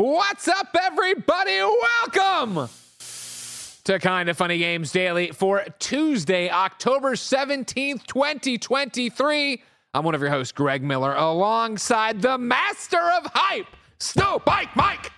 What's 0.00 0.46
up, 0.46 0.76
everybody? 0.80 1.60
Welcome 1.60 2.68
to 3.82 3.98
Kind 3.98 4.28
of 4.28 4.36
Funny 4.36 4.58
Games 4.58 4.92
Daily 4.92 5.32
for 5.32 5.64
Tuesday, 5.80 6.48
October 6.48 7.14
17th, 7.14 8.06
2023. 8.06 9.62
I'm 9.94 10.04
one 10.04 10.14
of 10.14 10.20
your 10.20 10.30
hosts, 10.30 10.52
Greg 10.52 10.84
Miller, 10.84 11.16
alongside 11.16 12.22
the 12.22 12.38
master 12.38 13.00
of 13.00 13.28
hype, 13.34 13.66
Snow 13.98 14.40
Bike 14.46 14.76
Mike. 14.76 15.10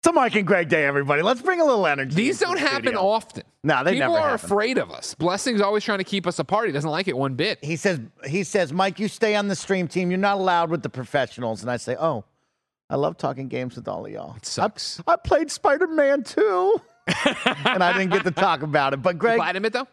It's 0.00 0.08
a 0.08 0.12
Mike 0.12 0.34
and 0.34 0.46
Greg 0.46 0.68
day, 0.68 0.84
everybody. 0.84 1.22
Let's 1.22 1.40
bring 1.40 1.62
a 1.62 1.64
little 1.64 1.86
energy. 1.86 2.14
These 2.14 2.40
don't 2.40 2.56
the 2.56 2.60
happen 2.60 2.88
studio. 2.88 3.08
often. 3.08 3.44
No, 3.64 3.82
they 3.82 3.92
never 3.92 3.94
happen. 3.94 3.94
People 3.94 4.12
never 4.16 4.18
are 4.18 4.30
happen. 4.32 4.44
afraid 4.44 4.76
of 4.76 4.90
us. 4.90 5.14
Blessing's 5.14 5.62
always 5.62 5.82
trying 5.82 5.96
to 5.96 6.04
keep 6.04 6.26
us 6.26 6.38
apart. 6.38 6.66
He 6.66 6.72
doesn't 6.72 6.90
like 6.90 7.08
it 7.08 7.16
one 7.16 7.36
bit. 7.36 7.64
He 7.64 7.76
says, 7.76 8.00
he 8.26 8.44
says, 8.44 8.74
Mike, 8.74 9.00
you 9.00 9.08
stay 9.08 9.34
on 9.34 9.48
the 9.48 9.56
stream 9.56 9.88
team. 9.88 10.10
You're 10.10 10.18
not 10.18 10.36
allowed 10.36 10.68
with 10.68 10.82
the 10.82 10.90
professionals. 10.90 11.62
And 11.62 11.70
I 11.70 11.78
say, 11.78 11.96
oh, 11.98 12.26
I 12.88 12.96
love 12.96 13.16
talking 13.16 13.48
games 13.48 13.76
with 13.76 13.88
all 13.88 14.06
of 14.06 14.12
y'all. 14.12 14.36
It 14.36 14.46
sucks. 14.46 15.00
I 15.06 15.16
played 15.16 15.50
Spider 15.50 15.86
Man 15.88 16.22
too, 16.22 16.80
and 17.64 17.82
I 17.82 17.92
didn't 17.92 18.12
get 18.12 18.24
to 18.24 18.30
talk 18.30 18.62
about 18.62 18.92
it. 18.94 19.02
But 19.02 19.18
Greg, 19.18 19.40
it 19.56 19.72
though? 19.72 19.88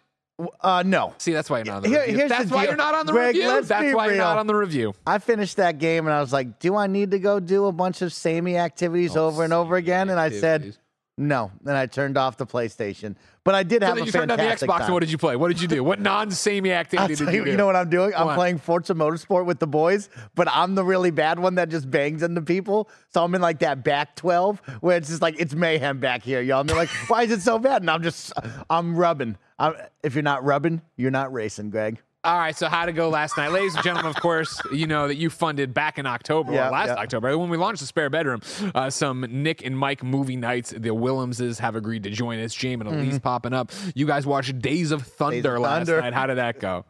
uh, 0.62 0.84
no, 0.86 1.14
See, 1.20 1.32
that's 1.32 1.50
why 1.50 1.60
you're 1.60 1.66
not 1.66 1.78
on 1.78 1.84
the 1.84 1.90
Here- 1.90 2.00
review. 2.02 2.18
here's 2.18 2.30
the 2.30 2.38
That's 2.38 2.52
why 2.52 2.62
deal. 2.64 2.70
you're 2.72 2.78
not 2.78 2.96
on 2.96 3.06
the 3.06 3.12
Greg, 3.12 3.36
review. 3.36 3.62
That's 3.62 3.94
why 3.96 4.08
you're 4.08 4.16
not 4.18 4.38
on 4.40 4.48
the 4.48 4.56
review. 4.56 4.94
I 5.06 5.20
finished 5.20 5.58
that 5.58 5.78
game 5.78 6.06
and 6.08 6.14
I 6.14 6.22
was 6.22 6.34
like, 6.34 6.60
do 6.60 6.76
I 6.76 6.88
need 6.88 7.12
to 7.12 7.20
go 7.20 7.40
do 7.40 7.66
a 7.68 7.72
bunch 7.72 8.02
of 8.02 8.12
samey 8.14 8.58
activities 8.58 9.16
over 9.16 9.44
and 9.44 9.54
over 9.54 9.76
again? 9.76 10.10
And 10.10 10.20
I 10.20 10.30
said, 10.30 10.74
Oh, 10.76 10.80
no. 11.20 11.52
Then 11.62 11.76
I 11.76 11.86
turned 11.86 12.18
off 12.18 12.38
the 12.38 12.48
PlayStation. 12.48 13.16
But 13.46 13.56
I 13.56 13.64
did 13.64 13.82
So 13.82 13.88
have 13.88 13.96
then 13.96 14.04
a 14.04 14.06
you 14.06 14.12
turned 14.14 14.32
on 14.32 14.38
the 14.38 14.44
Xbox, 14.46 14.68
time. 14.68 14.82
and 14.84 14.94
what 14.94 15.00
did 15.02 15.12
you 15.12 15.18
play? 15.18 15.36
What 15.36 15.50
did 15.50 15.62
you 15.62 15.68
do? 15.68 15.84
What 15.84 16.00
non-samey 16.00 16.72
activity 16.72 17.16
did 17.16 17.20
you, 17.20 17.40
you 17.40 17.46
do? 17.46 17.52
you 17.52 17.58
know 17.58 17.66
what 17.66 17.76
I'm 17.76 17.90
doing? 17.90 18.14
I'm 18.16 18.28
What? 18.28 18.36
playing 18.36 18.60
Forza 18.60 18.94
Motorsport 18.94 19.46
with 19.46 19.60
the 19.60 19.68
boys, 19.68 20.10
but 20.34 20.48
I'm 20.50 20.76
the 20.76 20.84
really 20.86 21.12
bad 21.12 21.40
one 21.40 21.56
that 21.56 21.68
just 21.68 21.92
bangs 21.92 22.24
into 22.24 22.42
people. 22.42 22.90
So 23.14 23.22
I'm 23.24 23.36
in 23.36 23.42
like 23.42 23.60
that 23.60 23.84
back 23.84 24.16
12 24.16 24.62
where 24.80 24.96
it's 24.96 25.10
just 25.10 25.22
like 25.22 25.36
it's 25.40 25.54
mayhem 25.54 26.00
back 26.00 26.24
here, 26.24 26.42
y'all. 26.42 26.62
And 26.62 26.70
they're 26.70 26.78
like, 26.78 26.90
why 27.08 27.24
is 27.24 27.32
it 27.32 27.42
so 27.42 27.60
bad? 27.60 27.82
And 27.82 27.92
I'm 27.92 28.02
just, 28.02 28.32
I'm 28.70 28.96
rubbing. 28.96 29.38
I'm, 29.60 29.74
if 30.04 30.16
you're 30.16 30.24
not 30.24 30.44
rubbing, 30.46 30.82
you're 30.96 31.12
not 31.12 31.34
racing, 31.34 31.70
Greg. 31.70 32.00
All 32.26 32.38
right, 32.38 32.56
so 32.56 32.70
how 32.70 32.86
to 32.86 32.94
go 32.94 33.10
last 33.10 33.36
night, 33.36 33.52
ladies 33.52 33.76
and 33.76 33.84
gentlemen? 33.84 34.10
Of 34.10 34.22
course, 34.22 34.58
you 34.72 34.88
know 34.88 35.10
that 35.10 35.18
you 35.18 35.30
funded 35.30 35.74
back 35.74 36.00
in 36.00 36.06
October, 36.06 36.54
Yeah, 36.54 36.70
last 36.70 36.88
yeah. 36.88 36.96
October, 36.96 37.38
when 37.38 37.50
we 37.50 37.58
launched 37.58 37.82
the 37.82 37.86
spare 37.86 38.10
bedroom. 38.10 38.40
Uh, 38.74 38.90
some 38.90 39.26
Nick 39.30 39.66
and 39.66 39.78
Mike 39.78 40.04
movie 40.06 40.38
nights. 40.38 40.74
The 40.78 40.92
Williamses 40.94 41.60
have 41.60 41.76
agreed 41.76 42.04
to 42.04 42.10
join 42.10 42.40
us. 42.40 42.54
James 42.54 42.80
and 42.80 42.90
Elise 42.90 43.20
popping 43.20 43.52
up. 43.54 43.74
You 43.94 44.06
guys 44.08 44.26
watched 44.26 44.58
Days 44.60 44.92
of 44.92 45.02
Thunder 45.02 45.60
last 45.60 45.74
Mm-hmm. 45.82 45.86
Thunder. 45.86 46.02
night. 46.02 46.14
How 46.14 46.28
did 46.28 46.38
that 46.38 46.62
go? 46.62 46.86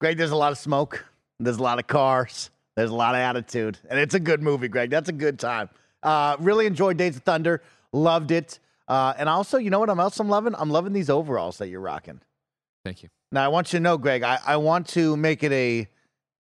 Greg, 0.00 0.16
there's 0.16 0.30
a 0.30 0.36
lot 0.36 0.52
of 0.52 0.58
smoke. 0.58 1.04
There's 1.38 1.58
a 1.58 1.62
lot 1.62 1.78
of 1.78 1.86
cars. 1.86 2.48
There's 2.74 2.90
a 2.90 2.94
lot 2.94 3.14
of 3.14 3.20
attitude. 3.20 3.78
And 3.90 3.98
it's 4.00 4.14
a 4.14 4.20
good 4.20 4.40
movie, 4.42 4.68
Greg. 4.68 4.88
That's 4.88 5.10
a 5.10 5.12
good 5.12 5.38
time. 5.38 5.68
Uh, 6.02 6.36
really 6.40 6.64
enjoyed 6.64 6.96
Days 6.96 7.14
of 7.16 7.24
Thunder. 7.24 7.62
Loved 7.92 8.30
it. 8.30 8.58
Uh, 8.86 9.12
and 9.18 9.28
also, 9.28 9.58
you 9.58 9.68
know 9.68 9.80
what 9.80 9.90
I'm 9.90 10.00
else 10.00 10.18
I'm 10.18 10.30
loving? 10.30 10.54
I'm 10.56 10.70
loving 10.70 10.94
these 10.94 11.10
overalls 11.10 11.58
that 11.58 11.68
you're 11.68 11.80
rocking. 11.82 12.20
Thank 12.86 13.02
you. 13.02 13.10
Now 13.32 13.44
I 13.44 13.48
want 13.48 13.72
you 13.72 13.78
to 13.78 13.82
know, 13.82 13.98
Greg. 13.98 14.22
I, 14.22 14.38
I 14.46 14.56
want 14.56 14.88
to 14.88 15.16
make 15.16 15.42
it 15.42 15.52
a, 15.52 15.88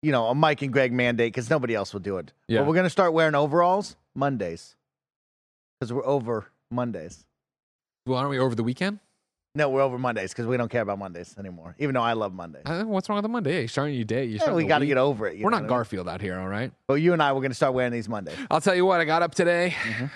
you 0.02 0.12
know, 0.12 0.26
a 0.26 0.34
Mike 0.34 0.62
and 0.62 0.72
Greg 0.72 0.92
mandate 0.92 1.32
because 1.32 1.48
nobody 1.48 1.74
else 1.74 1.92
will 1.92 2.00
do 2.00 2.16
it. 2.18 2.32
Yeah. 2.48 2.60
But 2.60 2.68
we're 2.68 2.74
gonna 2.74 2.90
start 2.90 3.12
wearing 3.12 3.34
overalls 3.34 3.96
Mondays 4.14 4.74
because 5.78 5.92
we're 5.92 6.06
over 6.06 6.46
Mondays. 6.70 7.24
Well, 8.06 8.18
aren't 8.18 8.30
we 8.30 8.38
over 8.38 8.54
the 8.54 8.64
weekend? 8.64 8.98
No, 9.54 9.68
we're 9.68 9.82
over 9.82 9.98
Mondays 9.98 10.30
because 10.32 10.46
we 10.46 10.56
don't 10.56 10.70
care 10.70 10.80
about 10.80 10.98
Mondays 10.98 11.36
anymore. 11.38 11.76
Even 11.78 11.94
though 11.94 12.00
I 12.02 12.14
love 12.14 12.32
Mondays. 12.32 12.62
Uh, 12.64 12.84
what's 12.84 13.08
wrong 13.08 13.16
with 13.16 13.24
the 13.24 13.28
Monday? 13.28 13.52
Hey, 13.52 13.58
you're 13.60 13.68
starting 13.68 13.94
your 13.94 14.04
day. 14.04 14.24
You're 14.24 14.40
Yeah, 14.42 14.54
we 14.54 14.64
got 14.64 14.78
to 14.78 14.86
get 14.86 14.96
over 14.96 15.26
it. 15.28 15.38
We're 15.38 15.50
not 15.50 15.58
I 15.58 15.60
mean? 15.60 15.68
Garfield 15.68 16.08
out 16.08 16.22
here, 16.22 16.40
all 16.40 16.48
right? 16.48 16.72
But 16.86 16.94
you 16.94 17.12
and 17.12 17.22
I, 17.22 17.32
we're 17.34 17.42
gonna 17.42 17.52
start 17.54 17.74
wearing 17.74 17.92
these 17.92 18.08
Mondays. 18.08 18.36
I'll 18.50 18.62
tell 18.62 18.74
you 18.74 18.86
what. 18.86 19.00
I 19.00 19.04
got 19.04 19.22
up 19.22 19.34
today. 19.34 19.74
Mm-hmm. 19.82 20.06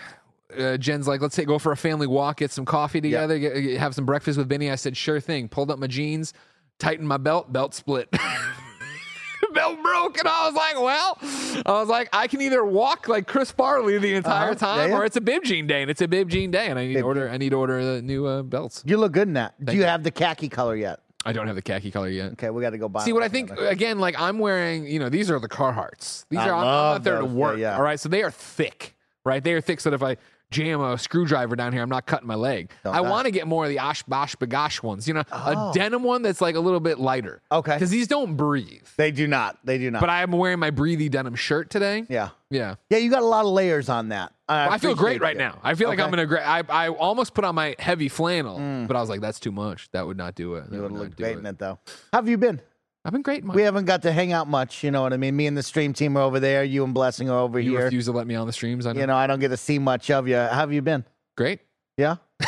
Uh, 0.56 0.77
Jen's 0.77 1.09
like, 1.09 1.21
let's 1.21 1.34
take, 1.34 1.48
go 1.48 1.59
for 1.59 1.72
a 1.72 1.77
family 1.77 2.06
walk, 2.06 2.37
get 2.37 2.53
some 2.53 2.65
coffee 2.65 3.00
together, 3.00 3.37
get, 3.37 3.60
get- 3.60 3.81
have 3.81 3.97
some 3.97 4.06
breakfast 4.06 4.38
with 4.38 4.48
Benny. 4.48 4.71
I 4.71 4.77
said, 4.77 4.97
sure 4.97 5.19
thing. 5.19 5.48
Pulled 5.48 5.72
up 5.72 5.78
my 5.81 5.88
jeans, 5.88 6.33
tightened 6.78 7.09
my 7.09 7.16
belt, 7.16 7.53
belt 7.53 7.75
split. 7.75 8.09
belt 9.53 9.82
broke, 9.82 10.19
and 10.19 10.28
I 10.28 10.47
was 10.47 10.54
like, 10.54 10.75
well, 10.81 11.19
I 11.66 11.72
was 11.81 11.88
like, 11.88 12.09
I 12.12 12.26
can 12.26 12.41
either 12.42 12.64
walk 12.64 13.09
like 13.09 13.26
Chris 13.26 13.50
Farley 13.50 13.98
the 13.98 14.14
entire 14.14 14.50
Uh-huh. 14.50 14.54
time, 14.54 14.78
Yeah, 14.78 14.86
yeah. 14.88 14.98
or 14.98 15.04
it's 15.04 15.16
a 15.16 15.20
bib 15.20 15.44
jean 15.44 15.66
day, 15.66 15.82
and 15.82 15.91
it's 15.91 16.00
a 16.03 16.09
bib 16.09 16.28
jean 16.28 16.50
day, 16.50 16.66
and 16.66 16.78
I 16.78 16.86
need 16.86 16.92
to 16.94 16.98
Bib 17.00 17.06
order, 17.06 17.28
I 17.31 17.36
need 17.38 17.50
to 17.50 17.56
order 17.56 17.78
uh, 17.78 18.00
new 18.00 18.26
uh, 18.26 18.42
belts. 18.42 18.82
You 18.86 18.97
look 18.98 19.12
good 19.12 19.28
in 19.28 19.34
that. 19.34 19.54
Do 19.65 19.72
you 19.72 19.81
you. 19.81 19.84
have 19.86 20.03
the 20.03 20.10
khaki 20.10 20.48
color 20.48 20.76
yet? 20.76 21.00
I 21.25 21.32
don't 21.32 21.47
have 21.48 21.56
the 21.56 21.62
khaki 21.62 21.91
color 21.91 22.09
yet. 22.09 22.32
Okay, 22.32 22.50
we 22.50 22.62
got 22.62 22.70
to 22.70 22.78
go 22.78 22.88
buy. 22.88 23.04
See 23.04 23.12
what 23.12 23.22
I 23.25 23.28
think 23.28 23.50
again, 23.59 23.98
like 23.98 24.19
I'm 24.20 24.38
wearing, 24.38 24.86
you 24.86 25.00
know, 25.00 25.09
these 25.09 25.28
are 25.31 25.41
the 25.41 25.48
Carhartts. 25.48 26.25
These 26.31 26.38
I 26.38 26.48
are 26.50 26.54
I'm, 26.54 26.59
I'm 26.60 26.65
not 26.94 27.03
there 27.04 27.16
to 27.19 27.22
those. 27.26 27.31
Yeah, 27.32 27.36
work. 27.36 27.59
yeah. 27.59 27.76
All 27.76 27.82
right. 27.82 27.98
So 27.98 28.09
they 28.09 28.22
are 28.22 28.31
thick, 28.31 28.94
right? 29.25 29.42
They 29.42 29.53
are 29.54 29.60
thick 29.60 29.81
so 29.81 29.91
that 29.91 29.97
if 29.97 30.03
I 30.04 30.19
jam 30.50 30.80
a 30.80 30.96
screwdriver 30.98 31.56
down 31.56 31.72
here, 31.72 31.82
I'm 31.82 31.88
not 31.88 32.06
cutting 32.06 32.26
my 32.28 32.34
leg. 32.34 32.70
Don't 32.84 32.94
I 32.94 33.00
want 33.00 33.26
to 33.26 33.30
get 33.30 33.46
more 33.46 33.64
of 33.64 33.70
the 33.70 33.78
Osh 33.78 34.02
Bosh 34.04 34.36
Bagosh 34.36 34.82
ones, 34.82 35.06
you 35.08 35.14
know, 35.14 35.24
Oh. 35.32 35.70
a 35.70 35.72
denim 35.74 36.02
one 36.02 36.22
that's 36.22 36.40
like 36.40 36.54
a 36.54 36.60
little 36.60 36.80
bit 36.80 36.98
lighter. 36.98 37.42
Okay. 37.50 37.74
Because 37.74 37.90
these 37.90 38.06
don't 38.06 38.36
breathe. 38.36 38.86
They 38.96 39.10
do 39.10 39.26
not. 39.26 39.58
They 39.64 39.78
do 39.78 39.90
not. 39.90 40.00
But 40.00 40.10
I'm 40.10 40.32
wearing 40.32 40.58
my 40.58 40.70
breathy 40.70 41.08
denim 41.08 41.34
shirt 41.34 41.70
today. 41.70 42.04
yeah, 42.08 42.30
Yeah. 42.50 42.76
yeah. 42.90 42.98
You 42.98 43.10
got 43.10 43.22
a 43.22 43.26
lot 43.26 43.44
of 43.44 43.50
layers 43.52 43.88
on 43.88 44.10
that. 44.10 44.32
I, 44.48 44.68
I 44.74 44.78
feel 44.78 44.94
great 44.94 45.20
right 45.20 45.34
it. 45.34 45.38
now. 45.38 45.58
I 45.64 45.74
feel 45.74 45.88
like 45.88 45.98
I'm 45.98 46.06
Okay. 46.10 46.14
in 46.14 46.18
a 46.20 46.26
great. 46.26 46.42
I, 46.46 46.62
I 46.68 46.88
almost 46.90 47.34
put 47.34 47.44
on 47.44 47.56
my 47.56 47.74
heavy 47.80 48.08
flannel, 48.08 48.58
mm. 48.60 48.86
but 48.86 48.96
I 48.96 49.00
was 49.00 49.08
like, 49.10 49.20
that's 49.20 49.40
too 49.40 49.50
much. 49.50 49.90
That 49.90 50.06
would 50.06 50.16
not 50.16 50.36
do 50.36 50.54
it. 50.54 50.70
That 50.70 50.76
You 50.76 50.82
would 50.82 50.92
would 50.92 51.00
look 51.00 51.16
great 51.16 51.36
in 51.36 51.44
it 51.46 51.58
though. 51.58 51.78
How 52.12 52.18
have 52.18 52.28
you 52.28 52.38
been? 52.38 52.60
I've 53.06 53.12
been 53.12 53.22
great. 53.22 53.44
Mike. 53.44 53.54
We 53.54 53.62
haven't 53.62 53.84
got 53.84 54.02
to 54.02 54.12
hang 54.12 54.32
out 54.32 54.48
much. 54.48 54.82
You 54.82 54.90
know 54.90 55.02
what 55.02 55.12
I 55.12 55.16
mean? 55.16 55.36
Me 55.36 55.46
and 55.46 55.56
the 55.56 55.62
stream 55.62 55.92
team 55.92 56.16
are 56.16 56.22
over 56.22 56.40
there. 56.40 56.64
You 56.64 56.82
and 56.84 56.92
Blessing 56.92 57.30
are 57.30 57.38
over 57.38 57.60
you 57.60 57.70
here. 57.72 57.84
refuse 57.84 58.06
to 58.06 58.12
let 58.12 58.26
me 58.26 58.34
on 58.34 58.46
the 58.48 58.52
streams. 58.52 58.84
I 58.84 58.92
know. 58.92 59.00
You 59.00 59.06
know, 59.06 59.16
I 59.16 59.26
don't 59.28 59.38
get 59.38 59.48
to 59.48 59.56
see 59.56 59.78
much 59.78 60.10
of 60.10 60.26
you. 60.26 60.36
How 60.36 60.48
have 60.48 60.72
you 60.72 60.82
been? 60.82 61.04
Great. 61.36 61.60
Yeah. 61.96 62.16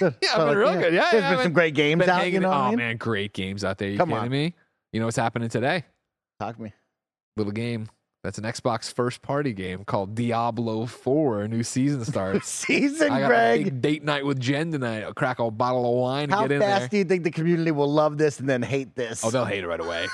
Yeah, 0.00 0.10
I've 0.36 0.48
been 0.50 0.58
real 0.58 0.74
good. 0.78 0.94
Yeah, 0.94 1.08
There's 1.10 1.22
yeah, 1.24 1.34
been 1.34 1.42
some 1.42 1.52
great 1.52 1.74
games 1.74 2.02
out. 2.06 2.20
hanging- 2.20 2.34
You 2.34 2.38
know 2.40 2.50
oh 2.50 2.52
I 2.52 2.68
mean? 2.68 2.76
man, 2.78 2.96
great 2.98 3.32
games 3.32 3.64
out 3.64 3.78
there. 3.78 3.88
You 3.90 3.98
Come 3.98 4.10
kidding 4.10 4.22
on. 4.22 4.30
me? 4.30 4.54
You 4.92 5.00
know 5.00 5.06
what's 5.06 5.16
happening 5.16 5.48
today? 5.48 5.84
Talk 6.38 6.54
to 6.54 6.62
me. 6.62 6.72
Little 7.36 7.50
game. 7.52 7.88
That's 8.24 8.36
an 8.36 8.44
Xbox 8.44 8.92
first 8.92 9.22
party 9.22 9.52
game 9.52 9.84
called 9.84 10.14
Diablo 10.16 10.86
4. 10.86 11.42
A 11.42 11.48
new 11.48 11.62
season 11.62 12.04
starts. 12.04 12.48
Season, 12.68 13.12
I 13.12 13.20
got 13.20 13.24
a 13.26 13.28
Greg. 13.28 13.64
big 13.64 13.80
date 13.80 14.02
night 14.02 14.24
with 14.26 14.40
Jen 14.40 14.72
tonight. 14.72 15.04
I'll 15.04 15.14
crack 15.14 15.38
a 15.38 15.48
bottle 15.52 15.86
of 15.88 16.00
wine 16.00 16.24
and 16.24 16.32
How 16.32 16.48
fast 16.48 16.50
there. 16.50 16.88
do 16.88 16.96
you 16.98 17.04
think 17.04 17.22
the 17.22 17.30
community 17.30 17.70
will 17.70 17.90
love 17.92 18.18
this 18.18 18.40
and 18.40 18.48
then 18.48 18.60
hate 18.62 18.96
this? 18.96 19.24
Oh, 19.24 19.30
they'll 19.30 19.44
hate 19.44 19.62
it 19.62 19.68
right 19.68 19.78
away. 19.80 20.08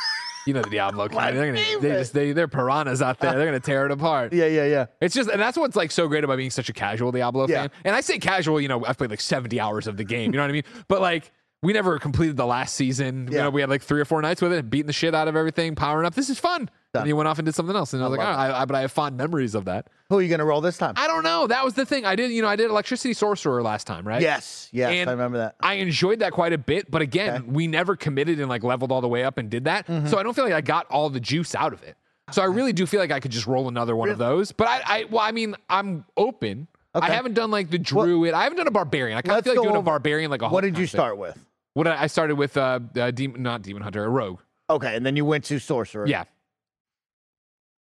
You 0.46 0.52
know 0.52 0.60
the 0.60 0.68
Diablo 0.68 1.08
community. 1.08 1.38
They're 1.38 1.54
gonna, 1.54 1.80
they 1.80 1.88
just 1.98 2.12
they 2.12 2.32
they're 2.32 2.46
piranhas 2.48 3.00
out 3.00 3.18
there. 3.20 3.32
They're 3.32 3.46
gonna 3.46 3.58
tear 3.60 3.86
it 3.86 3.90
apart. 3.90 4.32
yeah, 4.34 4.44
yeah, 4.46 4.66
yeah. 4.66 4.86
It's 5.00 5.14
just, 5.14 5.30
and 5.30 5.40
that's 5.40 5.56
what's 5.56 5.74
like 5.74 5.90
so 5.90 6.06
great 6.06 6.22
about 6.24 6.36
being 6.36 6.50
such 6.50 6.68
a 6.68 6.74
casual 6.74 7.10
Diablo 7.10 7.48
Yeah. 7.48 7.62
fan. 7.62 7.70
And 7.86 7.96
I 7.96 8.02
say 8.02 8.18
casual, 8.18 8.60
you 8.60 8.68
know, 8.68 8.84
I've 8.84 8.98
played 8.98 9.08
like 9.08 9.22
70 9.22 9.58
hours 9.58 9.86
of 9.86 9.96
the 9.96 10.04
game. 10.04 10.32
You 10.32 10.36
know 10.36 10.42
what 10.42 10.50
I 10.50 10.52
mean? 10.52 10.64
But 10.88 11.00
like, 11.00 11.32
we 11.62 11.72
never 11.72 11.98
completed 11.98 12.36
the 12.36 12.44
last 12.44 12.76
season. 12.76 13.28
You 13.30 13.38
Yeah. 13.38 13.42
know, 13.44 13.50
we 13.50 13.62
had 13.62 13.70
like 13.70 13.80
three 13.80 14.02
or 14.02 14.04
four 14.04 14.20
nights 14.20 14.42
with 14.42 14.52
it, 14.52 14.68
beating 14.68 14.86
the 14.88 14.92
shit 14.92 15.14
out 15.14 15.28
of 15.28 15.36
everything, 15.36 15.74
powering 15.74 16.04
up. 16.06 16.14
This 16.14 16.28
is 16.28 16.38
fun. 16.38 16.68
Done. 16.94 17.02
And 17.02 17.06
he 17.08 17.12
went 17.12 17.26
off 17.28 17.38
and 17.40 17.44
did 17.44 17.54
something 17.56 17.74
else. 17.74 17.92
And 17.92 18.02
I 18.02 18.06
was 18.06 18.16
like, 18.16 18.26
oh, 18.26 18.30
I, 18.30 18.62
I, 18.62 18.64
but 18.64 18.76
I 18.76 18.82
have 18.82 18.92
fond 18.92 19.16
memories 19.16 19.56
of 19.56 19.64
that. 19.64 19.88
Who 20.08 20.18
are 20.18 20.22
you 20.22 20.28
going 20.28 20.38
to 20.38 20.44
roll 20.44 20.60
this 20.60 20.78
time? 20.78 20.94
I 20.96 21.08
don't 21.08 21.24
know. 21.24 21.48
That 21.48 21.64
was 21.64 21.74
the 21.74 21.84
thing. 21.84 22.06
I 22.06 22.14
did, 22.14 22.30
you 22.30 22.40
know, 22.40 22.46
I 22.46 22.54
did 22.54 22.70
Electricity 22.70 23.14
Sorcerer 23.14 23.62
last 23.64 23.86
time, 23.86 24.06
right? 24.06 24.22
yes, 24.22 24.68
yes, 24.72 24.90
And 24.92 25.10
I 25.10 25.12
remember 25.12 25.38
that. 25.38 25.56
I 25.60 25.74
enjoyed 25.74 26.20
that 26.20 26.32
quite 26.32 26.52
a 26.52 26.58
bit, 26.58 26.88
but 26.88 27.02
again, 27.02 27.34
Okay. 27.34 27.44
we 27.50 27.66
never 27.66 27.96
committed 27.96 28.38
and 28.38 28.48
like 28.48 28.62
leveled 28.62 28.92
all 28.92 29.00
the 29.00 29.08
way 29.08 29.24
up 29.24 29.38
and 29.38 29.50
did 29.50 29.64
that. 29.64 29.86
So 30.08 30.18
I 30.18 30.22
don't 30.22 30.34
feel 30.34 30.44
like 30.44 30.54
I 30.54 30.60
got 30.60 30.86
all 30.86 31.10
the 31.10 31.20
juice 31.20 31.54
out 31.56 31.72
of 31.72 31.82
it. 31.82 31.96
So 32.30 32.42
I 32.42 32.46
really 32.46 32.72
do 32.72 32.86
feel 32.86 33.00
like 33.00 33.10
I 33.10 33.18
could 33.20 33.32
just 33.32 33.46
roll 33.46 33.66
another 33.68 33.96
one 33.96 34.08
of 34.08 34.18
those. 34.18 34.52
But 34.52 34.68
I, 34.68 34.82
I 34.86 35.04
well, 35.04 35.20
I 35.20 35.32
mean, 35.32 35.56
I'm 35.68 36.04
open. 36.16 36.68
I 36.94 37.10
haven't 37.10 37.34
done 37.34 37.50
like 37.50 37.70
the 37.70 37.78
druid. 37.78 38.34
I 38.34 38.44
haven't 38.44 38.58
done 38.58 38.68
a 38.68 38.70
barbarian. 38.70 39.18
I 39.18 39.22
kind 39.22 39.38
of 39.38 39.44
feel 39.44 39.54
like 39.56 39.64
doing 39.64 39.76
a 39.76 39.82
barbarian 39.82 40.30
like 40.30 40.42
a. 40.42 40.48
What 40.48 40.60
did 40.60 40.78
you 40.78 40.86
time 40.86 40.90
thing. 40.90 40.98
start 40.98 41.18
with? 41.18 41.38
What 41.74 41.88
I 41.88 42.04
I 42.04 42.06
started 42.06 42.36
with 42.36 42.56
uh, 42.56 42.78
uh 42.96 43.10
demon, 43.10 43.42
not 43.42 43.62
demon 43.62 43.82
hunter, 43.82 44.04
a 44.04 44.08
rogue. 44.08 44.38
Okay, 44.70 44.94
and 44.96 45.04
then 45.04 45.16
you 45.16 45.24
went 45.24 45.44
to 45.46 45.58
sorcerer. 45.58 46.06
Yeah, 46.06 46.24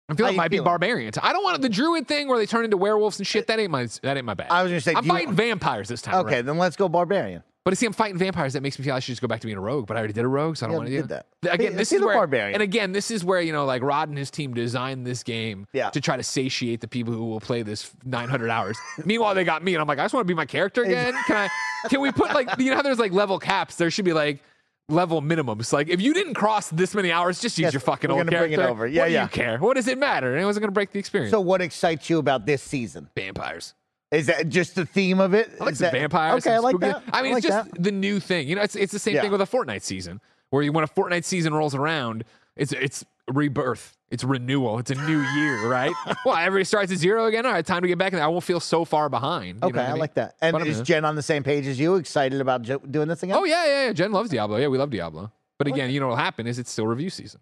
I'm 0.09 0.17
feeling 0.17 0.31
How 0.31 0.35
it 0.35 0.37
might 0.37 0.45
you 0.45 0.51
be 0.51 0.57
feeling? 0.57 0.65
barbarians. 0.65 1.19
I 1.23 1.33
don't 1.33 1.45
want 1.45 1.61
the 1.61 1.69
druid 1.69 2.09
thing 2.09 2.29
where 2.29 2.39
they 2.39 2.47
turn 2.47 2.65
into 2.65 2.77
werewolves 2.77 3.19
and 3.19 3.27
shit. 3.27 3.45
Uh, 3.45 3.55
that 3.55 3.61
ain't 3.61 3.71
my 3.71 3.87
that 4.03 4.17
ain't 4.17 4.25
my 4.27 4.35
bad. 4.35 4.49
I 4.51 4.63
was 4.63 4.71
gonna 4.73 4.81
say, 4.81 4.95
I'm 4.95 5.03
do 5.03 5.07
you- 5.09 5.13
fighting 5.13 5.35
vampires 5.35 5.89
this 5.89 6.01
time. 6.03 6.15
Okay, 6.27 6.37
around. 6.37 6.47
then 6.47 6.59
let's 6.59 6.77
go 6.77 6.89
barbarian. 6.89 7.43
But 7.65 7.77
see, 7.77 7.85
I'm 7.85 7.93
fighting 7.93 8.17
vampires. 8.17 8.55
That 8.55 8.63
makes 8.63 8.79
me 8.79 8.85
feel 8.87 8.95
like 8.95 8.99
I 8.99 9.01
should 9.01 9.13
just 9.13 9.21
go 9.21 9.29
back 9.29 9.41
to 9.41 9.47
being 9.47 9.59
a 9.59 9.61
rogue. 9.61 9.87
But 9.87 9.99
I 9.99 10.01
already 10.01 10.15
did 10.15 10.25
a 10.25 10.29
rogue, 10.29 10.57
so 10.57 10.65
I 10.65 10.69
don't 10.69 10.73
Yeah, 10.73 10.79
want 10.79 10.89
to 10.89 10.95
do 10.95 11.03
did 11.03 11.09
that. 11.43 11.53
Again, 11.55 11.77
this 11.77 11.91
be 11.91 11.97
is 11.97 12.03
where, 12.03 12.15
barbarian. 12.15 12.55
and 12.55 12.63
again, 12.63 12.93
this 12.93 13.11
is 13.11 13.23
where 13.23 13.43
you 13.43 13.53
know, 13.53 13.67
like 13.67 13.83
Rod 13.83 14.09
and 14.09 14.17
his 14.17 14.31
team 14.31 14.55
designed 14.55 15.07
this 15.07 15.23
game 15.23 15.67
Yeah. 15.75 15.91
to 15.91 16.01
try 16.01 16.17
to 16.17 16.23
satiate 16.23 16.81
the 16.81 16.89
people 16.89 17.13
who 17.13 17.27
will 17.27 17.41
play 17.41 17.61
this 17.61 17.91
900 18.07 18.49
hours. 18.49 18.79
Meanwhile, 19.05 19.35
they 19.35 19.45
got 19.45 19.63
me, 19.63 19.75
and 19.75 19.83
I'm 19.83 19.87
like, 19.89 19.99
I 19.99 20.05
just 20.05 20.15
want 20.15 20.27
to 20.27 20.33
be 20.33 20.35
my 20.37 20.47
character 20.47 20.83
again. 20.83 21.13
Can 21.27 21.37
I? 21.37 21.49
Can 21.91 22.01
we 22.01 22.11
put 22.11 22.33
like 22.33 22.49
you 22.59 22.71
know 22.71 22.77
how 22.77 22.83
there's 22.83 22.99
like 22.99 23.13
level 23.13 23.39
caps? 23.39 23.75
There 23.77 23.91
should 23.91 24.07
be 24.07 24.15
like 24.15 24.43
level 24.89 25.21
minimums. 25.23 25.73
Like 25.73 25.89
if 25.89 26.01
you 26.01 26.15
didn't 26.15 26.35
cross 26.35 26.69
this 26.71 26.95
many 26.95 27.13
hours, 27.13 27.41
just 27.41 27.59
use 27.59 27.65
Yes, 27.65 27.73
your 27.75 27.81
fucking 27.81 28.09
we're 28.11 28.17
old 28.19 28.27
gonna 28.27 28.39
bring 28.39 28.53
it 28.53 28.59
over. 28.59 28.87
Yeah, 28.87 29.03
what 29.03 29.09
do 29.09 29.13
yeah. 29.15 29.23
you 29.25 29.29
care? 29.29 29.59
What 29.59 29.77
does 29.77 29.89
it 29.89 29.99
matter? 29.99 30.33
And 30.35 30.43
it 30.43 30.45
wasn't 30.47 30.63
going 30.63 30.69
to 30.71 30.75
break 30.75 30.93
the 30.93 30.99
experience. 30.99 31.31
So, 31.31 31.41
what 31.41 31.61
excites 31.61 32.09
you 32.09 32.19
about 32.19 32.47
this 32.47 32.63
season? 32.63 33.09
vampires. 33.15 33.75
Is 34.11 34.27
that 34.27 34.49
just 34.49 34.75
the 34.75 34.87
theme 34.87 35.21
of 35.21 35.35
it? 35.35 35.51
I 35.61 35.65
like 35.65 35.73
Is 35.73 35.79
some 35.79 35.87
that- 35.87 35.93
vampires. 35.93 36.47
Okay, 36.47 36.55
I 36.55 36.59
like 36.59 36.79
that. 36.81 37.03
I 37.13 37.23
mean, 37.23 37.33
like 37.35 37.45
it's 37.45 37.55
just 37.55 37.71
that. 37.73 37.83
the 37.83 37.93
new 37.93 38.21
thing. 38.21 38.49
You 38.49 38.57
know, 38.57 38.63
it's 38.63 38.75
it's 38.77 38.93
the 38.93 38.99
same 38.99 39.15
Yeah. 39.17 39.23
thing 39.23 39.31
with 39.33 39.43
a 39.43 39.47
Fortnite 39.47 39.83
season, 39.83 40.21
where 40.51 40.63
you 40.63 40.73
when 40.73 40.85
a 40.85 40.89
Fortnite 40.89 41.25
season 41.25 41.53
rolls 41.53 41.75
around, 41.75 42.25
it's 42.57 42.73
it's 42.73 43.05
rebirth, 43.29 43.97
it's 44.11 44.25
renewal, 44.25 44.79
it's 44.79 44.91
a 44.91 44.95
new 44.95 45.21
year, 45.21 45.69
right? 45.69 45.93
well, 46.25 46.37
everybody 46.37 46.65
starts 46.65 46.91
at 46.93 46.99
zero 46.99 47.27
again. 47.27 47.45
All 47.47 47.53
right, 47.53 47.65
time 47.65 47.83
to 47.83 47.89
get 47.89 47.99
back 47.99 48.13
in 48.13 48.17
there. 48.19 48.25
I 48.25 48.29
won't 48.29 48.45
feel 48.45 48.61
so 48.61 48.85
far 48.85 49.09
behind. 49.09 49.59
You 49.63 49.69
Okay, 49.69 49.81
I 49.81 49.91
mean? 49.91 49.99
like 49.99 50.15
that. 50.15 50.37
And 50.41 50.57
is. 50.67 50.81
Jen 50.83 51.05
on 51.05 51.15
the 51.17 51.23
same 51.23 51.43
page 51.43 51.67
as 51.67 51.79
you? 51.79 51.97
Excited 51.97 52.41
about 52.41 52.63
jo- 52.63 52.79
doing 52.79 53.09
this 53.09 53.23
again? 53.23 53.37
Oh 53.37 53.45
yeah, 53.45 53.65
yeah, 53.67 53.87
yeah. 53.87 53.93
Jen 53.93 54.13
loves 54.13 54.31
Diablo. 54.31 54.57
Yeah, 54.57 54.69
we 54.69 54.79
love 54.79 54.91
Diablo. 54.91 55.33
But 55.59 55.67
again, 55.67 55.91
you 55.91 55.99
know 56.01 56.07
what'll 56.07 56.23
happen 56.23 56.47
is 56.47 56.59
it's 56.59 56.71
still 56.71 56.87
review 56.87 57.11
season. 57.11 57.41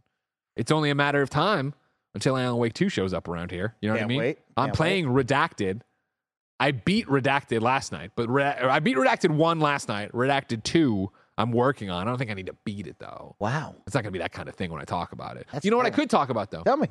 It's 0.56 0.71
only 0.73 0.88
a 0.91 0.94
matter 0.94 1.21
of 1.21 1.29
time 1.29 1.75
until 2.15 2.37
Alan 2.37 2.56
Wake 2.56 2.73
2 2.73 2.88
shows 2.88 3.12
up 3.12 3.29
around 3.29 3.50
here. 3.50 3.75
You 3.83 3.91
know 3.91 3.94
what 3.97 4.03
I 4.05 4.06
mean? 4.06 4.19
wait. 4.19 4.38
I'm 4.56 4.69
Can't 4.69 4.77
playing 4.77 5.06
Redacted. 5.06 5.83
I 6.59 6.71
beat 6.71 7.06
Redacted 7.06 7.61
last 7.61 7.93
night, 7.93 8.12
but 8.17 8.31
Re- 8.31 8.43
I 8.44 8.79
beat 8.79 8.97
Redacted 8.97 9.31
1 9.31 9.61
last 9.61 9.88
night. 9.88 10.11
Redacted 10.12 10.62
2, 10.62 11.12
I'm 11.38 11.53
working 11.53 11.91
on. 11.91 12.06
I 12.06 12.11
don't 12.11 12.19
think 12.19 12.31
I 12.31 12.35
need 12.35 12.47
to 12.47 12.56
beat 12.65 12.87
it 12.87 12.99
though. 12.99 13.37
Wow. 13.38 13.75
It's 13.87 13.94
not 13.94 14.03
going 14.03 14.12
to 14.12 14.19
be 14.19 14.21
that 14.21 14.33
kind 14.33 14.49
of 14.49 14.55
thing 14.55 14.71
when 14.71 14.81
I 14.81 14.85
talk 14.85 15.12
about 15.12 15.37
it. 15.37 15.47
That's 15.53 15.65
you 15.65 15.71
know 15.71 15.77
what 15.77 15.87
I 15.87 15.91
could 15.91 16.09
talk 16.11 16.31
about 16.31 16.50
though? 16.50 16.62
Tell 16.62 16.77
me. 16.77 16.88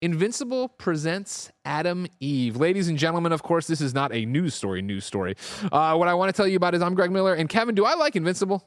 Invincible 0.00 0.68
presents 0.68 1.50
Atom 1.64 2.06
Eve. 2.20 2.56
Ladies 2.56 2.88
and 2.88 2.96
gentlemen, 2.96 3.32
of 3.32 3.42
course, 3.42 3.66
this 3.66 3.80
is 3.80 3.94
not 3.94 4.12
a 4.12 4.24
news 4.26 4.54
story, 4.54 4.80
news 4.80 5.04
story. 5.04 5.34
Uh, 5.72 5.96
what 5.96 6.06
I 6.08 6.14
want 6.14 6.28
to 6.28 6.36
tell 6.36 6.46
you 6.46 6.56
about 6.56 6.74
is 6.74 6.82
I'm 6.82 6.94
Greg 6.94 7.10
Miller. 7.10 7.34
And 7.34 7.48
Kevin, 7.48 7.74
do 7.74 7.84
I 7.84 7.94
like 7.94 8.14
Invincible? 8.14 8.64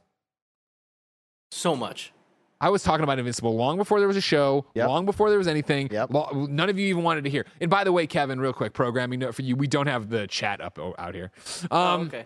So 1.51 1.75
much. 1.75 2.13
I 2.59 2.69
was 2.69 2.83
talking 2.83 3.03
about 3.03 3.17
Invincible 3.17 3.55
long 3.55 3.77
before 3.77 3.99
there 3.99 4.07
was 4.07 4.17
a 4.17 4.21
show, 4.21 4.65
Yep. 4.75 4.87
long 4.87 5.05
before 5.05 5.29
there 5.29 5.39
was 5.39 5.47
anything. 5.47 5.89
Yep. 5.91 6.11
Lo- 6.13 6.47
None 6.49 6.69
of 6.69 6.77
you 6.77 6.85
even 6.87 7.01
wanted 7.03 7.23
to 7.23 7.29
hear. 7.29 7.45
And 7.59 7.69
by 7.71 7.83
the 7.83 7.91
way, 7.91 8.05
Kevin, 8.07 8.39
real 8.39 8.53
quick, 8.53 8.73
programming 8.73 9.19
note 9.19 9.33
for 9.33 9.41
you: 9.41 9.55
we 9.55 9.67
don't 9.67 9.87
have 9.87 10.09
the 10.09 10.27
chat 10.27 10.61
up 10.61 10.77
out 10.99 11.15
here. 11.15 11.31
Um, 11.63 11.69
oh, 11.71 12.01
okay. 12.03 12.25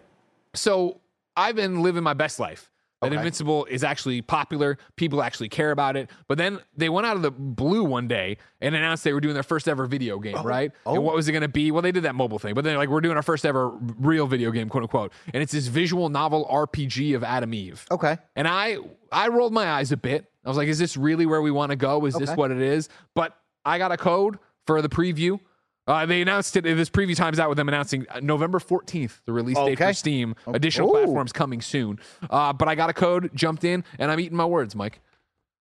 So 0.55 0.99
I've 1.37 1.55
been 1.55 1.81
living 1.81 2.03
my 2.03 2.13
best 2.13 2.39
life. 2.39 2.69
That 3.05 3.13
Okay. 3.13 3.21
Invincible 3.21 3.65
is 3.65 3.83
actually 3.83 4.21
popular. 4.21 4.77
People 4.95 5.21
actually 5.21 5.49
care 5.49 5.71
about 5.71 5.95
it. 5.95 6.09
But 6.27 6.37
then 6.37 6.59
they 6.75 6.89
went 6.89 7.07
out 7.07 7.15
of 7.15 7.21
the 7.21 7.31
blue 7.31 7.83
one 7.83 8.07
day 8.07 8.37
and 8.61 8.75
announced 8.75 9.03
they 9.03 9.13
were 9.13 9.21
doing 9.21 9.33
their 9.33 9.43
first 9.43 9.67
ever 9.67 9.85
video 9.85 10.19
game, 10.19 10.35
oh. 10.37 10.43
right? 10.43 10.71
Oh. 10.85 10.95
And 10.95 11.03
what 11.03 11.15
was 11.15 11.27
it 11.27 11.31
going 11.31 11.41
to 11.41 11.47
be? 11.47 11.71
Well, 11.71 11.81
they 11.81 11.91
did 11.91 12.03
that 12.03 12.15
mobile 12.15 12.39
thing, 12.39 12.53
but 12.53 12.63
they're 12.63 12.77
like, 12.77 12.89
we're 12.89 13.01
doing 13.01 13.15
our 13.15 13.23
first 13.23 13.45
ever 13.45 13.69
real 13.69 14.27
video 14.27 14.51
game, 14.51 14.69
quote 14.69 14.83
unquote. 14.83 15.13
And 15.33 15.41
it's 15.41 15.51
this 15.51 15.67
visual 15.67 16.09
novel 16.09 16.47
RPG 16.51 17.15
of 17.15 17.23
Atom 17.23 17.53
Eve. 17.53 17.85
Okay. 17.91 18.17
And 18.35 18.47
I 18.47 18.77
I 19.11 19.27
rolled 19.29 19.53
my 19.53 19.69
eyes 19.69 19.91
a 19.91 19.97
bit. 19.97 20.25
I 20.43 20.49
was 20.49 20.57
like, 20.57 20.67
is 20.67 20.79
this 20.79 20.97
really 20.97 21.25
where 21.25 21.41
we 21.41 21.51
want 21.51 21.71
to 21.71 21.75
go? 21.75 22.05
Is 22.05 22.15
this 22.15 22.29
what 22.35 22.51
it 22.51 22.61
is? 22.61 22.89
But 23.13 23.35
I 23.65 23.77
got 23.77 23.91
a 23.91 23.97
code 23.97 24.37
for 24.67 24.81
the 24.81 24.89
preview. 24.89 25.39
Uh, 25.87 26.05
they 26.05 26.21
announced 26.21 26.55
it. 26.57 26.63
This 26.63 26.89
preview 26.89 27.15
times 27.15 27.39
out 27.39 27.47
with 27.49 27.57
them 27.57 27.67
announcing 27.69 28.05
uh, 28.09 28.19
November 28.19 28.59
14th, 28.59 29.21
the 29.25 29.33
release 29.33 29.57
date 29.57 29.77
for 29.77 29.93
Steam. 29.93 30.35
Additional 30.47 30.89
Ooh. 30.89 30.93
platforms 30.93 31.31
coming 31.31 31.61
soon. 31.61 31.99
Uh, 32.29 32.51
but 32.53 32.67
I 32.67 32.73
got 32.75 32.89
a 32.89 32.93
code, 32.93 33.29
jumped 33.35 33.63
in, 33.63 33.83
and 33.99 34.11
I'm 34.11 34.19
eating 34.19 34.37
my 34.37 34.45
words, 34.45 34.75
Mike. 34.75 34.99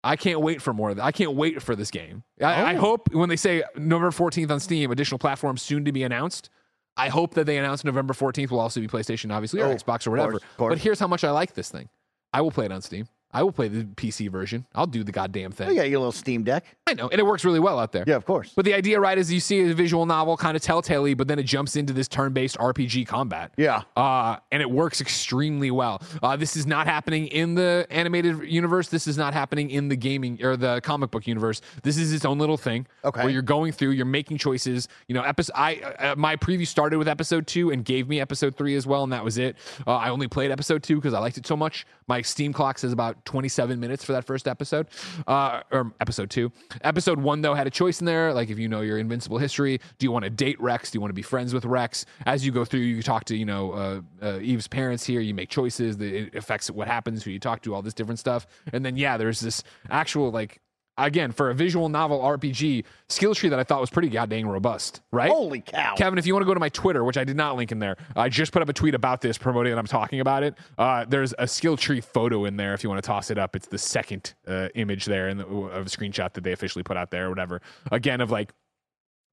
I 0.03 0.15
can't 0.15 0.41
wait 0.41 0.61
for 0.61 0.73
more 0.73 0.89
of 0.89 0.95
that. 0.97 1.05
I 1.05 1.11
can't 1.11 1.33
wait 1.33 1.61
for 1.61 1.75
this 1.75 1.91
game. 1.91 2.23
I, 2.41 2.73
I 2.73 2.75
Oh. 2.75 2.79
hope 2.79 3.13
when 3.13 3.29
they 3.29 3.35
say 3.35 3.63
November 3.77 4.09
14th 4.11 4.49
on 4.51 4.59
Steam, 4.59 4.91
additional 4.91 5.19
platforms 5.19 5.61
soon 5.61 5.85
to 5.85 5.91
be 5.91 6.03
announced. 6.03 6.49
I 6.97 7.07
hope 7.07 7.35
that 7.35 7.45
they 7.45 7.57
announce 7.57 7.85
November 7.85 8.13
14th 8.13 8.49
will 8.51 8.59
also 8.59 8.81
be 8.81 8.87
PlayStation, 8.87 9.31
obviously, 9.33 9.61
or 9.61 9.67
Oh, 9.67 9.75
Xbox 9.75 10.05
or 10.07 10.11
whatever. 10.11 10.31
course, 10.31 10.43
course. 10.57 10.71
But 10.71 10.77
here's 10.79 10.99
how 10.99 11.07
much 11.07 11.23
I 11.23 11.31
like 11.31 11.53
this 11.53 11.69
thing. 11.69 11.87
I 12.33 12.41
will 12.41 12.51
play 12.51 12.65
it 12.65 12.71
on 12.71 12.81
Steam. 12.81 13.07
I 13.33 13.43
will 13.43 13.51
play 13.51 13.67
the 13.67 13.83
PC 13.83 14.29
version. 14.29 14.65
I'll 14.75 14.87
do 14.87 15.03
the 15.03 15.11
goddamn 15.11 15.51
thing. 15.51 15.69
You 15.69 15.75
got 15.75 15.89
your 15.89 15.99
little 15.99 16.11
Steam 16.11 16.43
Deck. 16.43 16.65
I 16.87 16.93
know, 16.93 17.09
and 17.09 17.19
it 17.19 17.25
works 17.25 17.45
really 17.45 17.59
well 17.59 17.79
out 17.79 17.91
there. 17.91 18.03
Yeah, 18.07 18.15
of 18.15 18.25
course. 18.25 18.53
But 18.55 18.65
the 18.65 18.73
idea, 18.73 18.99
right, 18.99 19.17
is 19.17 19.31
you 19.31 19.39
see 19.39 19.69
a 19.69 19.73
visual 19.73 20.05
novel, 20.05 20.37
kind 20.37 20.55
of 20.55 20.61
telltale 20.61 21.01
but 21.15 21.27
then 21.27 21.39
it 21.39 21.43
jumps 21.43 21.75
into 21.75 21.93
this 21.93 22.07
turn-based 22.07 22.57
RPG 22.57 23.07
combat. 23.07 23.51
Yeah. 23.57 23.83
Uh, 23.95 24.37
and 24.51 24.61
it 24.61 24.69
works 24.69 25.01
extremely 25.01 25.71
well. 25.71 26.01
Uh, 26.21 26.35
this 26.35 26.55
is 26.55 26.67
not 26.67 26.85
happening 26.85 27.27
in 27.27 27.55
the 27.55 27.87
animated 27.89 28.43
universe. 28.43 28.89
This 28.89 29.07
is 29.07 29.17
not 29.17 29.33
happening 29.33 29.69
in 29.71 29.87
the 29.87 29.95
gaming 29.95 30.43
or 30.43 30.57
the 30.57 30.81
comic 30.81 31.11
book 31.11 31.27
universe. 31.27 31.61
This 31.83 31.97
is 31.97 32.13
its 32.13 32.25
own 32.25 32.39
little 32.39 32.57
thing. 32.57 32.87
Okay. 33.03 33.21
Where 33.21 33.29
you're 33.29 33.41
going 33.41 33.71
through, 33.71 33.91
you're 33.91 34.05
making 34.05 34.37
choices. 34.37 34.87
You 35.07 35.15
know, 35.15 35.23
episode. 35.23 35.53
I 35.55 35.75
uh, 35.75 36.15
my 36.15 36.35
preview 36.35 36.67
started 36.67 36.97
with 36.97 37.07
episode 37.07 37.47
two 37.47 37.71
and 37.71 37.83
gave 37.83 38.07
me 38.07 38.19
episode 38.19 38.55
three 38.55 38.75
as 38.75 38.85
well, 38.85 39.03
and 39.03 39.11
that 39.13 39.23
was 39.23 39.37
it. 39.37 39.55
Uh, 39.87 39.95
I 39.95 40.09
only 40.09 40.27
played 40.27 40.51
episode 40.51 40.83
two 40.83 40.95
because 40.95 41.13
I 41.13 41.19
liked 41.19 41.37
it 41.37 41.47
so 41.47 41.55
much. 41.55 41.85
My 42.07 42.21
Steam 42.21 42.53
clock 42.53 42.77
says 42.77 42.91
about 42.91 43.20
27 43.25 43.79
minutes 43.79 44.03
for 44.03 44.13
that 44.13 44.25
first 44.25 44.47
episode, 44.47 44.87
uh, 45.27 45.61
or 45.71 45.93
episode 45.99 46.29
two. 46.29 46.51
Episode 46.83 47.19
one 47.19 47.41
though 47.41 47.53
had 47.53 47.67
a 47.67 47.71
choice 47.71 47.99
in 47.99 48.05
there, 48.05 48.33
like 48.33 48.49
if 48.49 48.59
you 48.59 48.67
know 48.67 48.81
your 48.81 48.97
invincible 48.97 49.37
history, 49.37 49.79
do 49.97 50.05
you 50.05 50.11
want 50.11 50.23
to 50.23 50.29
date 50.29 50.59
Rex? 50.61 50.91
Do 50.91 50.97
you 50.97 51.01
want 51.01 51.09
to 51.09 51.15
be 51.15 51.21
friends 51.21 51.53
with 51.53 51.65
Rex? 51.65 52.05
As 52.25 52.45
you 52.45 52.51
go 52.51 52.65
through, 52.65 52.81
you 52.81 53.01
talk 53.01 53.25
to 53.25 53.35
you 53.35 53.45
know 53.45 53.71
uh, 53.71 54.01
uh, 54.21 54.39
Eve's 54.39 54.67
parents 54.67 55.05
here. 55.05 55.21
You 55.21 55.33
make 55.33 55.49
choices 55.49 55.97
it 56.01 56.35
affects 56.35 56.69
what 56.69 56.87
happens, 56.87 57.23
who 57.23 57.31
you 57.31 57.39
talk 57.39 57.61
to, 57.63 57.73
all 57.73 57.81
this 57.81 57.93
different 57.93 58.19
stuff. 58.19 58.47
And 58.73 58.85
then 58.85 58.97
yeah, 58.97 59.17
there's 59.17 59.39
this 59.39 59.63
actual 59.89 60.31
like 60.31 60.61
again 61.05 61.31
for 61.31 61.49
a 61.49 61.53
visual 61.55 61.89
novel 61.89 62.19
RPG 62.19 62.83
skill 63.09 63.33
tree 63.35 63.49
that 63.49 63.59
I 63.59 63.63
thought 63.63 63.81
was 63.81 63.89
pretty 63.89 64.09
goddamn 64.09 64.47
robust, 64.47 65.01
right? 65.11 65.29
Holy 65.31 65.61
cow. 65.61 65.95
Kevin, 65.95 66.17
if 66.19 66.25
you 66.25 66.33
want 66.33 66.43
to 66.43 66.45
go 66.47 66.53
to 66.53 66.59
my 66.59 66.69
Twitter, 66.69 67.03
which 67.03 67.17
I 67.17 67.23
did 67.23 67.35
not 67.35 67.55
link 67.55 67.71
in 67.71 67.79
there, 67.79 67.97
I 68.15 68.29
just 68.29 68.51
put 68.51 68.61
up 68.61 68.69
a 68.69 68.73
tweet 68.73 68.95
about 68.95 69.21
this, 69.21 69.37
promoting 69.37 69.71
that 69.71 69.79
I'm 69.79 69.85
talking 69.87 70.19
about 70.19 70.43
it. 70.43 70.55
Uh, 70.77 71.05
there's 71.05 71.33
a 71.39 71.47
skill 71.47 71.77
tree 71.77 72.01
photo 72.01 72.45
in 72.45 72.57
there 72.57 72.73
if 72.73 72.83
you 72.83 72.89
want 72.89 73.01
to 73.03 73.07
toss 73.07 73.31
it 73.31 73.37
up. 73.37 73.55
It's 73.55 73.67
the 73.67 73.77
second 73.77 74.33
uh, 74.47 74.69
image 74.75 75.05
there 75.05 75.29
in 75.29 75.37
the, 75.37 75.45
of 75.45 75.87
a 75.87 75.89
screenshot 75.89 76.33
that 76.33 76.43
they 76.43 76.51
officially 76.51 76.83
put 76.83 76.97
out 76.97 77.11
there 77.11 77.27
or 77.27 77.29
whatever. 77.29 77.61
Again, 77.91 78.21
of 78.21 78.31
like 78.31 78.51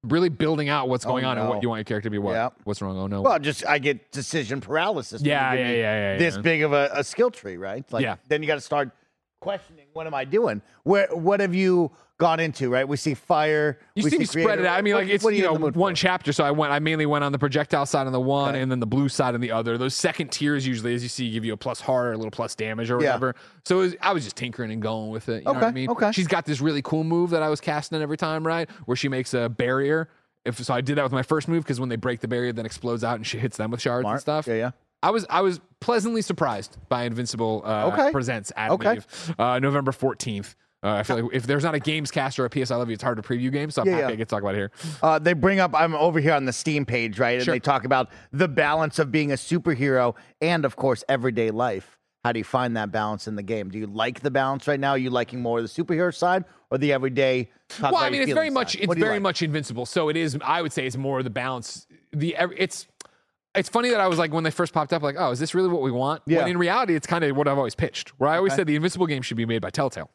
really 0.04 0.28
building 0.28 0.68
out 0.68 0.88
what's 0.88 1.04
Oh, 1.04 1.08
going 1.08 1.24
on 1.24 1.38
and 1.38 1.48
what 1.48 1.62
you 1.62 1.68
want 1.68 1.78
your 1.80 1.84
character 1.84 2.06
to 2.06 2.10
be. 2.10 2.18
What? 2.18 2.32
Yeah. 2.32 2.50
What's 2.64 2.80
wrong? 2.80 2.96
Oh 2.96 3.06
no. 3.08 3.22
Well, 3.22 3.38
just 3.38 3.66
I 3.66 3.78
get 3.78 4.12
decision 4.12 4.60
paralysis. 4.60 5.22
you 5.22 5.30
Yeah, 5.30 5.52
yeah, 5.54 5.70
yeah, 5.70 5.72
yeah, 6.12 6.16
This 6.18 6.36
yeah. 6.36 6.40
big 6.42 6.62
of 6.62 6.72
a, 6.72 6.90
a 6.92 7.02
skill 7.04 7.30
tree, 7.30 7.56
right? 7.56 7.84
Like, 7.92 8.02
Yeah. 8.04 8.16
Then 8.28 8.42
you 8.42 8.46
got 8.46 8.54
to 8.54 8.60
start 8.60 8.92
questioning. 9.40 9.86
What 9.92 10.06
am 10.06 10.14
I 10.14 10.24
doing? 10.24 10.62
Where? 10.84 11.08
What 11.12 11.40
have 11.40 11.54
you 11.54 11.90
gone 12.18 12.40
into? 12.40 12.70
Right? 12.70 12.86
We 12.86 12.96
see 12.96 13.14
fire. 13.14 13.78
You 13.94 14.04
we 14.04 14.10
see 14.10 14.24
spread 14.24 14.58
it 14.58 14.66
out. 14.66 14.78
I 14.78 14.82
mean, 14.82 14.94
What- 14.94 15.04
like 15.04 15.12
it's 15.12 15.24
are 15.24 15.30
you 15.30 15.42
know 15.44 15.54
one 15.54 15.72
for? 15.72 15.92
chapter. 15.96 16.32
So 16.32 16.44
I 16.44 16.50
went. 16.50 16.72
I 16.72 16.78
mainly 16.78 17.06
went 17.06 17.24
on 17.24 17.32
the 17.32 17.38
projectile 17.38 17.86
side 17.86 18.06
on 18.06 18.12
the 18.12 18.20
one, 18.20 18.50
Okay. 18.50 18.60
and 18.60 18.70
then 18.70 18.80
the 18.80 18.86
blue 18.86 19.08
side 19.08 19.34
on 19.34 19.40
the 19.40 19.52
other. 19.52 19.78
Those 19.78 19.94
second 19.94 20.32
tiers 20.32 20.66
usually, 20.66 20.94
as 20.94 21.02
you 21.02 21.08
see, 21.08 21.30
give 21.30 21.44
you 21.44 21.52
a 21.52 21.56
plus 21.56 21.80
heart 21.80 22.06
or 22.08 22.12
a 22.12 22.16
little 22.16 22.30
plus 22.30 22.54
damage 22.54 22.90
or 22.90 23.00
Yeah. 23.00 23.08
whatever. 23.08 23.34
So 23.64 23.78
it 23.78 23.82
was, 23.82 23.96
I 24.00 24.12
was 24.12 24.24
just 24.24 24.36
tinkering 24.36 24.70
and 24.72 24.82
going 24.82 25.10
with 25.10 25.28
it. 25.28 25.38
You 25.40 25.44
know 25.44 25.52
what 25.52 25.62
I 25.62 25.66
Okay, 25.68 25.74
mean? 25.74 25.90
okay. 25.90 26.12
She's 26.12 26.28
got 26.28 26.44
this 26.44 26.60
really 26.60 26.82
cool 26.82 27.04
move 27.04 27.30
that 27.30 27.42
I 27.42 27.48
was 27.48 27.60
casting 27.60 28.00
every 28.02 28.16
time, 28.16 28.46
right? 28.46 28.68
Where 28.86 28.96
she 28.96 29.08
makes 29.08 29.34
a 29.34 29.48
barrier. 29.48 30.08
If 30.44 30.62
so, 30.64 30.72
I 30.72 30.80
did 30.80 30.96
that 30.96 31.02
with 31.02 31.12
my 31.12 31.22
first 31.22 31.46
move 31.48 31.62
because 31.64 31.78
when 31.78 31.88
they 31.90 31.96
break 31.96 32.20
the 32.20 32.28
barrier, 32.28 32.52
then 32.52 32.64
explodes 32.64 33.04
out 33.04 33.16
and 33.16 33.26
she 33.26 33.38
hits 33.38 33.56
them 33.58 33.70
with 33.70 33.80
shards 33.80 34.08
and 34.08 34.20
stuff. 34.20 34.46
Yeah, 34.46 34.54
yeah. 34.54 34.70
I 35.02 35.10
was 35.10 35.26
I 35.28 35.42
was 35.42 35.60
pleasantly 35.80 36.22
surprised 36.22 36.76
by 36.88 37.04
Invincible 37.04 37.62
uh, 37.64 37.86
Okay. 37.92 38.10
presents 38.12 38.52
Atom 38.56 38.74
Okay. 38.74 38.96
Eve, 38.96 39.34
uh, 39.38 39.58
November 39.58 39.92
fourteenth. 39.92 40.54
Uh, 40.82 40.90
I 40.92 41.02
feel 41.02 41.20
like 41.20 41.34
if 41.34 41.44
there's 41.44 41.64
not 41.64 41.74
a 41.74 41.80
games 41.80 42.12
cast 42.12 42.38
or 42.38 42.44
a 42.44 42.50
PS 42.50 42.70
I 42.70 42.76
Love 42.76 42.88
You, 42.88 42.94
it's 42.94 43.02
hard 43.02 43.16
to 43.20 43.22
preview 43.22 43.50
games. 43.50 43.74
So 43.74 43.82
I'm 43.82 43.88
Yeah, 43.88 43.94
happy 43.94 44.02
yeah. 44.02 44.08
I 44.12 44.14
get 44.14 44.28
to 44.28 44.34
talk 44.34 44.42
about 44.42 44.54
it 44.54 44.58
here. 44.58 44.70
Uh, 45.02 45.18
they 45.18 45.32
bring 45.32 45.58
up. 45.58 45.74
I'm 45.74 45.92
over 45.96 46.20
here 46.20 46.34
on 46.34 46.44
the 46.44 46.52
Steam 46.52 46.86
page, 46.86 47.18
right? 47.18 47.34
And 47.34 47.42
Sure. 47.44 47.54
they 47.54 47.58
talk 47.58 47.84
about 47.84 48.10
the 48.32 48.46
balance 48.46 49.00
of 49.00 49.10
being 49.10 49.32
a 49.32 49.34
superhero 49.34 50.14
and, 50.40 50.64
of 50.64 50.76
course, 50.76 51.02
everyday 51.08 51.50
life. 51.50 51.98
How 52.24 52.30
do 52.32 52.38
you 52.38 52.44
find 52.44 52.76
that 52.76 52.92
balance 52.92 53.26
in 53.26 53.34
the 53.34 53.42
game? 53.42 53.70
Do 53.70 53.78
you 53.78 53.86
like 53.88 54.20
the 54.20 54.30
balance 54.30 54.68
right 54.68 54.78
now? 54.78 54.90
Are 54.90 54.98
you 54.98 55.10
liking 55.10 55.40
more 55.40 55.60
the 55.62 55.66
superhero 55.68 56.14
side 56.14 56.44
or 56.70 56.78
the 56.78 56.92
everyday? 56.92 57.50
well, 57.80 57.96
I 57.96 58.10
mean, 58.10 58.22
it's 58.22 58.28
very 58.32 58.46
feelings 58.46 58.54
much 58.54 58.74
it's 58.76 58.86
What 58.86 58.94
do 58.94 59.00
you 59.00 59.04
very 59.06 59.16
like? 59.16 59.22
much 59.22 59.42
invincible. 59.42 59.84
So 59.86 60.08
it 60.10 60.16
is. 60.16 60.38
I 60.44 60.62
would 60.62 60.72
say 60.72 60.86
it's 60.86 60.96
more 60.96 61.22
the 61.24 61.30
balance. 61.30 61.88
The 62.12 62.36
it's 62.56 62.86
it's 63.54 63.68
funny 63.68 63.90
that 63.90 64.00
I 64.00 64.06
was 64.06 64.18
like 64.18 64.32
when 64.32 64.44
they 64.44 64.50
first 64.50 64.72
popped 64.72 64.92
up, 64.92 65.02
like, 65.02 65.16
oh, 65.18 65.30
is 65.30 65.38
this 65.38 65.54
really 65.54 65.68
what 65.68 65.82
we 65.82 65.90
want? 65.90 66.22
Yeah. 66.26 66.38
When 66.42 66.48
in 66.48 66.58
reality, 66.58 66.94
it's 66.94 67.06
kind 67.06 67.24
of 67.24 67.36
what 67.36 67.48
I've 67.48 67.58
always 67.58 67.74
pitched. 67.74 68.10
Where 68.20 68.30
I 68.30 68.36
always 68.36 68.52
Okay. 68.52 68.60
said 68.60 68.66
the 68.66 68.76
Invincible 68.76 69.06
game 69.06 69.22
should 69.22 69.36
be 69.36 69.46
made 69.46 69.60
by 69.62 69.70
Telltale. 69.70 70.10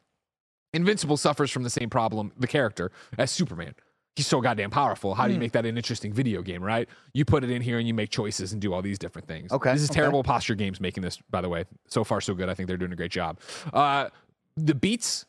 Invincible 0.74 1.18
suffers 1.18 1.52
from 1.52 1.64
the 1.64 1.70
same 1.70 1.90
problem, 1.90 2.32
the 2.38 2.48
character, 2.48 2.92
as 3.18 3.30
Superman. 3.32 3.76
He's 4.16 4.28
so 4.28 4.42
goddamn 4.42 4.70
powerful. 4.70 5.14
Hmm. 5.16 5.22
How 5.22 5.28
do 5.28 5.34
you 5.34 5.40
make 5.40 5.52
that 5.54 5.66
an 5.66 5.76
interesting 5.78 6.14
video 6.14 6.42
game, 6.42 6.64
right? 6.64 6.88
You 7.14 7.26
put 7.26 7.44
it 7.44 7.50
in 7.50 7.62
here 7.62 7.80
and 7.80 7.88
you 7.88 7.94
make 7.94 8.10
choices 8.12 8.54
and 8.54 8.62
do 8.62 8.74
all 8.74 8.82
these 8.82 9.00
different 9.00 9.28
things. 9.28 9.52
Okay, 9.52 9.74
This 9.74 9.82
is 9.82 9.90
okay. 9.90 10.00
Terrible 10.00 10.24
Posture 10.24 10.56
Games 10.56 10.80
making 10.80 11.02
this, 11.04 11.20
by 11.32 11.42
the 11.42 11.50
way. 11.50 11.66
So 11.88 12.04
far, 12.04 12.22
so 12.22 12.34
good. 12.36 12.48
I 12.50 12.54
think 12.54 12.68
they're 12.68 12.78
doing 12.78 12.92
a 12.94 12.96
great 12.96 13.12
job. 13.12 13.40
Uh, 13.72 14.10
the 14.56 14.76
beats 14.76 15.26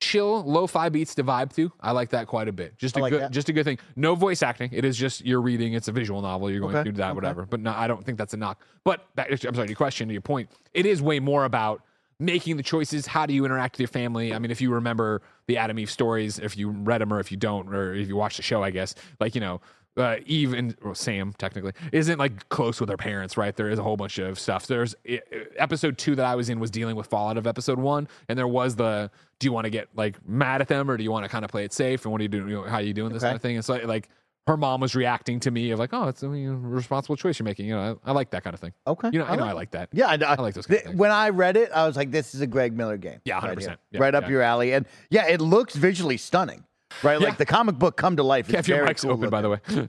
chill 0.00 0.42
lo-fi 0.44 0.88
beats 0.88 1.14
to 1.14 1.24
vibe 1.24 1.54
to. 1.54 1.72
I 1.80 1.92
like 1.92 2.10
that 2.10 2.26
quite 2.26 2.48
a 2.48 2.52
bit. 2.52 2.76
Just 2.76 2.96
I 2.96 3.00
a 3.00 3.02
like 3.02 3.10
good 3.12 3.22
that. 3.22 3.30
just 3.30 3.48
a 3.48 3.52
good 3.52 3.64
thing. 3.64 3.78
No 3.96 4.14
voice 4.14 4.42
acting. 4.42 4.70
It 4.72 4.84
is 4.84 4.96
just 4.96 5.24
you're 5.24 5.40
reading. 5.40 5.72
It's 5.74 5.88
a 5.88 5.92
visual 5.92 6.20
novel. 6.22 6.50
You're 6.50 6.60
going 6.60 6.76
Okay, 6.76 6.84
through 6.84 6.98
that, 6.98 7.10
okay. 7.10 7.14
whatever. 7.14 7.46
But 7.46 7.60
no, 7.60 7.72
I 7.74 7.86
don't 7.86 8.04
think 8.04 8.18
that's 8.18 8.34
a 8.34 8.36
knock. 8.36 8.60
But 8.84 9.06
that, 9.14 9.30
I'm 9.44 9.54
sorry, 9.54 9.68
your 9.68 9.76
question 9.76 10.08
to 10.08 10.12
your 10.14 10.20
point. 10.20 10.50
It 10.74 10.84
is 10.86 11.00
way 11.00 11.20
more 11.20 11.44
about 11.44 11.82
making 12.18 12.56
the 12.56 12.62
choices. 12.62 13.06
How 13.06 13.26
do 13.26 13.34
you 13.34 13.44
interact 13.44 13.74
with 13.74 13.80
your 13.80 13.88
family? 13.88 14.34
I 14.34 14.38
mean, 14.38 14.50
if 14.50 14.60
you 14.60 14.72
remember 14.72 15.22
the 15.46 15.58
Atom 15.58 15.78
Eve 15.78 15.90
stories, 15.90 16.38
if 16.38 16.56
you 16.56 16.70
read 16.70 17.00
them 17.00 17.12
or 17.12 17.18
if 17.20 17.30
you 17.30 17.36
don't, 17.36 17.72
or 17.74 17.94
if 17.94 18.06
you 18.08 18.16
watch 18.16 18.36
the 18.36 18.42
show, 18.42 18.62
I 18.62 18.70
guess, 18.70 18.94
like, 19.20 19.34
you 19.34 19.40
know, 19.40 19.60
uh, 19.96 20.16
Eve 20.26 20.52
and 20.54 20.76
well, 20.82 20.94
Sam 20.94 21.32
technically 21.38 21.72
isn't 21.92 22.18
like 22.18 22.48
close 22.48 22.80
with 22.80 22.88
her 22.90 22.96
parents, 22.96 23.36
right? 23.36 23.54
There 23.54 23.68
is 23.70 23.78
a 23.78 23.82
whole 23.82 23.96
bunch 23.96 24.18
of 24.18 24.38
stuff. 24.40 24.66
There's 24.66 24.94
episode 25.56 25.98
two 25.98 26.14
that 26.16 26.24
I 26.26 26.34
was 26.34 26.48
in 26.48 26.58
was 26.60 26.70
dealing 26.70 26.96
with 26.96 27.06
fallout 27.06 27.36
of 27.36 27.46
episode 27.46 27.78
one, 27.78 28.08
and 28.28 28.38
there 28.38 28.48
was 28.48 28.76
the 28.76 29.10
do 29.38 29.46
you 29.46 29.52
want 29.52 29.64
to 29.64 29.70
get 29.70 29.88
like 29.94 30.16
mad 30.28 30.60
at 30.60 30.68
them 30.68 30.90
or 30.90 30.96
do 30.96 31.02
you 31.04 31.10
want 31.10 31.24
to 31.24 31.28
kind 31.28 31.44
of 31.44 31.50
play 31.50 31.64
it 31.64 31.72
safe 31.72 32.04
and 32.04 32.12
what 32.12 32.20
are 32.20 32.24
you 32.24 32.28
doing? 32.28 32.48
You 32.48 32.54
know, 32.56 32.62
how 32.64 32.76
are 32.76 32.82
you 32.82 32.94
doing 32.94 33.12
this 33.12 33.22
Okay. 33.22 33.28
kind 33.30 33.36
of 33.36 33.42
thing? 33.42 33.56
It's 33.56 33.68
like 33.68 33.84
like 33.84 34.08
her 34.46 34.56
mom 34.58 34.80
was 34.80 34.94
reacting 34.94 35.40
to 35.40 35.50
me 35.50 35.70
of 35.70 35.78
like, 35.78 35.94
oh, 35.94 36.08
it's 36.08 36.22
a 36.22 36.26
you 36.26 36.52
know, 36.52 36.58
responsible 36.58 37.16
choice 37.16 37.38
you're 37.38 37.44
making. 37.44 37.66
You 37.66 37.74
know, 37.76 37.98
I, 38.04 38.10
I 38.10 38.12
like 38.12 38.30
that 38.30 38.44
kind 38.44 38.52
of 38.52 38.60
thing. 38.60 38.72
Okay. 38.86 39.08
You 39.12 39.20
know, 39.20 39.24
you 39.26 39.30
I 39.32 39.36
know, 39.36 39.42
like 39.44 39.50
I 39.50 39.54
like 39.54 39.70
that. 39.72 39.88
Yeah, 39.92 40.06
I, 40.08 40.14
I 40.14 40.34
like 40.40 40.54
those 40.54 40.66
kind 40.66 40.80
of 40.80 40.84
th- 40.86 40.96
When 40.96 41.10
I 41.10 41.30
read 41.30 41.56
it, 41.56 41.70
I 41.72 41.86
was 41.86 41.96
like, 41.96 42.10
"This 42.10 42.34
is 42.34 42.40
a 42.42 42.46
Greg 42.46 42.76
Miller 42.76 42.96
game." 42.98 43.20
Yeah, 43.24 43.36
right 43.44 43.56
100%. 43.56 43.60
here. 43.60 43.76
Yeah, 43.92 44.00
right 44.00 44.14
up 44.14 44.28
your 44.28 44.42
alley, 44.42 44.74
and 44.74 44.86
yeah, 45.08 45.26
it 45.28 45.40
looks 45.40 45.74
visually 45.74 46.16
stunning. 46.18 46.64
Right, 47.02 47.20
Yeah. 47.20 47.26
like 47.26 47.38
the 47.38 47.46
comic 47.46 47.78
book 47.78 47.96
come 47.96 48.16
to 48.16 48.22
life. 48.22 48.48
It's 48.48 48.66
Kev, 48.66 48.68
your 48.68 48.76
very 48.78 48.88
mic's 48.88 49.02
cool 49.02 49.12
open, 49.12 49.30
by 49.30 49.42
the 49.42 49.50
way. 49.50 49.58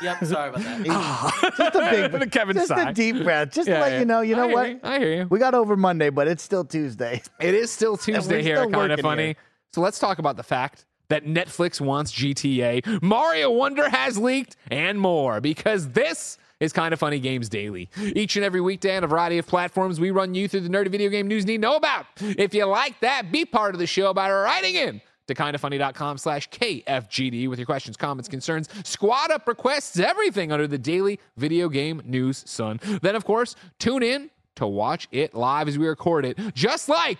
Yep, 0.00 0.24
sorry 0.26 0.50
about 0.50 0.62
that. 0.62 1.52
just 1.58 1.74
a 2.12 2.18
big, 2.18 2.30
Kevin 2.32 2.54
just 2.56 2.68
sigh. 2.68 2.90
a 2.90 2.92
deep 2.94 3.22
breath, 3.24 3.52
just 3.52 3.68
Yeah, 3.68 3.76
to 3.76 3.80
let 3.80 3.92
yeah. 3.92 3.98
you 3.98 4.04
know. 4.04 4.20
You 4.20 4.36
know 4.36 4.48
I 4.48 4.52
what? 4.54 4.68
you. 4.70 4.80
I 4.84 4.98
hear 5.00 5.12
you. 5.14 5.26
We 5.28 5.38
got 5.40 5.54
over 5.54 5.76
Monday, 5.76 6.10
but 6.10 6.28
it's 6.28 6.42
still 6.42 6.64
Tuesday. 6.64 7.20
It 7.40 7.54
is 7.54 7.70
still 7.72 7.96
Tuesday 7.96 8.42
here, 8.42 8.68
kind 8.70 8.92
of 8.92 9.00
funny. 9.00 9.24
here. 9.24 9.34
So 9.72 9.80
let's 9.80 9.98
talk 9.98 10.18
about 10.20 10.36
the 10.36 10.42
fact 10.44 10.84
that 11.08 11.24
Netflix 11.24 11.80
wants 11.80 12.12
GTA, 12.12 13.02
Mario 13.02 13.50
Wonder 13.50 13.88
has 13.88 14.16
leaked, 14.18 14.56
and 14.70 15.00
more 15.00 15.40
because 15.40 15.88
this 15.90 16.38
is 16.60 16.72
kind 16.72 16.92
of 16.92 17.00
funny 17.00 17.18
games 17.18 17.48
daily. 17.48 17.88
Each 18.00 18.36
and 18.36 18.44
every 18.44 18.60
weekday 18.60 18.96
on 18.96 19.04
a 19.04 19.06
variety 19.06 19.38
of 19.38 19.46
platforms, 19.46 19.98
we 20.00 20.10
run 20.10 20.34
you 20.34 20.48
through 20.48 20.60
the 20.60 20.68
nerdy 20.68 20.90
video 20.90 21.08
game 21.10 21.26
news 21.28 21.42
you 21.44 21.48
need 21.48 21.56
to 21.58 21.62
know 21.62 21.76
about. 21.76 22.06
If 22.20 22.52
you 22.54 22.64
like 22.66 23.00
that, 23.00 23.30
be 23.32 23.44
part 23.44 23.74
of 23.74 23.78
the 23.80 23.86
show 23.86 24.12
by 24.14 24.30
writing 24.30 24.74
in 24.74 25.00
to 25.28 25.34
kindoffunny.com 25.34 26.18
slash 26.18 26.48
KFGD 26.50 27.48
with 27.48 27.58
your 27.58 27.66
questions, 27.66 27.96
comments, 27.96 28.28
concerns, 28.28 28.68
squad 28.84 29.30
up 29.30 29.46
requests, 29.46 29.98
everything 29.98 30.50
under 30.52 30.66
the 30.66 30.78
daily 30.78 31.20
video 31.36 31.68
game 31.68 32.02
news, 32.04 32.42
sun. 32.46 32.80
Then, 33.02 33.14
of 33.14 33.24
course, 33.24 33.54
tune 33.78 34.02
in 34.02 34.30
to 34.56 34.66
watch 34.66 35.06
it 35.12 35.34
live 35.34 35.68
as 35.68 35.78
we 35.78 35.86
record 35.86 36.24
it, 36.24 36.36
just 36.54 36.88
like 36.88 37.18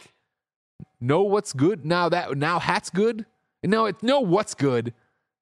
know 1.00 1.22
what's 1.22 1.52
good 1.52 1.84
now 1.86 2.08
that 2.08 2.36
now 2.36 2.58
hat's 2.58 2.90
good 2.90 3.24
no 3.64 3.86
it's 3.86 4.02
know 4.02 4.18
what's 4.20 4.54
good 4.54 4.92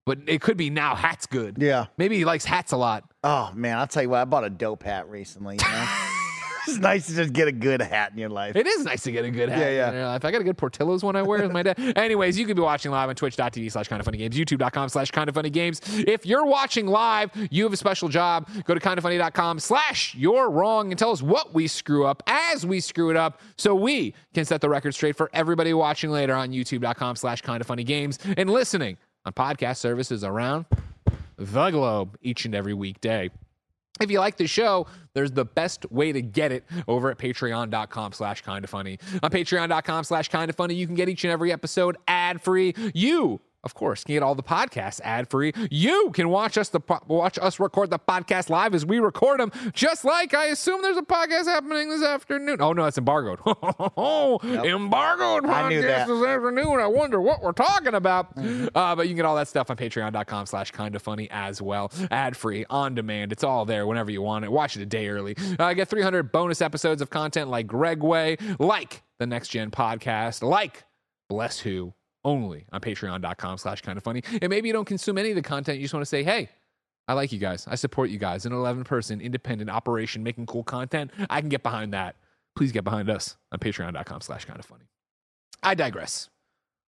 but 0.05 0.19
it 0.27 0.41
could 0.41 0.57
be 0.57 0.69
now 0.71 0.95
hat's 0.95 1.27
good 1.27 1.57
Yeah. 1.59 1.87
maybe 1.99 2.17
he 2.17 2.25
likes 2.27 2.45
hats 2.45 2.73
a 2.73 2.77
lot 2.77 3.05
Oh 3.25 3.51
man, 3.55 3.77
I'll 3.79 3.89
tell 3.89 4.03
you 4.05 4.11
what. 4.11 4.21
I 4.21 4.25
bought 4.25 4.45
a 4.45 4.51
dope 4.51 4.85
hat 4.85 5.09
recently. 5.11 5.57
You 5.61 5.69
know? 5.69 5.87
it's 6.69 6.79
nice 6.79 7.07
to 7.07 7.15
just 7.15 7.33
get 7.33 7.49
a 7.49 7.53
good 7.53 7.81
hat 7.81 8.13
in 8.13 8.19
your 8.19 8.29
life. 8.29 8.57
it 8.57 8.67
is 8.67 8.85
nice 8.85 9.03
to 9.03 9.13
get 9.13 9.25
a 9.25 9.31
good 9.31 9.49
hat 9.49 9.59
Yeah, 9.59 9.71
yeah. 9.71 9.89
in 9.89 9.95
your 9.95 10.07
life. 10.07 10.25
i 10.25 10.31
got 10.31 10.41
a 10.41 10.45
good 10.45 10.57
portillo's 10.59 11.03
one 11.05 11.17
i 11.17 11.23
wear 11.23 11.43
with 11.43 11.53
my 11.53 11.63
dad 11.63 11.79
anyways 11.97 12.39
you 12.39 12.47
could 12.47 12.57
be 12.57 12.63
watching 12.63 12.91
live 12.91 13.09
on 13.09 13.15
twitch.tv 13.15 13.71
slash 13.73 13.89
kind 13.89 14.01
of 14.01 14.05
funny 14.05 14.19
games 14.19 14.37
youtube.com 14.37 14.89
slash 14.89 15.11
kind 15.11 15.29
of 15.29 15.35
funny 15.35 15.51
games 15.51 15.81
if 16.07 16.27
you're 16.27 16.45
watching 16.47 16.87
live 16.87 17.31
you 17.51 17.65
have 17.65 17.73
a 17.73 17.77
special 17.77 18.09
job 18.09 18.49
go 18.65 18.75
to 18.75 18.81
kindoffunny.com 18.81 19.59
slash 19.59 20.15
you're 20.15 20.51
wrong 20.51 20.91
and 20.93 20.99
tell 20.99 21.11
us 21.11 21.23
what 21.23 21.55
we 21.55 21.67
screw 21.67 22.07
up 22.07 22.23
as 22.27 22.67
we 22.67 22.81
screw 22.81 23.11
it 23.11 23.17
up 23.17 23.41
so 23.57 23.75
we 23.75 24.15
can 24.35 24.45
set 24.45 24.61
the 24.61 24.69
record 24.69 24.93
straight 24.95 25.17
for 25.17 25.31
everybody 25.33 25.73
watching 25.75 26.11
later 26.11 26.35
on 26.35 26.51
youtube.com 26.51 27.17
slash 27.17 27.43
kind 27.43 27.61
of 27.61 27.67
funny 27.67 27.85
games 27.85 28.19
and 28.37 28.51
listening 28.51 28.97
on 29.25 29.33
podcast 29.33 29.77
services 29.79 30.23
around 30.25 30.65
the 31.37 31.71
globe 31.71 32.17
each 32.23 32.45
and 32.47 32.55
every 32.55 32.73
weekday. 32.75 33.31
If 34.01 34.11
you 34.11 34.21
like 34.21 34.37
the 34.37 34.47
show, 34.47 34.87
there's 35.15 35.33
the 35.33 35.45
best 35.45 35.91
way 35.91 36.13
to 36.13 36.21
get 36.21 36.53
it 36.53 36.65
over 36.87 37.11
at 37.11 37.19
patreon.com 37.19 38.13
slash 38.13 38.43
kind 38.43 38.65
of 38.65 38.71
funny. 38.71 38.99
On 39.23 39.31
patreon.com 39.31 40.05
slash 40.05 40.29
kind 40.29 40.51
of 40.51 40.57
funny, 40.57 40.75
you 40.75 40.87
can 40.87 40.95
get 40.95 41.09
each 41.09 41.25
and 41.25 41.33
every 41.33 41.53
episode 41.53 41.97
ad 42.07 42.43
free. 42.43 42.75
You, 42.95 43.41
of 43.67 43.75
course, 43.75 44.03
can 44.05 44.15
get 44.15 44.23
all 44.23 44.35
the 44.35 44.43
podcasts 44.43 45.03
ad 45.05 45.29
free. 45.29 45.53
You 45.71 46.11
can 46.15 46.31
watch 46.31 46.57
us 46.57 46.71
the 46.71 46.81
po- 46.81 47.03
watch 47.07 47.39
us 47.39 47.61
record 47.61 47.91
the 47.91 47.99
podcast 47.99 48.49
live 48.49 48.75
as 48.75 48.87
we 48.87 48.99
record 48.99 49.41
them. 49.41 49.53
Just 49.75 50.07
like 50.07 50.33
I 50.33 50.47
assume 50.47 50.81
there's 50.81 50.97
a 50.97 51.03
podcast 51.03 51.45
happening 51.45 51.91
this 51.91 52.03
afternoon. 52.03 52.63
Oh 52.63 52.73
no, 52.73 52.87
it's 52.87 52.97
embargoed. 52.97 53.41
Embargoed 53.47 55.45
podcast 55.45 55.53
I 55.53 55.69
knew 55.69 55.83
that. 55.83 56.09
this 56.09 56.25
afternoon. 56.25 56.81
I 56.81 56.87
wonder 56.87 57.21
what 57.21 57.43
we're 57.43 57.53
talking 57.53 57.95
about. 57.95 58.29
Uh, 58.39 58.95
but 58.97 59.03
you 59.03 59.09
can 59.09 59.17
get 59.17 59.25
all 59.25 59.37
that 59.37 59.49
stuff 59.49 59.71
on 59.71 59.77
patreon.com 59.77 60.47
slash 60.47 60.71
kind 60.71 60.95
of 60.95 61.03
funny 61.03 61.29
as 61.31 61.61
well. 61.61 61.91
Ad 62.11 62.37
free, 62.37 62.65
on 62.71 62.95
demand. 62.95 63.33
It's 63.33 63.45
all 63.45 63.65
there 63.65 63.87
whenever 63.87 64.11
you 64.11 64.23
want 64.23 64.45
it. 64.45 64.53
Watch 64.53 64.77
it 64.77 64.83
a 64.83 64.87
day 64.87 65.09
early. 65.09 65.37
Uh, 65.59 65.73
get 65.75 65.89
300 65.89 66.31
bonus 66.33 66.63
episodes 66.63 67.03
of 67.03 67.11
content 67.11 67.51
like 67.51 67.67
Greg 67.67 68.03
Way, 68.03 68.37
like 68.59 69.03
the 69.19 69.27
Next 69.27 69.49
Gen 69.49 69.71
podcast, 69.71 70.43
like 70.43 70.85
Bless 71.29 71.59
Who, 71.61 71.95
only 72.27 72.67
on 72.73 72.81
patreon.com 72.83 73.57
slash 73.57 73.81
kind 73.81 73.97
of 73.97 74.05
funny. 74.05 74.23
And 74.43 74.51
maybe 74.51 74.69
you 74.69 74.75
don't 74.75 74.85
consume 74.85 75.17
any 75.17 75.31
of 75.31 75.37
the 75.37 75.43
content. 75.43 75.79
You 75.79 75.85
just 75.85 75.95
want 75.95 76.03
to 76.03 76.09
say, 76.09 76.23
hey, 76.23 76.51
I 77.09 77.13
like 77.13 77.33
you 77.33 77.39
guys. 77.39 77.67
I 77.69 77.77
support 77.77 78.11
you 78.11 78.19
guys. 78.19 78.45
An 78.45 78.53
11 78.53 78.85
person 78.85 79.21
independent 79.21 79.71
operation 79.71 80.23
making 80.23 80.47
cool 80.47 80.65
content. 80.65 81.13
I 81.31 81.41
can 81.41 81.49
get 81.49 81.63
behind 81.63 81.95
that. 81.95 82.17
Please 82.57 82.73
get 82.73 82.85
behind 82.85 83.09
us 83.09 83.37
on 83.53 83.61
patreon.com 83.61 84.21
slash 84.21 84.45
kind 84.45 84.59
of 84.59 84.67
funny. 84.67 84.85
I 85.63 85.75
digress. 85.75 86.29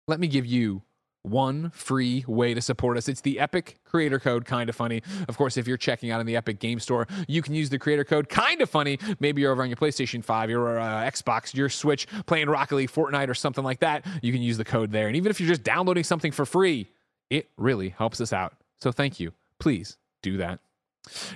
Let 0.08 0.18
me 0.18 0.26
give 0.26 0.44
you 0.44 0.82
one 1.22 1.70
free 1.70 2.24
way 2.26 2.54
to 2.54 2.60
support 2.60 2.96
us. 2.96 3.08
It's 3.08 3.20
the 3.20 3.38
Epic 3.40 3.78
Creator 3.84 4.20
Code 4.20 4.44
Kind 4.44 4.68
of 4.68 4.76
Funny. 4.76 5.02
Of 5.28 5.36
course, 5.36 5.56
if 5.56 5.66
you're 5.66 5.76
checking 5.76 6.10
out 6.10 6.20
in 6.20 6.26
the 6.26 6.36
Epic 6.36 6.58
Game 6.58 6.80
Store, 6.80 7.06
you 7.26 7.42
can 7.42 7.54
use 7.54 7.70
the 7.70 7.78
Creator 7.78 8.04
Code 8.04 8.28
Kind 8.28 8.60
of 8.60 8.70
Funny. 8.70 8.98
Maybe 9.20 9.42
you're 9.42 9.52
over 9.52 9.62
on 9.62 9.68
your 9.68 9.76
PlayStation 9.76 10.24
5, 10.24 10.50
your 10.50 10.78
uh, 10.78 11.10
Xbox, 11.10 11.54
your 11.54 11.68
Switch, 11.68 12.06
playing 12.26 12.48
Rocket 12.48 12.76
League, 12.76 12.90
Fortnite, 12.90 13.28
or 13.28 13.34
something 13.34 13.64
like 13.64 13.80
that. 13.80 14.06
You 14.22 14.32
can 14.32 14.42
use 14.42 14.56
the 14.56 14.64
code 14.64 14.92
there. 14.92 15.06
And 15.06 15.16
even 15.16 15.30
if 15.30 15.40
you're 15.40 15.48
just 15.48 15.62
downloading 15.62 16.04
something 16.04 16.32
for 16.32 16.46
free, 16.46 16.88
it 17.30 17.48
really 17.56 17.90
helps 17.90 18.20
us 18.20 18.32
out. 18.32 18.54
So 18.80 18.92
thank 18.92 19.20
you. 19.20 19.32
Please 19.58 19.96
do 20.22 20.36
that. 20.38 20.60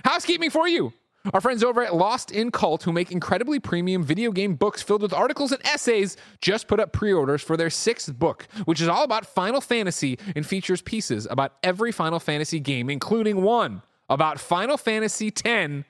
Housekeeping 0.05 0.49
for 0.49 0.67
you. 0.67 0.93
Our 1.31 1.39
friends 1.39 1.63
over 1.63 1.81
at 1.81 1.95
Lost 1.95 2.31
in 2.31 2.51
Cult, 2.51 2.83
who 2.83 2.91
make 2.91 3.09
incredibly 3.09 3.57
premium 3.57 4.03
video 4.03 4.31
game 4.31 4.55
books 4.55 4.81
filled 4.81 5.01
with 5.01 5.13
articles 5.13 5.53
and 5.53 5.65
essays, 5.65 6.17
just 6.41 6.67
put 6.67 6.81
up 6.81 6.91
pre 6.91 7.13
orders 7.13 7.41
for 7.41 7.55
their 7.55 7.69
sixth 7.69 8.19
book, 8.19 8.45
which 8.65 8.81
is 8.81 8.89
all 8.89 9.03
about 9.03 9.25
Final 9.25 9.61
Fantasy 9.61 10.19
and 10.35 10.45
features 10.45 10.81
pieces 10.81 11.25
about 11.31 11.53
every 11.63 11.93
Final 11.93 12.19
Fantasy 12.19 12.59
game, 12.59 12.89
including 12.89 13.41
one 13.41 13.83
about 14.09 14.37
Final 14.37 14.75
Fantasy 14.75 15.31
X 15.45 15.85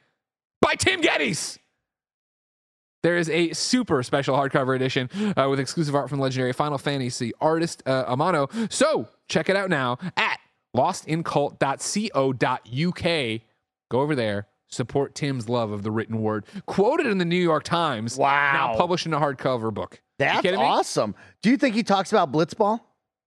by 0.61 0.75
Tim 0.75 1.01
Gettys. 1.01 1.57
There 3.01 3.17
is 3.17 3.27
a 3.29 3.53
super 3.53 4.03
special 4.03 4.37
hardcover 4.37 4.75
edition 4.75 5.09
uh, 5.35 5.47
with 5.49 5.59
exclusive 5.59 5.95
art 5.95 6.09
from 6.09 6.19
legendary 6.19 6.53
Final 6.53 6.77
Fantasy 6.77 7.33
artist 7.41 7.81
uh, 7.87 8.05
Amano. 8.05 8.71
So 8.71 9.09
check 9.27 9.49
it 9.49 9.55
out 9.55 9.71
now 9.71 9.97
at 10.15 10.39
lostincult.co.uk. 10.75 13.41
Go 13.91 13.99
over 13.99 14.15
there, 14.15 14.47
support 14.73 15.15
Tim's 15.15 15.47
love 15.49 15.71
of 15.71 15.83
the 15.83 15.91
written 15.91 16.21
word. 16.21 16.45
Quoted 16.65 17.07
in 17.07 17.17
the 17.17 17.25
New 17.25 17.35
York 17.35 17.63
Times. 17.63 18.17
Wow. 18.17 18.53
Now 18.53 18.77
published 18.77 19.05
in 19.05 19.13
a 19.13 19.19
hardcover 19.19 19.73
book. 19.73 20.01
That's 20.19 20.45
awesome. 20.47 21.15
Do 21.41 21.49
you 21.49 21.57
think 21.57 21.75
he 21.75 21.83
talks 21.83 22.11
about 22.11 22.31
Blitzball? 22.31 22.79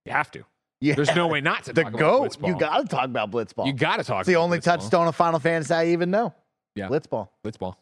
You 0.05 0.11
have 0.13 0.31
to. 0.31 0.43
Yeah. 0.79 0.95
There's 0.95 1.15
no 1.15 1.27
way 1.27 1.41
not 1.41 1.63
to 1.65 1.73
The 1.73 1.83
talk 1.83 1.93
about 1.93 1.99
goat. 1.99 2.37
Blitzball. 2.37 2.47
You 2.47 2.57
got 2.59 2.77
to 2.81 2.87
talk 2.87 3.05
about 3.05 3.31
Blitzball. 3.31 3.65
You 3.67 3.73
got 3.73 3.97
to 3.97 4.03
talk. 4.03 4.21
It's 4.21 4.27
the 4.27 4.35
only 4.35 4.59
Blitzball. 4.59 4.63
touchstone 4.63 5.07
of 5.07 5.15
Final 5.15 5.39
Fantasy 5.39 5.73
I 5.73 5.87
even 5.87 6.11
know. 6.11 6.33
Yeah. 6.75 6.87
Blitzball. 6.87 7.29
Blitzball. 7.43 7.75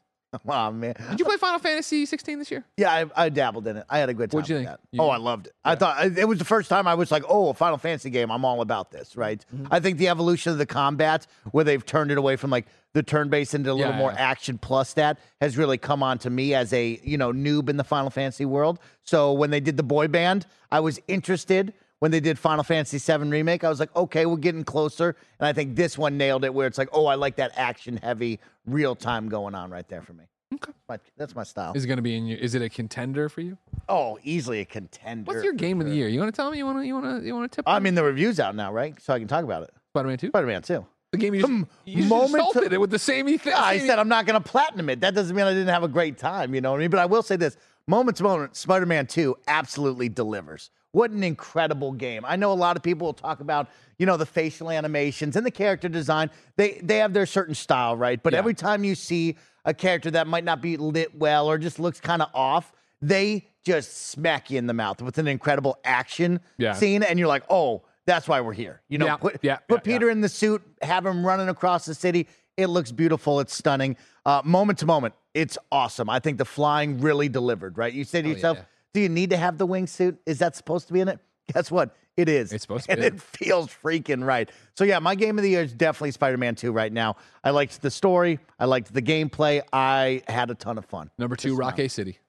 Oh 0.48 0.72
man. 0.72 0.94
Did 1.10 1.20
you 1.20 1.26
play 1.26 1.38
Final 1.38 1.60
Fantasy 1.60 2.06
16 2.06 2.40
this 2.40 2.52
year? 2.52 2.64
Yeah, 2.78 2.92
I, 3.16 3.26
I 3.26 3.30
dabbled 3.30 3.68
in 3.68 3.78
it. 3.78 3.86
I 3.90 3.98
had 4.00 4.10
a 4.10 4.14
good 4.14 4.32
time. 4.32 4.38
What'd 4.38 4.50
you 4.50 4.56
with 4.58 4.66
think? 4.66 4.78
That. 4.80 4.88
You- 4.92 5.02
oh, 5.02 5.10
I 5.10 5.18
loved 5.18 5.48
it. 5.48 5.54
I 5.64 5.76
thought 5.76 5.98
I- 5.98 6.12
it 6.20 6.28
was 6.28 6.38
the 6.40 6.46
first 6.46 6.70
time 6.70 6.88
I 6.88 6.94
was 6.96 7.12
like, 7.12 7.24
"Oh, 7.28 7.50
a 7.50 7.54
Final 7.54 7.78
Fantasy 7.78 8.10
game. 8.10 8.32
I'm 8.32 8.46
all 8.46 8.62
about 8.62 8.92
this." 8.92 9.16
Right. 9.16 9.44
Mm-hmm. 9.54 9.68
I 9.72 9.80
think 9.80 9.98
the 9.98 10.08
evolution 10.10 10.52
of 10.52 10.58
the 10.58 10.66
combat, 10.66 11.28
where 11.52 11.64
they've 11.64 11.86
turned 11.86 12.12
it 12.12 12.18
away 12.18 12.36
from 12.36 12.50
like 12.50 12.66
the 12.94 13.04
turn-based 13.04 13.54
into 13.54 13.72
a 13.72 13.74
little 13.74 13.92
Yeah, 13.92 13.98
more 13.98 14.12
yeah. 14.12 14.20
action 14.30 14.58
plus 14.58 14.94
that, 14.94 15.20
has 15.42 15.58
really 15.58 15.78
come 15.78 16.02
on 16.02 16.18
to 16.20 16.30
me 16.30 16.54
as 16.54 16.72
a 16.74 17.00
you 17.04 17.18
know 17.18 17.32
noob 17.34 17.70
in 17.70 17.78
the 17.78 17.84
Final 17.84 18.10
Fantasy 18.10 18.46
world. 18.46 18.80
So 19.04 19.34
when 19.34 19.50
they 19.50 19.60
did 19.60 19.78
the 19.78 19.84
boy 19.84 20.08
band, 20.08 20.46
I 20.72 20.80
was 20.80 21.00
interested. 21.08 21.74
When 22.00 22.12
they 22.12 22.20
did 22.20 22.38
Final 22.38 22.64
Fantasy 22.64 22.98
VII 22.98 23.30
remake, 23.30 23.64
I 23.64 23.70
was 23.70 23.80
like, 23.80 23.96
okay, 23.96 24.26
we're 24.26 24.36
getting 24.38 24.64
closer. 24.64 25.16
And 25.40 25.48
I 25.48 25.54
think 25.54 25.76
this 25.76 25.98
one 25.98 26.18
nailed 26.18 26.44
it, 26.44 26.54
where 26.54 26.68
it's 26.68 26.78
like, 26.78 26.90
oh, 26.92 27.06
I 27.06 27.16
like 27.16 27.38
that 27.38 27.54
action-heavy, 27.56 28.40
real 28.66 28.96
time 28.96 29.30
going 29.30 29.56
on 29.56 29.72
right 29.72 29.88
there 29.88 30.02
for 30.02 30.14
me. 30.14 30.26
Okay. 30.54 30.74
My, 30.88 31.00
that's 31.18 31.36
my 31.36 31.44
style. 31.44 31.74
Is 31.74 31.86
it 31.86 31.88
going 31.88 31.98
to 31.98 32.04
be 32.04 32.16
in 32.16 32.28
your? 32.28 32.38
Is 32.38 32.54
it 32.54 32.62
a 32.62 32.70
contender 32.70 33.30
for 33.30 33.42
you? 33.42 33.58
Oh, 33.90 34.20
easily 34.24 34.60
a 34.60 34.66
contender. 34.66 35.32
What's 35.32 35.44
your 35.44 35.54
game 35.54 35.82
of 35.82 35.88
the 35.88 35.96
year? 35.96 36.08
You 36.08 36.20
want 36.20 36.34
to 36.34 36.40
tell 36.40 36.52
me? 36.52 36.58
You 36.58 36.66
want 36.66 36.80
to? 36.80 36.86
You 36.86 36.94
want 36.94 37.22
to? 37.22 37.26
You 37.26 37.34
want 37.36 37.52
to 37.52 37.56
tip? 37.56 37.66
I 37.68 37.80
mean, 37.80 37.96
the 37.96 38.04
review's 38.04 38.40
out 38.40 38.56
now, 38.56 38.72
right? 38.72 39.02
So 39.02 39.14
I 39.14 39.20
can 39.20 39.28
talk 39.28 39.44
about 39.44 39.64
it. 39.64 39.72
Spider-Man 39.94 40.18
Two. 40.18 40.28
Spider 40.28 40.48
Man 40.48 40.62
2. 40.62 40.86
The 41.12 41.18
game 41.18 41.34
you 41.34 41.42
just, 41.42 41.54
you 41.86 41.98
just 41.98 42.10
moment 42.10 42.34
insulted 42.36 42.70
to- 42.70 42.76
it 42.76 42.82
with 42.82 42.92
the 42.92 43.00
same 43.00 43.26
thing. 43.38 43.54
I 43.54 43.80
said 43.80 44.00
I'm 44.00 44.10
not 44.10 44.26
going 44.26 44.42
to 44.42 44.48
platinum 44.48 44.90
it. 44.90 45.00
That 45.00 45.16
doesn't 45.16 45.36
mean 45.36 45.46
I 45.46 45.52
didn't 45.52 45.70
have 45.70 45.84
a 45.84 45.88
great 45.88 46.18
time, 46.18 46.54
you 46.54 46.62
know 46.62 46.72
what 46.72 46.78
I 46.78 46.82
mean? 46.82 46.90
But 46.90 47.00
I 47.00 47.06
will 47.06 47.24
say 47.24 47.38
this 47.38 47.58
moment 47.88 48.18
to 48.18 48.24
moment, 48.24 48.56
Spider 48.56 48.86
Man 48.86 49.08
2 49.08 49.36
absolutely 49.48 50.10
delivers. 50.10 50.70
What 50.96 51.12
an 51.12 51.26
incredible 51.26 51.92
game. 51.92 52.24
I 52.26 52.38
know 52.38 52.54
a 52.54 52.56
lot 52.56 52.78
of 52.78 52.82
people 52.82 53.06
will 53.08 53.14
talk 53.14 53.42
about, 53.42 53.68
you 54.00 54.06
know, 54.06 54.16
the 54.16 54.26
facial 54.26 54.72
animations 54.72 55.36
and 55.36 55.46
the 55.46 55.52
character 55.52 55.90
design. 55.90 56.30
They 56.56 56.80
they 56.82 57.00
have 57.00 57.12
their 57.12 57.26
certain 57.26 57.54
style, 57.54 57.98
right? 57.98 58.24
But 58.24 58.32
Yeah. 58.32 58.40
every 58.40 58.54
time 58.54 58.86
you 58.86 58.96
see 58.96 59.36
a 59.66 59.74
character 59.74 60.10
that 60.12 60.26
might 60.26 60.46
not 60.46 60.62
be 60.62 60.78
lit 60.78 61.14
well 61.14 61.48
or 61.48 61.58
just 61.58 61.80
looks 61.80 62.00
kind 62.00 62.22
of 62.22 62.30
off, 62.34 62.72
they 63.02 63.46
just 63.66 64.08
smack 64.08 64.50
you 64.50 64.58
in 64.58 64.68
the 64.68 64.74
mouth 64.74 65.02
with 65.02 65.18
an 65.18 65.28
incredible 65.28 65.78
action 65.84 66.40
Yeah. 66.58 66.72
scene 66.72 67.04
and 67.04 67.20
you're 67.20 67.28
like, 67.28 67.44
"Oh, 67.50 67.82
that's 68.06 68.26
why 68.30 68.40
we're 68.40 68.54
here." 68.54 68.80
You 68.88 68.98
know, 68.98 69.08
Yeah, 69.08 69.18
put 69.18 69.42
put 69.68 69.84
Peter 69.84 70.10
in 70.10 70.22
the 70.22 70.30
suit, 70.30 70.62
have 70.82 71.06
him 71.06 71.26
running 71.26 71.50
across 71.50 71.84
the 71.86 71.94
city. 71.96 72.26
It 72.56 72.68
looks 72.68 72.94
beautiful. 72.94 73.42
It's 73.42 73.54
stunning. 73.54 73.98
Uh, 74.26 74.42
moment 74.46 74.80
to 74.80 74.86
moment, 74.86 75.14
it's 75.34 75.58
awesome. 75.74 76.10
I 76.10 76.20
think 76.20 76.38
the 76.38 76.46
flying 76.46 77.02
really 77.02 77.28
delivered, 77.28 77.78
right? 77.78 77.92
You 77.92 78.06
say 78.06 78.22
to 78.22 78.30
Oh, 78.30 78.32
yourself. 78.32 78.60
Do 78.96 79.02
you 79.02 79.10
need 79.10 79.30
to 79.32 79.38
have 79.38 79.58
the 79.58 79.68
wingsuit? 79.68 80.18
Is 80.26 80.40
that 80.40 80.56
supposed 80.56 80.88
to 80.88 80.94
be 80.94 81.02
in 81.02 81.10
it? 81.10 81.20
Guess 81.54 81.70
what? 81.70 81.96
It 82.16 82.30
is. 82.30 82.54
It's 82.54 82.62
supposed 82.62 82.86
to 82.86 82.94
and 82.94 83.02
be. 83.02 83.08
And 83.08 83.16
it 83.18 83.22
feels 83.22 83.68
freaking 83.68 84.26
right. 84.26 84.50
So 84.76 84.86
yeah, 84.86 85.00
my 85.00 85.16
game 85.16 85.38
of 85.38 85.44
the 85.44 85.50
year 85.50 85.62
is 85.64 85.74
definitely 85.74 86.12
Spider-Man 86.12 86.56
2 86.56 86.72
right 86.72 86.92
now. 86.92 87.18
I 87.44 87.50
liked 87.50 87.82
the 87.82 87.92
story. 87.92 88.40
I 88.58 88.66
liked 88.66 88.94
the 88.94 89.02
gameplay. 89.02 89.62
I 89.74 90.24
had 90.30 90.50
a 90.50 90.56
ton 90.56 90.78
of 90.78 90.86
fun. 90.86 91.12
Number 91.18 91.36
two, 91.36 91.58
Rock 91.58 91.78
A 91.80 91.90
City. 91.90 92.20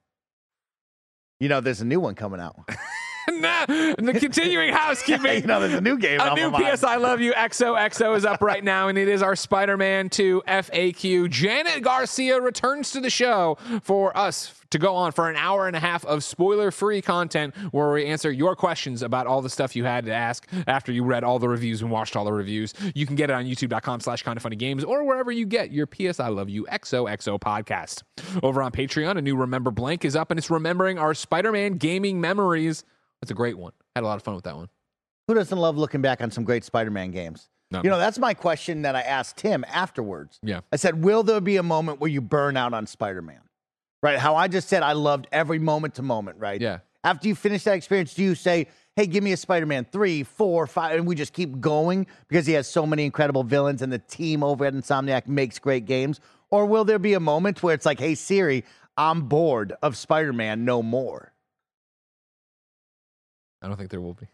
You 1.39 1.49
know, 1.49 1.61
there's 1.61 1.81
a 1.83 1.85
new 1.85 2.01
one 2.01 2.17
coming 2.17 2.41
out. 2.41 2.59
nah, 3.31 3.63
uh, 3.69 3.95
the 3.99 4.17
continuing 4.19 4.73
housekeeping. 4.75 5.41
you 5.43 5.47
know, 5.47 5.61
there's 5.61 5.75
a 5.75 5.81
new 5.81 5.99
game. 5.99 6.21
A 6.21 6.35
new. 6.35 6.51
PS 6.51 6.85
I 6.85 6.97
Love 6.97 7.21
You 7.21 7.33
XOXO 7.33 8.17
is 8.17 8.25
up 8.25 8.41
right 8.43 8.63
now, 8.63 8.89
and 8.89 8.97
it 8.99 9.09
is 9.09 9.23
our 9.23 9.37
Spider 9.37 9.77
Man 9.77 10.09
2 10.09 10.43
FAQ. 10.47 11.31
Janet 11.31 11.83
Garcia 11.83 12.41
returns 12.41 12.91
to 12.93 13.01
the 13.01 13.11
show 13.11 13.59
for 13.83 14.17
us 14.17 14.55
to 14.71 14.79
go 14.79 14.95
on 14.95 15.13
for 15.13 15.31
an 15.31 15.37
hour 15.37 15.67
and 15.67 15.77
a 15.77 15.81
half 15.81 16.05
of 16.07 16.25
spoiler 16.25 16.71
free 16.71 17.01
content 17.01 17.55
where 17.71 17.93
we 17.93 18.05
answer 18.07 18.31
your 18.31 18.57
questions 18.57 19.03
about 19.03 19.27
all 19.27 19.41
the 19.41 19.49
stuff 19.49 19.77
you 19.77 19.85
had 19.85 20.05
to 20.07 20.13
ask 20.13 20.47
after 20.67 20.91
you 20.93 21.05
read 21.05 21.23
all 21.25 21.39
the 21.39 21.49
reviews 21.49 21.83
and 21.83 21.91
watched 21.91 22.17
all 22.17 22.25
the 22.25 22.33
reviews. 22.33 22.75
You 22.95 23.07
can 23.07 23.15
get 23.17 23.31
it 23.31 23.35
on 23.35 23.45
youtube.com 23.45 24.01
slash 24.01 24.23
kind 24.23 24.37
of 24.37 24.43
funny 24.43 24.57
games 24.57 24.83
or 24.83 25.05
wherever 25.05 25.31
you 25.31 25.47
get 25.47 25.71
your 25.71 25.87
PS 25.87 26.19
I 26.21 26.29
Love 26.29 26.49
You 26.49 26.67
XOXO 26.71 27.39
podcast. 27.39 28.03
Over 28.43 28.61
on 28.63 28.73
Patreon, 28.73 29.17
a 29.19 29.23
new 29.23 29.37
Remember 29.37 29.71
Blank 29.71 30.05
is 30.05 30.17
up, 30.17 30.31
and 30.31 30.39
it's 30.39 30.51
remembering 30.51 30.99
our 30.99 31.15
Spider 31.15 31.53
Man 31.53 31.75
gaming 31.75 32.21
memories. 32.21 32.85
That's 33.27 33.33
a 33.33 33.35
great 33.35 33.59
one. 33.59 33.73
Had 33.97 34.05
a 34.05 34.07
lot 34.07 34.15
of 34.15 34.23
fun 34.23 34.37
with 34.37 34.45
that 34.45 34.55
one. 34.55 34.69
Who 35.27 35.35
doesn't 35.35 35.59
love 35.59 35.77
looking 35.77 36.01
back 36.01 36.21
on 36.21 36.31
some 36.31 36.45
great 36.45 36.63
Spider-Man 36.63 37.11
games? 37.11 37.49
Not 37.73 37.83
you 37.83 37.91
me. 37.91 37.97
know, 37.97 37.99
that's 37.99 38.21
my 38.21 38.35
question 38.35 38.83
that 38.83 38.95
I 38.95 39.01
asked 39.01 39.39
Tim 39.39 39.65
afterwards. 39.67 40.39
Yeah. 40.45 40.61
I 40.73 40.77
said, 40.77 41.03
"Will 41.03 41.25
there 41.25 41.41
be 41.41 41.57
a 41.57 41.65
moment 41.65 41.99
where 41.99 42.09
you 42.09 42.21
burn 42.21 42.57
out 42.57 42.73
on 42.73 42.87
Spider-Man?" 42.87 43.41
Right? 44.01 44.17
How 44.17 44.37
I 44.37 44.47
just 44.47 44.69
said 44.69 44.85
I 44.85 44.93
loved 44.93 45.27
every 45.33 45.59
moment 45.59 45.95
to 45.95 46.03
moment, 46.03 46.39
right? 46.39 46.61
Yeah. 46.61 46.79
After 47.03 47.27
you 47.27 47.35
finish 47.35 47.65
that 47.65 47.75
experience, 47.75 48.15
do 48.15 48.23
you 48.23 48.37
say, 48.37 48.69
"Hey, 48.95 49.09
give 49.09 49.25
me 49.25 49.33
a 49.33 49.37
Spider-Man 49.37 49.87
3, 49.91 50.23
4, 50.23 50.69
5," 50.69 50.99
and 50.99 51.07
we 51.09 51.17
just 51.17 51.33
keep 51.33 51.61
going 51.61 52.07
because 52.29 52.47
he 52.47 52.53
has 52.53 52.69
so 52.69 52.87
many 52.87 53.05
incredible 53.05 53.43
villains 53.43 53.83
and 53.83 53.93
the 53.93 53.99
team 53.99 54.45
over 54.45 54.65
at 54.65 54.73
Insomniac 54.73 55.27
makes 55.27 55.59
great 55.59 55.87
games? 55.87 56.21
Or 56.51 56.67
will 56.67 56.85
there 56.85 57.01
be 57.01 57.15
a 57.15 57.21
moment 57.21 57.65
where 57.65 57.75
it's 57.75 57.87
like, 57.87 57.99
"Hey 57.99 58.15
Siri, 58.15 58.63
I'm 58.97 59.23
bored 59.23 59.73
of 59.83 59.97
Spider-Man 59.97 60.65
no 60.65 60.85
more." 60.85 61.33
I 63.67 63.69
don't 63.69 63.77
think 63.77 63.91
there 63.91 64.01
will 64.01 64.15
be. 64.15 64.29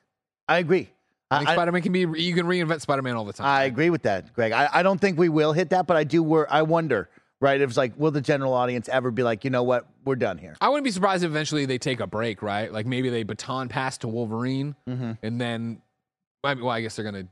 I 0.47 0.59
agree. 0.59 0.91
I 1.31 1.39
think 1.39 1.49
I- 1.49 1.55
Spider 1.55 1.73
Man 1.73 1.81
can 1.81 1.93
be. 1.93 2.01
You 2.01 2.35
can 2.35 2.45
reinvent 2.45 2.83
Spider 2.83 3.01
Man 3.01 3.17
all 3.17 3.25
the 3.25 3.33
time. 3.33 3.47
I 3.47 3.65
agree 3.65 3.89
with 3.89 4.03
that, 4.03 4.35
Greg. 4.35 4.53
I, 4.53 4.69
I 4.71 4.83
don't 4.83 5.01
think 5.01 5.19
we 5.19 5.31
will 5.31 5.55
hit 5.55 5.71
that, 5.71 5.87
but 5.87 5.97
I 5.97 6.05
do. 6.05 6.23
Wor- 6.23 6.47
I 6.53 6.61
wonder, 6.61 7.09
right? 7.41 7.59
If 7.59 7.71
it's 7.71 7.77
like, 7.79 7.99
will 7.99 8.11
the 8.11 8.21
general 8.21 8.53
audience 8.53 8.91
ever 8.91 9.11
be 9.11 9.23
like, 9.23 9.43
you 9.45 9.49
know 9.51 9.63
what, 9.63 9.87
we're 10.05 10.17
done 10.17 10.37
here? 10.37 10.55
I 10.61 10.69
wouldn't 10.69 10.85
be 10.85 10.91
surprised 10.91 11.25
if 11.25 11.31
eventually 11.31 11.65
they 11.65 11.79
take 11.79 12.01
a 12.01 12.07
break, 12.07 12.43
right? 12.43 12.71
Like 12.71 12.85
maybe 12.85 13.09
they 13.09 13.23
baton 13.23 13.69
pass 13.69 13.97
to 13.99 14.09
Wolverine, 14.09 14.77
Mm-hmm. 14.87 15.13
and 15.23 15.41
then, 15.41 15.81
I 16.45 16.53
mean, 16.55 16.65
well, 16.65 16.75
I 16.75 16.83
guess 16.83 16.97
they're 16.97 17.05
gonna. 17.07 17.27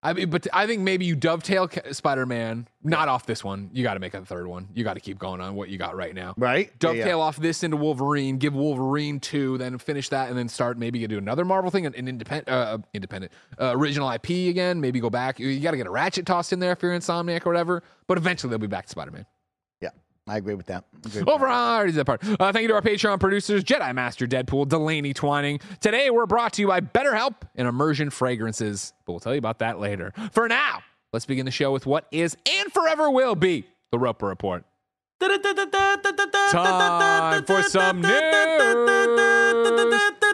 I 0.00 0.12
mean, 0.12 0.30
but 0.30 0.46
I 0.52 0.66
think 0.66 0.82
maybe 0.82 1.04
you 1.04 1.16
dovetail 1.16 1.68
Spider 1.90 2.24
Man, 2.24 2.68
not 2.84 3.08
off 3.08 3.26
this 3.26 3.42
one. 3.42 3.68
You 3.72 3.82
got 3.82 3.94
to 3.94 4.00
make 4.00 4.14
a 4.14 4.24
third 4.24 4.46
one. 4.46 4.68
You 4.72 4.84
got 4.84 4.94
to 4.94 5.00
keep 5.00 5.18
going 5.18 5.40
on 5.40 5.56
what 5.56 5.70
you 5.70 5.78
got 5.78 5.96
right 5.96 6.14
now. 6.14 6.34
Right? 6.36 6.76
Dovetail 6.78 7.18
yeah. 7.18 7.24
off 7.24 7.36
this 7.36 7.64
into 7.64 7.76
Wolverine, 7.76 8.38
give 8.38 8.54
Wolverine 8.54 9.18
two, 9.18 9.58
then 9.58 9.76
finish 9.78 10.08
that, 10.10 10.28
and 10.28 10.38
then 10.38 10.48
start 10.48 10.78
maybe 10.78 11.00
you 11.00 11.08
do 11.08 11.18
another 11.18 11.44
Marvel 11.44 11.70
thing, 11.70 11.84
an, 11.84 11.94
an 11.96 12.06
independent, 12.06 12.48
uh, 12.48 12.78
independent, 12.94 13.32
uh, 13.60 13.72
original 13.74 14.08
IP 14.08 14.30
again. 14.50 14.80
Maybe 14.80 15.00
go 15.00 15.10
back. 15.10 15.40
You, 15.40 15.58
got 15.58 15.72
to 15.72 15.76
get 15.76 15.88
a 15.88 15.90
Ratchet 15.90 16.26
tossed 16.26 16.52
in 16.52 16.60
there 16.60 16.72
if 16.72 16.82
you're 16.82 16.92
Insomniac 16.92 17.44
or 17.44 17.50
whatever. 17.50 17.82
But 18.06 18.18
eventually 18.18 18.50
they'll 18.50 18.58
be 18.58 18.68
back 18.68 18.86
to 18.86 18.90
Spider 18.90 19.10
Man. 19.10 19.26
Yeah, 20.28 20.34
I 20.34 20.36
agree 20.36 20.54
with 20.54 20.66
that. 20.66 20.84
Agree 21.04 21.20
with 21.20 21.28
Over 21.28 21.46
on 21.46 21.76
already 21.76 21.92
did 21.92 21.98
that 21.98 22.04
part. 22.04 22.22
Uh, 22.40 22.52
thank 22.52 22.62
you 22.62 22.68
to 22.68 22.74
our 22.74 22.82
Patreon 22.82 23.18
producers, 23.20 23.64
Jedi 23.64 23.94
Master 23.94 24.26
Deadpool, 24.26 24.68
Delaney 24.68 25.14
Twining. 25.14 25.60
Today 25.80 26.10
we're 26.10 26.26
brought 26.26 26.52
to 26.54 26.62
you 26.62 26.68
by 26.68 26.80
BetterHelp 26.80 27.34
and 27.56 27.66
Immersion 27.68 28.10
Fragrances, 28.10 28.92
but 29.04 29.12
we'll 29.12 29.20
tell 29.20 29.34
you 29.34 29.38
about 29.38 29.58
that 29.60 29.78
later. 29.80 30.12
For 30.32 30.48
now, 30.48 30.80
let's 31.12 31.26
begin 31.26 31.44
the 31.44 31.50
show 31.52 31.72
with 31.72 31.86
what 31.86 32.06
is 32.10 32.36
and 32.50 32.72
forever 32.72 33.10
will 33.10 33.34
be 33.34 33.64
the 33.90 33.98
Roper 33.98 34.26
Report. 34.26 34.64
Time 35.20 35.40
for 37.44 37.62
some 37.64 38.00
news. 38.00 38.10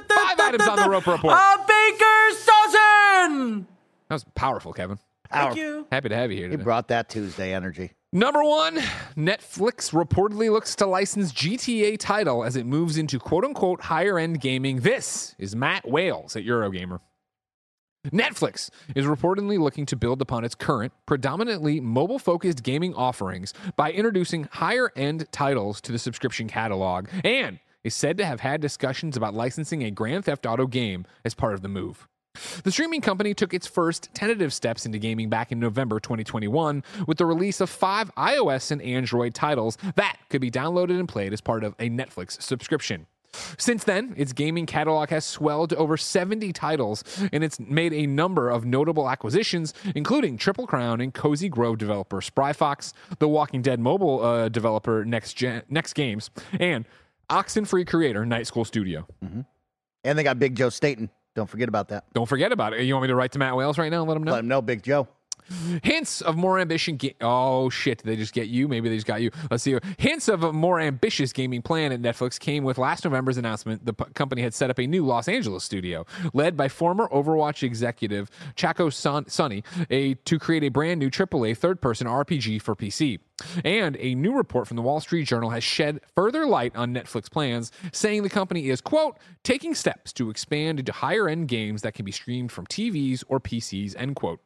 Five 0.09 0.40
items 0.40 0.68
on 0.68 0.76
the 0.76 0.88
Roper 0.90 1.12
Report. 1.12 1.35
A 1.35 1.57
baker's 1.66 2.46
dozen. 2.46 3.66
That 4.09 4.14
was 4.14 4.24
powerful, 4.35 4.72
Kevin. 4.72 4.98
That. 5.35 5.44
Thank 5.49 5.57
you. 5.57 5.87
Happy 5.92 6.09
to 6.09 6.16
have 6.16 6.31
you 6.31 6.38
here 6.38 6.51
He 6.51 6.57
brought 6.57 6.88
that 6.88 7.09
Tuesday 7.09 7.53
energy. 7.53 7.92
Number 8.12 8.44
one, 8.44 8.77
Netflix 9.16 9.92
reportedly 9.92 10.51
looks 10.51 10.77
to 10.77 10.87
license 10.87 11.33
GTA 11.33 11.99
title 11.99 12.44
as 12.44 12.55
it 12.55 12.64
moves 12.64 12.97
into 12.97 13.18
quote 13.18 13.44
unquote 13.44 13.83
higher 13.83 14.18
end 14.18 14.40
gaming. 14.40 14.81
This 14.81 15.35
is 15.38 15.57
Matt 15.57 15.88
Wales 15.88 16.37
at 16.37 16.44
Eurogamer. 16.44 17.01
Netflix 18.12 18.70
is 18.94 19.07
reportedly 19.07 19.59
looking 19.59 19.87
to 19.87 19.97
build 19.97 20.20
upon 20.20 20.44
its 20.44 20.55
current, 20.55 20.92
predominantly 21.07 21.81
mobile 21.81 22.18
focused 22.18 22.62
gaming 22.62 22.94
offerings 22.94 23.55
by 23.77 23.90
introducing 23.90 24.44
higher 24.53 24.92
end 24.94 25.27
titles 25.33 25.81
to 25.81 25.90
the 25.90 25.99
subscription 25.99 26.47
catalog 26.47 27.09
and 27.25 27.59
is 27.83 27.94
said 27.94 28.16
to 28.18 28.25
have 28.25 28.40
had 28.40 28.61
discussions 28.61 29.16
about 29.16 29.35
licensing 29.35 29.83
a 29.83 29.90
Grand 29.90 30.25
Theft 30.25 30.47
Auto 30.47 30.66
game 30.66 31.07
as 31.25 31.35
part 31.35 31.55
of 31.55 31.62
the 31.62 31.68
move. 31.68 32.07
The 32.64 32.73
streaming 32.73 33.01
company 33.01 33.35
took 33.35 33.55
its 33.55 33.66
first 33.66 34.11
tentative 34.14 34.53
steps 34.53 34.87
into 34.87 34.99
gaming 34.99 35.29
back 35.29 35.53
in 35.53 35.61
November 35.61 36.01
2021 36.01 36.83
with 37.07 37.18
the 37.18 37.27
release 37.27 37.61
of 37.61 37.70
five 37.70 38.11
iOS 38.16 38.70
and 38.70 38.83
Android 38.83 39.35
titles 39.35 39.77
that 39.97 40.18
could 40.31 40.40
be 40.40 40.51
downloaded 40.51 40.99
and 40.99 41.09
played 41.09 41.33
as 41.33 41.40
part 41.40 41.62
of 41.64 41.75
a 41.79 41.88
Netflix 41.90 42.40
subscription. 42.42 43.07
Since 43.59 43.83
then, 43.83 44.14
its 44.16 44.33
gaming 44.33 44.64
catalog 44.64 45.11
has 45.11 45.25
swelled 45.25 45.70
to 45.70 45.77
over 45.77 45.97
70 45.97 46.53
titles, 46.53 47.03
and 47.33 47.42
it's 47.42 47.59
made 47.59 47.92
a 47.92 48.07
number 48.07 48.49
of 48.49 48.64
notable 48.64 49.11
acquisitions, 49.11 49.75
including 49.97 50.37
Triple 50.38 50.68
Crown 50.68 51.01
and 51.01 51.12
Cozy 51.12 51.49
Grove 51.49 51.79
developer 51.79 52.20
Spry 52.20 52.53
Fox, 52.53 52.94
The 53.18 53.27
Walking 53.29 53.61
Dead 53.61 53.81
mobile 53.81 54.23
uh, 54.23 54.49
developer 54.49 55.05
Next, 55.05 55.33
Gen- 55.35 55.62
Next 55.68 55.94
Games, 55.94 56.31
and 56.61 56.85
Oxenfree 57.29 57.87
creator 57.88 58.25
Night 58.25 58.47
School 58.47 58.64
Studio. 58.64 59.05
And 60.05 60.16
they 60.18 60.23
got 60.23 60.38
Big 60.38 60.55
Joe 60.55 60.68
Staten. 60.68 61.11
Don't 61.35 61.51
forget 61.51 61.68
about 61.68 61.88
that. 61.88 62.05
Don't 62.12 62.29
forget 62.29 62.53
about 62.53 62.75
it. 62.75 62.83
You 62.83 62.94
want 62.94 63.03
me 63.03 63.09
to 63.09 63.14
write 63.16 63.33
to 63.33 63.38
Matt 63.38 63.57
Wales 63.57 63.77
right 63.77 63.90
now 63.90 64.03
and 64.03 64.09
let 64.09 64.16
him 64.16 64.23
know? 64.23 64.33
Let 64.33 64.40
him 64.40 64.49
know, 64.49 64.62
Big 64.62 64.83
Joe. 64.83 65.09
Hints 65.83 66.20
of 66.20 66.37
more 66.37 66.59
ambition. 66.59 66.96
Ga- 66.96 67.16
oh 67.20 67.68
shit! 67.70 67.98
Did 67.98 68.07
they 68.07 68.16
just 68.16 68.33
get 68.33 68.48
you? 68.48 68.68
Maybe 68.68 68.88
they 68.88 68.96
just 68.96 69.07
got 69.07 69.20
you. 69.22 69.30
Let's 69.50 69.62
see. 69.62 69.78
Hints 69.98 70.28
of 70.28 70.42
a 70.42 70.52
more 70.52 70.80
ambitious 70.80 71.33
gaming 71.33 71.62
plan 71.62 71.92
at 71.92 72.00
Netflix 72.00 72.38
came 72.38 72.64
with 72.64 72.78
last 72.78 73.04
November's 73.04 73.37
announcement. 73.37 73.85
The 73.85 73.92
p- 73.92 74.04
company 74.14 74.42
had 74.42 74.54
set 74.54 74.70
up 74.70 74.78
a 74.78 74.87
new 74.87 75.04
Los 75.04 75.28
Angeles 75.28 75.64
studio, 75.64 76.07
led 76.33 76.57
by 76.57 76.68
former 76.68 77.09
Overwatch 77.09 77.62
executive 77.62 78.30
Chacko 78.57 78.92
Son- 78.92 79.28
Sonny, 79.28 79.62
a 79.90 80.14
to 80.14 80.38
create 80.38 80.62
a 80.64 80.68
brand 80.68 81.00
new 81.00 81.11
AAA 81.11 81.57
third-person 81.57 82.07
RPG 82.07 82.61
for 82.62 82.74
PC. 82.74 83.18
And 83.64 83.96
a 83.98 84.14
new 84.14 84.37
report 84.37 84.68
from 84.68 84.76
the 84.76 84.83
Wall 84.83 85.00
Street 85.00 85.24
Journal 85.24 85.50
has 85.50 85.64
shed 85.64 86.00
further 86.14 86.46
light 86.46 86.74
on 86.76 86.94
Netflix 86.94 87.30
plans, 87.30 87.72
saying 87.92 88.22
the 88.22 88.30
company 88.30 88.68
is 88.70 88.80
quote 88.80 89.18
taking 89.42 89.74
steps 89.74 90.12
to 90.14 90.30
expand 90.30 90.78
into 90.78 90.92
higher-end 90.92 91.48
games 91.48 91.83
that 91.83 91.94
can 91.94 92.04
be 92.04 92.12
streamed 92.12 92.52
from 92.52 92.66
TVs 92.66 93.24
or 93.28 93.40
PCs. 93.40 93.94
End 93.98 94.14
quote. 94.16 94.40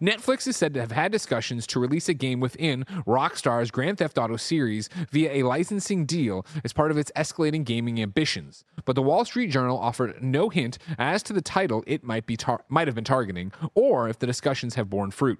Netflix 0.00 0.46
is 0.46 0.56
said 0.56 0.74
to 0.74 0.80
have 0.80 0.92
had 0.92 1.12
discussions 1.12 1.66
to 1.68 1.80
release 1.80 2.08
a 2.08 2.14
game 2.14 2.40
within 2.40 2.84
Rockstar's 3.06 3.70
Grand 3.70 3.98
Theft 3.98 4.18
Auto 4.18 4.36
series 4.36 4.88
via 5.10 5.32
a 5.32 5.42
licensing 5.42 6.06
deal 6.06 6.44
as 6.64 6.72
part 6.72 6.90
of 6.90 6.98
its 6.98 7.12
escalating 7.16 7.64
gaming 7.64 8.00
ambitions. 8.00 8.64
But 8.84 8.96
the 8.96 9.02
Wall 9.02 9.24
Street 9.24 9.50
Journal 9.50 9.78
offered 9.78 10.22
no 10.22 10.48
hint 10.48 10.78
as 10.98 11.22
to 11.24 11.32
the 11.32 11.42
title 11.42 11.84
it 11.86 12.02
might 12.02 12.26
be 12.26 12.36
tar- 12.36 12.64
might 12.68 12.88
have 12.88 12.94
been 12.94 13.04
targeting 13.04 13.52
or 13.74 14.08
if 14.08 14.18
the 14.18 14.26
discussions 14.26 14.74
have 14.74 14.90
borne 14.90 15.10
fruit. 15.10 15.38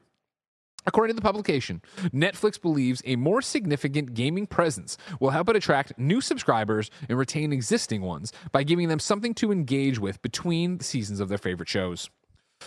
According 0.86 1.16
to 1.16 1.20
the 1.20 1.26
publication, 1.26 1.80
Netflix 2.12 2.60
believes 2.60 3.00
a 3.06 3.16
more 3.16 3.40
significant 3.40 4.12
gaming 4.12 4.46
presence 4.46 4.98
will 5.18 5.30
help 5.30 5.48
it 5.48 5.56
attract 5.56 5.98
new 5.98 6.20
subscribers 6.20 6.90
and 7.08 7.16
retain 7.16 7.54
existing 7.54 8.02
ones 8.02 8.32
by 8.52 8.64
giving 8.64 8.88
them 8.88 8.98
something 8.98 9.32
to 9.34 9.50
engage 9.50 9.98
with 9.98 10.20
between 10.20 10.76
the 10.76 10.84
seasons 10.84 11.20
of 11.20 11.30
their 11.30 11.38
favorite 11.38 11.70
shows. 11.70 12.10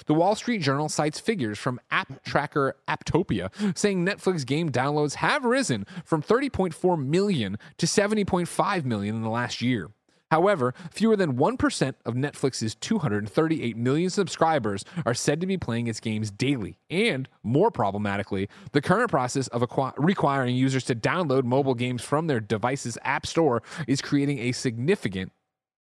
The 0.06 0.14
Wall 0.14 0.36
Street 0.36 0.62
Journal 0.62 0.90
cites 0.90 1.20
figures 1.20 1.58
from 1.58 1.80
app 1.92 2.24
tracker 2.24 2.76
Apptopia 2.88 3.52
saying 3.78 4.06
Netflix 4.06 4.46
game 4.46 4.72
downloads 4.72 5.16
have 5.16 5.46
risen 5.46 5.86
from 6.06 6.22
30.4 6.22 7.04
million 7.06 7.58
to 7.78 7.86
70.5 7.86 8.86
million 8.86 9.16
in 9.16 9.22
the 9.22 9.30
last 9.30 9.62
year. 9.62 9.90
However, 10.30 10.74
fewer 10.92 11.16
than 11.16 11.38
1% 11.38 11.96
of 12.06 12.16
Netflix's 12.16 12.76
238 12.76 13.78
million 13.78 14.10
subscribers 14.10 14.84
are 15.06 15.14
said 15.14 15.40
to 15.40 15.48
be 15.48 15.58
playing 15.58 15.88
its 15.88 16.02
games 16.02 16.32
daily. 16.32 16.80
And, 16.90 17.30
more 17.44 17.72
problematically, 17.72 18.50
the 18.74 18.82
current 18.82 19.10
process 19.10 19.48
of 19.48 19.62
acqui- 19.62 19.94
requiring 19.98 20.56
users 20.56 20.84
to 20.86 20.96
download 20.96 21.46
mobile 21.46 21.76
games 21.76 22.02
from 22.04 22.28
their 22.28 22.42
device's 22.42 22.98
app 23.04 23.26
store 23.26 23.64
is 23.88 24.02
creating 24.02 24.40
a 24.40 24.52
significant 24.52 25.32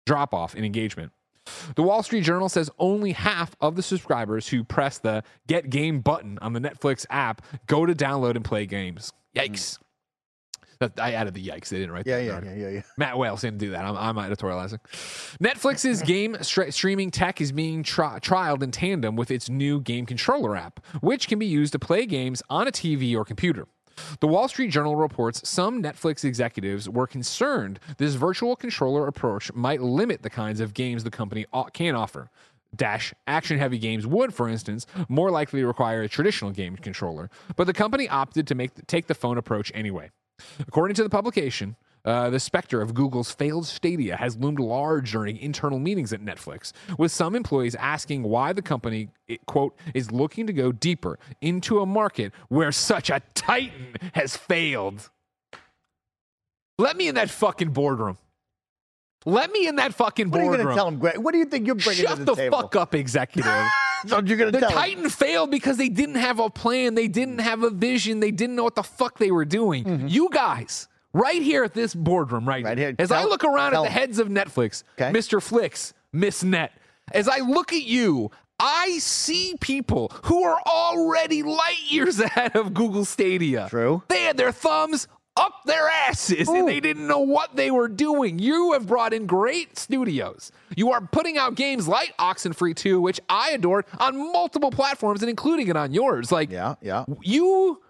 drop 0.05 0.33
off 0.33 0.55
in 0.55 0.63
engagement. 0.63 1.11
The 1.75 1.83
Wall 1.83 2.03
Street 2.03 2.23
Journal 2.23 2.49
says 2.49 2.69
only 2.79 3.11
half 3.13 3.55
of 3.61 3.75
the 3.75 3.81
subscribers 3.83 4.47
who 4.47 4.63
press 4.63 4.97
the 4.99 5.23
get 5.47 5.69
game 5.69 6.01
button 6.01 6.37
on 6.41 6.53
the 6.53 6.59
Netflix 6.59 7.05
app 7.09 7.41
go 7.67 7.85
to 7.85 7.93
download 7.93 8.35
and 8.35 8.43
play 8.45 8.65
games. 8.65 9.11
Yikes. 9.35 9.51
Mm. 9.51 9.77
That, 10.79 10.93
I 10.97 11.11
added 11.11 11.33
the 11.33 11.45
yikes. 11.45 11.67
They 11.67 11.77
didn't 11.79 11.91
write 11.91 12.07
Yeah, 12.07 12.19
that. 12.19 12.45
yeah, 12.45 12.51
yeah, 12.53 12.55
yeah, 12.55 12.69
yeah. 12.69 12.81
Matt 12.97 13.17
Wales 13.17 13.41
didn't 13.41 13.57
do 13.57 13.71
that. 13.71 13.83
I'm, 13.83 13.97
I'm 13.97 14.15
editorializing. 14.31 14.79
Netflix's 15.43 16.01
game 16.05 16.37
stra- 16.41 16.71
streaming 16.71 17.11
tech 17.11 17.41
is 17.41 17.51
being 17.51 17.83
tri- 17.83 18.19
trialed 18.19 18.63
in 18.63 18.71
tandem 18.71 19.17
with 19.17 19.29
its 19.29 19.49
new 19.49 19.81
game 19.81 20.05
controller 20.05 20.55
app, 20.55 20.79
which 21.01 21.27
can 21.27 21.37
be 21.37 21.45
used 21.45 21.73
to 21.73 21.79
play 21.79 22.05
games 22.05 22.41
on 22.49 22.65
a 22.65 22.71
TV 22.71 23.13
or 23.13 23.25
computer. 23.25 23.67
The 24.19 24.27
Wall 24.27 24.47
Street 24.47 24.69
Journal 24.69 24.95
reports 24.95 25.47
some 25.47 25.81
Netflix 25.81 26.23
executives 26.23 26.89
were 26.89 27.07
concerned 27.07 27.79
this 27.97 28.15
virtual 28.15 28.55
controller 28.55 29.07
approach 29.07 29.53
might 29.53 29.81
limit 29.81 30.21
the 30.21 30.29
kinds 30.29 30.59
of 30.59 30.73
games 30.73 31.03
the 31.03 31.11
company 31.11 31.45
can 31.73 31.95
offer. 31.95 32.29
Dash 32.75 33.13
action 33.25 33.57
heavy 33.57 33.79
games 33.79 34.05
would, 34.05 34.33
for 34.33 34.47
instance, 34.47 34.85
more 35.07 35.31
likely 35.31 35.63
require 35.63 36.03
a 36.03 36.09
traditional 36.09 36.51
game 36.51 36.75
controller, 36.75 37.29
but 37.55 37.65
the 37.65 37.73
company 37.73 38.07
opted 38.07 38.45
to 38.47 38.55
make 38.55 38.71
take 38.85 39.07
the 39.07 39.15
phone 39.15 39.37
approach 39.37 39.71
anyway. 39.73 40.11
According 40.67 40.95
to 40.95 41.03
the 41.03 41.09
publication, 41.09 41.75
uh, 42.05 42.29
the 42.29 42.39
specter 42.39 42.81
of 42.81 42.93
Google's 42.93 43.31
failed 43.31 43.65
Stadia 43.67 44.15
has 44.15 44.37
loomed 44.37 44.59
large 44.59 45.11
during 45.11 45.37
internal 45.37 45.79
meetings 45.79 46.13
at 46.13 46.21
Netflix, 46.21 46.71
with 46.97 47.11
some 47.11 47.35
employees 47.35 47.75
asking 47.75 48.23
why 48.23 48.53
the 48.53 48.61
company, 48.61 49.09
it, 49.27 49.45
quote, 49.45 49.75
is 49.93 50.11
looking 50.11 50.47
to 50.47 50.53
go 50.53 50.71
deeper 50.71 51.19
into 51.41 51.79
a 51.79 51.85
market 51.85 52.33
where 52.47 52.71
such 52.71 53.09
a 53.09 53.21
titan 53.33 53.95
has 54.13 54.35
failed. 54.37 55.09
Let 56.77 56.95
me 56.95 57.07
in 57.09 57.15
that 57.15 57.29
fucking 57.29 57.71
boardroom. 57.71 58.17
Let 59.25 59.51
me 59.51 59.67
in 59.67 59.75
that 59.75 59.93
fucking 59.93 60.29
boardroom. 60.29 60.51
What 60.51 60.55
are 60.55 60.57
you 60.59 60.63
going 60.63 60.75
to 60.75 60.79
tell 60.79 60.87
him, 60.87 60.99
Greg? 60.99 61.17
What 61.17 61.33
do 61.33 61.39
you 61.39 61.45
think 61.45 61.67
you're 61.67 61.75
bringing 61.75 62.05
Shut 62.05 62.17
to 62.17 62.23
the, 62.23 62.31
the, 62.31 62.35
table? 62.35 62.61
fuck 62.61 62.75
up, 62.75 62.95
executive. 62.95 63.51
So 64.07 64.21
you're 64.23 64.37
going 64.37 64.53
to 64.53 64.57
The 64.57 64.65
tell. 64.65 64.69
Titan 64.71 65.09
failed 65.09 65.51
because 65.51 65.75
they 65.75 65.89
didn't 65.89 66.15
have 66.15 66.39
a 66.39 66.49
plan. 66.49 66.95
They 66.95 67.09
didn't 67.09 67.39
have 67.39 67.63
a 67.63 67.69
vision. 67.69 68.21
They 68.21 68.31
didn't 68.31 68.55
know 68.55 68.63
what 68.63 68.75
the 68.75 68.81
fuck 68.83 69.17
they 69.17 69.29
were 69.29 69.43
doing. 69.43 70.07
You 70.07 70.29
guys, 70.31 70.87
right 71.13 71.41
here 71.41 71.63
at 71.63 71.73
this 71.73 71.93
boardroom, 71.95 72.47
right. 72.47 72.63
Right 72.63 72.77
here. 72.77 72.95
As 72.99 73.11
I 73.11 73.23
look 73.23 73.43
around 73.43 73.73
at 73.75 73.83
the 73.83 73.89
heads 73.89 74.19
of 74.19 74.27
Netflix, 74.27 74.83
Okay. 74.99 75.11
Mr. 75.17 75.41
Flicks, 75.41 75.93
Miss 76.13 76.43
Net, 76.43 76.71
as 77.13 77.27
I 77.27 77.37
look 77.39 77.73
at 77.73 77.83
you, 77.83 78.31
I 78.59 78.97
see 78.99 79.55
people 79.61 80.11
who 80.25 80.43
are 80.43 80.59
already 80.67 81.43
light 81.43 81.79
years 81.89 82.19
ahead 82.19 82.55
of 82.55 82.73
Google 82.73 83.05
Stadia. 83.05 83.67
True. 83.69 84.03
They 84.09 84.23
had 84.23 84.37
their 84.37 84.51
thumbs 84.51 85.07
up 85.37 85.53
their 85.65 85.87
asses 85.87 86.49
and 86.49 86.67
they 86.67 86.81
didn't 86.81 87.07
know 87.07 87.19
what 87.19 87.55
they 87.55 87.71
were 87.71 87.87
doing. 87.87 88.39
You 88.39 88.73
have 88.73 88.85
brought 88.87 89.13
in 89.13 89.25
great 89.25 89.77
studios. 89.77 90.51
You 90.75 90.91
are 90.91 90.99
putting 90.99 91.37
out 91.37 91.55
games 91.55 91.87
like 91.87 92.13
Oxenfree 92.19 92.75
2, 92.75 92.99
which 92.99 93.21
I 93.29 93.51
adored 93.51 93.85
on 93.99 94.17
multiple 94.33 94.69
platforms 94.71 95.21
and 95.21 95.29
including 95.29 95.69
it 95.69 95.77
on 95.77 95.93
yours. 95.93 96.29
Like, 96.29 96.51
Yeah, 96.51 96.75
yeah. 96.81 97.05
you 97.21 97.81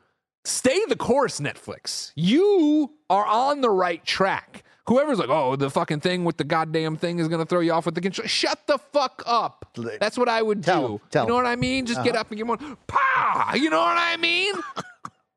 stay 0.50 0.80
the 0.88 0.96
course, 0.96 1.40
Netflix. 1.40 2.12
You 2.16 2.92
are 3.10 3.26
on 3.26 3.62
the 3.62 3.70
right 3.70 4.04
track. 4.06 4.64
Whoever's 4.88 5.20
like, 5.20 5.30
oh, 5.30 5.56
the 5.56 5.70
fucking 5.70 6.00
thing 6.00 6.26
with 6.26 6.38
the 6.38 6.44
goddamn 6.44 6.98
thing 6.98 7.20
is 7.20 7.28
going 7.28 7.40
to 7.40 7.46
throw 7.46 7.60
you 7.60 7.72
off 7.72 7.86
with 7.86 7.94
the 7.94 8.02
control. 8.02 8.28
Shut 8.28 8.66
the 8.66 8.80
fuck 8.80 9.22
up. 9.28 9.78
That's 10.00 10.18
what 10.18 10.28
I 10.28 10.42
would 10.42 10.64
Tell 10.64 10.98
do. 10.98 11.02
tell 11.12 11.26
you 11.26 11.30
know 11.30 11.36
what 11.36 11.46
I 11.46 11.56
mean? 11.56 11.86
Just 11.86 12.04
get 12.04 12.16
uh-huh. 12.16 12.22
up 12.22 12.32
and 12.32 12.38
get 12.38 12.48
one. 12.48 12.78
Pow! 12.88 13.54
You 13.54 13.70
know 13.70 13.80
what 13.80 13.98
I 13.98 14.18
mean? 14.18 14.56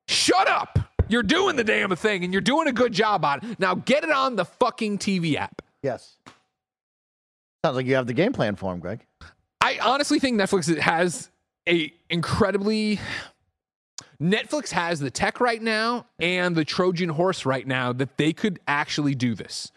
Shut 0.09 0.49
up. 0.49 0.79
You're 1.09 1.23
doing 1.23 1.57
the 1.57 1.65
damn 1.65 1.95
thing 1.97 2.25
and 2.25 2.33
you're 2.33 2.41
doing 2.41 2.67
a 2.67 2.73
good 2.73 2.93
job 2.93 3.27
on 3.27 3.45
it. 3.45 3.61
Now 3.61 3.75
get 3.75 4.05
it 4.05 4.11
on 4.11 4.37
the 4.37 4.47
fucking 4.47 4.97
TV 4.97 5.35
app. 5.35 5.61
Yes. 5.83 6.17
Sounds 7.63 7.77
like 7.77 7.85
you 7.85 7.95
have 7.97 8.07
the 8.07 8.15
game 8.15 8.33
plan 8.33 8.57
for 8.57 8.73
him, 8.73 8.81
Greg. 8.81 9.05
I 9.61 9.79
honestly 9.83 10.19
think 10.19 10.41
Netflix 10.41 10.75
has 10.79 11.31
a 11.69 11.93
incredibly 12.09 12.99
Netflix 14.23 14.71
has 14.71 15.01
the 15.01 15.11
tech 15.11 15.41
right 15.41 15.61
now 15.61 16.07
and 16.21 16.55
the 16.55 16.65
Trojan 16.65 17.09
horse 17.09 17.45
right 17.45 17.67
now 17.67 17.93
that 17.93 18.17
they 18.19 18.33
could 18.33 18.61
actually 18.69 19.17
do 19.17 19.35
this. 19.35 19.73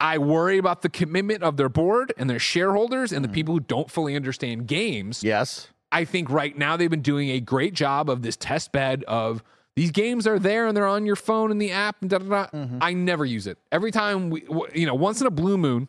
I 0.00 0.18
worry 0.18 0.58
about 0.58 0.82
the 0.82 0.88
commitment 0.88 1.42
of 1.42 1.56
their 1.56 1.68
board 1.68 2.12
and 2.18 2.28
their 2.28 2.38
shareholders 2.38 3.12
and 3.12 3.24
the 3.24 3.28
hmm. 3.28 3.34
people 3.34 3.54
who 3.54 3.60
don't 3.60 3.90
fully 3.90 4.16
understand 4.16 4.66
games. 4.66 5.22
Yes. 5.22 5.68
I 5.90 6.04
think 6.04 6.28
right 6.28 6.56
now 6.56 6.76
they've 6.76 6.90
been 6.90 7.02
doing 7.02 7.30
a 7.30 7.40
great 7.40 7.74
job 7.74 8.10
of 8.10 8.22
this 8.22 8.36
test 8.36 8.72
bed 8.72 9.04
of 9.04 9.42
these 9.74 9.90
games 9.92 10.26
are 10.26 10.38
there 10.38 10.66
and 10.66 10.76
they're 10.76 10.86
on 10.86 11.06
your 11.06 11.16
phone 11.16 11.50
in 11.52 11.58
the 11.58 11.70
app 11.70 11.96
and 12.00 12.10
da 12.10 12.18
da 12.18 12.24
da. 12.24 12.46
Mm-hmm. 12.50 12.78
I 12.80 12.94
never 12.94 13.24
use 13.24 13.46
it. 13.46 13.58
Every 13.70 13.92
time 13.92 14.28
we, 14.28 14.44
you 14.74 14.86
know, 14.86 14.94
once 14.94 15.20
in 15.20 15.26
a 15.26 15.30
blue 15.30 15.56
moon, 15.56 15.88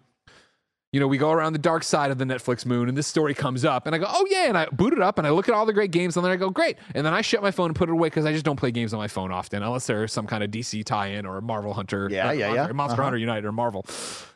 you 0.92 1.00
know, 1.00 1.08
we 1.08 1.18
go 1.20 1.30
around 1.32 1.54
the 1.54 1.60
dark 1.60 1.84
side 1.84 2.10
of 2.10 2.18
the 2.18 2.26
Netflix 2.26 2.66
moon 2.66 2.90
and 2.90 2.98
this 2.98 3.06
story 3.06 3.36
comes 3.36 3.64
up 3.64 3.86
and 3.86 3.94
I 3.94 4.00
go, 4.00 4.06
oh 4.08 4.26
yeah. 4.30 4.46
And 4.48 4.58
I 4.58 4.66
boot 4.68 4.92
it 4.94 5.02
up 5.02 5.20
and 5.20 5.28
I 5.28 5.30
look 5.30 5.48
at 5.48 5.54
all 5.54 5.66
the 5.68 5.74
great 5.74 5.92
games 5.92 6.18
and 6.18 6.26
then 6.26 6.32
I 6.32 6.36
go, 6.36 6.50
great. 6.50 6.78
And 6.96 7.06
then 7.06 7.14
I 7.14 7.22
shut 7.22 7.44
my 7.44 7.52
phone 7.52 7.68
and 7.68 7.76
put 7.76 7.90
it 7.90 7.92
away 7.92 8.08
because 8.08 8.26
I 8.26 8.32
just 8.34 8.44
don't 8.44 8.56
play 8.56 8.72
games 8.72 8.92
on 8.94 8.98
my 8.98 9.08
phone 9.08 9.32
often 9.32 9.62
unless 9.62 9.86
there's 9.86 10.12
some 10.12 10.26
kind 10.26 10.44
of 10.44 10.50
DC 10.50 10.84
tie 10.86 11.08
in 11.10 11.28
or 11.28 11.42
Marvel 11.42 11.74
Hunter. 11.74 12.08
Yeah, 12.12 12.32
or 12.32 12.34
yeah, 12.34 12.48
Monster, 12.48 12.56
yeah. 12.68 12.72
Monster 12.74 12.94
Uh-huh. 12.94 13.04
Hunter 13.04 13.18
United 13.18 13.46
or 13.46 13.52
Marvel. 13.52 13.86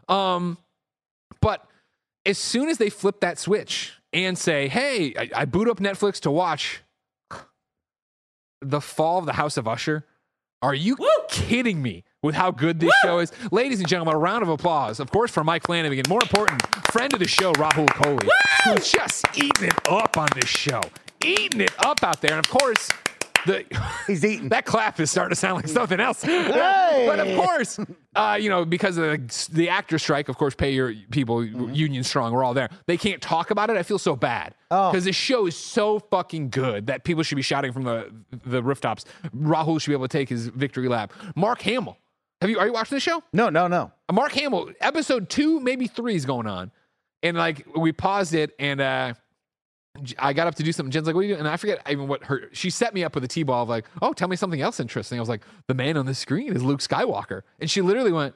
Um, 0.07 0.57
but 1.41 1.65
as 2.25 2.37
soon 2.37 2.69
as 2.69 2.77
they 2.77 2.89
flip 2.91 3.19
that 3.21 3.39
switch 3.39 3.93
and 4.13 4.37
say, 4.37 4.67
hey, 4.67 5.13
I, 5.17 5.29
I 5.41 5.45
boot 5.45 5.67
up 5.67 5.79
Netflix 5.79 6.19
to 6.21 6.29
watch 6.31 6.81
The 8.61 8.79
Fall 8.79 9.17
of 9.17 9.25
the 9.25 9.33
House 9.33 9.57
of 9.57 9.67
Usher. 9.67 10.05
Are 10.63 10.73
you 10.73 10.95
kidding 11.28 11.82
me 11.82 12.06
with 12.21 12.36
how 12.36 12.49
good 12.49 12.80
this 12.80 12.93
show 13.04 13.19
is? 13.19 13.34
Ladies 13.52 13.80
and 13.80 13.88
gentlemen, 13.88 14.15
a 14.15 14.17
round 14.17 14.43
of 14.43 14.47
applause, 14.47 15.02
of 15.02 15.12
course, 15.12 15.30
for 15.30 15.43
Mike 15.43 15.63
Flanagan. 15.63 16.06
More 16.08 16.21
important, 16.23 16.65
friend 16.89 17.12
of 17.12 17.19
the 17.19 17.28
show, 17.28 17.52
Rahul 17.52 17.86
Kohli, 17.88 18.30
who's 18.63 18.89
just 18.89 19.26
eating 19.36 19.67
it 19.67 19.89
up 19.89 20.17
on 20.17 20.30
this 20.34 20.49
show. 20.49 20.80
Eating 21.21 21.60
it 21.60 21.73
up 21.86 22.02
out 22.02 22.21
there. 22.21 22.38
And 22.38 22.39
of 22.39 22.49
course, 22.49 22.89
the 23.45 23.65
He's 24.08 24.23
eating. 24.25 24.49
that 24.49 24.65
clap 24.65 24.99
is 24.99 25.12
starting 25.12 25.32
to 25.32 25.36
sound 25.36 25.58
like 25.58 25.67
something 25.67 25.99
else. 25.99 26.23
But 26.23 27.19
of 27.19 27.36
course, 27.38 27.79
uh, 28.15 28.38
you 28.39 28.49
know, 28.49 28.65
because 28.65 28.97
of 28.97 29.03
the, 29.06 29.49
the 29.51 29.69
actor 29.69 29.97
strike, 29.99 30.29
of 30.29 30.38
course, 30.38 30.56
pay 30.56 30.71
your 30.73 30.93
people, 31.12 31.43
union 31.43 32.03
strong, 32.03 32.34
we're 32.34 32.43
all 32.43 32.53
there. 32.53 32.69
They 32.86 32.97
can't 32.97 33.21
talk 33.21 33.51
about 33.51 33.69
it. 33.69 33.77
I 33.77 33.84
feel 33.84 33.99
so 33.99 34.15
bad. 34.15 34.56
Because 34.69 35.06
this 35.06 35.15
show 35.15 35.45
is 35.45 35.56
so 35.56 35.99
fucking 35.99 36.49
good 36.49 36.88
that 36.88 37.03
people 37.03 37.23
should 37.23 37.36
be 37.36 37.41
shouting 37.41 37.71
from 37.71 37.84
the, 37.84 38.12
the 38.45 38.63
rooftops. 38.63 39.06
Rahul 39.36 39.79
should 39.79 39.91
be 39.91 39.95
able 39.95 40.08
to 40.08 40.17
take 40.17 40.29
his 40.29 40.47
victory 40.47 40.88
lap. 40.88 41.13
Mark 41.36 41.62
Hamill. 41.62 41.97
Have 42.41 42.49
you, 42.49 42.60
are 42.60 42.65
you 42.67 42.73
watching 42.73 42.95
the 42.95 42.99
show? 42.99 43.23
No, 43.32 43.49
no, 43.49 43.67
no. 43.67 43.91
Mark 44.12 44.34
Hamill, 44.34 44.71
episode 44.82 45.29
two, 45.29 45.60
maybe 45.62 45.88
three 45.88 46.15
is 46.15 46.25
going 46.25 46.47
on. 46.47 46.71
And 47.21 47.38
like 47.38 47.65
we 47.77 47.93
paused 47.93 48.34
it 48.34 48.51
and 48.60 48.82
uh 48.82 49.13
I 50.17 50.34
got 50.34 50.47
up 50.47 50.56
to 50.56 50.63
do 50.63 50.71
something. 50.71 50.91
Jen's 50.91 51.06
like, 51.06 51.13
what 51.15 51.21
are 51.21 51.23
you 51.23 51.29
doing? 51.29 51.41
And 51.41 51.47
I 51.47 51.56
forget 51.58 51.79
even 51.89 52.08
what 52.08 52.23
her 52.23 52.49
she 52.51 52.69
set 52.71 52.93
me 52.95 53.03
up 53.03 53.13
with 53.13 53.23
a 53.23 53.27
T-ball 53.27 53.63
of 53.63 53.69
like, 53.69 53.86
oh, 54.01 54.12
tell 54.13 54.27
me 54.27 54.36
something 54.36 54.60
else 54.62 54.79
interesting. 54.79 55.19
I 55.19 55.21
was 55.21 55.29
like, 55.29 55.41
the 55.67 55.75
man 55.75 55.97
on 55.97 56.06
the 56.08 56.15
screen 56.15 56.51
is 56.56 56.63
Luke 56.63 56.79
Skywalker. 56.79 57.43
And 57.60 57.69
she 57.69 57.82
literally 57.82 58.12
went, 58.12 58.34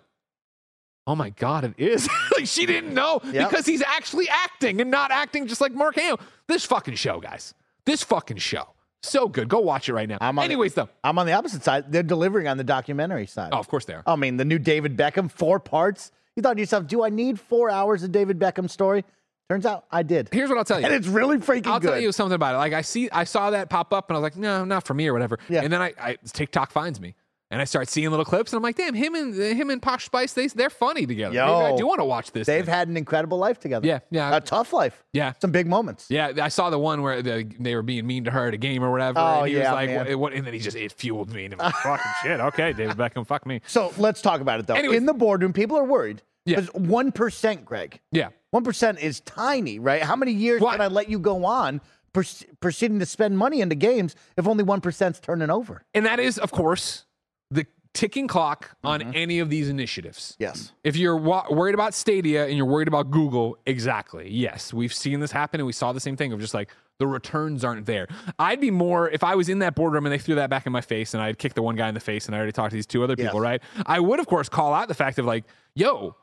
Oh 1.08 1.16
my 1.16 1.30
God, 1.32 1.64
it 1.64 1.74
is. 1.78 2.08
like 2.36 2.46
she 2.48 2.66
didn't 2.66 2.94
know 2.94 3.22
Yep. 3.24 3.50
because 3.50 3.66
he's 3.66 3.82
actually 3.82 4.28
acting 4.30 4.82
and 4.82 4.92
not 4.92 5.10
acting 5.10 5.48
just 5.48 5.62
like 5.62 5.72
Mark 5.72 5.96
Hamill. 5.96 6.20
This 6.48 6.66
fucking 6.66 6.96
show, 6.96 7.20
guys. 7.22 7.54
This 7.86 8.04
fucking 8.04 8.38
show. 8.38 8.68
So 9.04 9.28
good. 9.30 9.48
Go 9.48 9.60
watch 9.60 9.88
it 9.90 9.94
right 9.94 10.08
now. 10.10 10.18
I'm 10.20 10.38
on 10.38 10.44
the- 10.44 10.46
Anyways, 10.46 10.74
though. 10.74 10.90
I'm 11.04 11.18
on 11.18 11.26
the 11.26 11.32
opposite 11.32 11.64
side. 11.64 11.92
They're 11.92 12.04
delivering 12.04 12.48
on 12.50 12.58
the 12.58 12.64
documentary 12.66 13.26
side. 13.26 13.50
Oh, 13.54 13.58
of 13.58 13.68
course 13.70 13.86
they 13.86 13.94
are. 13.94 14.04
I 14.06 14.16
mean, 14.18 14.36
the 14.38 14.44
new 14.46 14.60
David 14.60 14.98
Beckham, 14.98 15.32
four 15.32 15.60
parts. 15.62 16.12
You 16.36 16.44
thought 16.44 16.54
to 16.56 16.60
yourself, 16.60 16.86
do 16.88 17.04
I 17.04 17.10
need 17.10 17.40
four 17.40 17.70
hours 17.70 18.04
of 18.04 18.12
David 18.12 18.38
Beckham 18.38 18.70
story? 18.70 19.06
Turns 19.50 19.66
out 19.66 19.86
I 19.92 20.04
did. 20.04 20.30
Here's 20.32 20.50
what 20.50 20.58
I'll 20.58 20.66
tell 20.66 20.80
you. 20.80 20.86
And 20.88 20.94
it's 20.96 21.08
really 21.08 21.38
freaking 21.38 21.64
good. 21.64 21.68
I'll 21.68 21.80
good. 21.80 21.90
tell 21.92 22.00
you 22.00 22.12
something 22.12 22.36
about 22.36 22.56
it. 22.56 22.58
Like 22.58 22.74
I 22.74 22.82
see, 22.82 23.10
I 23.12 23.24
saw 23.24 23.52
that 23.52 23.70
pop 23.70 23.94
up, 23.94 24.10
and 24.10 24.18
I 24.18 24.20
was 24.20 24.24
like, 24.24 24.36
no, 24.38 24.66
not 24.66 24.86
for 24.86 24.94
me 24.94 25.08
or 25.08 25.14
whatever. 25.14 25.40
Yeah. 25.50 25.62
And 25.64 25.72
then 25.72 25.82
I, 25.82 25.94
I 26.00 26.18
TikTok 26.34 26.72
finds 26.72 27.00
me, 27.00 27.16
and 27.50 27.62
I 27.62 27.64
start 27.64 27.88
seeing 27.88 28.10
little 28.10 28.26
clips, 28.26 28.52
and 28.52 28.58
I'm 28.58 28.64
like, 28.64 28.76
damn, 28.76 28.94
him 28.94 29.16
and 29.16 29.34
him 29.34 29.70
and 29.70 29.82
Posh 29.82 30.04
Spice, 30.06 30.34
they 30.34 30.48
they're 30.48 30.70
funny 30.70 31.06
together. 31.06 31.34
Maybe 31.34 31.42
I 31.50 31.76
do 31.78 31.88
want 31.88 32.00
to 32.02 32.06
watch 32.06 32.32
this. 32.34 32.46
They've 32.46 32.66
thing. 32.66 32.74
had 32.74 32.90
an 32.90 32.98
incredible 32.98 33.38
life 33.38 33.58
together. 33.58 33.88
Yeah, 33.88 34.00
yeah. 34.12 34.36
A 34.36 34.42
tough 34.42 34.74
life. 34.74 35.02
yeah. 35.14 35.32
Some 35.42 35.52
big 35.52 35.66
moments. 35.66 36.08
Yeah, 36.10 36.34
I 36.42 36.50
saw 36.50 36.70
the 36.70 36.80
one 36.80 37.02
where 37.02 37.22
the, 37.22 37.50
they 37.58 37.74
were 37.76 37.84
being 37.84 38.06
mean 38.06 38.26
to 38.26 38.32
her 38.32 38.48
at 38.50 38.54
a 38.54 38.58
game 38.58 38.84
or 38.84 38.92
whatever. 38.92 39.20
Oh, 39.20 39.40
and 39.40 39.48
he 39.48 39.56
yeah, 39.56 39.72
was 39.72 39.76
like, 39.76 39.90
man. 39.90 40.06
what, 40.08 40.20
what- 40.20 40.34
and 40.34 40.46
then 40.46 40.54
he 40.54 40.60
just 40.60 40.76
it 40.76 40.92
fueled 40.92 41.32
me, 41.34 41.46
and 41.46 41.54
I'm 41.54 41.60
like, 41.60 41.74
fucking 41.76 42.12
shit. 42.22 42.40
Okay, 42.42 42.74
David 42.74 42.98
Beckham, 42.98 43.26
fuck 43.26 43.46
me. 43.46 43.62
So 43.66 43.94
let's 43.98 44.22
talk 44.22 44.42
about 44.42 44.60
it 44.60 44.68
though. 44.68 44.74
Anyways. 44.76 44.98
In 44.98 45.06
the 45.06 45.14
boardroom, 45.14 45.54
people 45.54 45.78
are 45.78 45.86
worried. 45.86 46.22
Yeah. 46.48 46.62
Because 46.62 46.74
one 46.74 47.12
percent, 47.12 47.66
Greg. 47.66 48.00
Yeah, 48.12 48.30
One 48.52 48.64
percent 48.64 49.00
is 49.00 49.20
tiny, 49.22 49.78
right? 49.80 50.02
How 50.02 50.16
many 50.16 50.32
years 50.32 50.62
What? 50.62 50.72
can 50.74 50.82
I 50.82 50.88
let 50.88 51.10
you 51.10 51.20
go 51.20 51.46
on 51.46 51.82
pers- 52.14 52.46
proceeding 52.62 53.00
to 53.00 53.06
spend 53.06 53.38
money 53.38 53.62
into 53.62 53.76
games 53.76 54.16
if 54.38 54.48
only 54.48 54.64
one 54.64 54.82
percent's 54.82 55.20
turning 55.20 55.50
over? 55.50 55.84
and 55.94 56.06
that 56.06 56.20
is, 56.20 56.38
of 56.40 56.52
course, 56.52 57.06
the 57.52 57.66
ticking 57.94 58.28
clock 58.28 58.76
on 58.84 59.00
mm-hmm. 59.02 59.12
any 59.16 59.40
of 59.40 59.50
these 59.50 59.70
initiatives. 59.70 60.36
Yes. 60.40 60.72
If 60.84 60.96
you're 60.96 61.18
wa- 61.18 61.48
worried 61.50 61.74
about 61.74 61.94
Stadia 61.94 62.46
and 62.46 62.56
you're 62.56 62.66
worried 62.66 62.88
about 62.88 63.10
Google, 63.12 63.58
exactly. 63.66 64.30
Yes, 64.30 64.72
we've 64.74 64.94
seen 64.94 65.20
this 65.20 65.32
happen 65.32 65.60
and 65.60 65.66
we 65.68 65.74
saw 65.74 65.94
the 65.94 66.00
same 66.00 66.16
thing 66.16 66.32
of 66.32 66.40
just 66.40 66.54
like 66.54 66.70
the 67.00 67.08
returns 67.08 67.64
aren't 67.64 67.86
there. 67.88 68.08
I'd 68.40 68.60
be 68.62 68.72
more 68.72 69.10
if 69.10 69.24
I 69.24 69.36
was 69.36 69.50
in 69.50 69.60
that 69.60 69.76
boardroom 69.76 70.06
and 70.06 70.14
they 70.14 70.18
threw 70.20 70.36
that 70.36 70.50
back 70.50 70.66
in 70.66 70.72
my 70.74 70.82
face 70.82 71.14
and 71.14 71.22
I'd 71.24 71.38
kick 71.40 71.54
the 71.56 71.62
one 71.62 71.76
guy 71.76 71.88
in 71.88 71.94
the 71.96 72.00
face 72.00 72.26
and 72.28 72.36
I 72.36 72.38
already 72.38 72.52
talked 72.52 72.72
to 72.72 72.76
these 72.76 72.86
two 72.88 73.04
other 73.04 73.16
people, 73.16 73.36
Yes. 73.36 73.42
right? 73.42 73.62
I 73.86 74.00
would 74.00 74.20
of 74.20 74.28
course 74.28 74.48
call 74.50 74.74
out 74.74 74.88
the 74.88 74.94
fact 74.96 75.18
of 75.20 75.26
like, 75.26 75.46
yo, 75.76 76.16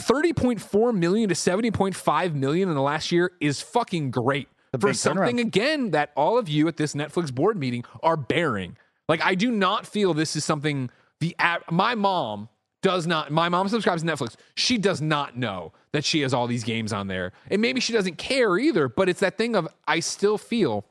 30.4 0.00 0.96
million 0.96 1.28
to 1.28 1.34
70.5 1.34 2.34
million 2.34 2.68
in 2.68 2.74
the 2.74 2.82
last 2.82 3.12
year 3.12 3.32
is 3.40 3.60
fucking 3.60 4.10
great 4.10 4.48
for 4.78 4.94
something 4.94 5.36
turnaround. 5.36 5.40
again 5.40 5.90
that 5.90 6.12
all 6.16 6.38
of 6.38 6.48
you 6.48 6.68
at 6.68 6.76
this 6.76 6.94
Netflix 6.94 7.34
board 7.34 7.58
meeting 7.58 7.84
are 8.02 8.16
bearing. 8.16 8.76
Like 9.08 9.22
I 9.22 9.34
do 9.34 9.50
not 9.50 9.86
feel 9.86 10.14
this 10.14 10.36
is 10.36 10.44
something 10.44 10.90
the 11.20 11.34
app 11.38 11.70
my 11.70 11.94
mom 11.94 12.48
does 12.82 13.06
not 13.06 13.30
my 13.30 13.48
mom 13.48 13.68
subscribes 13.68 14.02
to 14.02 14.08
Netflix. 14.08 14.36
She 14.54 14.78
does 14.78 15.00
not 15.00 15.36
know 15.36 15.72
that 15.92 16.04
she 16.04 16.20
has 16.20 16.32
all 16.32 16.46
these 16.46 16.64
games 16.64 16.92
on 16.92 17.08
there. 17.08 17.32
And 17.50 17.60
maybe 17.60 17.80
she 17.80 17.92
doesn't 17.92 18.16
care 18.16 18.58
either, 18.58 18.88
but 18.88 19.08
it's 19.08 19.20
that 19.20 19.36
thing 19.36 19.56
of 19.56 19.68
I 19.86 20.00
still 20.00 20.38
feel 20.38 20.86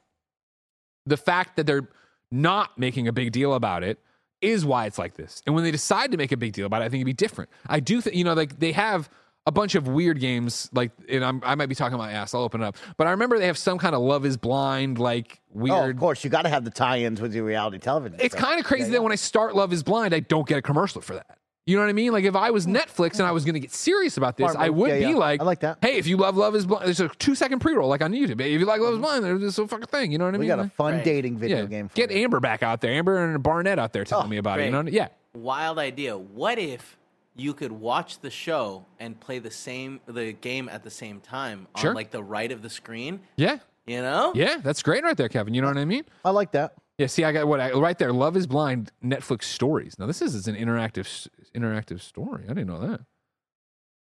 the 1.06 1.18
fact 1.18 1.56
that 1.56 1.66
they're 1.66 1.88
not 2.32 2.78
making 2.78 3.08
a 3.08 3.14
big 3.14 3.32
deal 3.32 3.54
about 3.54 3.84
it 3.84 3.98
is 4.42 4.66
why 4.66 4.86
it's 4.86 4.98
like 4.98 5.16
this. 5.16 5.42
And 5.46 5.56
when 5.56 5.64
they 5.64 5.72
decide 5.72 6.12
to 6.12 6.18
make 6.18 6.32
a 6.32 6.38
big 6.38 6.54
deal 6.54 6.66
about 6.66 6.82
it, 6.82 6.86
I 6.86 6.90
think 6.90 7.02
it'd 7.02 7.06
be 7.06 7.14
different. 7.14 7.50
I 7.68 7.80
do 7.80 8.02
think, 8.02 8.16
you 8.16 8.24
know, 8.24 8.34
like 8.34 8.60
they 8.60 8.72
have 8.74 9.10
a 9.46 9.52
bunch 9.52 9.74
of 9.76 9.88
weird 9.88 10.20
games, 10.20 10.70
like, 10.74 10.92
and 11.08 11.26
I'm, 11.26 11.42
I 11.44 11.56
might 11.56 11.66
be 11.68 11.74
talking 11.76 11.98
my 11.98 12.12
ass. 12.12 12.34
I'll 12.36 12.42
open 12.42 12.62
it 12.62 12.66
up. 12.66 12.78
But 12.98 13.08
I 13.08 13.12
remember 13.12 13.40
they 13.40 13.48
have 13.48 13.58
some 13.58 13.80
kind 13.80 13.96
of 13.96 14.02
Love 14.02 14.26
is 14.26 14.38
Blind, 14.38 15.00
like 15.00 15.40
Oh, 15.56 15.60
weird. 15.60 15.96
of 15.96 16.00
course, 16.00 16.24
you 16.24 16.30
got 16.30 16.44
to 16.44 16.50
have 16.50 16.64
the 16.66 16.70
tie-ins 16.70 17.20
with 17.20 17.34
your 17.34 17.46
reality 17.46 17.80
television. 17.80 18.20
it's 18.22 18.36
kind 18.36 18.60
of 18.60 18.66
crazy 18.66 18.92
that 18.92 19.02
when 19.02 19.12
I 19.12 19.16
start 19.16 19.56
Love 19.56 19.74
is 19.74 19.82
Blind, 19.82 20.14
I 20.14 20.20
don't 20.20 20.48
get 20.48 20.58
a 20.60 20.62
commercial 20.62 21.02
for 21.02 21.16
that. 21.16 21.39
You 21.70 21.76
know 21.76 21.84
what 21.84 21.90
I 21.90 21.94
mean? 21.94 22.12
Like 22.12 22.24
if 22.26 22.36
I 22.36 22.50
was 22.50 22.66
Netflix 22.66 23.20
and 23.20 23.28
I 23.28 23.32
was 23.32 23.46
going 23.46 23.54
to 23.54 23.60
get 23.60 23.72
serious 23.72 24.18
about 24.18 24.38
this, 24.38 24.52
Smart 24.52 24.66
I 24.66 24.70
move. 24.70 24.78
would 24.80 24.90
Yeah, 24.90 24.96
be 24.98 25.02
yeah. 25.12 25.16
like, 25.16 25.40
I 25.40 25.44
like 25.44 25.60
that. 25.60 25.78
Hey, 25.82 25.98
if 25.98 26.08
you 26.08 26.18
love 26.18 26.36
Love 26.36 26.56
is 26.56 26.66
Blind, 26.66 26.86
there's 26.88 27.00
a 27.00 27.10
two 27.10 27.36
second 27.36 27.60
pre 27.60 27.74
roll 27.76 27.88
like 27.90 28.02
on 28.02 28.12
YouTube. 28.12 28.42
If 28.42 28.60
you 28.60 28.66
like 28.66 28.82
Love 28.82 28.94
is 28.94 29.00
Blind, 29.00 29.24
there's 29.24 29.40
this 29.42 29.56
fucking 29.56 29.86
thing. 29.86 30.12
You 30.12 30.18
know 30.18 30.26
what 30.26 30.30
I 30.30 30.38
mean? 30.40 30.42
We 30.42 30.48
got 30.48 30.60
a 30.60 30.64
Like- 30.64 30.74
fun 30.74 30.94
Right. 30.96 31.04
dating 31.06 31.38
video 31.38 31.60
yeah. 31.60 31.66
game. 31.66 31.88
For 31.90 31.96
Get 31.96 32.12
you. 32.12 32.18
Amber 32.24 32.40
back 32.40 32.64
out 32.64 32.82
there. 32.82 32.92
Amber 32.92 33.24
and 33.24 33.42
Barnett 33.44 33.78
out 33.80 33.94
there 33.94 34.04
telling 34.04 34.26
Oh, 34.26 34.30
me 34.30 34.38
about 34.38 34.60
it. 34.60 34.66
You 34.66 34.72
great. 34.72 34.86
know? 34.86 34.92
Yeah. 34.92 35.10
Wild 35.36 35.78
idea. 35.78 36.18
What 36.18 36.58
if 36.58 36.98
you 37.36 37.54
could 37.54 37.72
watch 37.72 38.20
the 38.20 38.32
show 38.32 38.86
and 39.00 39.20
play 39.20 39.38
the 39.40 39.52
same 39.52 40.00
the 40.08 40.34
game 40.34 40.68
at 40.70 40.84
the 40.84 40.90
same 40.90 41.20
time 41.22 41.68
on 41.76 41.82
Sure. 41.82 41.94
like 41.94 42.10
the 42.12 42.24
right 42.24 42.52
of 42.52 42.62
the 42.64 42.70
screen? 42.70 43.20
Yeah. 43.36 43.60
You 43.86 44.02
know? 44.02 44.32
Yeah. 44.36 44.58
That's 44.64 44.82
great 44.82 45.04
right 45.04 45.16
there, 45.16 45.30
Kevin. 45.30 45.54
You 45.54 45.62
know 45.62 45.68
what 45.68 45.78
I 45.78 45.86
mean? 45.86 46.04
I 46.26 46.32
like 46.32 46.52
that. 46.54 46.74
Yeah. 47.00 47.08
See, 47.08 47.24
I 47.24 47.32
got 47.32 47.48
what 47.48 47.60
I, 47.60 47.72
right 47.72 47.98
there. 47.98 48.14
Love 48.14 48.38
is 48.38 48.46
Blind 48.46 48.92
Netflix 49.04 49.44
stories. 49.46 49.98
Now 49.98 50.06
this 50.06 50.22
is, 50.22 50.36
is 50.36 50.48
an 50.48 50.56
interactive 50.56 51.28
interactive 51.56 52.02
story. 52.02 52.44
I 52.46 52.50
didn't 52.50 52.68
know 52.68 52.80
that. 52.88 53.02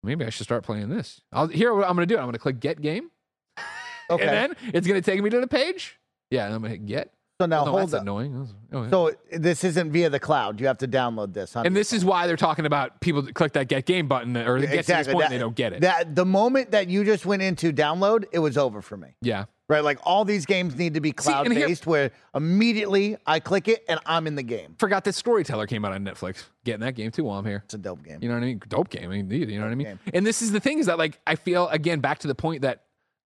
Maybe 0.02 0.24
I 0.24 0.30
should 0.30 0.44
start 0.44 0.64
playing 0.64 0.88
this. 0.88 1.20
I'll 1.32 1.46
here. 1.48 1.74
What 1.74 1.88
I'm 1.88 1.94
going 1.96 2.06
to 2.08 2.14
do. 2.14 2.18
I'm 2.18 2.24
going 2.24 2.32
to 2.32 2.38
click 2.38 2.58
Get 2.60 2.80
Game, 2.82 3.10
Okay. 4.10 4.26
and 4.26 4.54
then 4.58 4.72
it's 4.74 4.86
going 4.86 5.00
to 5.00 5.10
take 5.10 5.22
me 5.22 5.30
to 5.30 5.40
the 5.40 5.46
page. 5.46 5.98
Yeah, 6.30 6.46
and 6.46 6.54
I'm 6.54 6.60
going 6.62 6.72
to 6.72 6.78
hit 6.78 6.86
Get. 6.86 7.12
so 7.40 7.46
now 7.46 7.62
oh, 7.62 7.64
no, 7.66 7.70
hold 7.72 7.82
that's 7.82 7.94
up. 7.94 8.02
annoying. 8.02 8.48
Oh, 8.72 8.82
yeah. 8.84 8.90
So 8.90 9.12
this 9.30 9.62
isn't 9.64 9.92
via 9.92 10.08
the 10.08 10.18
cloud. 10.20 10.58
You 10.60 10.66
have 10.68 10.78
to 10.78 10.88
download 10.88 11.34
this. 11.34 11.52
Huh? 11.54 11.62
and 11.66 11.76
this 11.76 11.92
is 11.92 12.04
why 12.04 12.26
they're 12.26 12.36
talking 12.36 12.64
about 12.66 13.00
people 13.00 13.20
that 13.22 13.34
click 13.34 13.52
that 13.52 13.68
Get 13.68 13.84
Game 13.84 14.08
button 14.08 14.36
or 14.36 14.58
they 14.60 14.66
get 14.68 14.86
to 14.86 14.92
this 14.94 15.06
point 15.06 15.18
That- 15.18 15.24
and 15.26 15.34
they 15.34 15.38
don't 15.38 15.54
get 15.56 15.72
it. 15.74 15.82
That 15.82 16.14
the 16.16 16.24
moment 16.24 16.70
that 16.70 16.88
you 16.88 17.04
just 17.04 17.26
went 17.26 17.42
into 17.42 17.72
download, 17.72 18.24
it 18.32 18.38
was 18.38 18.56
over 18.56 18.80
for 18.82 18.96
me. 18.96 19.16
yeah. 19.20 19.44
Right, 19.70 19.84
like 19.84 19.98
all 20.02 20.24
these 20.24 20.44
games 20.46 20.74
need 20.76 20.94
to 20.94 21.00
be 21.00 21.12
cloud 21.12 21.48
based, 21.48 21.86
where 21.86 22.10
immediately 22.34 23.16
I 23.26 23.38
click 23.40 23.68
it 23.68 23.84
and 23.88 24.00
I'm 24.04 24.26
in 24.26 24.34
the 24.34 24.42
game. 24.42 24.74
Forgot 24.78 25.04
that 25.04 25.14
Storyteller 25.14 25.66
came 25.68 25.84
out 25.84 25.92
on 25.92 26.04
Netflix. 26.04 26.42
Getting 26.64 26.80
that 26.80 26.94
game 26.96 27.10
too 27.12 27.24
while 27.24 27.38
I'm 27.38 27.46
here. 27.46 27.62
It's 27.64 27.74
a 27.74 27.78
dope 27.78 28.02
game. 28.02 28.18
You 28.20 28.28
know 28.28 28.34
what 28.34 28.42
I 28.42 28.46
mean? 28.46 28.60
Dope 28.68 28.88
game, 28.90 29.12
indeed. 29.12 29.48
You 29.48 29.58
know 29.60 29.66
what 29.66 29.72
I 29.72 29.76
mean? 29.76 29.86
game. 29.86 30.00
And 30.12 30.26
this 30.26 30.42
is 30.42 30.50
the 30.52 30.60
thing 30.60 30.78
is 30.80 30.86
that 30.86 30.98
like 30.98 31.20
I 31.26 31.36
feel 31.36 31.68
again 31.68 32.00
back 32.00 32.18
to 32.20 32.26
the 32.28 32.34
point 32.34 32.62
that 32.62 32.82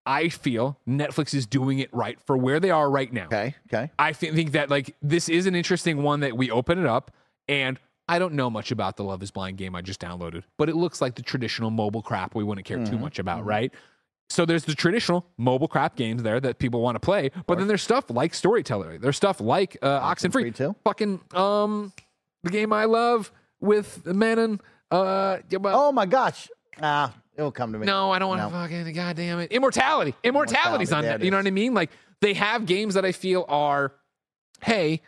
I 0.06 0.28
feel 0.28 0.78
Netflix 0.86 1.32
is 1.32 1.46
doing 1.46 1.78
it 1.78 1.88
right 1.94 2.18
for 2.26 2.36
where 2.36 2.60
they 2.60 2.70
are 2.70 2.90
right 2.90 3.10
now. 3.10 3.24
Okay, 3.24 3.54
okay. 3.72 3.90
I 3.98 4.12
thi- 4.12 4.32
think 4.32 4.52
that 4.52 4.68
like 4.68 4.94
this 5.00 5.30
is 5.30 5.46
an 5.46 5.54
interesting 5.54 6.02
one 6.02 6.20
that 6.20 6.36
we 6.36 6.50
open 6.50 6.78
it 6.78 6.86
up 6.86 7.10
and 7.48 7.78
I 8.06 8.18
don't 8.18 8.34
know 8.34 8.50
much 8.50 8.70
about 8.70 8.98
the 8.98 9.02
Love 9.02 9.22
Is 9.22 9.30
Blind 9.30 9.56
game 9.56 9.74
I 9.74 9.80
just 9.80 9.98
downloaded, 9.98 10.42
but 10.58 10.68
it 10.68 10.76
looks 10.76 11.00
like 11.00 11.14
the 11.14 11.22
traditional 11.22 11.70
mobile 11.70 12.02
crap 12.02 12.34
we 12.34 12.44
wouldn't 12.44 12.66
care 12.66 12.76
Mm-hmm. 12.76 12.92
too 12.92 12.98
much 12.98 13.18
about, 13.18 13.46
right? 13.46 13.72
So 14.30 14.44
there's 14.44 14.64
the 14.64 14.74
traditional 14.74 15.26
mobile 15.36 15.68
crap 15.68 15.96
games 15.96 16.22
there 16.22 16.40
that 16.40 16.58
people 16.58 16.80
want 16.80 16.96
to 16.96 17.00
play, 17.00 17.30
but 17.46 17.58
then 17.58 17.68
there's 17.68 17.82
stuff 17.82 18.10
like 18.10 18.34
Storyteller. 18.34 18.98
There's 18.98 19.16
stuff 19.16 19.40
like 19.40 19.76
uh, 19.82 20.00
Oxenfree, 20.00 20.46
Oxenfree 20.50 20.54
too? 20.56 20.76
fucking 20.82 21.20
um, 21.34 21.92
the 22.42 22.50
game 22.50 22.72
I 22.72 22.86
love 22.86 23.30
with 23.60 24.04
Manon. 24.06 24.60
Uh, 24.90 25.38
well, 25.60 25.88
Oh 25.88 25.92
my 25.92 26.06
gosh. 26.06 26.48
Ah, 26.82 27.14
it'll 27.36 27.52
come 27.52 27.72
to 27.72 27.78
me. 27.78 27.86
no, 27.86 28.10
I 28.10 28.18
don't 28.18 28.28
want 28.28 28.40
to 28.40 28.48
fucking 28.50 28.92
goddamn 28.94 29.38
it. 29.40 29.52
Immortality. 29.52 30.14
Immortality's 30.24 30.90
on 30.92 31.04
Immortality, 31.04 31.06
there 31.06 31.18
that. 31.18 31.22
it 31.22 31.24
You 31.26 31.30
know 31.30 31.38
is. 31.38 31.44
what 31.44 31.48
I 31.48 31.52
mean? 31.52 31.74
Like 31.74 31.90
they 32.20 32.34
have 32.34 32.66
games 32.66 32.94
that 32.94 33.04
I 33.04 33.12
feel 33.12 33.44
are, 33.48 33.92
hey, 34.62 35.02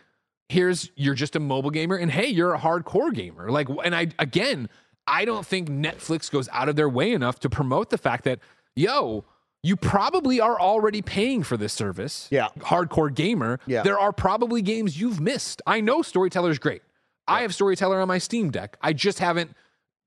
here's 0.49 0.91
you're 0.95 1.15
just 1.15 1.35
a 1.35 1.41
mobile 1.41 1.71
gamer, 1.71 1.97
and 1.97 2.11
hey, 2.11 2.27
you're 2.29 2.55
a 2.55 2.59
hardcore 2.59 3.13
gamer. 3.13 3.51
Like, 3.51 3.69
and 3.85 3.97
I 3.97 4.09
again, 4.19 4.69
I 5.07 5.25
don't 5.25 5.47
think 5.47 5.69
Netflix 5.69 6.31
goes 6.31 6.49
out 6.53 6.69
of 6.69 6.77
their 6.77 6.89
way 6.89 7.13
enough 7.13 7.41
to 7.41 7.49
promote 7.51 7.91
the 7.91 7.99
fact 7.99 8.25
that, 8.25 8.39
yo, 8.77 9.25
you 9.63 9.75
probably 9.75 10.41
are 10.41 10.61
already 10.61 11.03
paying 11.03 11.43
for 11.43 11.57
this 11.57 11.73
service. 11.73 12.29
Yeah. 12.31 12.49
Hardcore 12.61 13.13
gamer. 13.13 13.59
Yeah. 13.67 13.83
There 13.83 13.99
are 13.99 14.13
probably 14.13 14.63
games 14.63 15.01
you've 15.01 15.21
missed. 15.21 15.61
I 15.67 15.81
know 15.81 16.03
Storyteller's 16.03 16.61
great. 16.61 16.83
I 17.27 17.43
have 17.43 17.53
Storyteller 17.53 18.01
on 18.01 18.07
my 18.07 18.19
Steam 18.19 18.51
Deck. 18.51 18.77
I 18.81 18.93
just 18.93 19.19
haven't. 19.19 19.51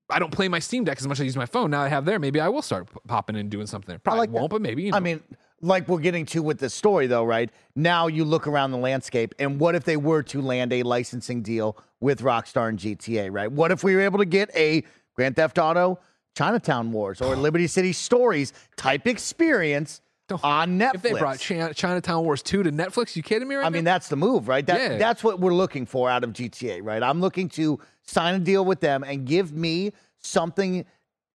I 0.10 0.18
don't 0.18 0.32
play 0.32 0.48
my 0.48 0.60
Steam 0.60 0.86
Deck 0.86 0.98
as 0.98 1.08
much 1.08 1.18
as 1.18 1.22
I 1.22 1.26
use 1.26 1.36
my 1.36 1.46
phone. 1.46 1.72
Now 1.72 1.82
I 1.82 1.90
have 1.90 2.06
there. 2.06 2.18
Maybe 2.18 2.40
I 2.40 2.48
will 2.48 2.62
start 2.62 2.88
popping 3.08 3.36
in 3.36 3.42
and 3.42 3.50
doing 3.50 3.68
something 3.68 3.88
there. 3.88 4.00
Probably 4.00 4.22
like 4.22 4.30
won't, 4.30 4.50
but 4.50 4.62
maybe. 4.62 4.84
You 4.84 4.92
know. 4.92 4.98
I 4.98 5.02
mean, 5.02 5.22
like 5.62 5.88
we're 5.90 6.00
getting 6.00 6.26
to 6.28 6.42
with 6.42 6.60
this 6.60 6.74
story, 6.74 7.08
though, 7.08 7.26
right? 7.26 7.52
Now 7.76 8.08
you 8.08 8.24
look 8.24 8.48
around 8.48 8.72
the 8.72 8.78
landscape, 8.78 9.36
and 9.38 9.60
what 9.60 9.76
if 9.76 9.84
they 9.84 9.98
were 9.98 10.24
to 10.24 10.42
land 10.42 10.72
a 10.72 10.84
licensing 10.84 11.42
deal 11.42 11.78
with 12.00 12.22
Rockstar 12.22 12.70
and 12.70 12.80
GTA, 12.80 13.30
right? 13.32 13.52
What 13.52 13.72
if 13.72 13.84
we 13.84 13.94
were 13.94 14.02
able 14.02 14.20
to 14.20 14.26
get 14.26 14.50
a 14.56 14.84
Grand 15.16 15.36
Theft 15.36 15.60
Auto, 15.60 16.00
Chinatown 16.40 16.94
Wars, 16.94 17.20
or 17.20 17.36
Liberty 17.36 17.68
City 17.68 17.92
Stories 17.92 18.54
type 18.78 19.08
experience 19.08 20.00
on 20.42 20.80
Netflix? 20.80 20.96
if 20.96 21.02
they 21.02 21.14
brought 21.14 21.40
Chi- 21.42 21.74
Chinatown 21.74 22.24
Wars 22.24 22.42
2 22.42 22.64
to 22.64 22.72
Netflix, 22.72 23.18
you 23.18 23.24
kidding 23.24 23.46
me 23.46 23.56
right 23.56 23.66
I 23.66 23.70
mean, 23.70 23.84
that's 23.84 24.08
the 24.08 24.16
move, 24.16 24.48
right? 24.48 24.66
That, 24.66 24.80
Yeah. 24.80 24.98
That's 24.98 25.22
what 25.22 25.42
we're 25.42 25.54
looking 25.54 25.86
for 25.86 26.10
out 26.10 26.24
of 26.24 26.32
GTA, 26.32 26.80
right? 26.82 27.04
I'm 27.04 27.20
looking 27.20 27.50
to 27.50 27.78
sign 28.04 28.36
a 28.36 28.40
deal 28.40 28.64
with 28.64 28.80
them 28.80 29.04
and 29.04 29.26
give 29.26 29.52
me 29.52 29.92
something 30.20 30.86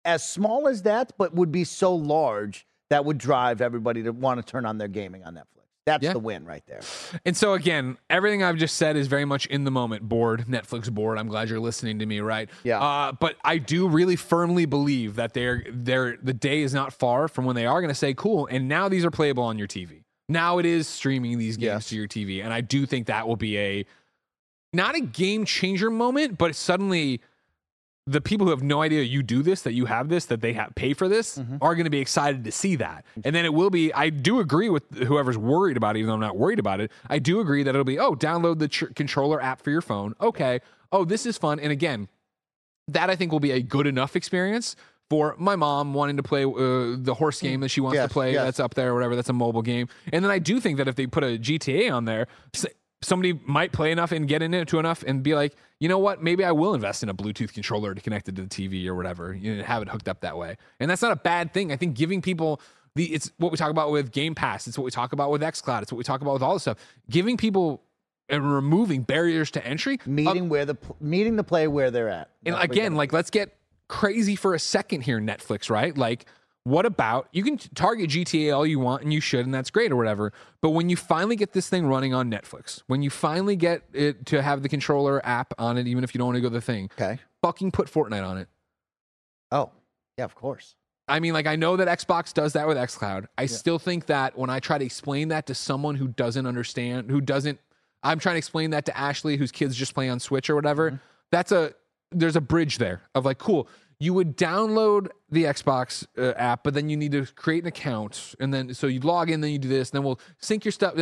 as 0.05 0.23
small 0.23 0.67
as 0.67 0.83
that, 0.83 1.13
but 1.17 1.33
would 1.33 1.51
be 1.51 1.63
so 1.63 1.95
large 1.95 2.67
that 2.91 3.03
would 3.03 3.17
drive 3.17 3.59
everybody 3.59 4.03
to 4.03 4.11
want 4.11 4.39
to 4.39 4.45
turn 4.45 4.67
on 4.67 4.77
their 4.77 4.87
gaming 4.87 5.23
on 5.23 5.33
Netflix. 5.33 5.60
That's 5.91 6.03
Yeah. 6.03 6.13
the 6.13 6.19
win 6.19 6.45
right 6.45 6.63
there. 6.67 6.81
And 7.25 7.35
so 7.35 7.53
again, 7.53 7.97
everything 8.09 8.43
I've 8.43 8.57
just 8.57 8.75
said 8.77 8.95
is 8.95 9.07
very 9.07 9.25
much 9.25 9.45
in 9.47 9.63
the 9.63 9.71
moment 9.71 10.07
board, 10.07 10.45
Netflix 10.47 10.91
board. 10.91 11.17
I'm 11.17 11.27
glad 11.27 11.49
you're 11.49 11.59
listening 11.59 11.99
to 11.99 12.05
me, 12.05 12.19
right? 12.19 12.49
Yeah. 12.63 12.79
Uh, 12.81 13.11
but 13.13 13.35
I 13.43 13.57
do 13.57 13.87
really 13.87 14.15
firmly 14.15 14.65
believe 14.65 15.15
that 15.15 15.33
they're 15.33 15.63
they're 15.71 16.17
the 16.21 16.33
day 16.33 16.61
is 16.61 16.73
not 16.73 16.93
far 16.93 17.27
from 17.27 17.45
when 17.45 17.55
they 17.55 17.65
are 17.65 17.81
going 17.81 17.89
to 17.89 17.95
say, 17.95 18.13
"Cool," 18.13 18.47
and 18.47 18.67
now 18.67 18.87
these 18.89 19.03
are 19.05 19.11
playable 19.11 19.43
on 19.43 19.57
your 19.57 19.67
TV. 19.67 20.03
Now 20.29 20.59
it 20.59 20.65
is 20.65 20.87
streaming 20.87 21.37
these 21.39 21.57
games 21.57 21.65
Yes. 21.65 21.89
to 21.89 21.95
your 21.97 22.07
TV, 22.07 22.41
and 22.43 22.53
I 22.53 22.61
do 22.61 22.85
think 22.85 23.07
that 23.07 23.27
will 23.27 23.35
be 23.35 23.57
a 23.57 23.85
not 24.73 24.95
a 24.95 25.01
game 25.01 25.43
changer 25.43 25.89
moment, 25.89 26.37
but 26.37 26.55
suddenly 26.55 27.19
the 28.07 28.19
people 28.21 28.47
who 28.47 28.51
have 28.51 28.63
no 28.63 28.81
idea 28.81 29.03
you 29.03 29.21
do 29.21 29.43
this, 29.43 29.61
that 29.61 29.73
you 29.73 29.85
have 29.85 30.09
this, 30.09 30.25
that 30.25 30.41
they 30.41 30.53
have 30.53 30.73
pay 30.75 30.93
for 30.93 31.07
this, 31.07 31.37
Mm-hmm. 31.37 31.57
are 31.61 31.75
going 31.75 31.83
to 31.85 31.91
be 31.91 31.99
excited 31.99 32.43
to 32.45 32.51
see 32.51 32.75
that. 32.77 33.05
And 33.23 33.35
then 33.35 33.45
it 33.45 33.53
will 33.53 33.69
be. 33.69 33.93
I 33.93 34.09
do 34.09 34.39
agree 34.39 34.69
with 34.69 34.83
whoever's 35.03 35.37
worried 35.37 35.77
about 35.77 35.95
it, 35.95 35.99
even 35.99 36.07
though 36.07 36.15
I'm 36.15 36.19
not 36.19 36.35
worried 36.37 36.59
about 36.59 36.81
it. 36.81 36.91
I 37.09 37.19
do 37.19 37.39
agree 37.39 37.61
that 37.63 37.69
it'll 37.69 37.83
be. 37.83 37.99
Oh, 37.99 38.15
download 38.15 38.57
the 38.59 38.67
tr- 38.67 38.87
controller 38.87 39.41
app 39.41 39.61
for 39.61 39.69
your 39.69 39.81
phone. 39.81 40.15
Okay. 40.19 40.59
Oh, 40.91 41.05
this 41.05 41.25
is 41.25 41.37
fun. 41.37 41.59
And 41.59 41.71
again, 41.71 42.07
that 42.87 43.09
I 43.09 43.15
think 43.15 43.31
will 43.31 43.39
be 43.39 43.51
a 43.51 43.61
good 43.61 43.85
enough 43.87 44.15
experience 44.15 44.75
for 45.09 45.35
my 45.37 45.55
mom 45.55 45.93
wanting 45.93 46.17
to 46.17 46.23
play 46.23 46.43
uh, 46.43 46.95
the 46.97 47.13
horse 47.17 47.39
game 47.41 47.59
that 47.59 47.69
she 47.69 47.81
wants 47.81 47.95
Yes, 47.95 48.07
to 48.09 48.13
play. 48.13 48.33
yes. 48.33 48.43
That's 48.45 48.59
up 48.59 48.73
there 48.73 48.91
or 48.91 48.93
whatever. 48.95 49.15
That's 49.15 49.29
a 49.29 49.33
mobile 49.33 49.61
game. 49.61 49.87
And 50.11 50.23
then 50.25 50.31
I 50.31 50.39
do 50.39 50.59
think 50.59 50.77
that 50.77 50.87
if 50.87 50.95
they 50.95 51.05
put 51.05 51.23
a 51.23 51.37
GTA 51.37 51.93
on 51.93 52.05
there, 52.05 52.27
somebody 53.01 53.39
might 53.45 53.71
play 53.71 53.91
enough 53.91 54.11
and 54.11 54.27
get 54.27 54.41
into 54.41 54.79
enough 54.79 55.03
and 55.03 55.23
be 55.23 55.35
like, 55.35 55.55
you 55.79 55.89
know 55.89 55.99
what? 55.99 56.21
Maybe 56.21 56.43
I 56.43 56.51
will 56.51 56.73
invest 56.73 57.03
in 57.03 57.09
a 57.09 57.13
Bluetooth 57.13 57.53
controller 57.53 57.95
to 57.95 58.01
connect 58.01 58.29
it 58.29 58.35
to 58.35 58.43
the 58.43 58.47
TV 58.47 58.85
or 58.87 58.95
whatever. 58.95 59.33
You 59.33 59.55
know, 59.55 59.63
have 59.63 59.81
it 59.81 59.89
hooked 59.89 60.07
up 60.07 60.21
that 60.21 60.37
way. 60.37 60.57
And 60.79 60.89
that's 60.89 61.01
not 61.01 61.11
a 61.11 61.15
bad 61.15 61.53
thing. 61.53 61.71
I 61.71 61.75
think 61.75 61.95
giving 61.95 62.21
people 62.21 62.61
the 62.95 63.13
it's 63.13 63.31
what 63.37 63.51
we 63.51 63.57
talk 63.57 63.71
about 63.71 63.91
with 63.91 64.11
Game 64.11 64.35
Pass. 64.35 64.67
It's 64.67 64.77
what 64.77 64.85
we 64.85 64.91
talk 64.91 65.13
about 65.13 65.31
with 65.31 65.41
XCloud. 65.41 65.81
It's 65.81 65.91
what 65.91 65.97
we 65.97 66.03
talk 66.03 66.21
about 66.21 66.33
with 66.33 66.43
all 66.43 66.53
this 66.53 66.63
stuff. 66.63 66.77
Giving 67.09 67.37
people 67.37 67.81
and 68.29 68.53
removing 68.53 69.01
barriers 69.01 69.51
to 69.51 69.65
entry. 69.65 69.99
Meeting 70.05 70.49
where 70.49 70.65
the 70.65 70.77
meeting 70.99 71.35
the 71.35 71.43
player 71.43 71.69
where 71.69 71.91
they're 71.91 72.09
at. 72.09 72.29
And 72.45 72.53
That's 72.53 72.63
what 72.63 72.69
we 72.69 72.79
again, 72.79 72.95
like 72.95 73.13
let's 73.13 73.29
get 73.29 73.55
crazy 73.87 74.35
for 74.35 74.55
a 74.55 74.59
second 74.59 75.01
here, 75.01 75.19
Netflix, 75.19 75.69
right? 75.69 75.95
Like, 75.97 76.25
what 76.63 76.85
about 76.85 77.27
you 77.31 77.43
can 77.43 77.57
target 77.57 78.09
GTA 78.11 78.55
all 78.55 78.65
you 78.65 78.79
want 78.79 79.01
and 79.03 79.11
you 79.11 79.19
should 79.19 79.45
and 79.45 79.53
that's 79.53 79.71
great 79.71 79.91
or 79.91 79.95
whatever. 79.95 80.31
But 80.61 80.69
when 80.71 80.89
you 80.89 80.95
finally 80.95 81.35
get 81.35 81.53
this 81.53 81.67
thing 81.69 81.87
running 81.87 82.13
on 82.13 82.29
Netflix, 82.29 82.83
when 82.87 83.01
you 83.01 83.09
finally 83.09 83.55
get 83.55 83.83
it 83.93 84.25
to 84.27 84.41
have 84.41 84.61
the 84.61 84.69
controller 84.69 85.25
app 85.25 85.53
on 85.57 85.77
it, 85.77 85.87
even 85.87 86.03
if 86.03 86.13
you 86.13 86.19
don't 86.19 86.27
want 86.27 86.35
to 86.37 86.41
go 86.41 86.49
the 86.49 86.61
thing, 86.61 86.89
Okay. 86.99 87.19
fucking 87.41 87.71
put 87.71 87.87
Fortnite 87.87 88.25
on 88.27 88.37
it. 88.37 88.47
Oh, 89.51 89.71
yeah, 90.17 90.25
of 90.25 90.35
course. 90.35 90.75
I 91.07 91.19
mean, 91.19 91.33
like 91.33 91.47
I 91.47 91.55
know 91.55 91.75
that 91.77 91.87
Xbox 91.87 92.33
does 92.33 92.53
that 92.53 92.67
with 92.67 92.77
XCloud. 92.77 93.25
I 93.37 93.45
still 93.47 93.79
think 93.79 94.05
that 94.05 94.37
when 94.37 94.49
I 94.49 94.59
try 94.59 94.77
to 94.77 94.85
explain 94.85 95.29
that 95.29 95.47
to 95.47 95.55
someone 95.55 95.95
who 95.95 96.07
doesn't 96.07 96.45
understand, 96.45 97.09
who 97.09 97.19
doesn't, 97.21 97.59
I'm 98.03 98.19
trying 98.19 98.35
to 98.35 98.37
explain 98.37 98.69
that 98.69 98.85
to 98.85 98.97
Ashley, 98.97 99.35
whose 99.35 99.51
kids 99.51 99.75
just 99.75 99.93
play 99.93 100.09
on 100.09 100.19
Switch 100.19 100.49
or 100.49 100.55
whatever. 100.55 100.91
Mm-hmm. 100.91 100.97
That's 101.31 101.51
a 101.51 101.73
there's 102.11 102.35
a 102.35 102.41
bridge 102.41 102.77
there 102.77 103.01
of 103.15 103.25
like, 103.25 103.39
cool. 103.39 103.67
You 104.01 104.13
would 104.15 104.35
download 104.35 105.09
the 105.29 105.43
Xbox 105.43 106.05
uh, 106.17 106.33
app, 106.35 106.63
but 106.63 106.73
then 106.73 106.89
you 106.89 106.97
need 106.97 107.11
to 107.11 107.25
create 107.35 107.63
an 107.63 107.67
account, 107.67 108.33
and 108.39 108.51
then 108.53 108.73
so 108.73 108.87
you 108.87 108.99
log 108.99 109.29
in, 109.29 109.41
then 109.41 109.51
you 109.51 109.59
do 109.59 109.67
this, 109.67 109.91
and 109.91 109.97
then 109.99 110.03
we'll 110.03 110.19
sync 110.39 110.65
your 110.65 110.71
stuff. 110.71 110.95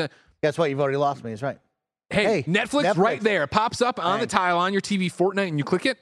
Guess 0.44 0.58
what? 0.58 0.70
You've 0.70 0.82
already 0.82 0.98
lost 0.98 1.24
me. 1.24 1.32
Is 1.32 1.42
right. 1.42 1.58
Hey, 2.10 2.24
Hey, 2.24 2.44
Netflix, 2.44 2.84
Netflix. 2.84 2.98
right 2.98 3.22
there 3.22 3.48
pops 3.48 3.82
up 3.82 4.04
on 4.04 4.20
the 4.20 4.28
tile 4.28 4.58
on 4.58 4.74
your 4.74 4.82
TV, 4.82 5.06
Fortnite, 5.12 5.48
and 5.48 5.58
you 5.58 5.64
click 5.64 5.86
it. 5.86 5.98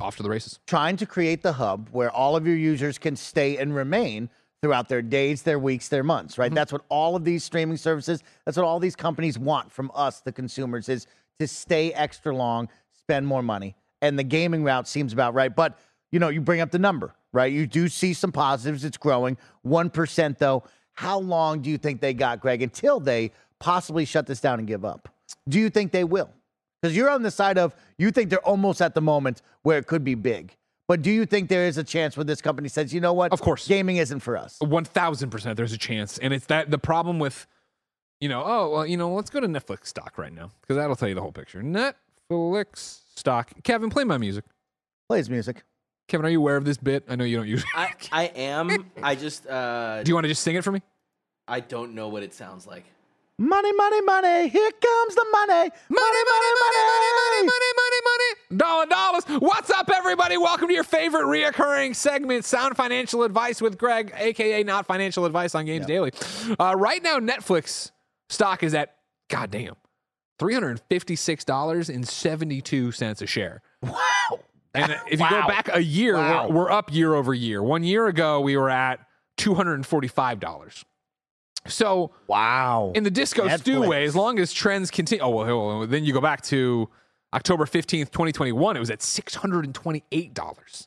Off 0.00 0.16
to 0.16 0.22
the 0.22 0.28
races. 0.30 0.58
Trying 0.66 0.96
to 0.98 1.06
create 1.06 1.42
the 1.42 1.52
hub 1.54 1.88
where 1.92 2.10
all 2.10 2.34
of 2.36 2.46
your 2.46 2.56
users 2.56 2.98
can 2.98 3.14
stay 3.16 3.56
and 3.58 3.74
remain 3.74 4.28
throughout 4.62 4.88
their 4.88 5.02
days, 5.02 5.42
their 5.42 5.58
weeks, 5.58 5.88
their 5.88 6.02
months. 6.02 6.38
Right. 6.38 6.52
That's 6.52 6.72
what 6.72 6.82
all 6.88 7.14
of 7.16 7.24
these 7.24 7.44
streaming 7.44 7.76
services. 7.76 8.22
That's 8.44 8.56
what 8.56 8.64
all 8.64 8.80
these 8.80 8.96
companies 8.96 9.38
want 9.38 9.70
from 9.72 9.90
us, 9.94 10.20
the 10.20 10.32
consumers, 10.32 10.88
is 10.88 11.06
to 11.40 11.46
stay 11.48 11.92
extra 11.92 12.34
long, 12.34 12.68
spend 12.92 13.26
more 13.26 13.42
money, 13.42 13.76
and 14.00 14.18
the 14.18 14.24
gaming 14.24 14.64
route 14.64 14.88
seems 14.88 15.12
about 15.12 15.34
right. 15.34 15.54
But 15.54 15.78
you 16.12 16.20
know, 16.20 16.28
you 16.28 16.40
bring 16.40 16.60
up 16.60 16.70
the 16.70 16.78
number, 16.78 17.12
right? 17.32 17.52
You 17.52 17.66
do 17.66 17.88
see 17.88 18.14
some 18.14 18.30
positives. 18.30 18.84
It's 18.84 18.96
growing. 18.96 19.36
One 19.62 19.90
percent 19.90 20.38
though. 20.38 20.62
How 20.94 21.18
long 21.18 21.62
do 21.62 21.70
you 21.70 21.78
think 21.78 22.00
they 22.00 22.14
got, 22.14 22.40
Greg, 22.40 22.62
until 22.62 23.00
they 23.00 23.32
possibly 23.58 24.04
shut 24.04 24.26
this 24.26 24.40
down 24.40 24.58
and 24.58 24.68
give 24.68 24.84
up? 24.84 25.08
Do 25.48 25.58
you 25.58 25.70
think 25.70 25.90
they 25.90 26.04
will? 26.04 26.30
Because 26.80 26.94
you're 26.94 27.08
on 27.10 27.22
the 27.22 27.30
side 27.30 27.58
of 27.58 27.74
you 27.96 28.10
think 28.10 28.28
they're 28.28 28.46
almost 28.46 28.82
at 28.82 28.94
the 28.94 29.00
moment 29.00 29.40
where 29.62 29.78
it 29.78 29.86
could 29.86 30.04
be 30.04 30.14
big. 30.14 30.54
But 30.88 31.00
do 31.00 31.10
you 31.10 31.24
think 31.24 31.48
there 31.48 31.66
is 31.66 31.78
a 31.78 31.84
chance 31.84 32.16
where 32.16 32.24
this 32.24 32.42
company 32.42 32.68
says, 32.68 32.92
you 32.92 33.00
know 33.00 33.14
what? 33.14 33.32
Of 33.32 33.40
course. 33.40 33.66
Gaming 33.66 33.96
isn't 33.96 34.20
for 34.20 34.36
us. 34.36 34.58
One 34.60 34.84
thousand 34.84 35.30
percent, 35.30 35.56
there's 35.56 35.72
a 35.72 35.78
chance, 35.78 36.18
and 36.18 36.34
it's 36.34 36.46
that 36.46 36.70
the 36.70 36.78
problem 36.78 37.18
with, 37.18 37.46
you 38.20 38.28
know, 38.28 38.42
oh 38.44 38.70
well, 38.70 38.86
you 38.86 38.96
know, 38.98 39.14
let's 39.14 39.30
go 39.30 39.40
to 39.40 39.46
Netflix 39.46 39.86
stock 39.86 40.18
right 40.18 40.34
now 40.34 40.50
because 40.60 40.76
that'll 40.76 40.96
tell 40.96 41.08
you 41.08 41.14
the 41.14 41.22
whole 41.22 41.32
picture. 41.32 41.62
Netflix 41.62 43.00
stock. 43.14 43.52
Kevin, 43.62 43.88
play 43.88 44.04
my 44.04 44.18
music. 44.18 44.44
Plays 45.08 45.30
music. 45.30 45.62
Kevin, 46.08 46.26
are 46.26 46.30
you 46.30 46.38
aware 46.40 46.56
of 46.56 46.64
this 46.64 46.76
bit? 46.76 47.04
I 47.08 47.16
know 47.16 47.24
you 47.24 47.36
don't 47.36 47.48
use. 47.48 47.64
I, 47.74 47.92
I 48.12 48.24
am. 48.24 48.90
I 49.02 49.14
just 49.14 49.46
uh, 49.46 50.02
Do 50.02 50.10
you 50.10 50.14
want 50.14 50.24
to 50.24 50.28
just 50.28 50.42
sing 50.42 50.56
it 50.56 50.64
for 50.64 50.72
me? 50.72 50.82
I 51.48 51.60
don't 51.60 51.94
know 51.94 52.08
what 52.08 52.22
it 52.22 52.34
sounds 52.34 52.66
like. 52.66 52.84
Money, 53.38 53.72
money, 53.72 54.00
money. 54.02 54.48
Here 54.48 54.70
comes 54.70 55.14
the 55.14 55.26
money. 55.32 55.52
Money, 55.52 55.70
money, 55.88 56.52
money, 56.60 57.46
money, 57.46 57.72
money, 57.76 57.96
money. 58.04 58.58
Dollar 58.58 58.86
dollars. 58.86 59.24
What's 59.40 59.70
up, 59.70 59.90
everybody? 59.92 60.36
Welcome 60.36 60.68
to 60.68 60.74
your 60.74 60.84
favorite 60.84 61.24
reoccurring 61.24 61.96
segment, 61.96 62.44
Sound 62.44 62.76
Financial 62.76 63.22
Advice 63.24 63.60
with 63.60 63.78
Greg, 63.78 64.12
aka 64.16 64.62
Not 64.62 64.86
Financial 64.86 65.24
Advice 65.24 65.54
on 65.54 65.64
Games 65.64 65.86
Daily. 65.86 66.12
Uh, 66.60 66.74
right 66.76 67.02
now, 67.02 67.18
Netflix 67.18 67.90
stock 68.28 68.62
is 68.62 68.74
at 68.74 68.96
goddamn 69.28 69.74
three 70.38 70.54
hundred 70.54 70.80
fifty-six 70.88 71.44
dollars 71.44 71.88
and 71.88 72.06
seventy-two 72.06 72.92
cents 72.92 73.22
a 73.22 73.26
share. 73.26 73.62
Wow. 73.82 73.98
And 74.74 74.92
if 75.10 75.20
you 75.20 75.28
go 75.28 75.46
back 75.46 75.68
a 75.72 75.82
year, 75.82 76.14
Wow. 76.14 76.48
we're, 76.48 76.54
we're 76.54 76.70
up 76.70 76.92
year 76.92 77.14
over 77.14 77.34
year. 77.34 77.62
One 77.62 77.84
year 77.84 78.06
ago, 78.06 78.40
we 78.40 78.56
were 78.56 78.70
at 78.70 79.00
two 79.36 79.54
hundred 79.54 79.74
and 79.74 79.86
forty-five 79.86 80.40
dollars. 80.40 80.84
So 81.66 82.10
Wow. 82.26 82.92
in 82.94 83.04
the 83.04 83.10
Disco 83.10 83.46
Stu 83.56 83.82
way, 83.82 84.04
as 84.04 84.16
long 84.16 84.38
as 84.38 84.52
trends 84.52 84.90
continue. 84.90 85.22
Oh, 85.22 85.30
well, 85.30 85.86
then 85.86 86.04
you 86.04 86.12
go 86.12 86.20
back 86.20 86.42
to 86.42 86.88
October 87.32 87.64
15th, 87.66 88.10
2021. 88.10 88.76
It 88.76 88.80
was 88.80 88.90
at 88.90 88.98
$628. 88.98 90.86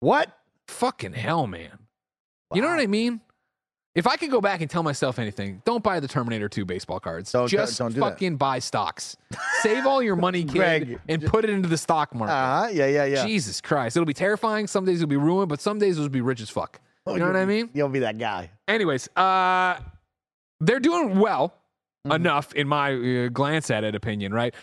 what? 0.00 0.38
Fucking 0.68 1.12
hell, 1.12 1.46
man. 1.46 1.78
You 2.54 2.62
know 2.62 2.68
what 2.68 2.80
I 2.80 2.86
mean? 2.86 3.20
If 3.94 4.06
I 4.06 4.16
could 4.16 4.30
go 4.30 4.40
back 4.40 4.62
and 4.62 4.70
tell 4.70 4.82
myself 4.82 5.18
anything, 5.18 5.60
don't 5.66 5.84
buy 5.84 6.00
the 6.00 6.08
Terminator 6.08 6.48
2 6.48 6.64
baseball 6.64 6.98
cards. 6.98 7.30
Don't- 7.30 7.48
Just 7.48 7.78
don't 7.78 7.92
do 7.92 8.00
that. 8.00 8.12
fucking 8.12 8.36
buy 8.36 8.58
stocks. 8.58 9.16
Save 9.60 9.84
all 9.86 10.02
your 10.02 10.16
money, 10.16 10.44
kid, 10.44 10.52
Greg, 10.54 11.00
and 11.08 11.22
put 11.26 11.44
it 11.44 11.50
into 11.50 11.68
the 11.68 11.76
stock 11.76 12.14
market. 12.14 12.32
Uh 12.32 12.62
huh. 12.62 12.68
Yeah, 12.72 12.86
yeah, 12.86 13.04
yeah. 13.04 13.26
Jesus 13.26 13.60
Christ. 13.60 13.96
It'll 13.96 14.06
be 14.06 14.14
terrifying. 14.14 14.66
Some 14.66 14.86
days 14.86 15.02
it'll 15.02 15.10
be 15.10 15.16
ruined, 15.18 15.50
but 15.50 15.60
some 15.60 15.78
days 15.78 15.98
it'll 15.98 16.08
be 16.08 16.22
rich 16.22 16.40
as 16.40 16.48
fuck. 16.48 16.80
You 17.06 17.18
know 17.18 17.26
what 17.26 17.36
I 17.36 17.44
mean? 17.44 17.68
You'll 17.74 17.88
be 17.90 17.98
that 17.98 18.16
guy. 18.16 18.50
Anyways, 18.68 19.08
uh, 19.16 19.76
they're 20.60 20.80
doing 20.80 21.18
well 21.18 21.52
enough 22.10 22.52
in 22.54 22.66
my 22.68 22.94
uh, 22.94 23.28
glance 23.28 23.70
at 23.70 23.84
it 23.84 23.94
opinion, 23.94 24.32
right? 24.32 24.54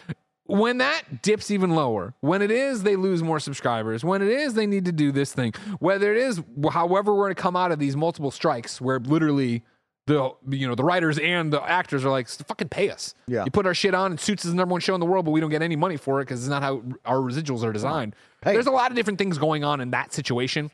When 0.50 0.80
that 0.80 1.22
dips 1.22 1.52
even 1.52 1.76
lower, 1.76 2.16
when 2.22 2.42
it 2.42 2.50
is 2.50 2.82
they 2.84 2.96
lose 2.96 3.22
more 3.22 3.40
subscribers, 3.40 4.04
when 4.04 4.22
it 4.22 4.30
is 4.30 4.56
they 4.56 4.66
need 4.66 4.86
to 4.86 4.92
do 4.92 5.12
this 5.12 5.32
thing, 5.32 5.54
whether 5.80 6.12
it 6.12 6.18
is 6.18 6.42
however 6.72 7.14
we're 7.14 7.26
going 7.26 7.36
to 7.36 7.42
come 7.42 7.56
out 7.56 7.72
of 7.72 7.78
these 7.78 7.96
multiple 7.96 8.32
strikes 8.32 8.82
where 8.82 9.00
literally 9.00 9.64
the 10.08 10.32
you 10.50 10.68
know 10.68 10.74
the 10.74 10.84
writers 10.84 11.20
and 11.20 11.54
the 11.54 11.62
actors 11.62 12.04
are 12.04 12.10
like 12.10 12.28
fucking 12.28 12.70
pay 12.70 12.90
us. 12.90 13.14
Yeah. 13.28 13.46
You 13.46 13.52
put 13.52 13.68
our 13.68 13.76
shit 13.76 13.94
on 13.94 14.12
and 14.12 14.20
Suits 14.20 14.44
is 14.44 14.52
the 14.52 14.58
number 14.58 14.74
one 14.74 14.82
show 14.82 14.96
in 14.96 15.00
the 15.00 15.06
world, 15.06 15.26
but 15.26 15.32
we 15.32 15.40
don't 15.40 15.52
get 15.52 15.62
any 15.62 15.76
money 15.76 15.98
for 15.98 16.20
it 16.20 16.26
because 16.26 16.42
it's 16.42 16.50
not 16.50 16.64
how 16.64 16.82
our 17.06 17.18
residuals 17.18 17.64
are 17.64 17.72
designed. 17.72 18.16
There's 18.44 18.66
a 18.66 18.72
lot 18.72 18.90
of 18.90 18.96
different 18.96 19.20
things 19.20 19.38
going 19.38 19.64
on 19.64 19.80
in 19.82 19.92
that 19.92 20.14
situation. 20.14 20.72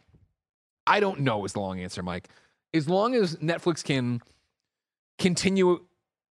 I 0.88 1.02
don't 1.02 1.20
know 1.20 1.44
is 1.44 1.54
the 1.54 1.60
long 1.60 1.82
answer, 1.82 2.02
Mike. 2.02 2.30
As 2.74 2.88
long 2.88 3.14
as 3.14 3.36
Netflix 3.38 3.84
can 3.84 4.22
continue 5.20 5.86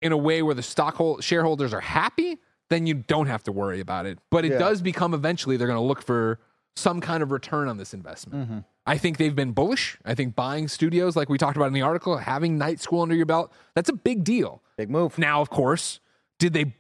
in 0.01 0.13
a 0.13 0.17
way 0.17 0.43
where 0.43 0.55
the 0.55 0.63
stockhold 0.63 1.23
shareholders 1.23 1.75
are 1.75 1.81
happy, 1.81 2.39
then 2.71 2.87
you 2.87 2.95
don't 2.95 3.27
have 3.27 3.43
to 3.45 3.53
worry 3.53 3.81
about 3.81 4.07
it. 4.07 4.19
But 4.31 4.45
it 4.45 4.53
Yeah. 4.53 4.59
does 4.59 4.83
become 4.83 5.15
eventually 5.15 5.57
they're 5.57 5.67
going 5.69 5.79
to 5.79 5.85
look 5.85 6.03
for 6.03 6.41
some 6.75 7.01
kind 7.01 7.23
of 7.23 7.31
return 7.31 7.69
on 7.69 7.77
this 7.79 7.95
investment. 7.95 8.49
Mm-hmm. 8.49 8.59
I 8.87 8.99
think 8.99 9.17
they've 9.19 9.35
been 9.35 9.53
bullish. 9.53 9.99
I 10.05 10.15
think 10.15 10.35
buying 10.37 10.69
studios, 10.69 11.17
like 11.17 11.29
we 11.29 11.39
talked 11.39 11.57
about 11.57 11.67
in 11.67 11.73
the 11.73 11.83
article, 11.83 12.17
having 12.19 12.59
Night 12.59 12.81
School 12.81 13.03
under 13.03 13.15
your 13.15 13.27
belt, 13.27 13.53
that's 13.75 13.89
a 13.89 13.93
big 13.95 14.23
deal. 14.25 14.63
Big 14.77 14.91
move. 14.91 15.19
Now, 15.19 15.41
of 15.41 15.51
course, 15.51 16.01
did 16.39 16.53
they 16.53 16.75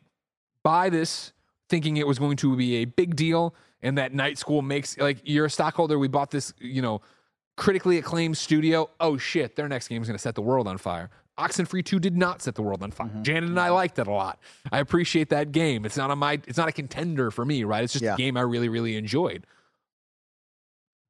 buy 0.62 0.90
this 0.90 1.32
thinking 1.68 1.96
it 1.96 2.06
was 2.06 2.18
going 2.18 2.36
to 2.36 2.54
be 2.56 2.76
a 2.76 2.84
big 2.84 3.16
deal 3.16 3.54
and 3.82 3.98
that 3.98 4.12
Night 4.12 4.38
School 4.38 4.62
makes 4.62 4.96
like 4.98 5.18
you're 5.24 5.46
a 5.46 5.50
stockholder, 5.50 5.98
we 5.98 6.08
bought 6.08 6.30
this, 6.30 6.52
you 6.58 6.82
know, 6.82 7.00
critically 7.56 7.98
acclaimed 7.98 8.36
studio. 8.36 8.90
Oh 9.00 9.16
shit, 9.16 9.56
their 9.56 9.68
next 9.68 9.88
game 9.88 10.02
is 10.02 10.08
going 10.08 10.16
to 10.16 10.22
set 10.22 10.34
the 10.34 10.42
world 10.42 10.68
on 10.68 10.78
fire. 10.78 11.10
Oxenfree 11.38 11.84
2 11.84 11.98
did 12.00 12.16
not 12.16 12.40
set 12.40 12.54
the 12.54 12.62
world 12.62 12.82
on 12.82 12.90
fire. 12.90 13.10
Janet 13.22 13.50
and 13.50 13.60
I 13.60 13.68
liked 13.68 13.98
it 13.98 14.06
a 14.06 14.10
lot. 14.12 14.38
I 14.72 14.78
appreciate 14.78 15.28
that 15.30 15.52
game. 15.52 15.84
It's 15.84 15.96
not 15.96 16.10
on 16.10 16.18
my 16.18 16.40
it's 16.46 16.56
not 16.56 16.68
a 16.68 16.72
contender 16.72 17.30
for 17.30 17.44
me, 17.44 17.64
right? 17.64 17.84
It's 17.84 17.92
just 17.92 18.04
Yeah. 18.04 18.14
a 18.14 18.16
game 18.16 18.36
I 18.36 18.40
really 18.40 18.68
really 18.70 18.96
enjoyed. 18.96 19.46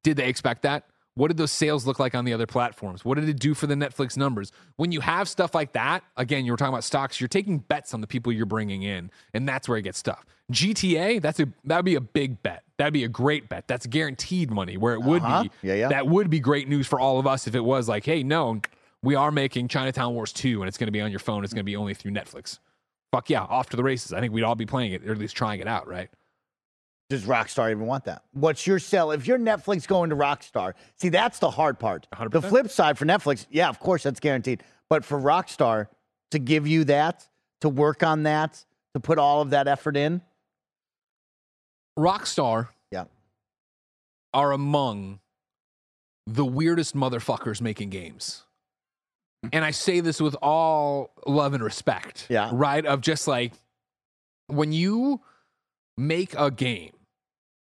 Did 0.03 0.17
they 0.17 0.27
expect 0.27 0.61
that? 0.63 0.85
What 1.15 1.29
did 1.29 1.37
those 1.37 1.51
sales 1.51 1.87
look 1.87 1.97
like 1.99 2.13
on 2.13 2.25
the 2.25 2.33
other 2.33 2.45
platforms? 2.45 3.03
What 3.03 3.15
did 3.15 3.27
it 3.27 3.39
do 3.39 3.55
for 3.55 3.65
the 3.65 3.73
Netflix 3.73 4.15
numbers? 4.17 4.51
When 4.75 4.91
you 4.91 5.01
have 5.01 5.27
stuff 5.27 5.55
like 5.55 5.73
that, 5.73 6.03
again, 6.15 6.45
you 6.45 6.51
were 6.51 6.57
talking 6.57 6.73
about 6.73 6.83
stocks, 6.83 7.19
you're 7.19 7.27
taking 7.27 7.57
bets 7.57 7.93
on 7.95 8.01
the 8.01 8.07
people 8.07 8.31
you're 8.31 8.45
bringing 8.45 8.83
in, 8.83 9.09
and 9.33 9.49
that's 9.49 9.67
where 9.67 9.79
it 9.79 9.81
gets 9.81 10.01
tough. 10.03 10.23
GTA, 10.51 11.19
that's 11.21 11.39
a 11.39 11.47
that'd 11.65 11.83
be 11.85 11.95
a 11.95 12.01
big 12.01 12.41
bet. 12.43 12.63
That'd 12.77 12.93
be 12.93 13.03
a 13.03 13.09
great 13.09 13.49
bet. 13.49 13.67
That's 13.67 13.87
guaranteed 13.87 14.51
money 14.51 14.77
where 14.77 14.93
it 14.93 15.01
would 15.01 15.23
Uh-huh. 15.23 15.43
be. 15.43 15.49
Yeah, 15.63 15.73
yeah. 15.73 15.87
That 15.89 16.07
would 16.07 16.29
be 16.29 16.39
great 16.39 16.69
news 16.69 16.85
for 16.85 16.99
all 16.99 17.17
of 17.19 17.25
us 17.25 17.47
if 17.47 17.55
it 17.55 17.63
was 17.65 17.89
like, 17.89 18.05
hey, 18.05 18.21
no, 18.23 18.61
we 19.03 19.15
are 19.15 19.31
making 19.31 19.67
Chinatown 19.67 20.13
Wars 20.13 20.33
2 20.33 20.61
and 20.61 20.67
it's 20.67 20.77
going 20.77 20.87
to 20.87 20.91
be 20.91 21.01
on 21.01 21.11
your 21.11 21.19
phone. 21.19 21.43
It's 21.43 21.53
going 21.53 21.63
to 21.63 21.69
be 21.69 21.75
only 21.75 21.93
through 21.93 22.11
Netflix. 22.11 22.59
Fuck 23.11 23.29
yeah, 23.29 23.43
off 23.43 23.69
to 23.69 23.77
the 23.77 23.83
races. 23.83 24.11
I 24.13 24.19
think 24.19 24.33
we'd 24.33 24.43
all 24.43 24.55
be 24.55 24.65
playing 24.65 24.91
it, 24.91 25.07
or 25.07 25.11
at 25.11 25.17
least 25.17 25.35
trying 25.35 25.59
it 25.59 25.67
out, 25.67 25.87
right? 25.87 26.09
Does 27.09 27.23
Rockstar 27.23 27.71
even 27.71 27.85
want 27.85 28.03
that? 28.05 28.23
What's 28.33 28.67
your 28.67 28.79
sell? 28.79 29.11
If 29.11 29.27
you're 29.27 29.39
Netflix 29.39 29.87
going 29.87 30.09
to 30.09 30.15
Rockstar, 30.15 30.73
see, 30.95 31.07
that's 31.07 31.39
the 31.39 31.49
hard 31.49 31.79
part. 31.79 32.05
The 32.11 32.41
100%. 32.41 32.49
flip 32.49 32.69
side 32.69 32.97
for 32.97 33.05
Netflix, 33.05 33.45
yeah, 33.49 33.69
of 33.69 33.79
course, 33.79 34.03
that's 34.03 34.19
guaranteed. 34.19 34.61
But 34.89 35.05
for 35.05 35.17
Rockstar 35.17 35.87
to 36.31 36.39
give 36.39 36.67
you 36.67 36.83
that, 36.85 37.25
to 37.61 37.69
work 37.69 38.03
on 38.03 38.23
that, 38.23 38.63
to 38.93 38.99
put 38.99 39.19
all 39.19 39.41
of 39.41 39.51
that 39.51 39.69
effort 39.69 39.95
in, 39.95 40.21
Rockstar 41.97 42.69
yeah. 42.91 43.05
are 44.33 44.51
among 44.51 45.19
the 46.25 46.45
weirdest 46.45 46.93
motherfuckers 46.93 47.61
making 47.61 47.89
games. 47.89 48.43
And 49.53 49.63
I 49.65 49.71
say 49.71 49.99
this 49.99 50.21
with 50.21 50.35
all 50.41 51.11
love 51.25 51.53
and 51.53 51.63
respect. 51.63 52.27
Yeah. 52.29 52.49
Right? 52.53 52.85
Of 52.85 53.01
just 53.01 53.27
like 53.27 53.53
when 54.47 54.71
you 54.71 55.21
make 55.97 56.33
a 56.37 56.51
game, 56.51 56.93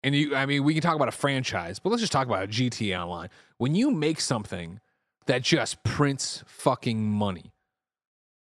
and 0.03 0.16
you, 0.16 0.36
I 0.36 0.45
mean, 0.45 0.64
we 0.64 0.74
can 0.74 0.82
talk 0.82 0.95
about 0.95 1.10
a 1.10 1.14
franchise, 1.14 1.80
but 1.80 1.89
let's 1.89 2.01
just 2.01 2.14
talk 2.14 2.28
about 2.28 2.49
GTA 2.49 3.01
Online. 3.01 3.30
When 3.58 3.76
you 3.76 3.91
make 3.91 4.22
something 4.22 4.80
that 5.28 5.41
just 5.41 5.84
prints 5.84 6.43
fucking 6.47 7.03
money, 7.03 7.51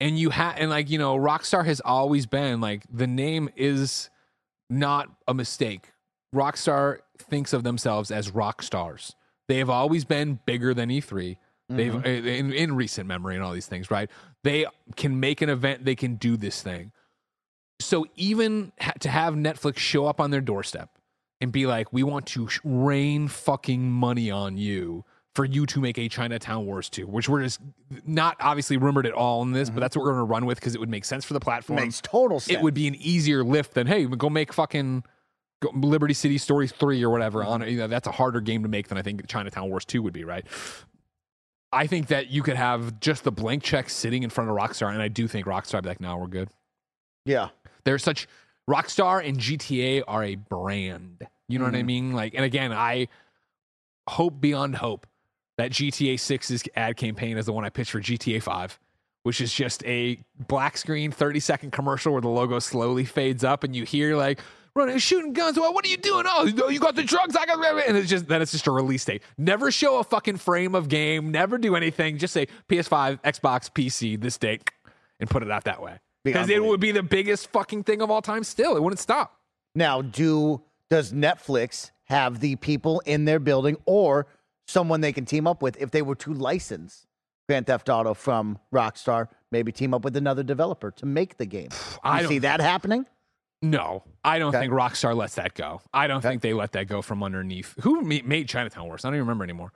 and 0.02 0.20
you 0.20 0.32
have, 0.32 0.56
and 0.58 0.70
like, 0.70 0.90
you 0.90 0.98
know, 0.98 1.16
Rockstar 1.16 1.66
has 1.66 1.80
always 1.80 2.26
been 2.26 2.60
like, 2.60 2.84
the 2.92 3.08
name 3.08 3.50
is 3.56 4.10
not 4.70 5.10
a 5.28 5.34
mistake. 5.34 5.94
Rockstar 6.34 7.00
thinks 7.18 7.54
of 7.54 7.64
themselves 7.64 8.12
as 8.12 8.32
rock 8.32 8.62
stars. 8.62 9.16
They 9.48 9.60
have 9.60 9.70
always 9.70 10.04
been 10.04 10.40
bigger 10.46 10.74
than 10.74 10.90
E3. 10.90 11.38
They've 11.68 11.94
Mm-hmm. 11.94 12.28
in, 12.28 12.54
in 12.54 12.76
recent 12.76 13.08
memory 13.08 13.36
and 13.36 13.44
all 13.44 13.52
these 13.54 13.66
things, 13.68 13.90
right? 13.90 14.10
They 14.44 14.66
can 14.96 15.20
make 15.20 15.42
an 15.42 15.50
event. 15.50 15.84
They 15.86 15.96
can 15.96 16.16
do 16.16 16.38
this 16.38 16.62
thing. 16.62 16.92
So 17.80 18.06
even 18.16 18.72
ha- 18.80 18.94
to 19.00 19.10
have 19.10 19.34
Netflix 19.34 19.78
show 19.78 20.06
up 20.06 20.20
on 20.22 20.32
their 20.32 20.42
doorstep 20.42 20.90
and 21.42 21.52
be 21.52 21.66
like, 21.66 21.92
"We 21.92 22.04
want 22.04 22.28
to 22.28 22.48
sh- 22.48 22.60
rain 22.64 23.28
fucking 23.28 23.92
money 23.92 24.30
on 24.32 24.58
you 24.58 25.04
for 25.34 25.44
you 25.44 25.66
to 25.66 25.82
make 25.82 25.98
a 25.98 26.08
Chinatown 26.08 26.66
Wars 26.66 26.88
2," 26.90 27.08
which 27.08 27.28
we're 27.28 27.42
just 27.44 27.60
not 28.06 28.38
obviously 28.40 28.78
rumored 28.78 29.06
at 29.08 29.14
all 29.14 29.42
in 29.42 29.52
this, 29.52 29.70
but 29.70 29.80
that's 29.82 29.96
what 29.96 30.04
we're 30.04 30.12
going 30.14 30.22
to 30.26 30.32
run 30.32 30.46
with 30.46 30.60
because 30.60 30.76
it 30.76 30.80
would 30.80 30.90
make 30.90 31.04
sense 31.04 31.26
for 31.26 31.34
the 31.34 31.40
platform. 31.40 31.78
Mm-hmm. 31.78 31.86
Makes 31.88 32.02
total 32.02 32.40
sense. 32.40 32.58
It 32.60 32.62
would 32.64 32.76
be 32.76 32.88
an 32.88 32.96
easier 32.96 33.44
lift 33.44 33.74
than 33.74 33.88
hey, 33.88 34.06
go 34.06 34.30
make 34.30 34.54
fucking 34.54 35.04
Liberty 35.74 36.14
City 36.14 36.38
Stories 36.38 36.72
three 36.72 37.04
or 37.04 37.10
whatever. 37.10 37.44
On 37.44 37.68
you 37.68 37.78
know, 37.80 37.88
that's 37.88 38.08
a 38.08 38.12
harder 38.12 38.40
game 38.40 38.62
to 38.64 38.70
make 38.70 38.88
than 38.88 38.98
I 38.98 39.02
think 39.02 39.28
Chinatown 39.28 39.68
Wars 39.70 39.84
two 39.84 40.02
would 40.04 40.14
be. 40.14 40.24
Right. 40.24 40.46
I 41.76 41.88
think 41.88 42.08
that 42.08 42.32
you 42.32 42.42
could 42.42 42.56
have 42.56 43.00
just 43.02 43.24
the 43.24 43.32
blank 43.32 43.62
check 43.62 43.90
sitting 43.90 44.24
in 44.24 44.30
front 44.30 44.50
of 44.50 44.56
Rockstar, 44.56 44.92
and 44.92 45.02
I 45.02 45.10
do 45.10 45.28
think 45.28 45.46
Rockstar 45.46 45.76
would 45.76 45.84
be 45.84 45.90
like, 45.90 46.02
"Now 46.02 46.18
we're 46.18 46.28
good." 46.28 46.50
Yeah. 47.26 47.50
They're 47.84 48.00
such 48.00 48.28
Rockstar 48.70 49.28
and 49.28 49.38
GTA 49.38 50.04
are 50.08 50.24
a 50.24 50.36
brand. 50.36 51.28
You 51.48 51.60
know 51.60 51.66
what 51.66 51.76
I 51.76 51.80
mm-hmm. 51.80 51.88
mean? 51.88 52.14
Like, 52.14 52.34
and 52.34 52.44
again, 52.44 52.72
I 52.72 53.08
hope 54.08 54.40
beyond 54.40 54.76
hope 54.76 55.06
that 55.58 55.72
GTA 55.72 56.16
6's 56.16 56.64
ad 56.76 56.98
campaign 56.98 57.38
is 57.38 57.46
the 57.46 57.54
one 57.54 57.66
I 57.66 57.70
pitched 57.70 57.92
for 57.92 58.02
GTA 58.02 58.42
5, 58.42 58.80
which 59.24 59.42
is 59.42 59.54
just 59.54 59.86
a 59.86 60.20
black 60.48 60.78
screen 60.78 61.12
30 61.12 61.40
second 61.40 61.72
commercial 61.72 62.14
where 62.14 62.22
the 62.22 62.30
logo 62.30 62.60
slowly 62.60 63.06
fades 63.06 63.44
up 63.44 63.64
and 63.64 63.76
you 63.76 63.84
hear 63.84 64.16
like 64.16 64.40
running 64.76 64.98
shooting 64.98 65.34
guns. 65.34 65.58
Well, 65.58 65.74
what 65.74 65.86
are 65.86 65.90
you 65.90 65.98
doing? 65.98 66.26
Oh, 66.28 66.46
you- 66.46 66.80
got 66.80 66.96
the 66.96 67.04
drugs. 67.04 67.36
I 67.36 67.46
got 67.46 67.88
and 67.88 67.98
it's 67.98 68.10
just 68.10 68.28
then 68.28 68.42
it's 68.42 68.52
just 68.52 68.68
a 68.68 68.72
release 68.72 69.06
date. 69.06 69.24
Never 69.38 69.72
show 69.72 70.00
a 70.00 70.04
fucking 70.04 70.38
frame 70.38 70.76
of 70.76 70.90
game. 70.90 71.32
Never 71.32 71.58
do 71.58 71.76
anything. 71.76 72.18
Just 72.18 72.34
say 72.34 72.48
PS5, 72.70 73.22
Xbox, 73.22 73.72
PC 73.72 74.20
this 74.20 74.38
date, 74.38 74.70
and 75.20 75.30
put 75.30 75.42
it 75.44 75.50
out 75.52 75.64
that 75.64 75.82
way. 75.82 76.00
Because 76.24 76.50
it 76.50 76.64
would 76.64 76.80
be 76.80 76.92
the 76.92 77.04
biggest 77.04 77.52
fucking 77.52 77.84
thing 77.84 78.02
of 78.02 78.10
all 78.10 78.22
time. 78.22 78.44
Still, 78.44 78.76
it 78.76 78.82
wouldn't 78.84 79.00
stop. 79.00 79.40
Now, 79.76 80.02
do 80.02 80.62
does 80.90 81.14
Netflix 81.14 81.92
have 82.06 82.40
the 82.40 82.56
people 82.58 83.02
in 83.06 83.26
their 83.26 83.40
building 83.40 83.78
or 83.86 84.28
someone 84.68 85.02
they 85.02 85.14
can 85.14 85.26
team 85.26 85.48
up 85.48 85.62
with 85.62 85.80
if 85.82 85.92
they 85.92 86.02
were 86.02 86.16
to 86.16 86.34
license 86.34 87.06
Grand 87.48 87.68
Theft 87.68 87.90
Auto 87.90 88.14
from 88.14 88.58
Rockstar? 88.74 89.28
Maybe 89.52 89.72
team 89.72 89.94
up 89.94 90.04
with 90.04 90.18
another 90.18 90.44
developer 90.44 90.92
to 90.92 91.06
make 91.06 91.38
the 91.38 91.46
game. 91.46 91.70
I 92.04 92.18
You 92.18 92.24
don't 92.24 92.30
see 92.30 92.40
that 92.40 92.60
happening? 92.60 93.06
No, 93.70 94.04
I 94.24 94.40
don't 94.40 94.50
Okay. 94.56 94.60
think 94.66 94.74
Rockstar 94.74 95.16
lets 95.16 95.36
that 95.36 95.54
go. 95.54 95.82
I 95.94 96.08
don't 96.08 96.22
think 96.22 96.42
they 96.42 96.54
let 96.54 96.72
that 96.74 96.88
go 96.88 97.02
from 97.02 97.24
underneath. 97.24 97.74
Who 97.82 98.02
made 98.02 98.48
Chinatown 98.48 98.86
Wars? 98.88 99.04
I 99.06 99.10
don't 99.10 99.16
even 99.16 99.28
remember 99.28 99.44
anymore. 99.44 99.72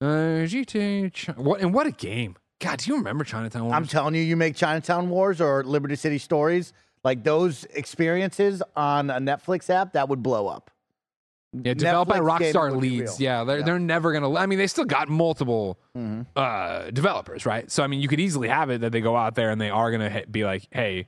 Uh, 0.00 0.44
GTA. 0.46 1.10
Chi- 1.12 1.40
what 1.40 1.60
and 1.60 1.72
what 1.72 1.86
a 1.86 1.90
game! 1.92 2.36
God, 2.60 2.78
do 2.78 2.90
you 2.90 2.96
remember 2.96 3.24
Chinatown 3.24 3.64
Wars? 3.64 3.74
I'm 3.74 3.86
telling 3.86 4.14
you, 4.14 4.22
you 4.22 4.36
make 4.36 4.56
Chinatown 4.56 5.08
Wars 5.08 5.40
or 5.40 5.62
Liberty 5.64 5.96
City 5.96 6.18
Stories, 6.18 6.72
like 7.04 7.24
those 7.24 7.64
experiences 7.74 8.62
on 8.76 9.10
a 9.10 9.18
Netflix 9.20 9.70
app, 9.70 9.92
that 9.92 10.08
would 10.08 10.22
blow 10.22 10.46
up. 10.48 10.70
yeah, 11.52 11.74
developed 11.74 12.08
by 12.10 12.18
Netflix 12.18 12.38
game 12.40 12.54
Rockstar 12.54 12.76
leads. 12.80 13.20
Yeah, 13.20 13.44
they're 13.44 13.62
they're 13.62 13.78
never 13.78 14.12
gonna. 14.12 14.32
I 14.34 14.46
mean, 14.46 14.58
they 14.58 14.66
still 14.66 14.84
got 14.84 15.08
multiple 15.08 15.78
Mm-hmm. 15.96 16.22
uh, 16.36 16.90
developers, 16.90 17.46
right? 17.46 17.70
So 17.70 17.82
I 17.82 17.86
mean, 17.86 18.00
you 18.00 18.08
could 18.08 18.20
easily 18.20 18.48
have 18.48 18.70
it 18.70 18.80
that 18.80 18.90
they 18.92 19.00
go 19.00 19.16
out 19.16 19.34
there 19.36 19.50
and 19.50 19.60
they 19.60 19.70
are 19.70 19.90
gonna 19.92 20.10
hit, 20.10 20.30
be 20.32 20.44
like, 20.44 20.66
hey. 20.70 21.06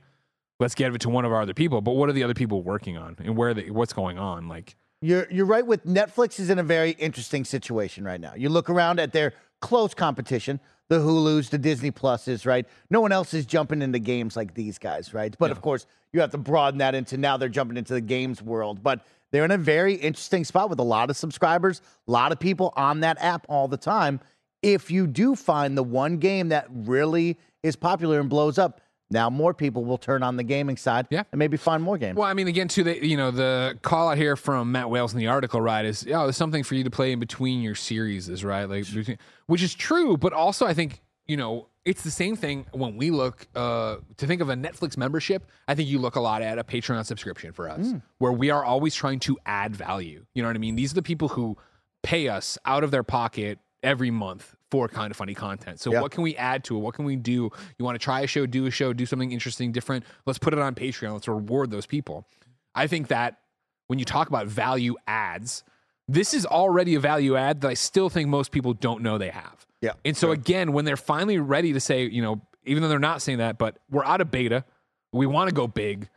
Let's 0.59 0.75
give 0.75 0.95
it 0.95 1.01
to 1.01 1.09
one 1.09 1.23
of 1.25 1.31
our 1.31 1.41
other 1.41 1.53
people, 1.53 1.81
but 1.81 1.91
what 1.91 2.09
are 2.09 2.13
the 2.13 2.23
other 2.23 2.33
people 2.33 2.63
working 2.63 2.97
on, 2.97 3.15
and 3.23 3.37
where 3.37 3.53
they, 3.53 3.69
what's 3.69 3.93
going 3.93 4.17
on? 4.17 4.47
Like, 4.47 4.75
You're 5.01 5.27
you're 5.29 5.45
right 5.45 5.65
with 5.65 5.85
Netflix 5.85 6.39
is 6.39 6.49
in 6.49 6.57
a 6.57 6.63
very 6.63 6.91
interesting 6.91 7.45
situation 7.45 8.03
right 8.03 8.19
now. 8.19 8.33
You 8.35 8.49
look 8.49 8.69
around 8.69 8.99
at 8.99 9.13
their 9.13 9.33
close 9.61 9.93
competition, 9.93 10.59
the 10.89 10.99
Hulu's, 10.99 11.49
the 11.49 11.57
Disney 11.57 11.91
Pluses, 11.91 12.45
right? 12.45 12.65
No 12.89 13.01
one 13.01 13.11
else 13.11 13.33
is 13.33 13.45
jumping 13.45 13.81
into 13.81 13.99
games 13.99 14.35
like 14.35 14.53
these 14.55 14.77
guys, 14.79 15.13
right? 15.13 15.35
But 15.37 15.51
of 15.51 15.61
course, 15.61 15.85
you 16.13 16.21
have 16.21 16.31
to 16.31 16.37
broaden 16.37 16.79
that 16.79 16.95
into 16.95 17.17
now 17.17 17.37
they're 17.37 17.49
jumping 17.49 17.77
into 17.77 17.93
the 17.93 18.01
games 18.01 18.41
world. 18.41 18.81
But 18.81 19.05
they're 19.31 19.45
in 19.45 19.51
a 19.51 19.57
very 19.57 19.93
interesting 19.93 20.45
spot 20.45 20.69
with 20.69 20.79
a 20.79 20.83
lot 20.83 21.09
of 21.09 21.17
subscribers, 21.17 21.81
a 22.07 22.11
lot 22.11 22.31
of 22.31 22.39
people 22.39 22.73
on 22.75 23.01
that 23.01 23.17
app 23.21 23.45
all 23.49 23.67
the 23.67 23.77
time. 23.77 24.21
If 24.63 24.89
you 24.89 25.05
do 25.05 25.35
find 25.35 25.77
the 25.77 25.83
one 25.83 26.17
game 26.17 26.49
that 26.49 26.65
really 26.71 27.37
is 27.61 27.75
popular 27.75 28.19
and 28.19 28.29
blows 28.29 28.57
up, 28.57 28.81
now 29.09 29.29
more 29.29 29.53
people 29.53 29.85
will 29.85 29.97
turn 29.97 30.21
on 30.23 30.35
the 30.37 30.43
gaming 30.43 30.77
side 30.77 31.07
Yeah. 31.09 31.23
and 31.31 31.39
maybe 31.39 31.57
find 31.57 31.81
more 31.81 31.97
games. 31.97 32.17
Well, 32.17 32.27
I 32.27 32.33
mean, 32.33 32.47
again, 32.47 32.67
too, 32.67 32.83
the 32.83 33.05
you 33.05 33.17
know 33.17 33.31
the 33.31 33.77
call 33.81 34.09
out 34.09 34.17
here 34.17 34.35
from 34.35 34.71
Matt 34.71 34.89
Wales 34.89 35.13
in 35.13 35.19
the 35.19 35.27
article, 35.27 35.61
right? 35.61 35.85
Is 35.85 36.05
oh, 36.09 36.23
there's 36.23 36.37
something 36.37 36.63
for 36.63 36.75
you 36.75 36.83
to 36.83 36.89
play 36.91 37.11
in 37.11 37.19
between 37.19 37.61
your 37.61 37.75
series, 37.75 38.27
is 38.29 38.43
right? 38.43 38.65
Like, 38.65 38.91
between- 38.93 39.17
which 39.45 39.61
is 39.63 39.73
true, 39.73 40.17
but 40.17 40.33
also 40.33 40.65
I 40.65 40.73
think 40.73 41.01
you 41.25 41.37
know 41.37 41.69
it's 41.85 42.03
the 42.03 42.11
same 42.11 42.35
thing 42.35 42.65
when 42.73 42.97
we 42.97 43.11
look 43.11 43.47
uh, 43.55 43.95
to 44.17 44.27
think 44.27 44.41
of 44.41 44.49
a 44.49 44.55
Netflix 44.55 44.97
membership. 44.97 45.45
I 45.69 45.75
think 45.75 45.87
you 45.87 45.99
look 45.99 46.17
a 46.17 46.19
lot 46.19 46.41
at 46.41 46.59
a 46.59 46.63
Patreon 46.65 47.05
subscription 47.05 47.53
for 47.53 47.69
us, 47.69 47.93
where 48.17 48.33
we 48.33 48.49
are 48.49 48.65
always 48.65 48.93
trying 48.93 49.19
to 49.19 49.37
add 49.45 49.73
value. 49.73 50.25
You 50.35 50.43
know 50.43 50.49
what 50.49 50.57
I 50.57 50.59
mean? 50.59 50.75
These 50.75 50.91
are 50.91 50.95
the 50.95 51.01
people 51.01 51.29
who 51.29 51.55
pay 52.03 52.27
us 52.27 52.57
out 52.65 52.83
of 52.83 52.91
their 52.91 53.03
pocket 53.03 53.59
every 53.83 54.11
month 54.11 54.53
for 54.71 54.87
kind 54.87 55.11
of 55.11 55.17
funny 55.17 55.33
content. 55.33 55.79
So 55.79 55.91
Yeah. 55.91 56.01
what 56.01 56.11
can 56.11 56.23
we 56.23 56.35
add 56.35 56.63
to 56.65 56.75
it? 56.75 56.79
What 56.79 56.93
can 56.93 57.05
we 57.05 57.15
do? 57.15 57.49
You 57.77 57.85
want 57.85 57.95
to 57.95 58.03
try 58.03 58.21
a 58.21 58.27
show, 58.27 58.45
do 58.45 58.65
a 58.65 58.71
show, 58.71 58.93
do 58.93 59.05
something 59.05 59.31
interesting, 59.31 59.71
different. 59.71 60.03
Let's 60.25 60.39
put 60.39 60.53
it 60.53 60.59
on 60.59 60.75
Patreon. 60.75 61.13
Let's 61.13 61.27
reward 61.27 61.71
those 61.71 61.85
people. 61.85 62.27
I 62.75 62.87
think 62.87 63.07
that 63.07 63.39
when 63.87 63.99
you 63.99 64.05
talk 64.05 64.27
about 64.27 64.47
value 64.47 64.95
adds, 65.07 65.63
this 66.07 66.33
is 66.33 66.45
already 66.45 66.95
a 66.95 66.99
value 66.99 67.35
add 67.35 67.61
that 67.61 67.69
I 67.69 67.73
still 67.73 68.09
think 68.09 68.29
most 68.29 68.51
people 68.51 68.73
don't 68.73 69.01
know 69.01 69.17
they 69.17 69.29
have. 69.29 69.65
Yeah, 69.81 69.91
And 70.03 70.17
so 70.17 70.31
again, 70.31 70.73
when 70.73 70.85
they're 70.85 70.97
finally 70.97 71.37
ready 71.37 71.71
to 71.73 71.79
say, 71.79 72.05
you 72.05 72.21
know, 72.21 72.41
even 72.65 72.81
though 72.81 72.89
they're 72.89 72.97
not 72.99 73.21
saying 73.21 73.37
that, 73.37 73.57
but 73.57 73.77
we're 73.91 74.03
out 74.03 74.21
of 74.21 74.31
beta, 74.31 74.65
we 75.13 75.25
want 75.27 75.49
to 75.49 75.53
go 75.55 75.67
big. 75.67 76.09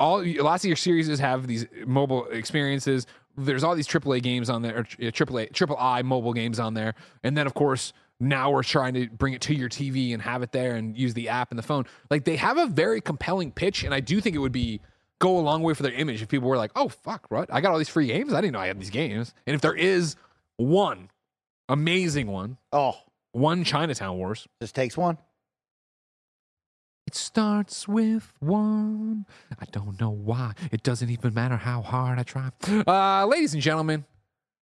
All 0.00 0.24
lots 0.24 0.62
of 0.64 0.68
your 0.68 0.76
series 0.76 1.18
have 1.18 1.46
these 1.48 1.66
mobile 1.84 2.26
experiences. 2.26 3.06
There's 3.38 3.64
all 3.64 3.74
these 3.74 3.86
AAA 3.86 4.22
games 4.22 4.50
on 4.50 4.62
there, 4.62 4.78
or 4.78 4.82
AAA, 4.84 5.52
triple 5.52 5.76
I 5.78 6.02
mobile 6.02 6.32
games 6.32 6.58
on 6.58 6.74
there, 6.74 6.94
and 7.22 7.36
then 7.36 7.46
of 7.46 7.54
course 7.54 7.92
now 8.20 8.50
we're 8.50 8.64
trying 8.64 8.94
to 8.94 9.08
bring 9.08 9.32
it 9.32 9.40
to 9.42 9.54
your 9.54 9.68
TV 9.68 10.12
and 10.12 10.20
have 10.22 10.42
it 10.42 10.50
there 10.50 10.74
and 10.74 10.98
use 10.98 11.14
the 11.14 11.28
app 11.28 11.50
and 11.50 11.58
the 11.58 11.62
phone. 11.62 11.86
Like 12.10 12.24
they 12.24 12.36
have 12.36 12.58
a 12.58 12.66
very 12.66 13.00
compelling 13.00 13.52
pitch, 13.52 13.84
and 13.84 13.94
I 13.94 14.00
do 14.00 14.20
think 14.20 14.34
it 14.34 14.40
would 14.40 14.52
be 14.52 14.80
go 15.20 15.38
a 15.38 15.40
long 15.40 15.62
way 15.62 15.74
for 15.74 15.82
their 15.82 15.92
image 15.92 16.20
if 16.20 16.28
people 16.28 16.48
were 16.48 16.56
like, 16.56 16.72
"Oh 16.74 16.88
fuck, 16.88 17.26
what? 17.30 17.52
I 17.52 17.60
got 17.60 17.72
all 17.72 17.78
these 17.78 17.88
free 17.88 18.08
games. 18.08 18.32
I 18.32 18.40
didn't 18.40 18.54
know 18.54 18.60
I 18.60 18.66
had 18.66 18.80
these 18.80 18.90
games." 18.90 19.34
And 19.46 19.54
if 19.54 19.60
there 19.60 19.74
is 19.74 20.16
one 20.56 21.10
amazing 21.68 22.26
one, 22.26 22.58
oh, 22.72 22.96
one 23.32 23.64
Chinatown 23.64 24.16
Wars. 24.16 24.48
just 24.60 24.74
takes 24.74 24.96
one. 24.96 25.18
It 27.08 27.14
starts 27.14 27.88
with 27.88 28.34
one. 28.38 29.24
I 29.58 29.64
don't 29.72 29.98
know 29.98 30.10
why. 30.10 30.52
It 30.70 30.82
doesn't 30.82 31.08
even 31.08 31.32
matter 31.32 31.56
how 31.56 31.80
hard 31.80 32.18
I 32.18 32.22
try. 32.22 32.50
Uh, 32.86 33.24
ladies 33.24 33.54
and 33.54 33.62
gentlemen, 33.62 34.04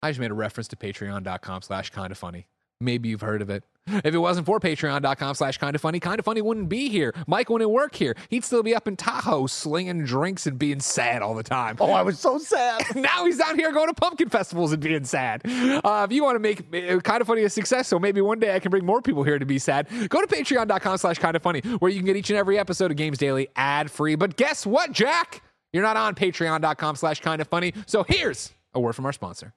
I 0.03 0.11
just 0.11 0.19
made 0.19 0.29
a 0.29 0.35
reference 0.35 0.67
to 0.67 0.75
patreon.com 0.75 1.63
slash 1.63 1.89
kind 1.89 2.11
of 2.11 2.17
funny. 2.19 2.45
Maybe 2.79 3.09
you've 3.09 3.21
heard 3.21 3.41
of 3.41 3.49
it. 3.49 3.63
If 3.87 4.13
it 4.13 4.17
wasn't 4.17 4.45
for 4.45 4.59
patreon.com 4.59 5.35
slash 5.35 5.57
kind 5.57 5.73
of 5.73 5.81
funny, 5.81 5.99
kind 5.99 6.19
of 6.19 6.25
funny 6.25 6.41
wouldn't 6.41 6.67
be 6.67 6.89
here. 6.89 7.13
Mike 7.25 7.49
wouldn't 7.49 7.71
work 7.71 7.95
here. 7.95 8.15
He'd 8.29 8.43
still 8.43 8.61
be 8.61 8.75
up 8.75 8.87
in 8.87 8.97
Tahoe 8.97 9.47
slinging 9.47 10.03
drinks 10.03 10.45
and 10.45 10.59
being 10.59 10.81
sad 10.81 11.21
all 11.21 11.33
the 11.33 11.43
time. 11.43 11.77
Oh, 11.79 11.91
I 11.91 12.01
was 12.01 12.19
so 12.19 12.37
sad. 12.37 12.83
now 12.95 13.25
he's 13.25 13.37
down 13.37 13.57
here 13.57 13.71
going 13.71 13.87
to 13.87 13.93
pumpkin 13.93 14.27
festivals 14.29 14.73
and 14.73 14.81
being 14.81 15.05
sad. 15.05 15.41
Uh, 15.45 16.05
if 16.07 16.13
you 16.13 16.23
want 16.23 16.35
to 16.35 16.39
make 16.39 16.91
uh, 16.91 16.99
kind 16.99 17.21
of 17.21 17.27
funny 17.27 17.43
a 17.43 17.49
success, 17.49 17.87
so 17.87 17.97
maybe 17.97 18.19
one 18.19 18.39
day 18.39 18.53
I 18.53 18.59
can 18.59 18.71
bring 18.71 18.85
more 18.85 19.01
people 19.01 19.23
here 19.23 19.39
to 19.39 19.45
be 19.45 19.57
sad. 19.57 19.87
Go 20.09 20.19
to 20.21 20.27
patreon.com 20.27 20.97
slash 20.97 21.17
kind 21.19 21.35
of 21.35 21.41
funny, 21.41 21.61
where 21.79 21.89
you 21.89 21.97
can 21.97 22.05
get 22.05 22.17
each 22.17 22.29
and 22.29 22.37
every 22.37 22.59
episode 22.59 22.91
of 22.91 22.97
Games 22.97 23.17
Daily 23.17 23.47
ad 23.55 23.89
free. 23.89 24.15
But 24.15 24.35
guess 24.35 24.65
what, 24.65 24.91
Jack? 24.91 25.41
You're 25.71 25.83
not 25.83 25.95
on 25.97 26.13
patreon.com 26.13 26.97
slash 26.97 27.21
kind 27.21 27.41
of 27.41 27.47
funny. 27.47 27.73
So 27.85 28.03
here's 28.03 28.51
a 28.73 28.79
word 28.81 28.93
from 28.93 29.05
our 29.05 29.13
sponsor. 29.13 29.53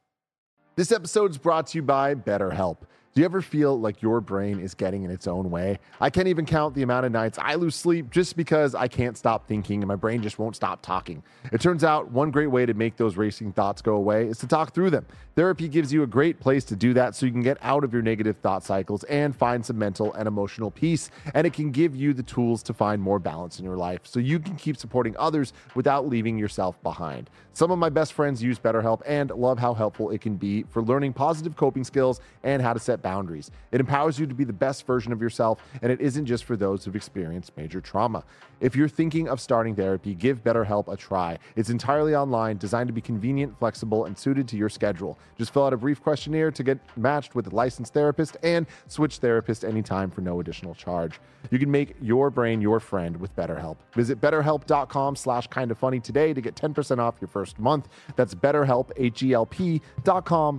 This 0.76 0.92
episode 0.92 1.32
is 1.32 1.38
brought 1.38 1.66
to 1.68 1.78
you 1.78 1.82
by 1.82 2.14
BetterHelp. 2.14 2.78
Do 3.12 3.20
you 3.20 3.24
ever 3.24 3.42
feel 3.42 3.78
like 3.78 4.02
your 4.02 4.20
brain 4.20 4.61
is 4.61 4.72
getting 4.74 5.02
in 5.02 5.11
its 5.11 5.26
own 5.26 5.50
way? 5.50 5.80
I 6.00 6.11
can't 6.11 6.28
even 6.28 6.46
count 6.46 6.76
the 6.76 6.82
amount 6.82 7.06
of 7.06 7.12
nights 7.12 7.40
I 7.40 7.56
lose 7.56 7.74
sleep 7.74 8.08
just 8.08 8.36
because 8.36 8.72
I 8.72 8.86
can't 8.86 9.18
stop 9.18 9.48
thinking 9.48 9.82
and 9.82 9.88
my 9.88 9.96
brain 9.96 10.22
just 10.22 10.38
won't 10.38 10.54
stop 10.54 10.80
talking. 10.80 11.24
It 11.52 11.61
turns 11.61 11.82
out 11.82 12.12
one 12.12 12.30
great 12.30 12.46
way 12.46 12.66
to 12.66 12.74
make 12.74 12.96
those 12.96 13.16
racing 13.16 13.52
thoughts 13.52 13.82
go 13.82 13.96
away 13.96 14.28
is 14.28 14.38
to 14.38 14.46
talk 14.46 14.74
through 14.74 14.90
them. 14.90 15.06
Therapy 15.41 15.68
gives 15.68 15.91
you 15.91 16.03
a 16.03 16.07
great 16.07 16.38
place 16.38 16.64
to 16.64 16.76
do 16.76 16.93
that 16.93 17.16
so 17.16 17.24
you 17.24 17.32
can 17.32 17.41
get 17.41 17.57
out 17.62 17.82
of 17.82 17.95
your 17.95 18.03
negative 18.03 18.36
thought 18.43 18.62
cycles 18.62 19.05
and 19.05 19.34
find 19.34 19.64
some 19.64 19.78
mental 19.78 20.12
and 20.12 20.28
emotional 20.28 20.70
peace. 20.70 21.11
And 21.32 21.47
it 21.47 21.55
can 21.55 21.70
give 21.70 21.97
you 21.97 22.12
the 22.12 22.22
tools 22.22 22.62
to 22.64 22.74
find 22.74 23.01
more 23.01 23.18
balance 23.18 23.59
in 23.59 23.64
your 23.64 23.78
life 23.78 24.01
so 24.05 24.20
you 24.20 24.38
can 24.38 24.55
keep 24.57 24.76
supporting 24.76 25.16
others 25.16 25.55
without 25.74 26.07
leaving 26.07 26.36
yourself 26.36 26.76
behind. 26.82 27.30
Some 27.55 27.70
of 27.70 27.78
my 27.78 27.88
best 27.88 28.12
friends 28.12 28.43
use 28.43 28.59
BetterHelp 28.59 29.01
and 29.07 29.30
love 29.30 29.59
how 29.59 29.74
helpful 29.74 30.11
it 30.11 30.20
can 30.20 30.36
be 30.36 30.64
for 30.64 30.82
learning 30.82 31.14
positive 31.14 31.57
coping 31.57 31.84
skills 31.84 32.20
and 32.43 32.61
how 32.62 32.74
to 32.74 32.78
set 32.78 33.03
boundaries. 33.03 33.51
It 33.72 33.80
empowers 33.80 34.18
you 34.18 34.26
to 34.26 34.34
be 34.34 34.45
the 34.45 34.53
best 34.53 34.86
version 34.86 35.12
of 35.12 35.20
yourself, 35.20 35.61
and 35.82 35.91
it 35.91 36.01
isn't 36.01 36.26
just 36.26 36.45
for 36.45 36.57
those 36.57 36.84
who've 36.84 36.95
experienced 36.95 37.57
major 37.57 37.80
trauma. 37.80 38.24
If 38.61 38.76
you're 38.76 38.88
thinking 38.88 39.28
of 39.28 39.41
starting 39.41 39.74
therapy, 39.74 40.14
give 40.14 40.45
BetterHelp 40.45 40.93
a 40.93 40.97
try. 40.97 41.38
It's 41.57 41.70
entirely 41.70 42.14
online, 42.14 42.59
designed 42.59 42.88
to 42.88 42.93
be 42.93 43.01
convenient, 43.01 43.59
flexible, 43.59 44.05
and 44.05 44.16
suited 44.16 44.47
to 44.49 44.57
your 44.57 44.68
schedule. 44.68 45.18
Just 45.39 45.53
fill 45.53 45.64
out 45.64 45.72
a 45.72 45.76
brief 45.76 46.03
questionnaire 46.03 46.51
to 46.51 46.62
get 46.62 46.78
matched 46.97 47.35
with 47.35 47.47
a 47.47 47.55
licensed 47.55 47.93
therapist 47.95 48.37
and 48.43 48.66
switch 48.89 49.18
therapist 49.18 49.64
anytime 49.64 50.11
for 50.11 50.20
no 50.20 50.41
additional 50.41 50.74
charge. 50.74 51.20
You 51.51 51.59
can 51.59 51.70
make 51.70 51.97
your 52.01 52.31
brain 52.31 52.61
your 52.61 52.81
friend 52.81 53.16
with 53.16 53.35
BetterHelp. 53.37 53.76
Visit 53.95 54.20
betterhelp.com 54.20 55.16
slash 55.16 55.47
kind 55.47 55.70
of 55.70 55.78
funny 55.78 56.01
today 56.01 56.35
to 56.35 56.41
get 56.41 56.55
10% 56.55 56.99
off 56.99 57.16
your 57.20 57.28
first 57.28 57.59
month. 57.59 57.89
That's 58.16 58.35
betterhelp, 58.35 58.91
H-E-L-P 58.97 59.81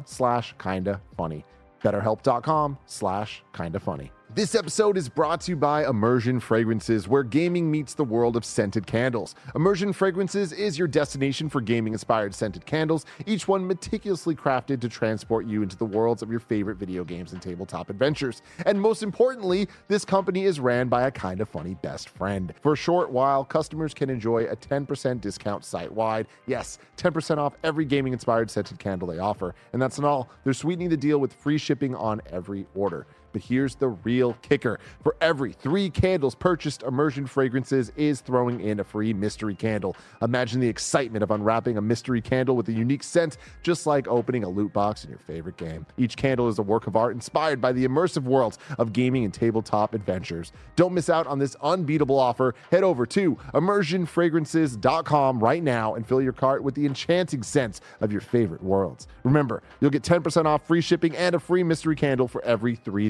slash 0.05 0.55
kinda 0.59 1.01
funny. 1.15 1.45
betterhelp.com 1.83 2.77
slash 2.85 3.43
kinda 3.53 3.79
funny. 3.79 4.11
This 4.33 4.55
episode 4.55 4.95
is 4.95 5.09
brought 5.09 5.41
to 5.41 5.51
you 5.51 5.57
by 5.57 5.85
Immersion 5.85 6.39
Fragrances, 6.39 7.05
where 7.05 7.21
gaming 7.21 7.69
meets 7.69 7.93
the 7.93 8.05
world 8.05 8.37
of 8.37 8.45
scented 8.45 8.87
candles. 8.87 9.35
Immersion 9.55 9.91
Fragrances 9.91 10.53
is 10.53 10.79
your 10.79 10.87
destination 10.87 11.49
for 11.49 11.59
gaming 11.59 11.91
inspired 11.91 12.33
scented 12.33 12.65
candles, 12.65 13.05
each 13.25 13.49
one 13.49 13.67
meticulously 13.67 14.33
crafted 14.33 14.79
to 14.79 14.87
transport 14.87 15.47
you 15.47 15.63
into 15.63 15.75
the 15.75 15.83
worlds 15.83 16.21
of 16.21 16.31
your 16.31 16.39
favorite 16.39 16.77
video 16.77 17.03
games 17.03 17.33
and 17.33 17.41
tabletop 17.41 17.89
adventures. 17.89 18.41
And 18.65 18.79
most 18.79 19.03
importantly, 19.03 19.67
this 19.89 20.05
company 20.05 20.45
is 20.45 20.61
ran 20.61 20.87
by 20.87 21.07
a 21.07 21.11
kind 21.11 21.41
of 21.41 21.49
funny 21.49 21.73
best 21.81 22.07
friend. 22.07 22.53
For 22.61 22.71
a 22.71 22.77
short 22.77 23.11
while, 23.11 23.43
customers 23.43 23.93
can 23.93 24.09
enjoy 24.09 24.45
a 24.45 24.55
10% 24.55 25.19
discount 25.19 25.65
site 25.65 25.91
wide. 25.91 26.27
Yes, 26.47 26.79
10% 26.95 27.37
off 27.37 27.57
every 27.65 27.83
gaming 27.83 28.13
inspired 28.13 28.49
scented 28.49 28.79
candle 28.79 29.09
they 29.09 29.19
offer. 29.19 29.55
And 29.73 29.81
that's 29.81 29.99
not 29.99 30.07
all, 30.07 30.29
they're 30.45 30.53
sweetening 30.53 30.87
the 30.87 30.95
deal 30.95 31.17
with 31.17 31.33
free 31.33 31.57
shipping 31.57 31.93
on 31.95 32.21
every 32.31 32.65
order. 32.75 33.07
But 33.31 33.41
here's 33.41 33.75
the 33.75 33.89
real 33.89 34.33
kicker. 34.41 34.79
For 35.03 35.15
every 35.21 35.53
three 35.53 35.89
candles 35.89 36.35
purchased, 36.35 36.83
Immersion 36.83 37.25
Fragrances 37.25 37.91
is 37.95 38.21
throwing 38.21 38.61
in 38.61 38.79
a 38.79 38.83
free 38.83 39.13
mystery 39.13 39.55
candle. 39.55 39.95
Imagine 40.21 40.59
the 40.59 40.67
excitement 40.67 41.23
of 41.23 41.31
unwrapping 41.31 41.77
a 41.77 41.81
mystery 41.81 42.21
candle 42.21 42.55
with 42.55 42.67
a 42.69 42.73
unique 42.73 43.03
scent, 43.03 43.37
just 43.63 43.85
like 43.85 44.07
opening 44.07 44.43
a 44.43 44.49
loot 44.49 44.73
box 44.73 45.03
in 45.03 45.09
your 45.09 45.19
favorite 45.19 45.57
game. 45.57 45.85
Each 45.97 46.15
candle 46.15 46.47
is 46.47 46.59
a 46.59 46.63
work 46.63 46.87
of 46.87 46.95
art 46.95 47.13
inspired 47.13 47.61
by 47.61 47.71
the 47.71 47.87
immersive 47.87 48.23
worlds 48.23 48.57
of 48.77 48.93
gaming 48.93 49.25
and 49.25 49.33
tabletop 49.33 49.93
adventures. 49.93 50.51
Don't 50.75 50.93
miss 50.93 51.09
out 51.09 51.27
on 51.27 51.39
this 51.39 51.55
unbeatable 51.61 52.19
offer. 52.19 52.55
Head 52.71 52.83
over 52.83 53.05
to 53.07 53.35
immersionfragrances.com 53.53 55.39
right 55.39 55.63
now 55.63 55.95
and 55.95 56.05
fill 56.05 56.21
your 56.21 56.33
cart 56.33 56.63
with 56.63 56.75
the 56.75 56.85
enchanting 56.85 57.43
scents 57.43 57.81
of 57.99 58.11
your 58.11 58.21
favorite 58.21 58.63
worlds. 58.63 59.07
Remember, 59.23 59.61
you'll 59.79 59.91
get 59.91 60.03
10% 60.03 60.45
off 60.45 60.65
free 60.67 60.81
shipping 60.81 61.15
and 61.15 61.35
a 61.35 61.39
free 61.39 61.63
mystery 61.63 61.95
candle 61.95 62.27
for 62.27 62.43
every 62.43 62.75
three 62.75 63.09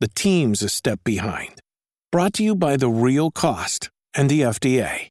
the 0.00 0.08
team's 0.08 0.62
a 0.62 0.68
step 0.68 1.00
behind. 1.04 1.62
Brought 2.12 2.34
to 2.34 2.44
you 2.44 2.54
by 2.54 2.76
The 2.76 2.88
Real 2.88 3.30
Cost 3.30 3.90
and 4.14 4.28
the 4.28 4.42
FDA. 4.42 5.08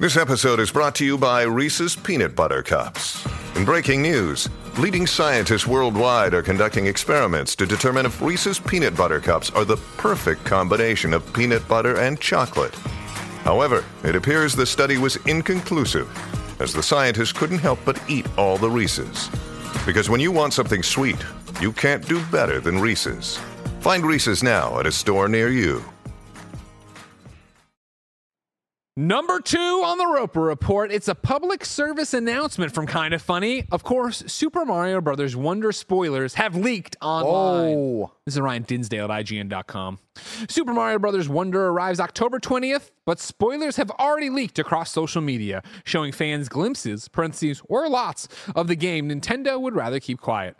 This 0.00 0.16
episode 0.16 0.58
is 0.58 0.70
brought 0.70 0.94
to 0.96 1.04
you 1.04 1.18
by 1.18 1.42
Reese's 1.42 1.94
Peanut 1.94 2.34
Butter 2.34 2.62
Cups. 2.62 3.26
In 3.54 3.66
breaking 3.66 4.00
news, 4.00 4.48
leading 4.78 5.06
scientists 5.06 5.66
worldwide 5.66 6.32
are 6.32 6.42
conducting 6.42 6.86
experiments 6.86 7.54
to 7.56 7.66
determine 7.66 8.06
if 8.06 8.22
Reese's 8.22 8.58
Peanut 8.58 8.96
Butter 8.96 9.20
Cups 9.20 9.50
are 9.50 9.66
the 9.66 9.76
perfect 9.98 10.44
combination 10.46 11.12
of 11.12 11.30
peanut 11.34 11.66
butter 11.68 11.98
and 11.98 12.18
chocolate. 12.18 12.74
However, 13.44 13.84
it 14.02 14.16
appears 14.16 14.54
the 14.54 14.64
study 14.64 14.96
was 14.96 15.16
inconclusive, 15.26 16.08
as 16.58 16.72
the 16.72 16.82
scientists 16.82 17.32
couldn't 17.32 17.58
help 17.58 17.78
but 17.84 18.02
eat 18.08 18.26
all 18.38 18.56
the 18.56 18.70
Reese's. 18.70 19.28
Because 19.84 20.08
when 20.08 20.20
you 20.20 20.32
want 20.32 20.54
something 20.54 20.82
sweet, 20.82 21.22
you 21.60 21.72
can't 21.72 22.06
do 22.06 22.24
better 22.26 22.60
than 22.60 22.78
Reese's. 22.78 23.38
Find 23.80 24.04
Reese's 24.04 24.42
now 24.42 24.78
at 24.78 24.86
a 24.86 24.92
store 24.92 25.28
near 25.28 25.48
you. 25.48 25.84
Number 28.94 29.40
two 29.40 29.58
on 29.58 29.96
the 29.96 30.06
Roper 30.06 30.42
Report. 30.42 30.92
It's 30.92 31.08
a 31.08 31.14
public 31.14 31.64
service 31.64 32.12
announcement 32.12 32.74
from 32.74 32.86
Kind 32.86 33.14
of 33.14 33.22
Funny. 33.22 33.64
Of 33.72 33.82
course, 33.82 34.22
Super 34.26 34.66
Mario 34.66 35.00
Brothers 35.00 35.34
Wonder 35.34 35.72
spoilers 35.72 36.34
have 36.34 36.54
leaked 36.54 36.96
online. 37.00 37.74
Oh. 37.74 38.12
This 38.26 38.34
is 38.34 38.40
Ryan 38.42 38.64
Dinsdale 38.64 39.10
at 39.10 39.24
IGN.com. 39.24 39.98
Super 40.46 40.74
Mario 40.74 40.98
Brothers 40.98 41.26
Wonder 41.26 41.68
arrives 41.68 42.00
October 42.00 42.38
20th, 42.38 42.90
but 43.06 43.18
spoilers 43.18 43.76
have 43.76 43.90
already 43.92 44.28
leaked 44.28 44.58
across 44.58 44.90
social 44.90 45.22
media, 45.22 45.62
showing 45.84 46.12
fans 46.12 46.50
glimpses, 46.50 47.08
parentheses, 47.08 47.62
or 47.70 47.88
lots 47.88 48.28
of 48.54 48.66
the 48.66 48.76
game 48.76 49.08
Nintendo 49.08 49.58
would 49.58 49.74
rather 49.74 50.00
keep 50.00 50.20
quiet. 50.20 50.56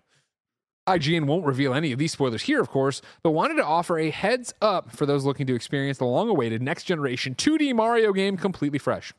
IGN 0.89 1.27
won't 1.27 1.47
reveal 1.47 1.75
any 1.75 1.93
of 1.93 1.99
these 1.99 2.13
spoilers 2.13 2.43
here, 2.43 2.61
of 2.61 2.69
course, 2.69 3.03
but 3.23 3.31
wanted 3.31 3.55
to 3.55 3.65
offer 3.65 3.99
a 3.99 4.11
heads 4.11 4.53
up 4.61 4.91
for 4.91 5.07
those 5.07 5.25
looking 5.25 5.47
to 5.47 5.55
experience 5.55 5.99
the 5.99 6.05
long 6.05 6.29
awaited 6.29 6.61
next 6.61 6.85
generation 6.85 7.35
2D 7.35 7.75
Mario 7.75 8.13
game 8.13 8.37
completely 8.37 8.79
fresh. 8.79 9.13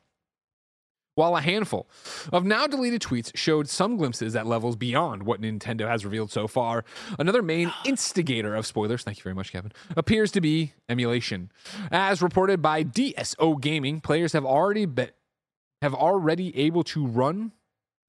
While 1.16 1.38
a 1.38 1.42
handful 1.42 1.88
of 2.32 2.44
now 2.44 2.66
deleted 2.66 3.02
tweets 3.02 3.32
showed 3.36 3.70
some 3.70 3.98
glimpses 3.98 4.36
at 4.36 4.48
levels 4.48 4.76
beyond 4.76 5.24
what 5.24 5.40
Nintendo 5.40 5.88
has 5.88 6.04
revealed 6.04 6.32
so 6.32 6.48
far, 6.48 6.84
another 7.20 7.44
main 7.44 7.72
instigator 7.86 8.56
of 8.56 8.66
spoilers, 8.66 9.04
thank 9.04 9.20
you 9.20 9.24
very 9.24 9.36
much, 9.36 9.52
Kevin, 9.52 9.72
appears 9.96 10.32
to 10.32 10.42
be 10.42 10.74
emulation. 10.90 11.52
As 11.92 12.22
reported 12.24 12.62
by 12.64 12.84
DSO 12.84 13.62
Gaming, 13.62 14.02
players 14.02 14.34
have 14.34 14.46
already 14.46 14.86
been 14.86 15.12
have 15.84 15.94
already 15.94 16.58
able 16.58 16.82
to 16.82 17.06
run 17.06 17.52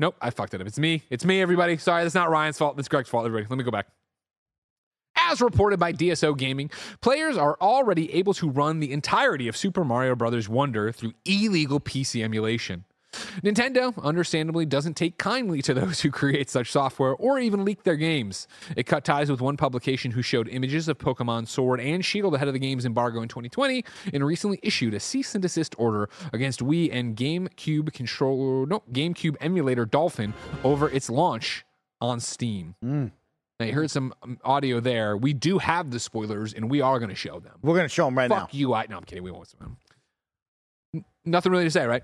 Nope, 0.01 0.17
I 0.21 0.31
fucked 0.31 0.55
it 0.55 0.61
up. 0.61 0.67
It's 0.67 0.79
me. 0.79 1.03
It's 1.11 1.25
me, 1.25 1.41
everybody. 1.41 1.77
Sorry, 1.77 2.03
that's 2.03 2.15
not 2.15 2.31
Ryan's 2.31 2.59
fault. 2.59 2.77
That's 2.77 2.89
Greg's 2.89 3.09
fault, 3.09 3.27
everybody. 3.27 3.47
Let 3.49 3.59
me 3.59 3.65
go 3.65 3.71
back. 3.71 3.87
As 5.17 5.41
reported 5.41 5.79
by 5.79 5.93
DSO 5.93 6.37
Gaming, 6.37 6.71
players 7.01 7.37
are 7.37 7.57
already 7.61 8.13
able 8.13 8.35
to 8.35 8.51
run 8.51 8.81
the 8.81 8.93
entirety 8.93 9.49
of 9.49 9.57
Super 9.57 9.85
Mario 9.85 10.15
Bros. 10.17 10.49
Wonder 10.49 10.91
through 10.93 11.13
illegal 11.25 11.81
PC 11.81 12.23
emulation. 12.23 12.85
Nintendo, 13.43 13.95
understandably, 14.03 14.67
doesn't 14.67 14.95
take 14.95 15.19
kindly 15.19 15.63
to 15.63 15.75
those 15.75 16.01
who 16.01 16.11
create 16.11 16.51
such 16.51 16.71
software 16.71 17.13
or 17.15 17.39
even 17.39 17.65
leak 17.65 17.83
their 17.85 17.97
games. 17.97 18.47
It 18.77 18.85
cut 18.85 19.05
ties 19.05 19.31
with 19.31 19.41
one 19.41 19.57
publication 19.57 20.11
who 20.13 20.23
showed 20.23 20.49
images 20.49 20.89
of 20.89 20.99
Pokemon 20.99 21.49
Sword 21.49 21.81
and 21.81 22.05
Shield 22.05 22.35
ahead 22.35 22.49
of 22.49 22.55
the 22.55 22.61
game's 22.61 22.85
embargo 22.85 23.23
in 23.23 23.29
2020 23.29 23.85
and 24.13 24.25
recently 24.25 24.59
issued 24.63 24.95
a 24.95 25.01
cease 25.01 25.35
and 25.35 25.43
desist 25.43 25.75
order 25.79 26.09
against 26.33 26.61
Wii 26.61 26.91
and 26.93 27.17
GameCube 27.17 27.93
controller, 27.93 28.67
no, 28.67 28.83
GameCube 28.93 29.37
emulator 29.41 29.85
Dolphin 29.87 30.35
over 30.63 30.89
its 30.91 31.09
launch 31.11 31.65
on 32.01 32.21
Steam. 32.21 32.75
Now, 33.61 33.67
you 33.67 33.73
heard 33.73 33.91
some 33.91 34.13
um, 34.23 34.39
audio 34.45 34.81
there. 34.81 35.17
We 35.17 35.33
do 35.33 35.59
have 35.59 35.93
the 35.93 36.01
spoilers, 36.01 36.53
and 36.55 36.69
we 36.69 36.81
are 36.81 36.99
going 36.99 37.09
to 37.11 37.15
show 37.15 37.39
them. 37.39 37.53
We're 37.63 37.75
going 37.75 37.85
to 37.85 37.89
show 37.89 38.05
them 38.07 38.19
right 38.19 38.29
Fuck 38.29 38.37
now. 38.39 38.45
Fuck 38.47 38.55
you, 38.55 38.75
I. 38.75 38.87
No, 38.91 38.97
I'm 38.97 39.05
kidding. 39.05 39.23
We 39.23 39.31
won't. 39.31 39.49
show 39.49 39.77
N- 40.93 41.05
Nothing 41.25 41.53
really 41.53 41.65
to 41.65 41.71
say, 41.71 41.87
right? 41.87 42.03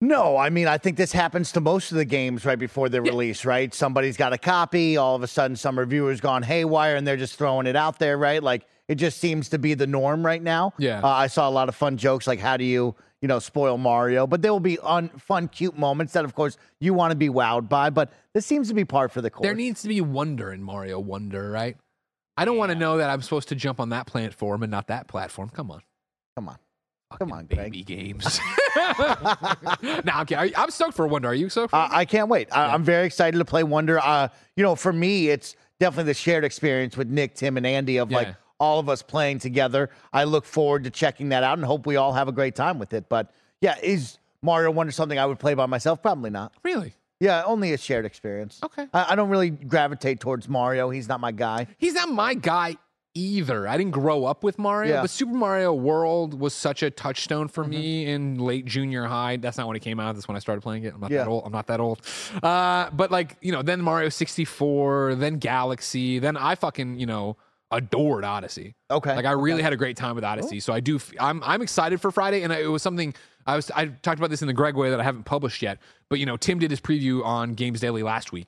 No, 0.00 0.36
I 0.36 0.50
mean, 0.50 0.68
I 0.68 0.78
think 0.78 0.96
this 0.96 1.10
happens 1.10 1.50
to 1.52 1.60
most 1.60 1.90
of 1.90 1.98
the 1.98 2.04
games 2.04 2.44
right 2.44 2.58
before 2.58 2.88
they're 2.88 3.02
released, 3.02 3.44
right? 3.44 3.74
Somebody's 3.74 4.16
got 4.16 4.32
a 4.32 4.38
copy, 4.38 4.96
all 4.96 5.16
of 5.16 5.24
a 5.24 5.26
sudden 5.26 5.56
some 5.56 5.76
reviewer's 5.76 6.20
gone 6.20 6.44
haywire 6.44 6.94
and 6.94 7.04
they're 7.04 7.16
just 7.16 7.34
throwing 7.36 7.66
it 7.66 7.74
out 7.74 7.98
there, 7.98 8.16
right? 8.16 8.40
Like 8.40 8.64
it 8.86 8.94
just 8.94 9.18
seems 9.18 9.48
to 9.48 9.58
be 9.58 9.74
the 9.74 9.88
norm 9.88 10.24
right 10.24 10.42
now. 10.42 10.72
Yeah. 10.78 11.00
Uh, 11.00 11.08
I 11.08 11.26
saw 11.26 11.48
a 11.48 11.50
lot 11.50 11.68
of 11.68 11.74
fun 11.74 11.96
jokes 11.96 12.28
like 12.28 12.38
how 12.38 12.56
do 12.56 12.64
you, 12.64 12.94
you 13.20 13.26
know, 13.26 13.40
spoil 13.40 13.76
Mario, 13.76 14.28
but 14.28 14.40
there 14.40 14.52
will 14.52 14.60
be 14.60 14.78
un- 14.84 15.08
fun 15.18 15.48
cute 15.48 15.76
moments 15.76 16.12
that 16.12 16.24
of 16.24 16.32
course 16.32 16.56
you 16.80 16.94
want 16.94 17.10
to 17.10 17.16
be 17.16 17.28
wowed 17.28 17.68
by, 17.68 17.90
but 17.90 18.12
this 18.34 18.46
seems 18.46 18.68
to 18.68 18.74
be 18.74 18.84
par 18.84 19.08
for 19.08 19.20
the 19.20 19.30
course. 19.30 19.42
There 19.46 19.54
needs 19.54 19.82
to 19.82 19.88
be 19.88 20.00
wonder 20.00 20.52
in 20.52 20.62
Mario 20.62 21.00
Wonder, 21.00 21.50
right? 21.50 21.76
I 22.36 22.44
don't 22.44 22.56
want 22.56 22.70
to 22.70 22.78
know 22.78 22.98
that 22.98 23.10
I'm 23.10 23.20
supposed 23.20 23.48
to 23.48 23.56
jump 23.56 23.80
on 23.80 23.88
that 23.88 24.06
platform 24.06 24.62
and 24.62 24.70
not 24.70 24.86
that 24.86 25.08
platform. 25.08 25.48
Come 25.48 25.72
on. 25.72 25.82
Come 26.36 26.48
on. 26.48 26.58
Fucking 27.10 27.32
on, 27.32 27.46
baby 27.46 27.82
games. 27.82 28.38
nah, 30.04 30.22
okay. 30.22 30.52
I'm 30.56 30.70
stoked 30.70 30.94
for 30.94 31.06
Wonder. 31.06 31.28
Are 31.28 31.34
you 31.34 31.48
so? 31.48 31.64
Uh, 31.64 31.88
I 31.90 32.04
can't 32.04 32.28
wait. 32.28 32.48
I, 32.52 32.74
I'm 32.74 32.84
very 32.84 33.06
excited 33.06 33.38
to 33.38 33.44
play 33.44 33.62
Wonder. 33.62 33.98
Uh, 33.98 34.28
you 34.56 34.62
know, 34.62 34.74
for 34.74 34.92
me, 34.92 35.28
it's 35.28 35.56
definitely 35.80 36.10
the 36.10 36.14
shared 36.14 36.44
experience 36.44 36.96
with 36.96 37.08
Nick, 37.08 37.34
Tim, 37.34 37.56
and 37.56 37.66
Andy 37.66 37.96
of 37.96 38.10
like 38.10 38.34
all 38.60 38.78
of 38.78 38.88
us 38.88 39.02
playing 39.02 39.38
together. 39.38 39.90
I 40.12 40.24
look 40.24 40.44
forward 40.44 40.84
to 40.84 40.90
checking 40.90 41.30
that 41.30 41.42
out 41.42 41.58
and 41.58 41.64
hope 41.64 41.86
we 41.86 41.96
all 41.96 42.12
have 42.12 42.28
a 42.28 42.32
great 42.32 42.54
time 42.54 42.78
with 42.78 42.92
it. 42.92 43.08
But 43.08 43.30
yeah, 43.60 43.76
is 43.82 44.18
Mario 44.42 44.70
Wonder 44.70 44.92
something 44.92 45.18
I 45.18 45.26
would 45.26 45.38
play 45.38 45.54
by 45.54 45.66
myself? 45.66 46.02
Probably 46.02 46.30
not. 46.30 46.52
Really? 46.62 46.94
Yeah, 47.20 47.42
only 47.44 47.72
a 47.72 47.78
shared 47.78 48.04
experience. 48.04 48.60
Okay. 48.62 48.86
I, 48.92 49.12
I 49.12 49.14
don't 49.16 49.28
really 49.28 49.50
gravitate 49.50 50.20
towards 50.20 50.48
Mario. 50.48 50.90
He's 50.90 51.08
not 51.08 51.20
my 51.20 51.32
guy. 51.32 51.66
He's 51.78 51.94
not 51.94 52.10
my 52.10 52.34
guy 52.34 52.76
either. 53.18 53.66
I 53.66 53.76
didn't 53.76 53.92
grow 53.92 54.24
up 54.24 54.44
with 54.44 54.58
Mario, 54.58 54.88
Yeah. 54.90 54.94
Mm-hmm. 54.96 55.02
but 55.02 55.10
Super 55.10 55.34
Mario 55.34 55.72
World 55.74 56.38
was 56.38 56.54
such 56.54 56.82
a 56.82 56.90
touchstone 56.90 57.48
for 57.48 57.64
me 57.64 58.06
in 58.06 58.38
late 58.38 58.64
junior 58.64 59.04
high. 59.06 59.36
That's 59.36 59.58
not 59.58 59.66
when 59.66 59.76
it 59.76 59.80
came 59.80 59.98
out. 59.98 60.14
That's 60.14 60.28
when 60.28 60.36
I 60.36 60.40
started 60.40 60.62
playing 60.62 60.84
it. 60.84 60.94
I'm 60.94 61.00
not 61.00 61.10
Yeah. 61.10 61.18
that 61.24 61.28
old. 61.28 61.42
I'm 61.44 61.52
not 61.52 61.66
that 61.66 61.80
old. 61.80 62.00
Uh, 62.42 62.90
but 62.90 63.10
like, 63.10 63.36
you 63.40 63.52
know, 63.52 63.62
then 63.62 63.80
Mario 63.82 64.08
64, 64.08 65.16
then 65.16 65.38
Galaxy, 65.38 66.18
then 66.18 66.36
I 66.36 66.54
fucking, 66.54 66.98
you 66.98 67.06
know, 67.06 67.36
adored 67.70 68.24
Odyssey. 68.24 68.74
Okay. 68.90 69.14
Like 69.14 69.26
I 69.26 69.32
really 69.32 69.62
had 69.62 69.72
a 69.72 69.76
great 69.76 69.96
time 69.96 70.14
with 70.14 70.24
Odyssey. 70.24 70.60
So 70.60 70.72
I 70.72 70.80
do 70.80 70.96
f- 70.96 71.12
I'm 71.20 71.42
I'm 71.44 71.60
excited 71.60 72.00
for 72.00 72.10
Friday 72.10 72.42
and 72.42 72.50
I, 72.52 72.60
it 72.60 72.66
was 72.66 72.82
something 72.82 73.12
I 73.46 73.56
was 73.56 73.70
I 73.72 73.86
talked 73.86 74.18
about 74.18 74.30
this 74.30 74.40
in 74.40 74.46
the 74.48 74.54
Greg 74.54 74.74
way 74.74 74.88
that 74.90 75.00
I 75.00 75.02
haven't 75.02 75.24
published 75.24 75.60
yet. 75.60 75.78
But 76.08 76.18
you 76.18 76.24
know, 76.24 76.36
Tim 76.38 76.58
did 76.58 76.70
his 76.70 76.80
preview 76.80 77.22
on 77.24 77.52
Games 77.54 77.80
Daily 77.80 78.02
last 78.02 78.32
week. 78.32 78.46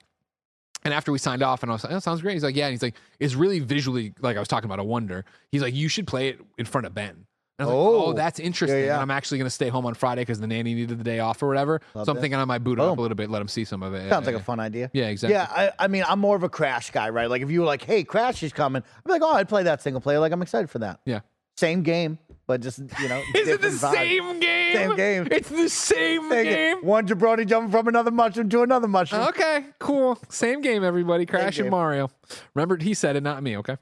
And 0.83 0.93
after 0.93 1.11
we 1.11 1.17
signed 1.19 1.43
off, 1.43 1.61
and 1.63 1.71
I 1.71 1.73
was 1.73 1.83
like, 1.83 1.93
"That 1.93 2.01
sounds 2.03 2.21
great." 2.21 2.33
He's 2.33 2.43
like, 2.43 2.55
"Yeah." 2.55 2.65
And 2.65 2.73
he's 2.73 2.81
like, 2.81 2.95
"It's 3.19 3.35
really 3.35 3.59
visually 3.59 4.13
like 4.19 4.35
I 4.35 4.39
was 4.39 4.47
talking 4.47 4.65
about 4.67 4.79
a 4.79 4.83
wonder." 4.83 5.25
He's 5.51 5.61
like, 5.61 5.75
"You 5.75 5.87
should 5.87 6.07
play 6.07 6.29
it 6.29 6.39
in 6.57 6.65
front 6.65 6.87
of 6.87 6.93
Ben." 6.93 7.25
And 7.59 7.69
I 7.69 7.73
was 7.73 7.75
like, 7.75 7.75
Oh. 7.75 8.05
"Oh, 8.07 8.13
that's 8.13 8.39
interesting." 8.39 8.79
Yeah, 8.79 8.85
yeah. 8.85 8.93
And 8.93 9.01
I'm 9.03 9.11
actually 9.11 9.37
going 9.37 9.45
to 9.45 9.51
stay 9.51 9.67
home 9.67 9.85
on 9.85 9.93
Friday 9.93 10.21
because 10.21 10.39
the 10.39 10.47
nanny 10.47 10.73
needed 10.73 10.97
the 10.97 11.03
day 11.03 11.19
off 11.19 11.43
or 11.43 11.47
whatever. 11.47 11.81
Love 11.93 12.05
so 12.05 12.11
I'm 12.11 12.15
that. 12.15 12.21
thinking 12.21 12.39
I 12.39 12.45
might 12.45 12.63
boot 12.63 12.79
it 12.79 12.81
up 12.81 12.97
a 12.97 13.01
little 13.01 13.13
bit, 13.15 13.29
let 13.29 13.41
him 13.43 13.47
see 13.47 13.63
some 13.63 13.83
of 13.83 13.93
it. 13.93 14.09
Sounds 14.09 14.25
like 14.25 14.33
Yeah, 14.33 14.39
a 14.41 14.43
fun 14.43 14.59
idea. 14.59 14.89
Yeah, 14.93 15.09
exactly. 15.09 15.35
Yeah, 15.35 15.47
I, 15.51 15.71
I 15.85 15.87
mean, 15.87 16.03
I'm 16.07 16.19
more 16.19 16.35
of 16.35 16.41
a 16.41 16.49
Crash 16.49 16.89
guy, 16.89 17.09
right? 17.11 17.29
Like, 17.29 17.43
if 17.43 17.51
you 17.51 17.59
were 17.59 17.67
like, 17.67 17.83
"Hey, 17.83 18.03
Crash 18.03 18.41
is 18.41 18.51
coming," 18.51 18.81
I'd 18.81 19.03
be 19.05 19.11
like, 19.11 19.21
"Oh, 19.21 19.33
I'd 19.35 19.49
play 19.49 19.61
that 19.63 19.83
single 19.83 20.01
player." 20.01 20.17
Like, 20.17 20.31
I'm 20.31 20.41
excited 20.41 20.71
for 20.71 20.79
that. 20.79 20.99
Yeah. 21.05 21.19
Same 21.57 21.83
game, 21.83 22.17
but 22.47 22.61
just 22.61 22.79
you 22.79 23.07
know, 23.07 23.21
Is 23.35 23.47
it 23.47 23.61
the 23.61 23.67
vibe. 23.67 23.93
same 23.93 24.39
game? 24.39 24.75
Same 24.75 24.95
game. 24.95 25.27
It's 25.29 25.49
the 25.49 25.69
same 25.69 26.29
Same 26.29 26.43
game. 26.43 26.77
One 26.85 27.07
jabroni 27.07 27.45
jumping 27.45 27.71
from 27.71 27.87
another 27.87 28.11
mushroom 28.11 28.49
to 28.49 28.61
another 28.63 28.87
mushroom. 28.87 29.21
Okay, 29.27 29.65
cool. 29.79 30.17
Same 30.29 30.61
game, 30.61 30.83
everybody. 30.83 31.25
Crash 31.25 31.57
and 31.59 31.65
game. 31.65 31.71
Mario. 31.71 32.09
Remember, 32.55 32.77
he 32.77 32.93
said 32.93 33.15
it, 33.15 33.21
not 33.21 33.43
me. 33.43 33.57
Okay. 33.57 33.77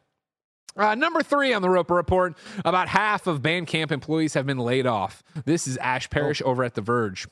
Uh, 0.76 0.96
number 0.96 1.22
three 1.24 1.54
on 1.54 1.62
the 1.62 1.70
Roper 1.70 1.96
Report 1.96 2.38
about 2.64 2.88
half 2.88 3.28
of 3.28 3.42
Bandcamp 3.42 3.92
employees 3.92 4.34
have 4.34 4.46
been 4.46 4.60
laid 4.60 4.86
off. 4.86 5.24
This 5.46 5.68
is 5.68 5.78
Ash 5.78 6.10
Parrish 6.10 6.42
over 6.46 6.64
at 6.64 6.76
The 6.76 6.82
Verge. 6.82 7.28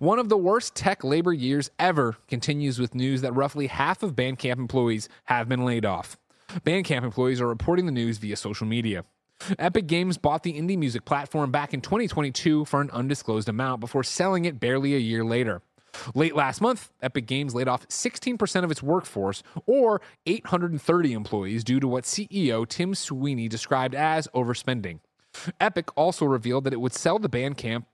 One 0.00 0.18
of 0.18 0.28
the 0.28 0.36
worst 0.36 0.74
tech 0.74 1.04
labor 1.04 1.32
years 1.32 1.70
ever 1.78 2.16
continues 2.26 2.80
with 2.80 2.94
news 2.96 3.20
that 3.20 3.32
roughly 3.34 3.68
half 3.68 4.02
of 4.02 4.16
Bandcamp 4.16 4.58
employees 4.58 5.08
have 5.24 5.48
been 5.48 5.64
laid 5.64 5.84
off. 5.84 6.16
Bandcamp 6.64 7.04
employees 7.04 7.40
are 7.40 7.46
reporting 7.46 7.86
the 7.86 7.92
news 7.92 8.18
via 8.18 8.36
social 8.36 8.66
media. 8.66 9.04
Epic 9.58 9.86
Games 9.86 10.18
bought 10.18 10.42
the 10.42 10.58
indie 10.58 10.76
music 10.78 11.04
platform 11.04 11.50
back 11.50 11.72
in 11.72 11.80
2022 11.80 12.64
for 12.64 12.80
an 12.80 12.90
undisclosed 12.90 13.48
amount 13.48 13.80
before 13.80 14.02
selling 14.02 14.44
it 14.44 14.60
barely 14.60 14.94
a 14.94 14.98
year 14.98 15.24
later. 15.24 15.62
Late 16.14 16.36
last 16.36 16.60
month, 16.60 16.90
Epic 17.00 17.26
Games 17.26 17.54
laid 17.54 17.68
off 17.68 17.88
16% 17.88 18.64
of 18.64 18.70
its 18.70 18.82
workforce, 18.82 19.42
or 19.66 20.00
830 20.26 21.12
employees, 21.12 21.64
due 21.64 21.80
to 21.80 21.88
what 21.88 22.04
CEO 22.04 22.68
Tim 22.68 22.94
Sweeney 22.94 23.48
described 23.48 23.94
as 23.94 24.28
overspending. 24.34 25.00
Epic 25.60 25.88
also 25.96 26.24
revealed 26.24 26.64
that 26.64 26.72
it 26.72 26.80
would 26.80 26.92
sell 26.92 27.18
the 27.18 27.28
Bandcamp 27.28 27.84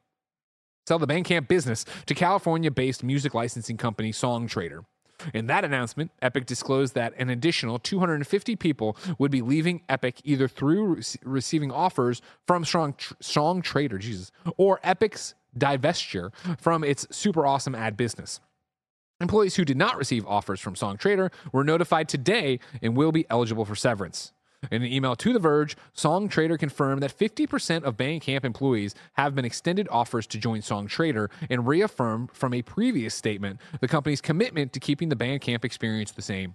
sell 0.87 0.99
the 0.99 1.07
Bandcamp 1.07 1.49
business 1.49 1.85
to 2.05 2.15
California-based 2.15 3.03
music 3.03 3.33
licensing 3.33 3.79
company 3.79 4.13
Songtradr. 4.13 4.85
In 5.33 5.47
that 5.47 5.65
announcement, 5.65 6.11
Epic 6.21 6.47
disclosed 6.47 6.95
that 6.95 7.15
an 7.17 7.31
additional 7.31 7.79
250 7.79 8.57
people 8.57 8.97
would 9.19 9.31
be 9.31 9.43
leaving 9.43 9.83
Epic 9.89 10.21
either 10.25 10.49
through 10.49 10.97
rec- 10.97 11.05
receiving 11.23 11.71
offers 11.71 12.21
from 12.47 12.65
Strong 12.65 12.95
Tr- 12.95 13.15
Songtradr, 13.23 13.99
Jesus, 13.99 14.31
or 14.57 14.81
Epic's 14.83 15.35
divestiture 15.57 16.33
from 16.59 16.85
its 16.85 17.07
super 17.11 17.47
awesome 17.47 17.75
ad 17.75 17.97
business. 17.97 18.41
Employees 19.21 19.55
who 19.55 19.65
did 19.65 19.77
not 19.77 19.97
receive 19.97 20.27
offers 20.27 20.61
from 20.61 20.75
Songtradr 20.75 21.33
were 21.53 21.65
notified 21.65 22.09
today 22.09 22.59
and 22.83 22.97
will 22.97 23.13
be 23.13 23.25
eligible 23.31 23.65
for 23.65 23.77
severance. 23.77 24.33
In 24.71 24.83
an 24.83 24.93
email 24.93 25.17
to 25.17 25.33
The 25.33 25.39
Verge, 25.39 25.77
Songtradr 25.97 26.59
confirmed 26.59 27.03
that 27.03 27.17
50% 27.17 27.85
of 27.85 27.97
Bandcamp 27.97 28.45
employees 28.45 28.95
have 29.15 29.35
been 29.35 29.45
extended 29.45 29.89
offers 29.91 30.27
to 30.29 30.39
join 30.39 30.61
Songtradr 30.61 31.31
and 31.51 31.67
reaffirmed 31.67 32.31
from 32.33 32.55
a 32.55 32.63
previous 32.63 33.15
statement 33.15 33.61
the 33.81 33.89
company's 33.89 34.21
commitment 34.21 34.73
to 34.73 34.81
keeping 34.81 35.09
the 35.09 35.17
Bandcamp 35.17 35.65
experience 35.65 36.13
the 36.13 36.23
same. 36.23 36.55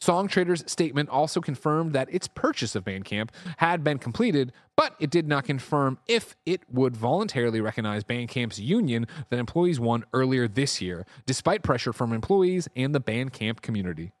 Songtradr's 0.00 0.70
statement 0.70 1.08
also 1.08 1.40
confirmed 1.40 1.92
that 1.92 2.12
its 2.12 2.26
purchase 2.26 2.74
of 2.74 2.84
Bandcamp 2.84 3.30
had 3.58 3.84
been 3.84 3.98
completed, 3.98 4.52
but 4.76 4.94
it 4.98 5.10
did 5.10 5.28
not 5.28 5.44
confirm 5.44 5.98
if 6.08 6.36
it 6.46 6.62
would 6.70 6.96
voluntarily 6.96 7.60
recognize 7.60 8.02
Bandcamp's 8.02 8.58
union 8.58 9.06
that 9.28 9.38
employees 9.38 9.78
won 9.78 10.04
earlier 10.12 10.48
this 10.48 10.80
year, 10.80 11.06
despite 11.26 11.62
pressure 11.62 11.92
from 11.92 12.12
employees 12.12 12.68
and 12.74 12.94
the 12.94 13.00
Bandcamp 13.00 13.60
community. 13.60 14.12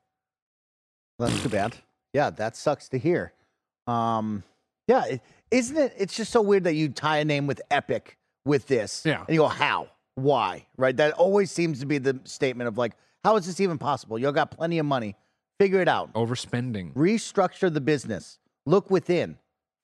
That's 1.18 1.42
too 1.42 1.48
bad. 1.48 1.76
Yeah, 2.12 2.30
that 2.30 2.56
sucks 2.56 2.88
to 2.90 2.98
hear. 2.98 3.32
Um, 3.86 4.42
yeah, 4.86 5.04
is 5.06 5.20
isn't 5.50 5.76
it? 5.76 5.94
It's 5.96 6.16
just 6.16 6.32
so 6.32 6.42
weird 6.42 6.64
that 6.64 6.74
you 6.74 6.88
tie 6.88 7.18
a 7.18 7.24
name 7.24 7.46
with 7.46 7.60
Epic 7.70 8.18
with 8.44 8.66
this. 8.66 9.02
Yeah. 9.04 9.20
And 9.20 9.34
you 9.34 9.40
go, 9.40 9.48
how? 9.48 9.88
Why? 10.14 10.66
Right? 10.76 10.96
That 10.96 11.12
always 11.14 11.50
seems 11.50 11.80
to 11.80 11.86
be 11.86 11.98
the 11.98 12.20
statement 12.24 12.68
of 12.68 12.78
like, 12.78 12.92
how 13.24 13.36
is 13.36 13.46
this 13.46 13.60
even 13.60 13.78
possible? 13.78 14.18
You 14.18 14.30
got 14.32 14.50
plenty 14.50 14.78
of 14.78 14.86
money. 14.86 15.16
Figure 15.58 15.80
it 15.80 15.88
out. 15.88 16.12
Overspending. 16.14 16.94
Restructure 16.94 17.72
the 17.72 17.80
business. 17.80 18.38
Look 18.66 18.90
within. 18.90 19.38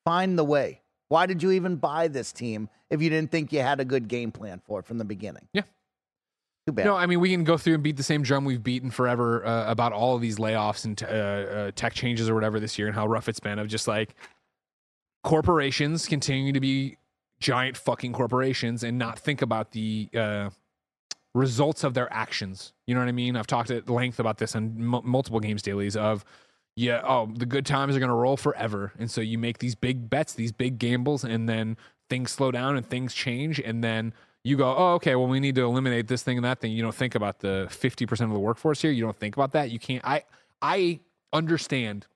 Find 0.04 0.38
the 0.38 0.44
way. 0.44 0.80
Why 1.08 1.26
did 1.26 1.42
you 1.42 1.52
even 1.52 1.76
buy 1.76 2.08
this 2.08 2.32
team 2.32 2.68
if 2.90 3.02
you 3.02 3.10
didn't 3.10 3.30
think 3.30 3.52
you 3.52 3.60
had 3.60 3.78
a 3.78 3.84
good 3.84 4.08
game 4.08 4.32
plan 4.32 4.60
for 4.64 4.80
it 4.80 4.86
from 4.86 4.98
the 4.98 5.04
beginning? 5.04 5.46
Yeah. 5.52 5.62
Too 6.66 6.72
bad. 6.72 6.84
No, 6.84 6.96
I 6.96 7.06
mean 7.06 7.20
we 7.20 7.30
can 7.30 7.44
go 7.44 7.56
through 7.56 7.74
and 7.74 7.82
beat 7.82 7.96
the 7.96 8.02
same 8.02 8.22
drum 8.22 8.44
we've 8.44 8.62
beaten 8.62 8.90
forever 8.90 9.46
uh, 9.46 9.70
about 9.70 9.92
all 9.92 10.16
of 10.16 10.20
these 10.20 10.36
layoffs 10.36 10.84
and 10.84 10.98
t- 10.98 11.06
uh, 11.06 11.08
uh, 11.08 11.70
tech 11.74 11.94
changes 11.94 12.28
or 12.28 12.34
whatever 12.34 12.58
this 12.58 12.78
year 12.78 12.88
and 12.88 12.96
how 12.96 13.06
rough 13.06 13.28
it's 13.28 13.40
been. 13.40 13.58
Of 13.58 13.68
just 13.68 13.86
like 13.86 14.16
corporations 15.22 16.06
continue 16.06 16.52
to 16.52 16.60
be 16.60 16.96
giant 17.38 17.76
fucking 17.76 18.12
corporations 18.12 18.82
and 18.82 18.98
not 18.98 19.18
think 19.18 19.42
about 19.42 19.70
the 19.72 20.08
uh, 20.16 20.50
results 21.34 21.84
of 21.84 21.94
their 21.94 22.12
actions. 22.12 22.72
You 22.86 22.94
know 22.94 23.00
what 23.00 23.08
I 23.08 23.12
mean? 23.12 23.36
I've 23.36 23.46
talked 23.46 23.70
at 23.70 23.88
length 23.88 24.18
about 24.18 24.38
this 24.38 24.56
on 24.56 24.74
m- 24.78 25.02
multiple 25.04 25.38
games 25.38 25.62
dailies 25.62 25.96
of 25.96 26.24
yeah, 26.74 27.00
oh, 27.04 27.30
the 27.34 27.46
good 27.46 27.64
times 27.64 27.96
are 27.96 28.00
going 28.00 28.10
to 28.10 28.14
roll 28.14 28.36
forever. 28.36 28.92
And 28.98 29.10
so 29.10 29.20
you 29.20 29.38
make 29.38 29.58
these 29.58 29.74
big 29.74 30.10
bets, 30.10 30.34
these 30.34 30.52
big 30.52 30.78
gambles, 30.78 31.24
and 31.24 31.48
then 31.48 31.76
things 32.10 32.30
slow 32.30 32.50
down 32.50 32.76
and 32.76 32.84
things 32.86 33.14
change. 33.14 33.58
And 33.60 33.82
then 33.82 34.12
you 34.46 34.56
go, 34.56 34.76
oh, 34.76 34.94
okay, 34.94 35.16
well, 35.16 35.26
we 35.26 35.40
need 35.40 35.56
to 35.56 35.64
eliminate 35.64 36.06
this 36.06 36.22
thing 36.22 36.38
and 36.38 36.44
that 36.44 36.60
thing. 36.60 36.70
You 36.70 36.80
don't 36.80 36.94
think 36.94 37.16
about 37.16 37.40
the 37.40 37.66
50% 37.68 38.20
of 38.20 38.30
the 38.30 38.38
workforce 38.38 38.80
here. 38.80 38.92
You 38.92 39.02
don't 39.02 39.18
think 39.18 39.36
about 39.36 39.50
that. 39.54 39.72
You 39.72 39.80
can't. 39.80 40.04
I, 40.06 40.22
I 40.62 41.00
understand 41.32 42.06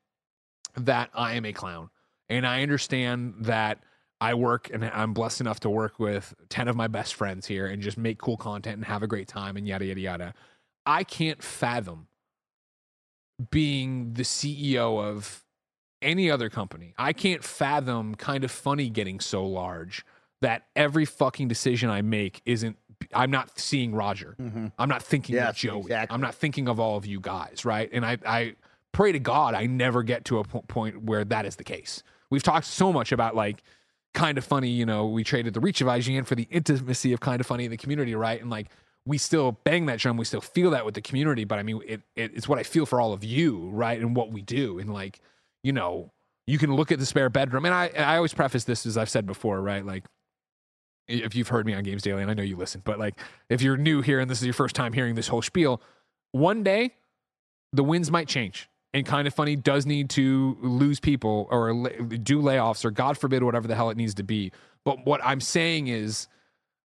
that 0.76 1.11
I 1.12 1.35
am 1.35 1.45
a 1.45 1.53
clown. 1.53 1.91
And 2.28 2.47
I 2.47 2.62
understand 2.62 3.35
that 3.41 3.81
I 4.20 4.35
work 4.35 4.70
and 4.72 4.85
I'm 4.85 5.12
blessed 5.12 5.41
enough 5.41 5.59
to 5.61 5.70
work 5.70 5.99
with 5.99 6.33
10 6.51 6.68
of 6.68 6.76
my 6.76 6.87
best 6.87 7.16
friends 7.16 7.49
here 7.49 7.66
and 7.66 7.83
just 7.83 7.99
make 7.99 8.18
cool 8.18 8.37
content 8.37 8.76
and 8.76 8.85
have 8.85 9.03
a 9.03 9.09
great 9.09 9.26
time 9.26 9.57
and 9.57 9.66
yada, 9.66 9.87
yada, 9.87 10.01
yada. 10.01 10.35
I 10.87 11.03
can't 11.03 11.43
fathom 11.43 12.07
being 13.51 14.12
the 14.12 14.22
CEO 14.22 15.03
of 15.03 15.43
any 16.01 16.31
other 16.31 16.49
company. 16.49 16.95
I 16.97 17.12
can't 17.12 17.43
fathom 17.43 18.14
kind 18.14 18.45
of 18.45 18.53
funny 18.53 18.89
getting 18.89 19.18
so 19.18 19.45
large 19.45 20.05
that 20.41 20.66
every 20.74 21.05
fucking 21.05 21.49
decision 21.49 21.91
I 21.91 22.03
make 22.03 22.43
isn't 22.45 22.76
I'm 23.14 23.30
not 23.30 23.59
seeing 23.59 23.95
Roger. 23.95 24.36
Mm-hmm. 24.41 24.66
I'm 24.78 24.88
not 24.88 25.03
thinking 25.03 25.38
of 25.38 25.55
Joey. 25.55 25.80
exactly. 25.80 26.14
I'm 26.14 26.20
not 26.20 26.34
thinking 26.34 26.68
of 26.68 26.78
all 26.78 26.97
of 26.97 27.07
you 27.07 27.20
guys, 27.20 27.64
right? 27.64 27.88
And 27.93 28.05
I 28.05 28.18
I 28.26 28.55
pray 28.93 29.12
to 29.12 29.18
God 29.18 29.55
I 29.55 29.66
never 29.66 30.03
get 30.03 30.24
to 30.26 30.38
a 30.38 30.45
po- 30.45 30.62
point 30.62 31.03
where 31.03 31.24
that 31.24 31.47
is 31.47 31.57
the 31.57 31.64
case. 31.64 32.03
We've 32.30 32.43
talked 32.43 32.66
so 32.66 32.93
much 32.93 33.12
about 33.12 33.34
like 33.34 33.62
kind 34.12 34.38
of 34.38 34.45
funny, 34.45 34.68
you 34.68 34.84
know, 34.84 35.07
we 35.07 35.24
traded 35.24 35.55
the 35.55 35.61
reach 35.61 35.80
of 35.80 35.86
IGN 35.86 36.26
for 36.26 36.34
the 36.34 36.49
intimacy 36.51 37.12
of 37.12 37.20
kind 37.20 37.41
of 37.41 37.47
funny 37.47 37.64
in 37.64 37.70
the 37.70 37.76
community, 37.76 38.14
right? 38.14 38.41
And 38.41 38.51
like 38.51 38.68
we 39.07 39.18
still 39.18 39.53
bang 39.64 39.86
that 39.86 39.99
drum, 39.99 40.16
we 40.16 40.24
still 40.24 40.41
feel 40.41 40.70
that 40.70 40.84
with 40.84 40.95
the 40.95 41.01
community, 41.01 41.45
but 41.45 41.59
I 41.59 41.62
mean 41.62 41.80
it, 41.86 42.03
it 42.16 42.32
it's 42.34 42.49
what 42.49 42.59
I 42.59 42.62
feel 42.64 42.86
for 42.86 43.01
all 43.01 43.12
of 43.12 43.24
you, 43.24 43.68
right? 43.70 43.99
And 43.99 44.14
what 44.14 44.30
we 44.30 44.43
do. 44.43 44.78
And 44.78 44.93
like, 44.93 45.20
you 45.62 45.72
know, 45.72 46.12
you 46.47 46.59
can 46.59 46.74
look 46.74 46.93
at 46.93 46.99
the 46.99 47.07
spare 47.07 47.30
bedroom. 47.30 47.64
And 47.64 47.74
I 47.74 47.91
I 47.97 48.16
always 48.16 48.34
preface 48.34 48.64
this 48.64 48.84
as 48.84 48.97
I've 48.97 49.11
said 49.11 49.26
before, 49.26 49.61
right? 49.61 49.84
Like 49.84 50.05
if 51.11 51.34
you've 51.34 51.48
heard 51.48 51.66
me 51.66 51.74
on 51.74 51.82
Games 51.82 52.02
Daily, 52.02 52.22
and 52.22 52.30
I 52.30 52.34
know 52.34 52.42
you 52.42 52.56
listen, 52.56 52.82
but 52.84 52.98
like 52.98 53.18
if 53.48 53.62
you're 53.62 53.76
new 53.76 54.00
here 54.00 54.20
and 54.20 54.30
this 54.30 54.38
is 54.38 54.44
your 54.44 54.54
first 54.54 54.74
time 54.74 54.92
hearing 54.92 55.14
this 55.14 55.28
whole 55.28 55.42
spiel, 55.42 55.82
one 56.32 56.62
day 56.62 56.94
the 57.72 57.84
winds 57.84 58.11
might 58.11 58.28
change. 58.28 58.68
And 58.92 59.06
kind 59.06 59.28
of 59.28 59.34
funny 59.34 59.54
does 59.54 59.86
need 59.86 60.11
to 60.11 60.58
lose 60.61 60.98
people 60.98 61.46
or 61.48 61.72
do 61.72 62.42
layoffs 62.42 62.84
or 62.84 62.90
God 62.90 63.16
forbid 63.16 63.44
whatever 63.44 63.68
the 63.68 63.76
hell 63.76 63.90
it 63.90 63.96
needs 63.96 64.14
to 64.14 64.24
be. 64.24 64.50
But 64.84 65.06
what 65.06 65.20
I'm 65.22 65.40
saying 65.40 65.86
is, 65.86 66.26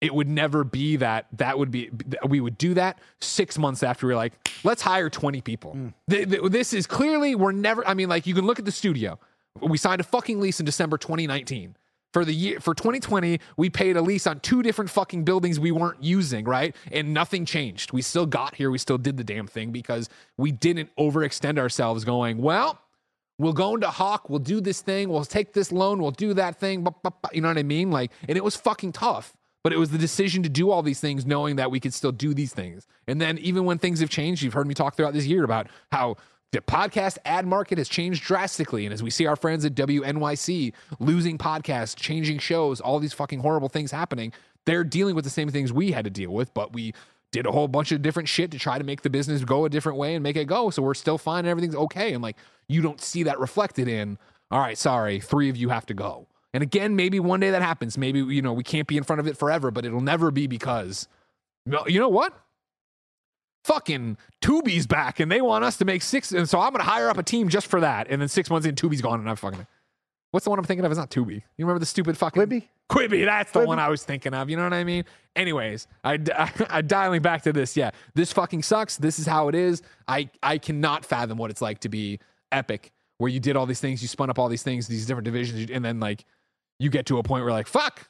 it 0.02 0.14
would 0.14 0.28
never 0.28 0.62
be 0.62 0.96
that 0.96 1.26
that 1.32 1.58
would 1.58 1.70
be 1.70 1.90
we 2.28 2.40
would 2.40 2.58
do 2.58 2.74
that 2.74 2.98
six 3.20 3.56
months 3.56 3.82
after 3.82 4.06
we 4.06 4.12
are 4.12 4.16
like 4.16 4.34
let's 4.62 4.82
hire 4.82 5.08
20 5.08 5.40
people 5.40 5.74
mm. 5.74 5.92
th- 6.10 6.28
this 6.50 6.74
is 6.74 6.86
clearly 6.86 7.34
we're 7.34 7.52
never 7.52 7.86
i 7.88 7.94
mean 7.94 8.08
like 8.08 8.26
you 8.26 8.34
can 8.34 8.44
look 8.44 8.58
at 8.58 8.64
the 8.64 8.72
studio 8.72 9.18
we 9.62 9.78
signed 9.78 10.00
a 10.00 10.04
fucking 10.04 10.38
lease 10.38 10.60
in 10.60 10.66
december 10.66 10.98
2019 10.98 11.76
For 12.16 12.24
the 12.24 12.32
year 12.32 12.60
for 12.60 12.74
2020, 12.74 13.40
we 13.58 13.68
paid 13.68 13.94
a 13.94 14.00
lease 14.00 14.26
on 14.26 14.40
two 14.40 14.62
different 14.62 14.90
fucking 14.90 15.24
buildings 15.24 15.60
we 15.60 15.70
weren't 15.70 16.02
using, 16.02 16.46
right? 16.46 16.74
And 16.90 17.12
nothing 17.12 17.44
changed. 17.44 17.92
We 17.92 18.00
still 18.00 18.24
got 18.24 18.54
here. 18.54 18.70
We 18.70 18.78
still 18.78 18.96
did 18.96 19.18
the 19.18 19.22
damn 19.22 19.46
thing 19.46 19.70
because 19.70 20.08
we 20.38 20.50
didn't 20.50 20.88
overextend 20.96 21.58
ourselves 21.58 22.06
going, 22.06 22.38
well, 22.38 22.80
we'll 23.38 23.52
go 23.52 23.74
into 23.74 23.88
Hawk, 23.88 24.30
we'll 24.30 24.38
do 24.38 24.62
this 24.62 24.80
thing, 24.80 25.10
we'll 25.10 25.26
take 25.26 25.52
this 25.52 25.70
loan, 25.70 26.00
we'll 26.00 26.10
do 26.10 26.32
that 26.32 26.58
thing. 26.58 26.86
You 27.34 27.42
know 27.42 27.48
what 27.48 27.58
I 27.58 27.62
mean? 27.62 27.90
Like, 27.90 28.12
and 28.26 28.38
it 28.38 28.42
was 28.42 28.56
fucking 28.56 28.92
tough. 28.92 29.36
But 29.62 29.74
it 29.74 29.78
was 29.78 29.90
the 29.90 29.98
decision 29.98 30.42
to 30.44 30.48
do 30.48 30.70
all 30.70 30.82
these 30.82 31.00
things, 31.00 31.26
knowing 31.26 31.56
that 31.56 31.70
we 31.70 31.80
could 31.80 31.92
still 31.92 32.12
do 32.12 32.32
these 32.32 32.54
things. 32.54 32.86
And 33.06 33.20
then 33.20 33.36
even 33.38 33.66
when 33.66 33.76
things 33.76 34.00
have 34.00 34.08
changed, 34.08 34.40
you've 34.40 34.54
heard 34.54 34.66
me 34.66 34.72
talk 34.72 34.96
throughout 34.96 35.12
this 35.12 35.26
year 35.26 35.44
about 35.44 35.66
how 35.92 36.16
the 36.52 36.60
podcast 36.60 37.18
ad 37.24 37.46
market 37.46 37.78
has 37.78 37.88
changed 37.88 38.22
drastically. 38.24 38.86
And 38.86 38.92
as 38.94 39.02
we 39.02 39.10
see 39.10 39.26
our 39.26 39.36
friends 39.36 39.64
at 39.64 39.74
WNYC 39.74 40.72
losing 41.00 41.38
podcasts, 41.38 41.96
changing 41.96 42.38
shows, 42.38 42.80
all 42.80 42.98
these 42.98 43.12
fucking 43.12 43.40
horrible 43.40 43.68
things 43.68 43.90
happening, 43.90 44.32
they're 44.64 44.84
dealing 44.84 45.14
with 45.14 45.24
the 45.24 45.30
same 45.30 45.48
things 45.48 45.72
we 45.72 45.92
had 45.92 46.04
to 46.04 46.10
deal 46.10 46.30
with, 46.30 46.52
but 46.54 46.72
we 46.72 46.92
did 47.32 47.46
a 47.46 47.52
whole 47.52 47.68
bunch 47.68 47.92
of 47.92 48.02
different 48.02 48.28
shit 48.28 48.50
to 48.52 48.58
try 48.58 48.78
to 48.78 48.84
make 48.84 49.02
the 49.02 49.10
business 49.10 49.44
go 49.44 49.64
a 49.64 49.68
different 49.68 49.98
way 49.98 50.14
and 50.14 50.22
make 50.22 50.36
it 50.36 50.46
go. 50.46 50.70
So 50.70 50.82
we're 50.82 50.94
still 50.94 51.18
fine 51.18 51.40
and 51.40 51.48
everything's 51.48 51.74
okay. 51.74 52.12
And 52.12 52.22
like, 52.22 52.36
you 52.68 52.80
don't 52.80 53.00
see 53.00 53.24
that 53.24 53.38
reflected 53.38 53.88
in, 53.88 54.16
all 54.50 54.60
right, 54.60 54.78
sorry, 54.78 55.20
three 55.20 55.48
of 55.48 55.56
you 55.56 55.68
have 55.68 55.86
to 55.86 55.94
go. 55.94 56.26
And 56.54 56.62
again, 56.62 56.96
maybe 56.96 57.20
one 57.20 57.40
day 57.40 57.50
that 57.50 57.62
happens. 57.62 57.98
Maybe, 57.98 58.20
you 58.20 58.40
know, 58.40 58.52
we 58.52 58.62
can't 58.62 58.88
be 58.88 58.96
in 58.96 59.02
front 59.02 59.20
of 59.20 59.26
it 59.26 59.36
forever, 59.36 59.70
but 59.70 59.84
it'll 59.84 60.00
never 60.00 60.30
be 60.30 60.46
because, 60.46 61.06
you 61.86 62.00
know 62.00 62.08
what? 62.08 62.32
Fucking 63.66 64.16
Tubi's 64.40 64.86
back 64.86 65.18
and 65.18 65.30
they 65.30 65.40
want 65.40 65.64
us 65.64 65.76
to 65.78 65.84
make 65.84 66.02
six. 66.02 66.30
And 66.30 66.48
so 66.48 66.60
I'm 66.60 66.70
going 66.70 66.84
to 66.84 66.88
hire 66.88 67.08
up 67.08 67.18
a 67.18 67.22
team 67.24 67.48
just 67.48 67.66
for 67.66 67.80
that. 67.80 68.06
And 68.08 68.20
then 68.20 68.28
six 68.28 68.48
months 68.48 68.64
in, 68.64 68.76
Tubi's 68.76 69.00
gone 69.02 69.18
and 69.18 69.28
I'm 69.28 69.34
fucking. 69.34 69.66
What's 70.30 70.44
the 70.44 70.50
one 70.50 70.58
I'm 70.58 70.64
thinking 70.64 70.84
of? 70.84 70.92
It's 70.92 70.98
not 70.98 71.10
Tubi. 71.10 71.34
You 71.34 71.42
remember 71.64 71.80
the 71.80 71.86
stupid 71.86 72.16
fucking 72.16 72.42
Quibi? 72.42 72.68
Quibi. 72.90 73.24
That's 73.24 73.50
the 73.50 73.60
Quibi. 73.60 73.66
one 73.66 73.78
I 73.80 73.88
was 73.88 74.04
thinking 74.04 74.34
of. 74.34 74.48
You 74.48 74.56
know 74.56 74.64
what 74.64 74.72
I 74.72 74.84
mean? 74.84 75.04
Anyways, 75.34 75.88
I, 76.04 76.20
I, 76.34 76.52
I 76.70 76.82
dialing 76.82 77.22
back 77.22 77.42
to 77.42 77.52
this. 77.52 77.76
Yeah, 77.76 77.90
this 78.14 78.32
fucking 78.32 78.62
sucks. 78.62 78.98
This 78.98 79.18
is 79.18 79.26
how 79.26 79.48
it 79.48 79.54
is. 79.54 79.82
I 80.06 80.30
I 80.42 80.58
cannot 80.58 81.04
fathom 81.04 81.38
what 81.38 81.50
it's 81.50 81.62
like 81.62 81.80
to 81.80 81.88
be 81.88 82.20
epic, 82.52 82.92
where 83.18 83.30
you 83.30 83.40
did 83.40 83.56
all 83.56 83.66
these 83.66 83.80
things, 83.80 84.02
you 84.02 84.08
spun 84.08 84.30
up 84.30 84.38
all 84.38 84.48
these 84.48 84.62
things, 84.62 84.86
these 84.86 85.06
different 85.06 85.24
divisions, 85.24 85.70
and 85.70 85.84
then 85.84 86.00
like 86.00 86.24
you 86.78 86.90
get 86.90 87.06
to 87.06 87.18
a 87.18 87.22
point 87.22 87.44
where 87.44 87.52
like 87.52 87.66
fuck. 87.66 88.08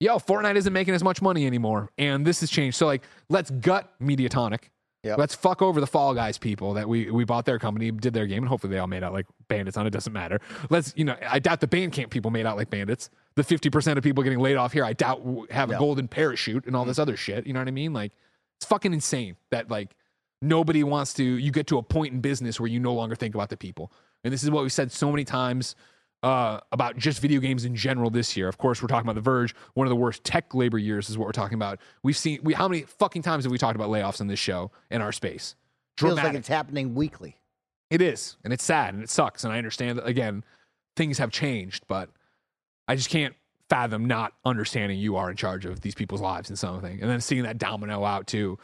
Yo, 0.00 0.16
Fortnite 0.18 0.54
isn't 0.54 0.72
making 0.72 0.94
as 0.94 1.02
much 1.02 1.20
money 1.20 1.44
anymore, 1.44 1.90
and 1.98 2.24
this 2.24 2.38
has 2.38 2.50
changed. 2.50 2.76
So 2.76 2.86
like, 2.86 3.02
let's 3.28 3.50
gut 3.50 3.92
Mediatonic. 4.00 4.70
Yep. 5.04 5.18
Let's 5.18 5.34
fuck 5.34 5.62
over 5.62 5.80
the 5.80 5.86
Fall 5.86 6.12
Guys 6.12 6.38
people 6.38 6.74
that 6.74 6.88
we 6.88 7.10
we 7.10 7.24
bought 7.24 7.44
their 7.44 7.58
company, 7.58 7.90
did 7.92 8.14
their 8.14 8.26
game, 8.26 8.42
and 8.42 8.48
hopefully 8.48 8.72
they 8.72 8.80
all 8.80 8.88
made 8.88 9.04
out 9.04 9.12
like 9.12 9.26
bandits 9.46 9.76
on 9.76 9.86
it. 9.86 9.90
Doesn't 9.90 10.12
matter. 10.12 10.40
Let's 10.70 10.92
you 10.96 11.04
know, 11.04 11.16
I 11.28 11.38
doubt 11.38 11.60
the 11.60 11.68
Bandcamp 11.68 12.10
people 12.10 12.32
made 12.32 12.46
out 12.46 12.56
like 12.56 12.68
bandits. 12.68 13.08
The 13.36 13.44
fifty 13.44 13.70
percent 13.70 13.96
of 13.96 14.02
people 14.02 14.24
getting 14.24 14.40
laid 14.40 14.56
off 14.56 14.72
here, 14.72 14.84
I 14.84 14.92
doubt 14.92 15.22
have 15.50 15.68
a 15.70 15.72
Yep. 15.74 15.78
golden 15.78 16.08
parachute 16.08 16.66
and 16.66 16.74
all 16.74 16.82
mm-hmm. 16.82 16.90
this 16.90 16.98
other 16.98 17.16
shit. 17.16 17.46
You 17.46 17.52
know 17.52 17.60
what 17.60 17.68
I 17.68 17.72
mean? 17.72 17.92
Like 17.92 18.12
it's 18.56 18.66
fucking 18.66 18.92
insane 18.92 19.36
that 19.50 19.70
like 19.70 19.94
nobody 20.42 20.82
wants 20.82 21.14
to. 21.14 21.22
You 21.22 21.52
get 21.52 21.68
to 21.68 21.78
a 21.78 21.82
point 21.82 22.12
in 22.12 22.20
business 22.20 22.58
where 22.58 22.68
you 22.68 22.80
no 22.80 22.92
longer 22.92 23.14
think 23.14 23.36
about 23.36 23.50
the 23.50 23.56
people, 23.56 23.92
and 24.24 24.32
this 24.32 24.42
is 24.42 24.50
what 24.50 24.64
we 24.64 24.68
said 24.68 24.90
so 24.90 25.12
many 25.12 25.24
times 25.24 25.76
uh, 26.22 26.60
about 26.72 26.96
just 26.96 27.20
video 27.20 27.40
games 27.40 27.64
in 27.64 27.76
general 27.76 28.10
this 28.10 28.36
year. 28.36 28.48
Of 28.48 28.58
course, 28.58 28.82
we're 28.82 28.88
talking 28.88 29.06
about 29.06 29.14
The 29.14 29.20
Verge. 29.20 29.54
One 29.74 29.86
of 29.86 29.90
the 29.90 29.96
worst 29.96 30.24
tech 30.24 30.54
labor 30.54 30.78
years 30.78 31.08
is 31.08 31.16
what 31.16 31.26
we're 31.26 31.32
talking 31.32 31.54
about. 31.54 31.78
We've 32.02 32.16
seen 32.16 32.40
we 32.42 32.54
how 32.54 32.68
many 32.68 32.82
fucking 32.82 33.22
times 33.22 33.44
have 33.44 33.52
we 33.52 33.58
talked 33.58 33.76
about 33.76 33.90
layoffs 33.90 34.20
in 34.20 34.26
this 34.26 34.38
show 34.38 34.70
in 34.90 35.00
our 35.00 35.12
space? 35.12 35.54
Feels 35.96 36.16
like 36.16 36.34
it's 36.34 36.48
happening 36.48 36.94
weekly. 36.94 37.36
It 37.90 38.02
is, 38.02 38.36
and 38.44 38.52
it's 38.52 38.64
sad, 38.64 38.94
and 38.94 39.02
it 39.02 39.10
sucks, 39.10 39.44
and 39.44 39.52
I 39.52 39.58
understand 39.58 39.98
that 39.98 40.06
again, 40.06 40.44
things 40.96 41.18
have 41.18 41.30
changed, 41.30 41.84
but 41.88 42.10
I 42.86 42.96
just 42.96 43.08
can't 43.08 43.34
fathom 43.70 44.04
not 44.04 44.32
understanding 44.44 44.98
you 44.98 45.16
are 45.16 45.30
in 45.30 45.36
charge 45.36 45.64
of 45.64 45.80
these 45.80 45.94
people's 45.94 46.20
lives 46.20 46.50
and 46.50 46.58
something, 46.58 47.00
and 47.00 47.10
then 47.10 47.20
seeing 47.20 47.44
that 47.44 47.58
domino 47.58 48.04
out 48.04 48.26
to 48.28 48.58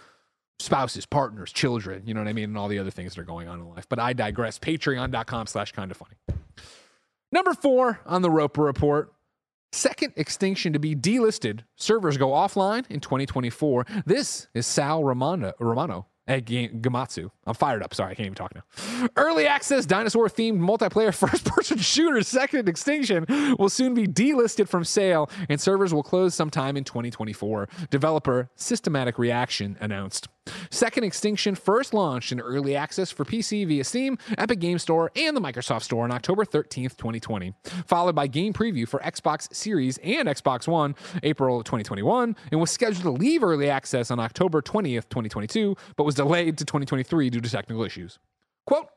spouses, 0.58 1.06
partners, 1.06 1.52
children, 1.52 2.02
you 2.06 2.14
know 2.14 2.20
what 2.20 2.28
I 2.28 2.32
mean, 2.32 2.44
and 2.44 2.58
all 2.58 2.68
the 2.68 2.78
other 2.78 2.90
things 2.90 3.14
that 3.14 3.20
are 3.20 3.24
going 3.24 3.48
on 3.48 3.60
in 3.60 3.68
life. 3.68 3.86
But 3.88 3.98
I 3.98 4.12
digress. 4.12 4.58
Patreon.com 4.58 5.46
slash 5.46 5.72
kind 5.72 5.90
of 5.90 5.96
funny. 5.96 6.16
Number 7.34 7.52
four 7.52 7.98
on 8.06 8.22
the 8.22 8.30
Roper 8.30 8.62
Report. 8.62 9.12
Second 9.72 10.12
extinction 10.14 10.72
to 10.72 10.78
be 10.78 10.94
delisted. 10.94 11.64
Servers 11.74 12.16
go 12.16 12.28
offline 12.28 12.88
in 12.88 13.00
2024. 13.00 13.84
This 14.06 14.46
is 14.54 14.68
Sal 14.68 15.02
Romano, 15.02 15.52
Romano 15.58 16.06
Ga- 16.26 16.70
Gematsu. 16.70 17.30
I'm 17.46 17.54
fired 17.54 17.82
up. 17.82 17.94
Sorry, 17.94 18.12
I 18.12 18.14
can't 18.14 18.26
even 18.26 18.34
talk 18.34 18.54
now. 18.54 19.08
Early 19.16 19.46
access 19.46 19.84
dinosaur 19.84 20.28
themed 20.28 20.58
multiplayer 20.58 21.14
first 21.14 21.44
person 21.44 21.78
shooter 21.78 22.22
Second 22.22 22.68
Extinction 22.68 23.26
will 23.58 23.68
soon 23.68 23.94
be 23.94 24.06
delisted 24.06 24.68
from 24.68 24.84
sale 24.84 25.30
and 25.48 25.60
servers 25.60 25.92
will 25.92 26.02
close 26.02 26.34
sometime 26.34 26.76
in 26.76 26.84
2024. 26.84 27.68
Developer 27.90 28.50
Systematic 28.56 29.18
Reaction 29.18 29.76
announced. 29.80 30.28
Second 30.70 31.04
Extinction 31.04 31.54
first 31.54 31.94
launched 31.94 32.30
in 32.32 32.40
early 32.40 32.76
access 32.76 33.10
for 33.10 33.24
PC 33.24 33.66
via 33.66 33.82
Steam, 33.84 34.18
Epic 34.36 34.58
Game 34.60 34.78
Store, 34.78 35.10
and 35.16 35.34
the 35.36 35.40
Microsoft 35.40 35.82
Store 35.82 36.04
on 36.04 36.10
October 36.10 36.44
13th, 36.44 36.96
2020, 36.98 37.54
followed 37.86 38.14
by 38.14 38.26
game 38.26 38.52
preview 38.52 38.86
for 38.86 39.00
Xbox 39.00 39.52
Series 39.54 39.96
and 39.98 40.28
Xbox 40.28 40.68
One 40.68 40.94
April 41.22 41.62
2021, 41.62 42.36
and 42.50 42.60
was 42.60 42.70
scheduled 42.70 43.02
to 43.04 43.10
leave 43.10 43.42
early 43.42 43.70
access 43.70 44.10
on 44.10 44.20
October 44.20 44.60
20th, 44.60 45.08
2022, 45.08 45.76
but 45.96 46.04
was 46.04 46.13
delayed 46.14 46.58
to 46.58 46.64
2023 46.64 47.30
due 47.30 47.40
to 47.40 47.50
technical 47.50 47.84
issues. 47.84 48.18
Quote, 48.66 48.88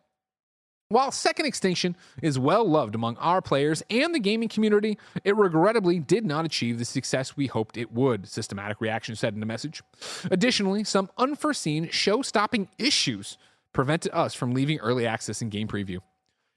while 0.89 1.11
Second 1.11 1.47
Extinction 1.47 1.97
is 2.21 2.39
well 2.39 2.63
loved 2.63 2.95
among 2.95 3.17
our 3.17 3.41
players 3.41 3.83
and 3.89 4.15
the 4.15 4.19
gaming 4.19 4.47
community, 4.47 4.97
it 5.25 5.35
regrettably 5.35 5.99
did 5.99 6.25
not 6.25 6.45
achieve 6.45 6.79
the 6.79 6.85
success 6.85 7.35
we 7.35 7.47
hoped 7.47 7.75
it 7.75 7.91
would, 7.91 8.25
Systematic 8.25 8.79
Reaction 8.79 9.13
said 9.17 9.35
in 9.35 9.43
a 9.43 9.45
message. 9.45 9.83
Additionally, 10.31 10.85
some 10.85 11.09
unforeseen 11.17 11.89
show 11.89 12.21
stopping 12.21 12.69
issues 12.77 13.37
prevented 13.73 14.13
us 14.13 14.33
from 14.33 14.53
leaving 14.53 14.79
early 14.79 15.05
access 15.05 15.41
and 15.41 15.51
game 15.51 15.67
preview. 15.67 15.99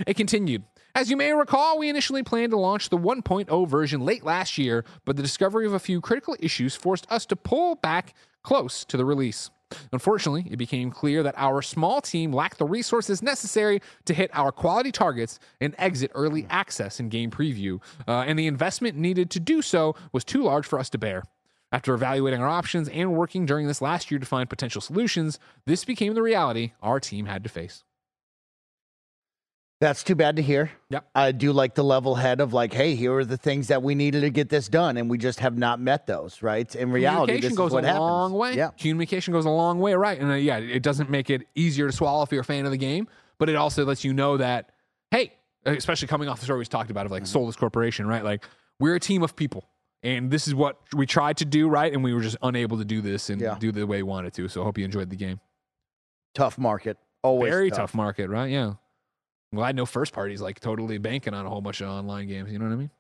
It 0.07 0.15
continued. 0.15 0.63
As 0.95 1.11
you 1.11 1.17
may 1.17 1.33
recall, 1.33 1.79
we 1.79 1.89
initially 1.89 2.23
planned 2.23 2.53
to 2.53 2.57
launch 2.57 2.89
the 2.89 2.99
1.0 2.99 3.69
version 3.69 4.01
late 4.01 4.25
last 4.25 4.59
year, 4.59 4.85
but 5.05 5.17
the 5.17 5.23
discovery 5.23 5.67
of 5.67 5.73
a 5.73 5.81
few 5.81 6.01
critical 6.01 6.37
issues 6.39 6.77
forced 6.77 7.11
us 7.11 7.27
to 7.27 7.37
pull 7.37 7.75
back 7.75 8.15
close 8.43 8.85
to 8.85 8.97
the 8.97 9.05
release. 9.05 9.51
Unfortunately, 9.93 10.47
it 10.51 10.57
became 10.57 10.91
clear 10.91 11.23
that 11.23 11.35
our 11.37 11.63
small 11.63 12.01
team 12.01 12.33
lacked 12.33 12.59
the 12.59 12.67
resources 12.67 13.23
necessary 13.23 13.81
to 14.05 14.15
hit 14.15 14.31
our 14.33 14.53
quality 14.53 14.93
targets 14.93 15.39
and 15.61 15.75
exit 15.79 16.11
early 16.15 16.47
access 16.51 17.01
in 17.01 17.09
game 17.09 17.31
preview, 17.31 17.81
uh, 18.09 18.25
and 18.27 18.39
the 18.39 18.47
investment 18.47 18.97
needed 18.97 19.31
to 19.31 19.41
do 19.41 19.63
so 19.63 19.95
was 20.13 20.25
too 20.25 20.43
large 20.43 20.67
for 20.67 20.79
us 20.79 20.91
to 20.91 20.99
bear. 20.99 21.23
After 21.73 21.95
evaluating 21.95 22.43
our 22.43 22.49
options 22.49 22.89
and 22.89 23.13
working 23.13 23.47
during 23.47 23.69
this 23.69 23.81
last 23.81 24.11
year 24.11 24.19
to 24.19 24.27
find 24.27 24.51
potential 24.51 24.81
solutions, 24.81 25.39
this 25.67 25.85
became 25.85 26.15
the 26.15 26.23
reality 26.23 26.73
our 26.83 26.99
team 26.99 27.27
had 27.27 27.45
to 27.45 27.49
face. 27.49 27.85
That's 29.81 30.03
too 30.05 30.15
bad 30.15 30.37
to 30.37 30.43
hear. 30.43 30.71
Yep. 30.91 31.07
I 31.15 31.33
do 31.33 31.53
like 31.53 31.75
the 31.75 31.83
level 31.83 32.15
head 32.15 32.41
of 32.43 32.53
like, 32.53 32.73
hey, 32.75 32.95
here 32.95 33.15
are 33.15 33.25
the 33.25 33.39
things 33.39 33.69
that 33.69 33.83
we 33.83 33.95
needed 33.95 34.21
to 34.21 34.31
get 34.31 34.51
this 34.51 34.69
done, 34.69 34.99
and 34.99 35.09
we 35.09 35.17
just 35.17 35.41
have 35.41 35.57
not 35.57 35.81
met 35.81 36.07
those. 36.07 36.43
Right? 36.43 36.73
In 36.77 36.91
reality, 36.93 37.33
communication 37.33 37.49
this 37.51 37.57
goes 37.57 37.71
is 37.71 37.75
what 37.75 37.85
a 37.85 37.87
happens. 37.87 38.01
long 38.01 38.33
way. 38.35 38.57
Yeah. 38.57 38.71
Communication 38.79 39.33
goes 39.33 39.47
a 39.47 39.51
long 39.51 39.81
way, 39.81 39.95
right? 39.95 40.21
And 40.21 40.31
uh, 40.31 40.35
yeah, 40.35 40.59
it 40.59 40.83
doesn't 40.83 41.09
make 41.09 41.31
it 41.31 41.47
easier 41.55 41.87
to 41.87 41.93
swallow 41.93 42.23
if 42.23 42.31
you're 42.31 42.43
a 42.43 42.45
fan 42.45 42.67
of 42.67 42.73
the 42.73 42.77
game, 42.77 43.09
but 43.39 43.49
it 43.49 43.57
also 43.57 43.87
lets 43.87 44.05
you 44.05 44.13
know 44.13 44.37
that, 44.37 44.71
hey, 45.11 45.33
especially 45.65 46.09
coming 46.09 46.29
off 46.29 46.41
the 46.41 46.45
story 46.45 46.59
we 46.59 46.67
talked 46.67 46.91
about 46.91 47.07
of 47.07 47.11
Mm-hmm. 47.13 47.23
like 47.23 47.27
soulless 47.27 47.57
corporation, 47.57 48.07
right? 48.07 48.23
Like 48.23 48.45
we're 48.79 48.97
a 48.97 49.01
team 49.01 49.23
of 49.23 49.35
people. 49.35 49.65
And 50.03 50.31
this 50.31 50.47
is 50.49 50.55
what 50.55 50.79
we 50.95 51.05
tried 51.07 51.39
to 51.39 51.45
do, 51.47 51.69
right? 51.69 51.91
And 51.93 52.03
we 52.05 52.13
were 52.15 52.23
just 52.23 52.37
unable 52.43 52.77
to 52.79 52.85
do 52.87 53.01
this 53.01 53.29
and 53.31 53.41
Yeah. 53.41 53.57
do 53.59 53.71
the 53.73 53.87
way 53.87 53.99
we 53.99 54.03
wanted 54.03 54.33
to. 54.35 54.49
So 54.49 54.61
I 54.61 54.65
hope 54.65 54.77
you 54.79 54.85
enjoyed 54.85 55.09
the 55.11 55.17
game. 55.17 55.41
Tough 56.35 56.59
market. 56.59 56.97
Always 57.23 57.51
Very 57.51 57.71
tough 57.71 57.95
market, 57.95 58.29
right? 58.31 58.51
Yeah. 58.51 58.75
I'm 59.53 59.57
glad 59.57 59.75
no 59.77 59.87
first 59.87 60.13
parties 60.13 60.41
like 60.41 60.61
totally 60.61 60.99
banking 60.99 61.35
on 61.35 61.45
a 61.45 61.49
whole 61.49 61.61
bunch 61.61 61.81
of 61.81 61.89
online 61.89 62.29
games. 62.29 62.53
You 62.53 62.59
know 62.59 62.67
what 62.67 62.73
I 62.73 62.77
mean? 62.77 62.91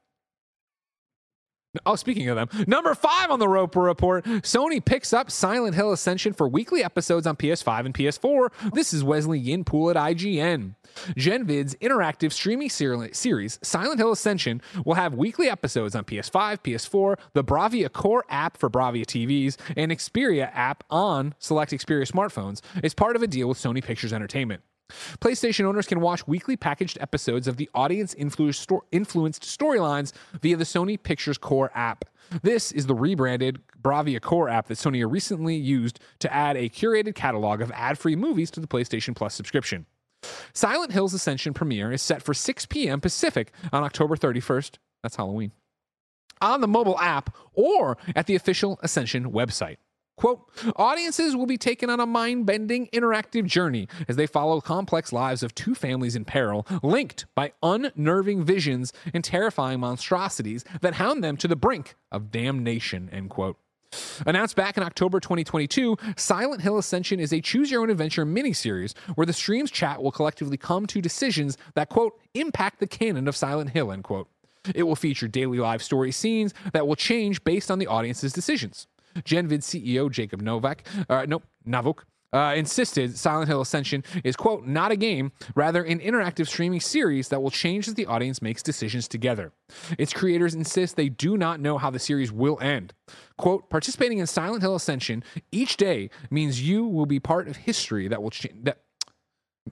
Oh, 1.86 1.94
speaking 1.94 2.28
of 2.28 2.34
them, 2.34 2.64
number 2.66 2.92
five 2.96 3.30
on 3.30 3.38
the 3.38 3.46
Roper 3.46 3.80
Report, 3.80 4.24
Sony 4.24 4.84
picks 4.84 5.12
up 5.12 5.30
Silent 5.30 5.76
Hill 5.76 5.92
Ascension 5.92 6.32
for 6.32 6.48
weekly 6.48 6.82
episodes 6.82 7.28
on 7.28 7.36
PS5 7.36 7.86
and 7.86 7.94
PS4. 7.94 8.48
This 8.72 8.92
is 8.92 9.04
Wesley 9.04 9.38
Yin-Poole 9.38 9.90
at 9.90 9.96
IGN. 9.96 10.74
GenVid's 11.16 11.76
interactive 11.76 12.32
streaming 12.32 12.70
ser- 12.70 13.12
series, 13.12 13.60
Silent 13.62 14.00
Hill 14.00 14.10
Ascension, 14.10 14.60
will 14.84 14.94
have 14.94 15.14
weekly 15.14 15.48
episodes 15.48 15.94
on 15.94 16.02
PS5, 16.02 16.58
PS4, 16.58 17.16
the 17.34 17.44
Bravia 17.44 17.92
Core 17.92 18.24
app 18.28 18.56
for 18.56 18.68
Bravia 18.68 19.04
TVs, 19.04 19.56
and 19.76 19.92
Xperia 19.92 20.50
app 20.52 20.82
on 20.90 21.36
select 21.38 21.70
Xperia 21.70 22.10
smartphones 22.10 22.62
as 22.82 22.94
part 22.94 23.14
of 23.14 23.22
a 23.22 23.28
deal 23.28 23.48
with 23.48 23.58
Sony 23.58 23.82
Pictures 23.84 24.12
Entertainment. 24.12 24.62
PlayStation 25.20 25.64
owners 25.64 25.86
can 25.86 26.00
watch 26.00 26.26
weekly 26.26 26.56
packaged 26.56 26.98
episodes 27.00 27.46
of 27.48 27.56
the 27.56 27.68
audience 27.74 28.14
influenced 28.14 28.68
storylines 29.42 30.12
via 30.40 30.56
the 30.56 30.64
Sony 30.64 31.02
Pictures 31.02 31.38
Core 31.38 31.70
app. 31.74 32.04
This 32.42 32.70
is 32.70 32.86
the 32.86 32.94
rebranded 32.94 33.60
Bravia 33.80 34.20
Core 34.20 34.48
app 34.48 34.68
that 34.68 34.78
Sony 34.78 35.08
recently 35.10 35.56
used 35.56 35.98
to 36.20 36.32
add 36.32 36.56
a 36.56 36.68
curated 36.68 37.14
catalog 37.14 37.60
of 37.60 37.72
ad 37.72 37.98
free 37.98 38.14
movies 38.16 38.50
to 38.52 38.60
the 38.60 38.66
PlayStation 38.68 39.16
Plus 39.16 39.34
subscription. 39.34 39.86
Silent 40.52 40.92
Hill's 40.92 41.14
Ascension 41.14 41.54
premiere 41.54 41.90
is 41.90 42.02
set 42.02 42.22
for 42.22 42.34
6 42.34 42.66
p.m. 42.66 43.00
Pacific 43.00 43.52
on 43.72 43.82
October 43.82 44.16
31st. 44.16 44.76
That's 45.02 45.16
Halloween. 45.16 45.52
on 46.42 46.60
the 46.60 46.68
mobile 46.68 46.98
app 46.98 47.34
or 47.54 47.96
at 48.14 48.26
the 48.26 48.34
official 48.34 48.78
Ascension 48.82 49.32
website. 49.32 49.76
Quote, 50.20 50.46
audiences 50.76 51.34
will 51.34 51.46
be 51.46 51.56
taken 51.56 51.88
on 51.88 51.98
a 51.98 52.04
mind 52.04 52.44
bending 52.44 52.88
interactive 52.88 53.46
journey 53.46 53.88
as 54.06 54.16
they 54.16 54.26
follow 54.26 54.60
complex 54.60 55.14
lives 55.14 55.42
of 55.42 55.54
two 55.54 55.74
families 55.74 56.14
in 56.14 56.26
peril, 56.26 56.66
linked 56.82 57.24
by 57.34 57.52
unnerving 57.62 58.44
visions 58.44 58.92
and 59.14 59.24
terrifying 59.24 59.80
monstrosities 59.80 60.62
that 60.82 60.92
hound 60.92 61.24
them 61.24 61.38
to 61.38 61.48
the 61.48 61.56
brink 61.56 61.94
of 62.12 62.30
damnation, 62.30 63.08
end 63.10 63.30
quote. 63.30 63.56
Announced 64.26 64.56
back 64.56 64.76
in 64.76 64.82
October 64.82 65.20
2022, 65.20 65.96
Silent 66.18 66.60
Hill 66.60 66.76
Ascension 66.76 67.18
is 67.18 67.32
a 67.32 67.40
choose 67.40 67.70
your 67.70 67.80
own 67.80 67.88
adventure 67.88 68.26
miniseries 68.26 68.94
where 69.14 69.26
the 69.26 69.32
stream's 69.32 69.70
chat 69.70 70.02
will 70.02 70.12
collectively 70.12 70.58
come 70.58 70.86
to 70.88 71.00
decisions 71.00 71.56
that, 71.76 71.88
quote, 71.88 72.20
impact 72.34 72.78
the 72.78 72.86
canon 72.86 73.26
of 73.26 73.34
Silent 73.34 73.70
Hill, 73.70 73.90
end 73.90 74.04
quote. 74.04 74.28
It 74.74 74.82
will 74.82 74.96
feature 74.96 75.26
daily 75.26 75.58
live 75.58 75.82
story 75.82 76.12
scenes 76.12 76.52
that 76.74 76.86
will 76.86 76.96
change 76.96 77.42
based 77.42 77.70
on 77.70 77.78
the 77.78 77.86
audience's 77.86 78.34
decisions. 78.34 78.86
GenVid 79.18 79.60
CEO 79.60 80.10
Jacob 80.10 80.40
Novak, 80.40 80.86
uh, 81.08 81.24
nope, 81.28 81.44
Navok, 81.66 82.04
uh, 82.32 82.54
insisted 82.56 83.16
Silent 83.16 83.48
Hill 83.48 83.60
Ascension 83.60 84.04
is, 84.22 84.36
quote, 84.36 84.64
not 84.66 84.92
a 84.92 84.96
game, 84.96 85.32
rather 85.54 85.82
an 85.82 85.98
interactive 85.98 86.46
streaming 86.46 86.80
series 86.80 87.28
that 87.28 87.42
will 87.42 87.50
change 87.50 87.88
as 87.88 87.94
the 87.94 88.06
audience 88.06 88.40
makes 88.40 88.62
decisions 88.62 89.08
together. 89.08 89.52
Its 89.98 90.12
creators 90.12 90.54
insist 90.54 90.96
they 90.96 91.08
do 91.08 91.36
not 91.36 91.60
know 91.60 91.78
how 91.78 91.90
the 91.90 91.98
series 91.98 92.30
will 92.30 92.58
end. 92.60 92.92
Quote, 93.36 93.68
participating 93.70 94.18
in 94.18 94.26
Silent 94.26 94.62
Hill 94.62 94.76
Ascension 94.76 95.24
each 95.50 95.76
day 95.76 96.10
means 96.30 96.62
you 96.62 96.84
will 96.86 97.06
be 97.06 97.18
part 97.18 97.48
of 97.48 97.56
history 97.56 98.06
that 98.08 98.22
will 98.22 98.30
change. 98.30 98.64
That 98.64 98.78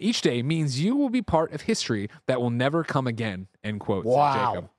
each 0.01 0.20
day 0.20 0.43
means 0.43 0.80
you 0.80 0.97
will 0.97 1.11
be 1.11 1.22
part 1.22 1.53
of 1.53 1.62
history 1.62 2.09
that 2.26 2.41
will 2.41 2.51
never 2.51 2.84
come 2.84 3.07
again. 3.07 3.49
End 3.64 3.80
quote. 3.80 4.05
Wow. 4.05 4.55
Jacob. 4.55 4.70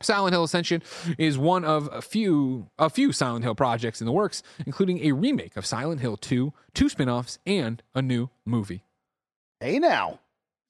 Silent 0.00 0.32
Hill 0.34 0.44
Ascension 0.44 0.82
is 1.18 1.38
one 1.38 1.64
of 1.64 1.88
a 1.92 2.02
few 2.02 2.68
a 2.78 2.90
few 2.90 3.12
Silent 3.12 3.44
Hill 3.44 3.54
projects 3.54 4.00
in 4.00 4.06
the 4.06 4.12
works, 4.12 4.42
including 4.66 5.04
a 5.04 5.12
remake 5.12 5.56
of 5.56 5.64
Silent 5.64 6.00
Hill 6.00 6.16
2, 6.16 6.52
two 6.74 6.88
spin-offs, 6.88 7.38
and 7.46 7.82
a 7.94 8.02
new 8.02 8.28
movie. 8.44 8.84
Hey 9.60 9.78
now, 9.78 10.20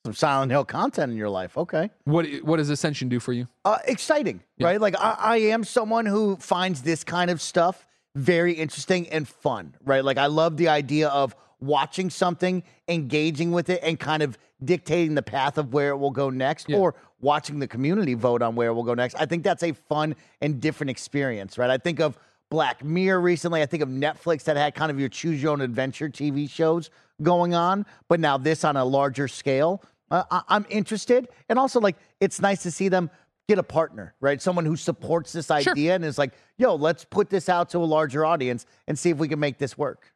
some 0.05 0.15
Silent 0.15 0.53
Hill 0.53 0.65
content 0.65 1.11
in 1.11 1.19
your 1.19 1.31
life. 1.31 1.57
Okay. 1.57 1.91
What 2.05 2.27
what 2.43 2.59
does 2.59 2.71
Ascension 2.71 3.09
do 3.09 3.19
for 3.19 3.33
you? 3.33 3.49
uh, 3.65 3.79
exciting, 3.87 4.41
Yeah. 4.59 4.69
right? 4.69 4.81
Like 4.81 4.95
I, 4.99 5.17
I 5.19 5.37
am 5.39 5.65
someone 5.65 6.07
who 6.07 6.37
finds 6.37 6.83
this 6.83 7.03
kind 7.03 7.31
of 7.31 7.41
stuff 7.41 7.87
very 8.15 8.53
interesting 8.53 9.09
and 9.09 9.27
fun, 9.27 9.75
right? 9.85 10.05
Like 10.05 10.19
I 10.19 10.27
love 10.27 10.57
the 10.57 10.69
idea 10.69 11.09
of 11.09 11.35
watching 11.61 12.11
something, 12.11 12.63
engaging 12.89 13.51
with 13.51 13.71
it, 13.71 13.81
and 13.83 13.99
kind 13.99 14.23
of 14.23 14.37
dictating 14.63 15.15
the 15.15 15.23
path 15.23 15.57
of 15.59 15.73
where 15.73 15.89
it 15.91 15.97
will 15.97 16.11
go 16.11 16.29
next, 16.31 16.69
Yeah. 16.69 16.77
or 16.77 16.95
watching 17.25 17.59
the 17.59 17.67
community 17.67 18.15
vote 18.15 18.43
on 18.43 18.55
where 18.55 18.73
we'll 18.73 18.85
go 18.85 18.95
next. 18.95 19.15
I 19.17 19.27
think 19.27 19.43
that's 19.43 19.63
a 19.65 19.73
fun 19.73 20.15
and 20.41 20.61
different 20.61 20.91
experience, 20.91 21.59
right? 21.59 21.71
I 21.71 21.79
think 21.79 21.99
of 21.99 22.17
Black 22.51 22.85
Mirror 22.85 23.21
recently. 23.21 23.63
I 23.63 23.67
think 23.67 23.83
of 23.83 23.89
Netflix 23.89 24.45
that 24.45 24.57
had 24.57 24.75
kind 24.77 24.91
of 24.93 25.01
your 25.01 25.09
choose 25.09 25.43
your 25.43 25.51
own 25.53 25.61
adventure 25.63 26.09
TV 26.09 26.49
shows 26.49 26.91
going 27.23 27.55
on, 27.55 27.87
but 28.09 28.21
now 28.21 28.37
this 28.39 28.63
on 28.63 28.77
a 28.77 28.85
larger 28.85 29.27
scale. 29.27 29.83
Uh, 30.11 30.23
I- 30.31 30.43
I'm 30.49 30.67
interested, 30.69 31.29
and 31.49 31.59
also 31.59 31.81
like 31.81 31.97
it's 32.21 32.41
nice 32.41 32.63
to 32.65 32.71
see 32.71 32.89
them 32.89 33.11
get 33.49 33.59
a 33.59 33.63
partner, 33.63 34.15
right? 34.21 34.41
Someone 34.41 34.65
who 34.67 34.77
supports 34.77 35.33
this 35.33 35.51
idea 35.51 35.95
and 35.95 36.05
is 36.05 36.19
like, 36.19 36.33
"Yo, 36.59 36.75
let's 36.77 37.05
put 37.05 37.31
this 37.31 37.49
out 37.49 37.71
to 37.71 37.79
a 37.79 37.85
larger 37.85 38.25
audience 38.25 38.67
and 38.87 38.99
see 38.99 39.11
if 39.11 39.17
we 39.17 39.29
can 39.29 39.41
make 39.41 39.59
this 39.59 39.77
work." 39.77 40.13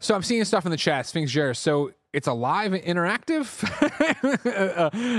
So 0.00 0.14
I'm 0.14 0.22
seeing 0.22 0.44
stuff 0.44 0.64
in 0.64 0.70
the 0.70 0.76
chat, 0.76 1.06
Sphinx 1.06 1.30
Jer. 1.30 1.54
So 1.54 1.92
it's 2.12 2.26
a 2.26 2.32
live 2.32 2.72
and 2.72 2.82
interactive. 2.84 3.62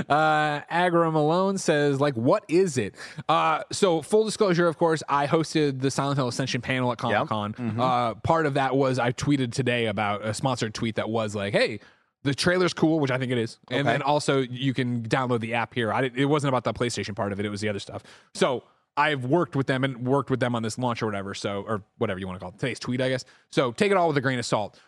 uh, 0.10 0.60
Agra 0.68 1.10
Malone 1.10 1.58
says, 1.58 2.00
like, 2.00 2.14
what 2.14 2.44
is 2.48 2.78
it? 2.78 2.94
Uh, 3.28 3.62
so 3.70 4.02
full 4.02 4.24
disclosure, 4.24 4.66
of 4.66 4.76
course, 4.78 5.02
I 5.08 5.26
hosted 5.26 5.80
the 5.80 5.90
Silent 5.90 6.18
Hill 6.18 6.28
Ascension 6.28 6.60
panel 6.60 6.90
at 6.92 6.98
Comic 6.98 7.28
Con. 7.28 7.54
Uh, 7.78 8.14
part 8.16 8.46
of 8.46 8.54
that 8.54 8.76
was 8.76 8.98
I 8.98 9.12
tweeted 9.12 9.52
today 9.52 9.86
about 9.86 10.24
a 10.24 10.34
sponsored 10.34 10.74
tweet 10.74 10.96
that 10.96 11.08
was 11.10 11.34
like, 11.34 11.52
hey. 11.52 11.80
The 12.22 12.34
trailer's 12.34 12.74
cool, 12.74 13.00
which 13.00 13.10
I 13.10 13.16
think 13.16 13.32
it 13.32 13.38
is, 13.38 13.58
and 13.70 13.80
Okay. 13.80 13.92
then 13.92 14.02
also 14.02 14.40
you 14.40 14.74
can 14.74 15.02
download 15.08 15.40
the 15.40 15.54
app 15.54 15.72
here. 15.72 15.90
I 15.90 16.10
it 16.14 16.26
wasn't 16.26 16.50
about 16.50 16.64
the 16.64 16.74
PlayStation 16.74 17.16
part 17.16 17.32
of 17.32 17.40
it; 17.40 17.46
it 17.46 17.48
was 17.48 17.62
the 17.62 17.70
other 17.70 17.78
stuff. 17.78 18.02
So 18.34 18.62
I've 18.94 19.24
worked 19.24 19.56
with 19.56 19.66
them 19.66 19.84
and 19.84 20.06
worked 20.06 20.28
with 20.28 20.38
them 20.38 20.54
on 20.54 20.62
this 20.62 20.76
launch 20.76 21.02
or 21.02 21.06
whatever. 21.06 21.32
So 21.32 21.64
or 21.66 21.82
whatever 21.96 22.20
you 22.20 22.26
want 22.26 22.38
to 22.38 22.44
call 22.44 22.50
it, 22.50 22.58
today's 22.58 22.78
tweet, 22.78 23.00
I 23.00 23.08
guess. 23.08 23.24
So 23.50 23.72
take 23.72 23.90
it 23.90 23.96
all 23.96 24.06
with 24.06 24.18
a 24.18 24.20
grain 24.20 24.38
of 24.38 24.44
salt. 24.44 24.78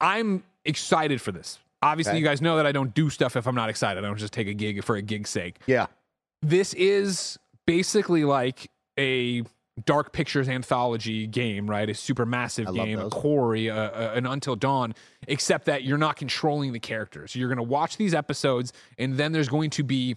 I'm 0.00 0.42
excited 0.66 1.20
for 1.20 1.32
this. 1.32 1.58
Obviously, 1.82 2.12
Okay. 2.12 2.18
you 2.20 2.24
guys 2.24 2.40
know 2.40 2.56
that 2.56 2.66
I 2.66 2.72
don't 2.72 2.94
do 2.94 3.10
stuff 3.10 3.36
if 3.36 3.46
I'm 3.46 3.54
not 3.54 3.68
excited. 3.68 4.02
I 4.02 4.06
don't 4.06 4.16
just 4.16 4.32
take 4.32 4.48
a 4.48 4.54
gig 4.54 4.82
for 4.84 4.96
a 4.96 5.02
gig's 5.02 5.30
sake. 5.30 5.56
Yeah. 5.66 5.86
This 6.42 6.74
is 6.74 7.38
basically 7.66 8.24
like 8.24 8.70
a 8.98 9.42
Dark 9.84 10.12
Pictures 10.12 10.48
anthology 10.48 11.26
game, 11.26 11.68
right? 11.68 11.88
A 11.88 11.92
Supermassive 11.92 12.68
I 12.68 12.84
game, 12.84 12.98
a. 12.98 13.10
Quarry, 13.10 13.66
a, 13.68 13.76
a- 13.92 14.12
an 14.14 14.26
Until 14.26 14.56
Dawn, 14.56 14.94
except 15.28 15.66
that 15.66 15.84
you're 15.84 15.98
not 15.98 16.16
controlling 16.16 16.72
the 16.72 16.80
characters. 16.80 17.36
You're 17.36 17.48
going 17.48 17.58
to 17.58 17.62
watch 17.62 17.98
these 17.98 18.14
episodes, 18.14 18.72
and 18.98 19.16
then 19.18 19.32
there's 19.32 19.48
going 19.50 19.68
to 19.70 19.82
be 19.84 20.16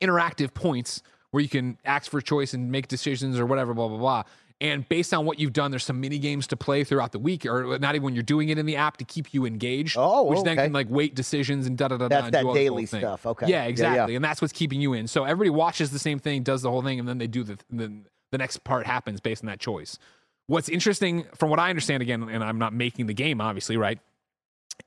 interactive 0.00 0.54
points 0.54 1.02
where 1.30 1.42
you 1.42 1.48
can 1.48 1.78
ask 1.84 2.10
for 2.10 2.20
choice 2.20 2.54
and 2.54 2.72
make 2.72 2.88
decisions 2.88 3.38
or 3.38 3.44
whatever, 3.46 3.74
blah, 3.74 3.88
blah, 3.88 3.98
blah. 3.98 4.22
And 4.62 4.86
based 4.90 5.14
on 5.14 5.24
what 5.24 5.38
you've 5.38 5.54
done, 5.54 5.70
there's 5.70 5.84
some 5.84 6.00
mini 6.00 6.18
games 6.18 6.46
to 6.48 6.56
play 6.56 6.84
throughout 6.84 7.12
the 7.12 7.18
week, 7.18 7.46
or 7.46 7.78
not 7.78 7.94
even 7.94 8.04
when 8.04 8.14
you're 8.14 8.22
doing 8.22 8.50
it 8.50 8.58
in 8.58 8.66
the 8.66 8.76
app 8.76 8.98
to 8.98 9.04
keep 9.04 9.32
you 9.32 9.46
engaged. 9.46 9.96
Oh, 9.98 10.24
which 10.24 10.42
then 10.42 10.56
can 10.56 10.72
like 10.72 10.90
weight 10.90 11.14
decisions 11.14 11.66
and 11.66 11.78
da 11.78 11.88
da 11.88 11.96
da. 11.96 12.08
That's 12.08 12.30
that 12.30 12.42
do 12.42 12.48
all 12.48 12.52
this 12.54 12.62
daily 12.62 12.84
stuff. 12.86 13.24
Okay. 13.24 13.46
Yeah, 13.48 13.62
Yeah, 13.62 13.68
exactly. 13.68 14.12
yeah. 14.12 14.16
And 14.16 14.24
that's 14.24 14.42
what's 14.42 14.52
keeping 14.52 14.80
you 14.82 14.92
in. 14.92 15.06
So 15.06 15.24
everybody 15.24 15.48
watches 15.50 15.90
the 15.92 15.98
same 15.98 16.18
thing, 16.18 16.42
does 16.42 16.60
the 16.60 16.70
whole 16.70 16.82
thing, 16.82 16.98
and 16.98 17.08
then 17.08 17.16
they 17.16 17.26
do 17.26 17.42
the 17.42 17.58
the, 17.70 17.90
the 18.32 18.38
next 18.38 18.62
part 18.64 18.86
happens 18.86 19.20
based 19.20 19.42
on 19.42 19.46
that 19.46 19.60
choice. 19.60 19.98
What's 20.46 20.68
interesting, 20.68 21.24
from 21.36 21.48
what 21.48 21.58
I 21.58 21.70
understand, 21.70 22.02
again, 22.02 22.24
and 22.28 22.42
I'm 22.44 22.58
not 22.58 22.74
making 22.74 23.06
the 23.06 23.14
game, 23.14 23.40
obviously, 23.40 23.76
right? 23.76 23.98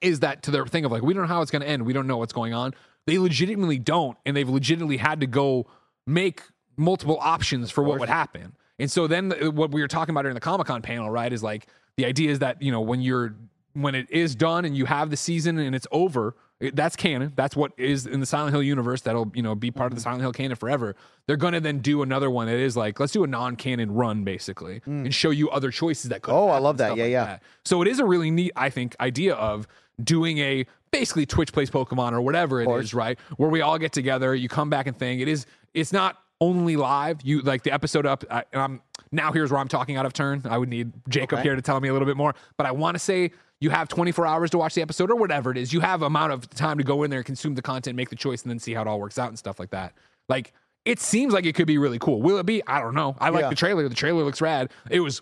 Is 0.02 0.20
that 0.20 0.44
to 0.44 0.52
their 0.52 0.66
thing 0.68 0.86
of 0.86 0.92
like, 0.92 1.02
we 1.04 1.14
don't 1.14 1.24
know 1.24 1.28
how 1.30 1.42
it's 1.42 1.52
going 1.52 1.62
to 1.62 1.68
end. 1.68 1.86
We 1.86 1.94
don't 1.94 2.06
know 2.06 2.18
what's 2.18 2.34
going 2.34 2.54
on. 2.54 2.74
They 3.08 3.18
legitimately 3.18 3.80
don't. 3.80 4.18
And 4.26 4.36
they've 4.36 4.50
legitimately 4.50 4.98
had 4.98 5.22
to 5.22 5.28
go 5.28 5.68
make 6.06 6.42
multiple 6.76 7.18
options 7.22 7.72
for 7.72 7.82
what 7.84 8.00
would 8.00 8.10
happen. 8.10 8.56
And 8.80 8.90
so 8.90 9.08
then 9.08 9.30
the- 9.30 9.52
what 9.52 9.72
we 9.72 9.82
were 9.82 9.88
talking 9.88 10.14
about 10.14 10.24
during 10.24 10.36
the 10.36 10.42
Comic 10.42 10.68
Con 10.68 10.82
panel, 10.82 11.10
right, 11.10 11.32
is 11.32 11.44
like 11.44 11.68
the 11.98 12.06
idea 12.06 12.32
is 12.32 12.40
that, 12.40 12.62
you 12.62 12.72
know, 12.72 12.82
when 12.82 13.02
you're, 13.02 13.36
when 13.74 13.96
it 13.96 14.10
is 14.10 14.36
done 14.36 14.66
and 14.66 14.76
you 14.78 14.86
have 14.86 15.10
the 15.10 15.18
season 15.18 15.58
and 15.58 15.76
it's 15.76 15.88
over, 15.92 16.36
it, 16.60 16.76
that's 16.76 16.96
canon. 16.96 17.34
That's 17.36 17.56
what 17.56 17.74
is 17.78 18.06
in 18.06 18.20
the 18.20 18.26
Silent 18.26 18.54
Hill 18.54 18.64
universe. 18.64 19.02
That'll, 19.02 19.32
you 19.36 19.42
know, 19.42 19.54
be 19.54 19.70
part 19.70 19.92
of 19.92 19.98
the 19.98 20.00
mm-hmm. 20.00 20.04
Silent 20.04 20.22
Hill 20.22 20.32
canon 20.32 20.56
forever. 20.56 20.96
They're 21.28 21.38
going 21.38 21.54
to 21.54 21.60
then 21.60 21.80
do 21.80 22.04
another 22.04 22.30
one 22.30 22.48
that 22.48 22.56
is 22.56 22.78
like, 22.78 23.00
let's 23.00 23.12
do 23.12 23.24
a 23.24 23.28
non 23.28 23.56
canon 23.56 23.94
run 23.94 24.24
basically 24.24 24.80
mm. 24.82 25.06
and 25.06 25.14
show 25.14 25.30
you 25.30 25.50
other 25.50 25.72
choices 25.72 26.10
that 26.10 26.22
could 26.22 26.34
Oh, 26.34 26.48
I 26.48 26.60
love 26.60 26.78
that. 26.78 26.96
Yeah, 26.96 27.04
like 27.04 27.12
yeah. 27.12 27.26
that. 27.26 27.44
So 27.66 27.82
it 27.82 27.88
is 27.88 28.00
a 28.00 28.06
really 28.06 28.32
neat, 28.32 28.54
I 28.56 28.70
think, 28.70 28.96
idea 29.00 29.36
of 29.36 29.68
doing 30.02 30.38
a 30.38 30.66
basically 30.92 31.26
Twitch 31.26 31.52
plays 31.52 31.70
Pokemon 31.70 32.14
or 32.14 32.22
whatever 32.22 32.62
it 32.62 32.70
is, 32.80 32.94
right? 32.94 33.20
Where 33.38 33.50
we 33.50 33.62
all 33.62 33.78
get 33.78 33.92
together, 33.92 34.34
you 34.34 34.48
come 34.48 34.70
back 34.70 34.88
and 34.88 34.98
thing. 34.98 35.20
It 35.20 35.28
is, 35.28 35.46
it's 35.74 35.92
not 35.92 36.18
only 36.42 36.76
live. 36.76 37.22
You 37.24 37.42
like 37.42 37.64
the 37.64 37.72
episode 37.72 38.06
up. 38.06 38.24
I, 38.30 38.44
and 38.52 38.62
I'm 38.62 38.82
now 39.12 39.32
here's 39.32 39.52
where 39.52 39.60
I'm 39.60 39.68
talking 39.68 39.96
out 39.98 40.06
of 40.06 40.14
turn. 40.14 40.42
I 40.50 40.58
would 40.58 40.70
need 40.70 40.92
Jacob 41.10 41.40
Okay. 41.40 41.44
here 41.50 41.56
to 41.56 41.62
tell 41.62 41.80
me 41.80 41.88
a 41.90 41.94
little 41.94 42.06
bit 42.08 42.18
more, 42.18 42.34
but 42.58 42.66
I 42.66 42.72
want 42.72 42.96
to 42.96 43.00
say 43.00 43.32
you 43.62 43.70
have 43.70 43.88
24 43.88 44.26
hours 44.28 44.50
to 44.52 44.58
watch 44.58 44.74
the 44.76 44.82
episode 44.82 45.10
or 45.10 45.16
whatever 45.16 45.52
it 45.52 45.58
is. 45.58 45.72
You 45.72 45.80
have 45.80 46.02
amount 46.02 46.34
of 46.34 46.50
time 46.50 46.78
to 46.80 46.84
go 46.84 47.04
in 47.04 47.10
there, 47.10 47.24
consume 47.24 47.56
the 47.56 47.62
content, 47.62 47.96
make 47.96 48.10
the 48.10 48.16
choice, 48.16 48.42
and 48.44 48.50
then 48.52 48.60
see 48.60 48.74
how 48.74 48.82
it 48.82 48.88
all 48.88 49.00
works 49.00 49.18
out 49.18 49.30
and 49.30 49.40
stuff 49.40 49.60
like 49.60 49.70
that. 49.70 49.94
Like 50.28 50.52
it 50.86 51.00
seems 51.00 51.34
like 51.34 51.46
it 51.46 51.54
could 51.56 51.68
be 51.68 51.78
really 51.78 52.00
cool. 52.00 52.22
Will 52.22 52.38
it 52.40 52.46
be? 52.46 52.62
I 52.68 52.82
don't 52.82 52.94
know. 52.96 53.16
I 53.20 53.30
like 53.30 53.44
Yeah. 53.44 53.50
the 53.50 53.56
trailer. 53.56 53.88
The 53.88 53.96
trailer 53.96 54.24
looks 54.24 54.42
rad. 54.42 54.70
It 54.90 55.00
was 55.00 55.22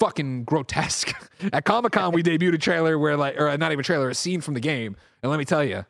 fucking 0.00 0.44
grotesque. 0.44 1.12
At 1.52 1.64
Comic 1.64 1.92
Con, 1.92 2.12
we 2.12 2.22
debuted 2.22 2.54
a 2.54 2.58
trailer 2.58 2.98
where, 2.98 3.16
like, 3.16 3.38
or 3.40 3.56
not 3.58 3.72
even 3.72 3.80
a 3.80 3.84
trailer, 3.84 4.08
a 4.08 4.14
scene 4.14 4.40
from 4.40 4.54
the 4.54 4.60
game. 4.60 4.96
And 5.22 5.30
let 5.30 5.38
me 5.38 5.44
tell 5.44 5.64
you, 5.64 5.84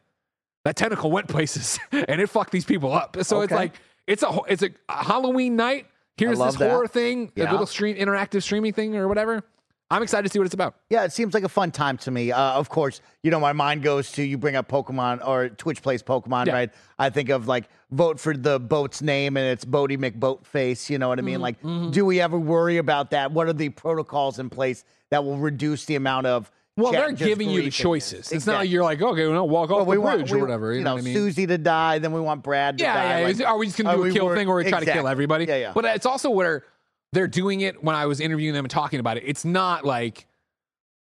that 0.64 0.74
tentacle 0.76 1.10
went 1.12 1.28
places 1.28 1.78
and 1.92 2.20
it 2.20 2.28
fucked 2.28 2.50
these 2.50 2.64
people 2.64 2.92
up. 2.92 3.16
So 3.22 3.42
it's 3.42 3.52
like, 3.52 3.74
it's 4.06 4.22
a, 4.22 4.38
it's 4.48 4.62
a 4.62 4.70
Halloween 4.88 5.56
night. 5.56 5.86
Here's 6.16 6.38
this 6.38 6.56
that. 6.56 6.70
horror 6.70 6.86
thing, 6.88 7.30
Yeah. 7.36 7.50
little 7.50 7.66
stream, 7.66 7.96
interactive 7.96 8.42
streaming 8.42 8.72
thing 8.72 8.96
or 8.96 9.06
whatever. 9.08 9.42
I'm 9.88 10.02
excited 10.02 10.26
to 10.26 10.32
see 10.32 10.40
what 10.40 10.46
it's 10.46 10.54
about. 10.54 10.74
Yeah, 10.90 11.04
it 11.04 11.12
seems 11.12 11.32
like 11.32 11.44
a 11.44 11.48
fun 11.48 11.70
time 11.70 11.96
to 11.98 12.10
me. 12.10 12.32
Uh, 12.32 12.40
of 12.54 12.68
course, 12.68 13.00
you 13.22 13.30
know, 13.30 13.38
my 13.38 13.52
mind 13.52 13.82
goes 13.84 14.10
to 14.12 14.22
you 14.24 14.36
bring 14.36 14.56
up 14.56 14.66
Pokemon 14.68 15.24
or 15.24 15.48
Twitch 15.50 15.80
plays 15.80 16.02
Pokemon, 16.02 16.46
Yeah. 16.46 16.54
right? 16.54 16.70
I 16.98 17.08
think 17.10 17.28
of 17.28 17.46
like 17.46 17.68
vote 17.92 18.18
for 18.18 18.36
the 18.36 18.58
boat's 18.58 19.00
name 19.00 19.36
and 19.36 19.46
it's 19.46 19.64
Boaty 19.64 19.96
McBoatface. 19.96 20.90
You 20.90 20.98
know 20.98 21.08
what 21.08 21.18
I 21.18 21.22
Mm-hmm, 21.22 21.26
mean? 21.26 21.40
Like, 21.40 21.92
do 21.92 22.04
we 22.04 22.20
ever 22.20 22.36
worry 22.38 22.78
about 22.78 23.10
that? 23.12 23.30
What 23.30 23.46
are 23.46 23.52
the 23.52 23.68
protocols 23.68 24.40
in 24.40 24.50
place 24.50 24.84
that 25.10 25.24
will 25.24 25.36
reduce 25.38 25.84
the 25.84 25.94
amount 25.94 26.26
of 26.26 26.50
Well, 26.76 26.92
they're 26.92 27.12
giving 27.12 27.48
you 27.48 27.62
the 27.62 27.70
choices. 27.70 28.30
It's 28.30 28.46
not 28.46 28.56
like 28.58 28.70
you're 28.70 28.84
like, 28.84 29.00
okay, 29.00 29.26
well, 29.26 29.48
walk 29.48 29.70
off 29.70 29.78
Well, 29.78 29.86
we 29.86 29.96
the 29.96 30.00
want 30.02 30.18
bridge 30.18 30.32
we- 30.32 30.38
or 30.38 30.42
whatever. 30.42 30.74
You, 30.74 30.84
know, 30.84 30.94
what 30.94 31.02
I 31.02 31.04
mean? 31.04 31.14
Susie 31.14 31.46
to 31.46 31.56
die, 31.56 31.98
then 31.98 32.12
we 32.12 32.20
want 32.20 32.42
Brad 32.42 32.78
to 32.78 32.84
yeah, 32.84 32.94
die. 32.94 33.20
yeah. 33.20 33.26
like- 33.26 33.40
are 33.46 33.56
we 33.56 33.66
just 33.66 33.78
gonna 33.78 33.96
do 33.96 34.02
a 34.02 34.04
we 34.04 34.12
kill 34.12 34.34
thing 34.34 34.46
or 34.46 34.56
we 34.56 34.64
try 34.64 34.80
to 34.80 34.92
kill 34.92 35.08
everybody? 35.08 35.46
Yeah, 35.46 35.56
yeah. 35.56 35.72
But 35.72 35.86
it's 35.86 36.06
also 36.06 36.28
where 36.30 36.64
they're 37.12 37.28
doing 37.28 37.62
it 37.62 37.82
when 37.82 37.96
I 37.96 38.06
was 38.06 38.20
interviewing 38.20 38.54
them 38.54 38.66
and 38.66 38.70
talking 38.70 39.00
about 39.00 39.16
it. 39.16 39.22
It's 39.26 39.44
not 39.44 39.84
like 39.86 40.26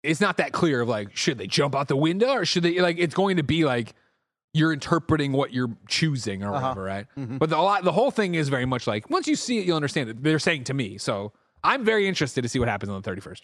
it's 0.03 0.21
not 0.21 0.37
that 0.37 0.53
clear 0.53 0.81
of 0.81 0.87
like 0.87 1.15
should 1.15 1.37
they 1.37 1.47
jump 1.47 1.75
out 1.75 1.89
the 1.89 1.97
window 1.97 2.31
or 2.31 2.45
should 2.45 2.63
they 2.63 2.79
like 2.79 2.97
it's 2.97 3.15
going 3.15 3.37
to 3.37 3.43
be 3.43 3.65
like 3.65 3.93
you're 4.53 4.71
interpreting 4.71 5.33
what 5.33 5.53
you're 5.53 5.75
choosing 5.87 6.43
or 6.43 6.47
uh-huh. 6.47 6.61
whatever, 6.61 6.83
right? 6.83 7.07
Mm-hmm. 7.17 7.37
But 7.37 7.49
the, 7.49 7.57
a 7.57 7.61
lot, 7.61 7.83
the 7.83 7.91
whole 7.91 8.11
thing 8.11 8.35
is 8.35 8.49
very 8.49 8.65
much 8.65 8.87
like 8.87 9.09
once 9.09 9.27
you 9.27 9.35
see 9.35 9.59
it, 9.59 9.65
you'll 9.65 9.75
understand 9.75 10.09
it. 10.09 10.23
They're 10.23 10.39
saying 10.39 10.65
to 10.65 10.73
me, 10.73 10.97
so 10.97 11.33
I'm 11.63 11.83
very 11.83 12.07
interested 12.07 12.41
to 12.41 12.49
see 12.49 12.59
what 12.59 12.69
happens 12.69 12.89
on 12.89 13.01
the 13.01 13.09
31st. 13.09 13.41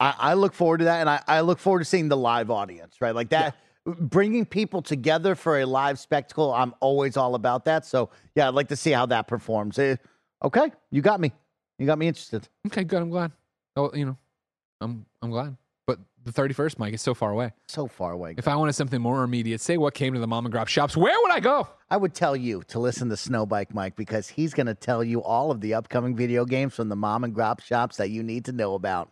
I, 0.00 0.14
I 0.18 0.34
look 0.34 0.54
forward 0.54 0.78
to 0.78 0.84
that, 0.84 1.00
and 1.00 1.10
I, 1.10 1.22
I 1.28 1.40
look 1.42 1.58
forward 1.58 1.80
to 1.80 1.84
seeing 1.84 2.08
the 2.08 2.16
live 2.16 2.50
audience, 2.50 2.96
right? 3.00 3.14
Like 3.14 3.28
that, 3.28 3.56
bringing 3.84 4.46
people 4.46 4.82
together 4.82 5.34
for 5.34 5.60
a 5.60 5.66
live 5.66 5.98
spectacle. 5.98 6.52
I'm 6.52 6.74
always 6.80 7.16
all 7.16 7.34
about 7.34 7.66
that. 7.66 7.84
So 7.84 8.10
yeah, 8.34 8.48
I'd 8.48 8.54
like 8.54 8.68
to 8.68 8.76
see 8.76 8.90
how 8.90 9.06
that 9.06 9.28
performs. 9.28 9.78
Eh, 9.78 9.96
okay, 10.42 10.72
you 10.90 11.02
got 11.02 11.20
me. 11.20 11.32
You 11.78 11.86
got 11.86 11.98
me 11.98 12.08
interested. 12.08 12.48
Okay, 12.66 12.84
good. 12.84 13.02
I'm 13.02 13.10
glad. 13.10 13.32
Oh, 13.76 13.90
you 13.94 14.06
know, 14.06 14.16
I'm 14.80 15.04
I'm 15.22 15.30
glad. 15.30 15.56
But 15.86 15.98
the 16.24 16.32
31st, 16.32 16.78
Mike, 16.78 16.94
is 16.94 17.02
so 17.02 17.14
far 17.14 17.30
away. 17.30 17.52
So 17.68 17.86
far 17.86 18.12
away. 18.12 18.34
If 18.38 18.48
I 18.48 18.56
wanted 18.56 18.74
something 18.74 19.00
more 19.00 19.22
immediate, 19.22 19.60
say 19.60 19.76
what 19.76 19.92
came 19.92 20.14
to 20.14 20.20
the 20.20 20.26
mom 20.26 20.46
and 20.46 20.54
grop 20.54 20.68
shops, 20.68 20.96
where 20.96 21.18
would 21.22 21.32
I 21.32 21.40
go? 21.40 21.68
I 21.90 21.96
would 21.96 22.14
tell 22.14 22.36
you 22.36 22.62
to 22.68 22.78
listen 22.78 23.08
to 23.08 23.16
Snowbike 23.16 23.74
Mike 23.74 23.96
because 23.96 24.28
he's 24.28 24.54
going 24.54 24.66
to 24.66 24.74
tell 24.74 25.02
you 25.02 25.22
all 25.22 25.50
of 25.50 25.60
the 25.60 25.74
upcoming 25.74 26.14
video 26.14 26.44
games 26.44 26.74
from 26.74 26.88
the 26.88 26.96
mom 26.96 27.24
and 27.24 27.34
grop 27.34 27.60
shops 27.60 27.96
that 27.96 28.10
you 28.10 28.22
need 28.22 28.44
to 28.44 28.52
know 28.52 28.74
about. 28.74 29.10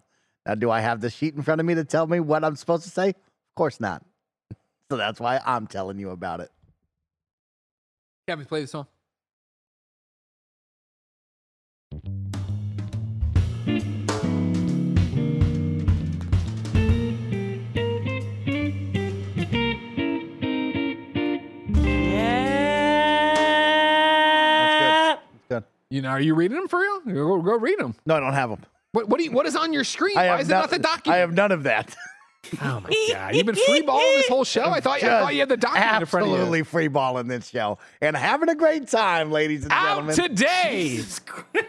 Now, 0.49 0.55
do 0.55 0.71
I 0.71 0.81
have 0.81 1.03
the 1.03 1.11
sheet 1.11 1.35
in 1.35 1.43
front 1.43 1.61
of 1.61 1.67
me 1.67 1.75
to 1.75 1.85
tell 1.85 2.07
me 2.07 2.21
what 2.21 2.43
I'm 2.43 2.57
supposed 2.57 2.85
to 2.85 2.91
say? 2.91 3.11
Of 3.11 3.55
course 3.55 3.79
not. 3.81 4.03
So 4.91 4.97
that's 4.97 5.21
why 5.21 5.39
I'm 5.45 5.67
telling 5.67 5.99
you 5.99 6.09
about 6.09 6.41
it. 6.41 6.51
Kevin, 8.27 8.47
play 8.47 8.63
the 8.63 8.67
song. 8.67 8.87
That's 23.51 24.81
good. 24.81 25.19
That's 25.33 25.49
good. 25.49 25.65
You 25.91 26.03
know, 26.03 26.09
are 26.09 26.21
you 26.21 26.35
reading 26.35 26.57
them 26.57 26.69
for 26.69 26.81
real? 26.81 27.01
Go, 27.01 27.43
go 27.43 27.59
read 27.59 27.79
them. 27.79 27.95
No, 28.07 28.17
I 28.17 28.21
don't 28.21 28.33
have 28.33 28.49
them. 28.49 28.65
What 28.93 29.09
what, 29.09 29.19
do 29.19 29.25
you, 29.25 29.33
what 29.33 29.47
is 29.47 29.55
on 29.57 29.73
your 29.73 29.85
screen? 29.85 30.17
I 30.17 30.27
Why 30.29 30.33
have 30.33 30.41
is 30.41 30.49
it 30.49 30.53
not 30.53 30.71
the 30.71 30.79
document? 30.79 31.17
I 31.17 31.19
have 31.19 31.33
none 31.33 31.53
of 31.53 31.65
that. 31.65 31.95
oh 32.63 32.81
my 32.81 33.09
god! 33.13 33.35
You've 33.35 33.45
been 33.45 33.55
freeballing 33.55 34.17
this 34.17 34.29
whole 34.29 34.45
show. 34.45 34.71
I 34.71 34.81
thought, 34.81 35.03
I 35.03 35.21
thought 35.21 35.35
you 35.35 35.41
had 35.41 35.51
the 35.51 35.59
document 35.59 36.01
in 36.01 36.07
front 36.07 36.25
of 36.25 36.31
you. 36.31 36.37
Absolutely 36.37 36.63
free 36.63 36.89
balling 36.89 37.27
this 37.27 37.49
show 37.49 37.79
and 38.01 38.17
having 38.17 38.49
a 38.49 38.55
great 38.55 38.89
time, 38.89 39.31
ladies 39.31 39.65
and 39.65 39.73
Out 39.73 40.07
gentlemen. 40.07 40.15
today, 40.17 41.01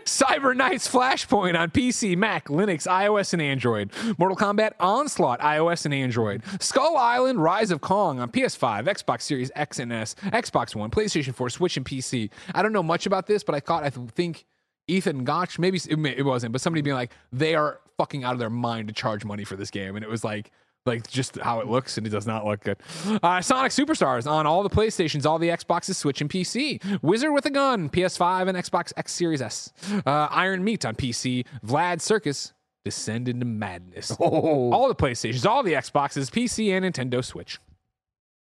Cyber 0.06 0.56
Knights 0.56 0.88
Flashpoint 0.88 1.60
on 1.60 1.72
PC, 1.72 2.16
Mac, 2.16 2.48
Linux, 2.48 2.88
iOS, 2.88 3.34
and 3.34 3.42
Android. 3.42 3.92
Mortal 4.18 4.38
Kombat 4.38 4.72
Onslaught, 4.80 5.42
iOS 5.42 5.84
and 5.84 5.94
Android. 5.94 6.44
Skull 6.62 6.96
Island 6.96 7.44
Rise 7.44 7.72
of 7.72 7.82
Kong 7.82 8.20
on 8.20 8.32
PS5, 8.32 8.86
Xbox 8.86 9.24
Series 9.24 9.52
X 9.56 9.80
and 9.80 9.92
S, 9.92 10.16
Xbox 10.24 10.74
One, 10.74 10.90
PlayStation 10.90 11.36
4, 11.36 11.50
Switch, 11.50 11.76
and 11.76 11.86
PC. 11.86 12.30
I 12.56 12.62
don't 12.62 12.72
know 12.72 12.84
much 12.84 13.06
about 13.06 13.28
this, 13.28 13.44
but 13.44 13.56
I 13.56 13.60
thought, 13.60 13.84
I 13.84 13.90
think 13.90 14.46
Ethan 14.90 15.24
Gach, 15.24 15.60
maybe 15.60 15.80
it, 15.90 16.26
wasn't, 16.26 16.52
but 16.52 16.62
somebody 16.62 16.82
being 16.82 16.96
like, 16.96 17.12
they 17.32 17.56
are 17.56 17.80
fucking 17.98 18.24
out 18.24 18.34
of 18.34 18.40
their 18.40 18.50
mind 18.50 18.88
to 18.88 18.94
charge 18.94 19.26
money 19.26 19.44
for 19.44 19.56
this 19.56 19.70
game. 19.70 19.96
And 19.96 20.04
it 20.04 20.10
was 20.10 20.24
like, 20.24 20.52
like 20.86 21.08
just 21.08 21.38
how 21.38 21.60
it 21.60 21.68
looks, 21.68 21.98
and 21.98 22.08
it 22.08 22.10
does 22.10 22.26
not 22.26 22.46
look 22.46 22.62
good. 22.62 22.78
Uh, 23.22 23.42
Sonic 23.42 23.72
Superstars 23.72 24.30
on 24.30 24.48
all 24.48 24.64
the 24.64 24.70
PlayStations, 24.70 25.26
all 25.26 25.38
the 25.38 25.50
Xboxes, 25.50 25.96
Switch, 25.96 26.22
and 26.22 26.30
PC. 26.30 27.02
Wizard 27.02 27.32
with 27.34 27.46
a 27.46 27.50
Gun, 27.50 27.90
PS5 27.90 28.48
and 28.48 28.58
Xbox 28.58 28.94
X 28.98 29.12
Series 29.12 29.42
S. 29.42 29.72
Uh, 30.06 30.28
Iron 30.32 30.64
Meat 30.64 30.86
on 30.86 30.96
PC. 30.96 31.46
Vlad 31.66 32.02
Circus, 32.02 32.54
Descend 32.86 33.28
into 33.28 33.46
Madness. 33.46 34.12
All 34.20 34.88
the 34.88 34.96
PlayStations, 34.96 35.46
all 35.46 35.64
the 35.64 35.74
Xboxes, 35.74 36.32
PC, 36.32 36.72
and 36.72 36.86
Nintendo 36.86 37.24
Switch. 37.24 37.60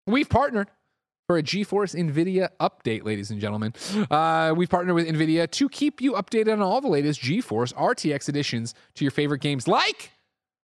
We've 0.07 0.29
partnered 0.29 0.69
for 1.31 1.37
a 1.37 1.43
GeForce 1.45 1.95
NVIDIA 1.95 2.49
update, 2.59 3.05
ladies 3.05 3.31
and 3.31 3.41
gentlemen. 3.41 3.73
Uh, 4.11 4.53
we've 4.57 4.69
partnered 4.69 4.97
with 4.97 5.07
NVIDIA 5.07 5.49
to 5.49 5.69
keep 5.69 6.01
you 6.01 6.15
updated 6.15 6.55
on 6.55 6.61
all 6.61 6.81
the 6.81 6.89
latest 6.89 7.21
GeForce 7.21 7.73
RTX 7.75 8.29
additions 8.29 8.75
to 8.97 9.05
your 9.05 9.13
favorite 9.13 9.41
games 9.41 9.69
like 9.69 10.11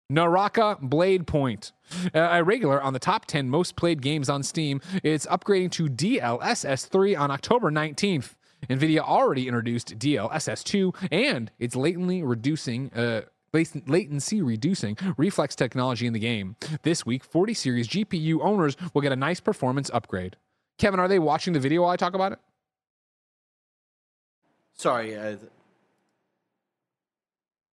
Naraka 0.09 0.79
Blade 0.81 1.27
Point. 1.27 1.73
Uh, 2.15 2.29
a 2.33 2.43
regular 2.43 2.81
on 2.81 2.95
the 2.95 2.99
top 2.99 3.27
10 3.27 3.51
most 3.51 3.77
played 3.77 4.01
games 4.01 4.31
on 4.31 4.43
Steam. 4.43 4.81
It's 5.03 5.27
upgrading 5.27 5.73
to 5.73 5.85
DLSS 5.91 6.89
3 6.89 7.15
on 7.15 7.31
October 7.31 7.71
19th. 7.71 8.31
NVIDIA 8.71 9.01
already 9.01 9.47
introduced 9.47 9.99
DLSS 9.99 10.65
2 10.65 10.95
and 11.13 11.53
it's 11.59 11.77
latently 11.77 12.23
reducing. 12.23 12.91
Uh, 12.95 13.21
Latency 13.53 14.43
reducing 14.43 14.97
reflex 15.17 15.55
technology 15.55 16.09
in 16.09 16.13
the 16.13 16.19
game. 16.19 16.57
This 16.83 17.07
week, 17.07 17.23
40 17.23 17.55
series 17.55 17.87
GPU 17.87 18.41
owners 18.43 18.77
will 18.93 19.01
get 19.01 19.13
a 19.13 19.17
nice 19.17 19.39
performance 19.39 19.89
upgrade. 19.95 20.37
Kevin, 20.79 21.01
are 21.01 21.09
they 21.09 21.19
watching 21.19 21.53
the 21.53 21.61
video 21.61 21.83
while 21.83 21.91
I 21.91 21.97
talk 21.97 22.15
about 22.15 22.33
it? 22.33 22.39
Sorry. 24.75 25.11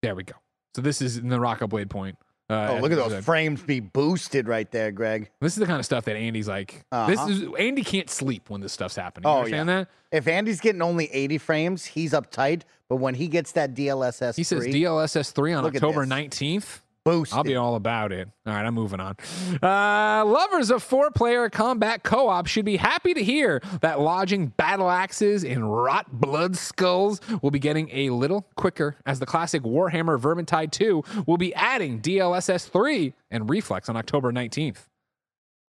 There 0.01 0.15
we 0.15 0.23
go. 0.23 0.35
So 0.75 0.81
this 0.81 1.01
is 1.01 1.17
in 1.17 1.29
the 1.29 1.39
Rock 1.39 1.61
Up 1.61 1.73
Wade 1.73 1.89
point. 1.89 2.17
Uh, 2.49 2.71
oh, 2.71 2.81
look 2.81 2.91
at 2.91 2.97
those 2.97 3.23
frames 3.23 3.61
be 3.61 3.79
boosted 3.79 4.45
right 4.45 4.69
there, 4.71 4.91
Greg. 4.91 5.29
This 5.39 5.53
is 5.53 5.59
the 5.59 5.65
kind 5.65 5.79
of 5.79 5.85
stuff 5.85 6.03
that 6.05 6.17
Andy's 6.17 6.49
like. 6.49 6.83
Uh-huh. 6.91 7.09
This 7.09 7.21
is 7.29 7.47
Andy 7.57 7.81
can't 7.81 8.09
sleep 8.09 8.49
when 8.49 8.59
this 8.59 8.73
stuff's 8.73 8.97
happening. 8.97 9.29
You 9.29 9.33
oh, 9.33 9.37
understand 9.39 9.69
yeah. 9.69 9.79
that? 9.79 9.87
If 10.11 10.27
Andy's 10.27 10.59
getting 10.59 10.81
only 10.81 11.05
80 11.13 11.37
frames, 11.37 11.85
he's 11.85 12.11
uptight. 12.11 12.63
But 12.89 12.97
when 12.97 13.15
he 13.15 13.29
gets 13.29 13.53
that 13.53 13.73
DLSS, 13.73 14.35
he 14.35 14.43
says 14.43 14.65
DLSS 14.65 15.31
three 15.31 15.53
on 15.53 15.65
October 15.65 16.05
19th 16.05 16.81
boosted. 17.03 17.37
I'll 17.37 17.43
be 17.43 17.55
all 17.55 17.75
about 17.75 18.11
it. 18.11 18.27
All 18.45 18.53
right, 18.53 18.65
I'm 18.65 18.73
moving 18.73 18.99
on. 18.99 19.15
Uh, 19.61 20.23
lovers 20.25 20.69
of 20.71 20.83
four-player 20.83 21.49
combat 21.49 22.03
co-op 22.03 22.47
should 22.47 22.65
be 22.65 22.77
happy 22.77 23.13
to 23.13 23.23
hear 23.23 23.61
that 23.81 23.99
lodging 23.99 24.47
battle 24.47 24.89
axes 24.89 25.43
in 25.43 25.63
rot 25.63 26.11
blood 26.11 26.55
skulls 26.55 27.21
will 27.41 27.51
be 27.51 27.59
getting 27.59 27.89
a 27.91 28.09
little 28.09 28.47
quicker, 28.55 28.97
as 29.05 29.19
the 29.19 29.25
classic 29.25 29.63
Warhammer 29.63 30.19
Vermintide 30.19 30.71
2 30.71 31.03
will 31.25 31.37
be 31.37 31.53
adding 31.55 31.99
DLSS 32.01 32.69
3 32.69 33.13
and 33.29 33.49
Reflex 33.49 33.89
on 33.89 33.97
October 33.97 34.31
19th. 34.31 34.85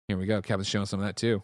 Here 0.08 0.16
we 0.16 0.26
go. 0.26 0.40
Kevin's 0.40 0.66
showing 0.68 0.86
some 0.86 1.00
of 1.00 1.06
that 1.06 1.16
too. 1.16 1.42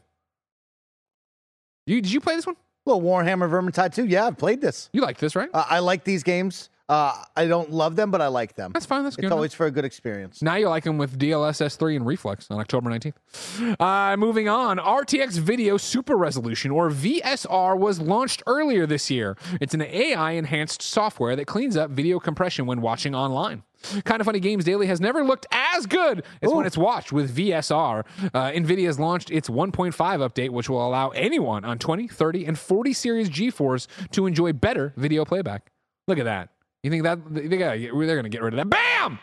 You 1.87 2.01
did 2.01 2.11
you 2.11 2.21
play 2.21 2.35
this 2.37 2.47
one? 2.47 2.57
Little 2.87 3.03
Warhammer 3.03 3.49
Vermintide 3.49 3.95
2. 3.95 4.07
Yeah, 4.07 4.27
I've 4.27 4.39
played 4.39 4.61
this. 4.61 4.89
You 4.93 5.03
like 5.03 5.19
this, 5.19 5.37
right? 5.37 5.49
Uh, 5.53 5.65
I 5.69 5.79
like 5.81 6.05
these 6.05 6.23
games. 6.23 6.71
Uh, 6.87 7.15
I 7.35 7.47
don't 7.47 7.71
love 7.71 7.97
them, 7.97 8.11
but 8.11 8.21
I 8.21 8.27
like 8.29 8.57
them. 8.57 8.73
That's 8.73 8.85
fine. 8.85 9.05
That's 9.05 9.17
good. 9.17 9.27
It's 9.27 9.33
always 9.33 9.55
for 9.55 9.65
a 9.65 9.71
good 9.71 9.87
experience. 9.87 10.43
Now 10.43 10.57
you 10.57 10.69
like 10.69 10.85
them 10.85 10.99
with 10.99 11.19
DLSS 11.19 11.77
3 11.77 11.97
and 11.97 12.07
Reflex 12.07 12.51
on 12.51 12.61
October 12.61 12.91
19th. 12.91 13.81
Uh, 13.81 14.17
moving 14.19 14.49
on, 14.51 14.77
RTX 14.79 15.39
Video 15.39 15.79
Super 15.79 16.17
Resolution, 16.17 16.71
or 16.71 16.91
VSR, 16.91 17.79
was 17.79 18.01
launched 18.01 18.43
earlier 18.47 18.87
this 18.87 19.11
year. 19.11 19.37
It's 19.63 19.73
an 19.73 19.81
AI 19.81 20.33
enhanced 20.33 20.83
software 20.83 21.35
that 21.37 21.47
cleans 21.47 21.75
up 21.77 21.91
video 21.91 22.19
compression 22.21 22.67
when 22.67 22.83
watching 22.83 23.15
online. 23.15 23.63
Kind 24.05 24.21
of 24.21 24.27
Funny 24.27 24.41
Games 24.41 24.65
Daily 24.65 24.87
has 24.87 25.01
never 25.01 25.25
looked 25.25 25.47
as 25.51 25.87
good 25.87 26.25
as 26.43 26.51
when 26.51 26.67
it's 26.67 26.77
watched 26.77 27.13
with 27.13 27.35
VSR. 27.35 28.05
Uh, 28.33 28.51
NVIDIA 28.51 28.87
has 28.87 28.99
launched 28.99 29.31
its 29.31 29.49
1.5 29.49 29.93
update, 29.95 30.51
which 30.51 30.69
will 30.69 30.87
allow 30.87 31.11
anyone 31.11 31.65
on 31.65 31.79
20, 31.79 32.09
30, 32.09 32.45
and 32.47 32.59
40 32.59 32.93
series 32.93 33.31
GeForce 33.31 33.87
to 34.13 34.27
enjoy 34.27 34.53
better 34.53 34.93
video 34.97 35.25
playback. 35.25 35.71
Look 36.07 36.19
at 36.19 36.25
that. 36.25 36.51
You 36.85 36.91
think 36.91 37.03
that 37.05 37.19
they 37.35 37.57
gotta 37.57 37.79
get, 37.79 37.93
they're 37.93 38.07
going 38.07 38.25
to 38.25 38.29
get 38.29 38.43
rid 38.43 38.53
of 38.53 38.59
that? 38.59 38.69
Bam! 38.69 39.19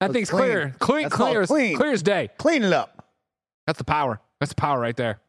That 0.00 0.12
thing's 0.12 0.28
clean. 0.28 0.42
clear. 0.42 0.74
Clean, 0.80 1.02
That's 1.04 1.14
clear, 1.14 1.40
as, 1.42 1.48
clean. 1.48 1.76
clear 1.76 1.92
as 1.92 2.02
day. 2.02 2.28
Clean 2.36 2.62
it 2.64 2.72
up. 2.72 3.06
That's 3.66 3.78
the 3.78 3.84
power. 3.84 4.20
That's 4.40 4.50
the 4.50 4.60
power 4.60 4.80
right 4.80 4.96
there. 4.96 5.20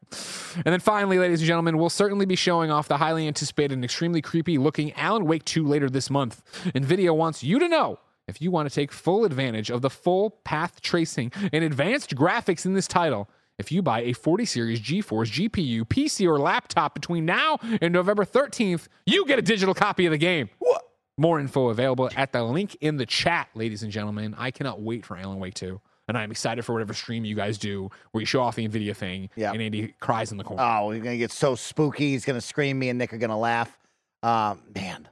And 0.56 0.64
then 0.64 0.80
finally, 0.80 1.18
ladies 1.20 1.40
and 1.40 1.46
gentlemen, 1.46 1.78
we'll 1.78 1.88
certainly 1.88 2.26
be 2.26 2.34
showing 2.34 2.70
off 2.72 2.88
the 2.88 2.96
highly 2.96 3.28
anticipated 3.28 3.74
and 3.74 3.84
extremely 3.84 4.20
creepy 4.20 4.58
looking 4.58 4.92
Alan 4.94 5.24
Wake 5.24 5.44
2 5.44 5.64
later 5.64 5.88
this 5.88 6.10
month. 6.10 6.42
NVIDIA 6.74 7.14
wants 7.14 7.44
you 7.44 7.60
to 7.60 7.68
know 7.68 8.00
if 8.26 8.42
you 8.42 8.50
want 8.50 8.68
to 8.68 8.74
take 8.74 8.90
full 8.90 9.24
advantage 9.24 9.70
of 9.70 9.80
the 9.80 9.90
full 9.90 10.30
path 10.44 10.80
tracing 10.80 11.30
and 11.52 11.62
advanced 11.62 12.16
graphics 12.16 12.66
in 12.66 12.74
this 12.74 12.88
title. 12.88 13.30
If 13.56 13.70
you 13.70 13.82
buy 13.82 14.02
a 14.02 14.12
40 14.12 14.44
series 14.44 14.80
GeForce 14.80 15.48
GPU, 15.48 15.82
PC, 15.82 16.26
or 16.26 16.38
laptop 16.38 16.94
between 16.94 17.24
now 17.24 17.58
and 17.80 17.92
November 17.92 18.24
13th, 18.24 18.88
you 19.06 19.24
get 19.26 19.38
a 19.38 19.42
digital 19.42 19.74
copy 19.74 20.06
of 20.06 20.12
the 20.12 20.18
game. 20.18 20.50
What? 20.58 20.87
More 21.18 21.40
info 21.40 21.68
available 21.68 22.08
at 22.16 22.32
the 22.32 22.42
link 22.44 22.76
in 22.80 22.96
the 22.96 23.04
chat, 23.06 23.48
ladies 23.54 23.82
and 23.82 23.92
gentlemen. 23.92 24.34
I 24.38 24.50
cannot 24.50 24.80
wait 24.80 25.04
for 25.04 25.16
Alan 25.16 25.38
Wake 25.40 25.54
2. 25.54 25.80
And 26.06 26.16
I'm 26.16 26.30
excited 26.30 26.64
for 26.64 26.72
whatever 26.72 26.94
stream 26.94 27.26
you 27.26 27.34
guys 27.34 27.58
do 27.58 27.90
where 28.12 28.20
you 28.22 28.24
show 28.26 28.40
off 28.40 28.54
the 28.56 28.66
NVIDIA 28.66 28.96
thing 28.96 29.28
Yeah. 29.36 29.52
and 29.52 29.60
Andy 29.60 29.94
cries 30.00 30.30
in 30.32 30.38
the 30.38 30.44
corner. 30.44 30.62
Oh, 30.64 30.90
he's 30.90 31.02
going 31.02 31.14
to 31.14 31.18
get 31.18 31.30
so 31.30 31.54
spooky. 31.54 32.12
He's 32.12 32.24
going 32.24 32.36
to 32.38 32.40
scream. 32.40 32.78
Me 32.78 32.88
and 32.88 32.98
Nick 32.98 33.12
are 33.12 33.18
going 33.18 33.28
to 33.28 33.36
laugh. 33.36 33.76
Um, 34.22 34.62
man, 34.74 35.06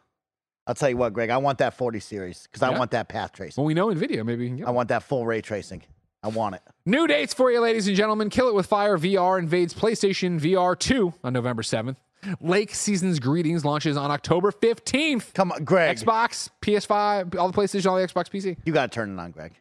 I'll 0.67 0.75
tell 0.75 0.89
you 0.89 0.97
what, 0.97 1.13
Greg, 1.13 1.29
I 1.29 1.37
want 1.37 1.59
that 1.59 1.75
40 1.75 2.01
series 2.01 2.45
because 2.45 2.63
I 2.63 2.71
Yeah? 2.71 2.79
want 2.79 2.93
that 2.93 3.09
path 3.09 3.33
tracing. 3.33 3.61
well, 3.61 3.67
we 3.67 3.75
know 3.75 3.89
NVIDIA. 3.89 4.25
Maybe 4.25 4.45
we 4.45 4.49
can 4.49 4.57
get 4.57 4.63
I 4.65 4.71
one. 4.71 4.77
want 4.77 4.89
that 4.89 5.03
full 5.03 5.27
ray 5.27 5.43
tracing. 5.43 5.83
I 6.23 6.29
want 6.29 6.55
it. 6.55 6.63
New 6.87 7.07
dates 7.07 7.35
for 7.35 7.51
you, 7.53 7.61
ladies 7.61 7.87
and 7.89 7.97
gentlemen. 7.97 8.31
Kill 8.31 8.49
It 8.49 8.55
With 8.55 8.67
Fire 8.67 8.97
VR 8.97 9.39
invades 9.39 9.75
PlayStation 9.75 10.41
VR 10.41 10.77
2 10.79 11.13
on 11.23 11.33
November 11.35 11.63
7th. 11.63 11.97
Lake 12.41 12.75
Season's 12.75 13.19
Greetings 13.21 13.65
launches 13.65 13.97
on 13.97 14.11
October 14.11 14.51
15th. 14.51 15.33
Come 15.35 15.53
on, 15.53 15.65
Greg. 15.65 15.97
Xbox, 15.97 16.49
PS5, 16.63 17.37
all 17.39 17.51
the 17.51 17.57
PlayStation, 17.57 17.87
all 17.91 17.97
the 17.97 18.07
Xbox 18.07 18.31
PC. 18.31 18.57
You 18.65 18.73
got 18.73 18.91
to 18.91 18.95
turn 18.95 19.17
it 19.17 19.21
on, 19.21 19.31
Greg. 19.31 19.53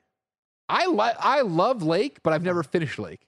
I 0.68 0.88
li- 0.88 1.14
I 1.20 1.42
love 1.42 1.84
Lake, 1.84 2.20
but 2.24 2.34
I've 2.34 2.44
never 2.44 2.64
finished 2.64 2.98
Lake. 2.98 3.22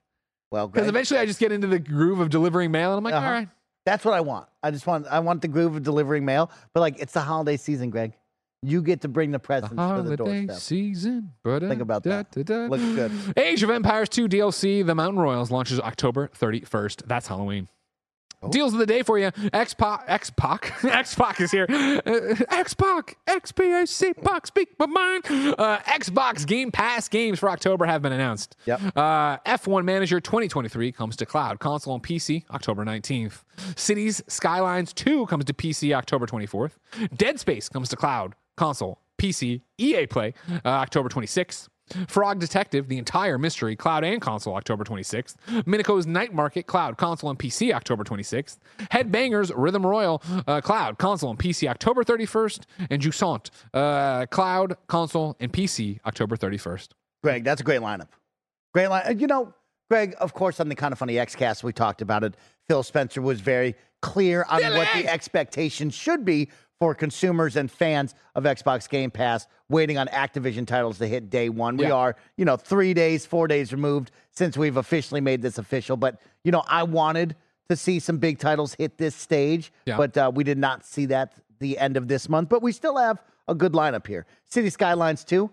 Well, 0.50 0.66
Because 0.66 0.88
eventually 0.88 1.20
I 1.20 1.26
just 1.26 1.38
get 1.38 1.52
into 1.52 1.66
the 1.66 1.78
groove 1.78 2.20
of 2.20 2.30
delivering 2.30 2.70
mail, 2.72 2.90
and 2.92 2.98
I'm 2.98 3.04
like, 3.04 3.14
Uh-huh. 3.14 3.26
all 3.26 3.32
right. 3.32 3.48
that's 3.86 4.04
what 4.04 4.14
I 4.14 4.20
want. 4.22 4.48
I 4.62 4.70
just 4.70 4.86
want 4.86 5.06
I 5.06 5.20
want 5.20 5.42
the 5.42 5.48
groove 5.48 5.76
of 5.76 5.82
delivering 5.82 6.24
mail, 6.24 6.50
but 6.74 6.80
like 6.80 6.98
it's 6.98 7.12
the 7.12 7.20
holiday 7.20 7.56
season, 7.56 7.90
Greg. 7.90 8.14
You 8.62 8.82
get 8.82 9.02
to 9.02 9.08
bring 9.08 9.30
the 9.30 9.38
presents 9.38 9.70
to 9.70 9.76
the 9.76 9.80
Holiday 9.82 10.16
doorstep. 10.16 10.56
season. 10.56 11.30
Think 11.44 11.80
about 11.80 12.02
that. 12.02 12.34
Looks 12.36 12.82
good. 12.82 13.12
Age 13.36 13.62
of 13.62 13.70
Empires 13.70 14.08
2 14.08 14.26
DLC, 14.28 14.84
The 14.84 14.96
Mountain 14.96 15.20
Royals, 15.20 15.52
launches 15.52 15.78
October 15.78 16.28
31st. 16.36 17.02
That's 17.06 17.28
Halloween. 17.28 17.68
Oh. 18.40 18.50
Deals 18.50 18.72
of 18.72 18.78
the 18.78 18.86
day 18.86 19.02
for 19.02 19.18
you. 19.18 19.32
X 19.52 19.74
Pac, 19.74 20.04
X 20.06 20.30
Pac, 20.30 20.84
X 20.84 21.14
Pac 21.14 21.40
is 21.40 21.50
here. 21.50 21.66
Uh, 21.68 22.36
X 22.50 22.72
Pac, 22.74 23.16
X 23.26 23.50
P 23.52 23.70
A 23.72 23.86
C 23.86 24.12
Pac, 24.14 24.46
speak 24.46 24.78
my 24.78 24.86
mind. 24.86 25.24
Uh, 25.58 25.78
Xbox 25.78 26.46
Game 26.46 26.70
Pass 26.70 27.08
games 27.08 27.38
for 27.40 27.50
October 27.50 27.84
have 27.86 28.00
been 28.02 28.12
announced. 28.12 28.56
Yep. 28.66 28.80
Uh, 28.94 29.38
F1 29.38 29.84
Manager 29.84 30.20
2023 30.20 30.92
comes 30.92 31.16
to 31.16 31.26
cloud, 31.26 31.58
console, 31.58 31.94
and 31.94 32.02
PC 32.02 32.44
October 32.50 32.84
19th. 32.84 33.42
Cities 33.76 34.22
Skylines 34.28 34.92
2 34.92 35.26
comes 35.26 35.44
to 35.46 35.52
PC 35.52 35.92
October 35.92 36.26
24th. 36.26 36.72
Dead 37.16 37.40
Space 37.40 37.68
comes 37.68 37.88
to 37.88 37.96
cloud, 37.96 38.34
console, 38.56 39.00
PC, 39.18 39.62
EA 39.78 40.06
Play 40.06 40.34
uh, 40.64 40.68
October 40.68 41.08
26th. 41.08 41.68
Frog 42.08 42.38
Detective, 42.38 42.88
the 42.88 42.98
entire 42.98 43.38
mystery, 43.38 43.76
cloud 43.76 44.04
and 44.04 44.20
console, 44.20 44.54
October 44.54 44.84
26th. 44.84 45.36
Mineko's 45.64 46.06
Night 46.06 46.32
Market, 46.34 46.66
cloud, 46.66 46.96
console, 46.96 47.30
and 47.30 47.38
PC, 47.38 47.72
October 47.72 48.04
26th. 48.04 48.58
Headbangers, 48.92 49.52
Rhythm 49.54 49.86
Royale, 49.86 50.22
uh, 50.46 50.60
cloud, 50.60 50.98
console, 50.98 51.30
and 51.30 51.38
PC, 51.38 51.68
October 51.68 52.04
31st. 52.04 52.60
And 52.90 53.02
Jusant, 53.02 53.50
uh, 53.74 54.26
cloud, 54.26 54.76
console, 54.86 55.36
and 55.40 55.52
PC, 55.52 56.00
October 56.06 56.36
31st. 56.36 56.88
Greg, 57.22 57.44
that's 57.44 57.60
a 57.60 57.64
great 57.64 57.80
lineup. 57.80 58.08
Great 58.74 58.88
line. 58.88 59.18
You 59.18 59.26
know, 59.26 59.54
Greg, 59.90 60.14
of 60.20 60.34
course, 60.34 60.60
on 60.60 60.68
the 60.68 60.74
kind 60.74 60.92
of 60.92 60.98
funny 60.98 61.18
X 61.18 61.34
cast, 61.34 61.64
we 61.64 61.72
talked 61.72 62.02
about 62.02 62.22
it. 62.22 62.34
Phil 62.68 62.82
Spencer 62.82 63.22
was 63.22 63.40
very 63.40 63.74
clear 64.00 64.44
on 64.48 64.60
what 64.74 64.88
the 64.94 65.06
expectations 65.08 65.94
should 65.94 66.24
be 66.24 66.48
for 66.78 66.94
consumers 66.94 67.56
and 67.56 67.70
fans 67.70 68.14
of 68.36 68.44
Xbox 68.44 68.88
Game 68.88 69.10
Pass 69.10 69.46
waiting 69.68 69.98
on 69.98 70.06
Activision 70.08 70.64
titles 70.66 70.98
to 70.98 71.08
hit 71.08 71.28
day 71.28 71.48
one. 71.48 71.76
We 71.76 71.86
Yeah. 71.86 71.94
are, 71.94 72.16
you 72.36 72.44
know, 72.44 72.56
three 72.56 72.94
days, 72.94 73.26
four 73.26 73.48
days 73.48 73.72
removed 73.72 74.12
since 74.30 74.56
we've 74.56 74.76
officially 74.76 75.20
made 75.20 75.42
this 75.42 75.58
official. 75.58 75.96
But, 75.96 76.20
you 76.44 76.52
know, 76.52 76.62
I 76.68 76.84
wanted 76.84 77.34
to 77.68 77.74
see 77.76 77.98
some 77.98 78.18
big 78.18 78.38
titles 78.38 78.74
hit 78.74 78.96
this 78.96 79.14
stage, 79.16 79.72
Yeah. 79.86 79.96
but 79.96 80.16
uh, 80.16 80.30
we 80.32 80.44
did 80.44 80.56
not 80.58 80.86
see 80.86 81.06
that 81.06 81.32
the 81.58 81.76
end 81.78 81.96
of 81.96 82.06
this 82.06 82.28
month. 82.28 82.48
But 82.48 82.62
we 82.62 82.70
still 82.70 82.96
have 82.96 83.20
a 83.48 83.54
good 83.54 83.72
lineup 83.72 84.06
here. 84.06 84.24
City 84.46 84.70
Skylines 84.70 85.24
2, 85.24 85.50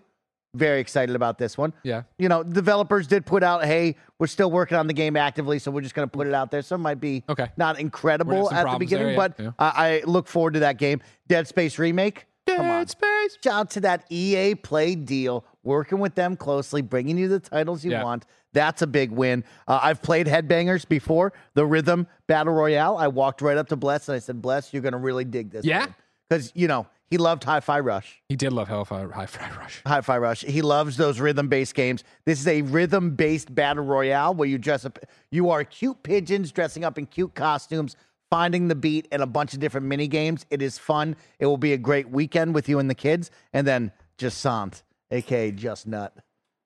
very 0.54 0.80
excited 0.80 1.14
about 1.14 1.36
this 1.38 1.58
one 1.58 1.72
Yeah. 1.82 2.02
you 2.18 2.28
know, 2.28 2.42
developers 2.42 3.06
did 3.06 3.26
put 3.26 3.42
out, 3.42 3.64
hey, 3.64 3.96
we're 4.18 4.26
still 4.26 4.50
working 4.50 4.78
on 4.78 4.86
the 4.86 4.94
game 4.94 5.16
actively, 5.16 5.58
so 5.58 5.70
we're 5.70 5.82
just 5.82 5.94
going 5.94 6.08
to 6.08 6.12
put 6.16 6.26
it 6.26 6.32
out 6.34 6.50
there. 6.50 6.62
So 6.62 6.76
it 6.76 6.78
might 6.78 7.00
be 7.00 7.24
Okay. 7.28 7.48
not 7.56 7.78
incredible 7.78 8.44
gonna 8.44 8.54
have 8.54 8.62
some 8.62 8.68
at 8.68 8.72
the 8.74 8.78
beginning, 8.78 9.06
there, 9.16 9.30
yeah, 9.38 9.52
but. 9.54 9.54
I, 9.58 9.96
I 9.96 10.02
look 10.06 10.28
forward 10.28 10.54
to 10.54 10.60
that 10.60 10.78
game. 10.78 11.02
Dead 11.28 11.46
Space 11.46 11.78
remake. 11.78 12.26
Dead 12.46 12.88
Space. 12.88 13.36
Shout 13.42 13.52
out 13.54 13.70
to 13.72 13.80
that 13.80 14.04
EA 14.08 14.54
Play 14.54 14.94
deal, 14.94 15.44
working 15.64 15.98
with 15.98 16.14
them 16.14 16.36
closely, 16.36 16.80
bringing 16.80 17.18
you 17.18 17.28
the 17.28 17.40
titles 17.40 17.84
you 17.84 17.90
Yeah. 17.90 18.04
want. 18.04 18.24
That's 18.52 18.80
a 18.80 18.86
big 18.86 19.10
win. 19.10 19.44
Uh, 19.68 19.80
I've 19.82 20.00
played 20.00 20.26
Headbangers 20.26 20.88
before, 20.88 21.34
the 21.54 21.66
Rhythm 21.66 22.06
Battle 22.28 22.54
Royale. 22.54 22.96
I 22.96 23.08
walked 23.08 23.42
right 23.42 23.58
up 23.58 23.68
to 23.68 23.76
Bless 23.76 24.08
and 24.08 24.16
I 24.16 24.20
said, 24.20 24.40
Bless, 24.40 24.72
you're 24.72 24.80
going 24.82 24.92
to 24.92 24.98
really 24.98 25.24
dig 25.24 25.50
this. 25.50 25.66
Yeah? 25.66 25.86
Because, 26.30 26.52
you 26.54 26.66
know, 26.66 26.86
he 27.08 27.18
loved 27.18 27.44
Hi 27.44 27.60
Fi 27.60 27.80
Rush. 27.80 28.20
He 28.28 28.36
did 28.36 28.52
love 28.52 28.68
Hellfire 28.68 29.10
High 29.10 29.26
Fry 29.26 29.50
Rush. 29.56 29.82
Hi 29.86 30.00
Fi 30.00 30.18
Rush. 30.18 30.42
He 30.42 30.62
loves 30.62 30.96
those 30.96 31.20
rhythm 31.20 31.48
based 31.48 31.74
games. 31.74 32.02
This 32.24 32.40
is 32.40 32.48
a 32.48 32.62
rhythm 32.62 33.14
based 33.14 33.54
battle 33.54 33.84
royale 33.84 34.34
where 34.34 34.48
you 34.48 34.58
dress 34.58 34.84
up, 34.84 34.98
you 35.30 35.50
are 35.50 35.64
cute 35.64 36.02
pigeons 36.02 36.50
dressing 36.52 36.84
up 36.84 36.98
in 36.98 37.06
cute 37.06 37.34
costumes, 37.34 37.96
finding 38.30 38.68
the 38.68 38.74
beat, 38.74 39.06
and 39.12 39.22
a 39.22 39.26
bunch 39.26 39.54
of 39.54 39.60
different 39.60 39.86
mini 39.86 40.08
games. 40.08 40.46
It 40.50 40.62
is 40.62 40.78
fun. 40.78 41.16
It 41.38 41.46
will 41.46 41.58
be 41.58 41.72
a 41.72 41.78
great 41.78 42.10
weekend 42.10 42.54
with 42.54 42.68
you 42.68 42.78
and 42.78 42.90
the 42.90 42.94
kids. 42.94 43.30
And 43.52 43.66
then 43.66 43.92
Jusant, 44.18 44.82
aka 45.10 45.52
Just 45.52 45.86
Nut. 45.86 46.12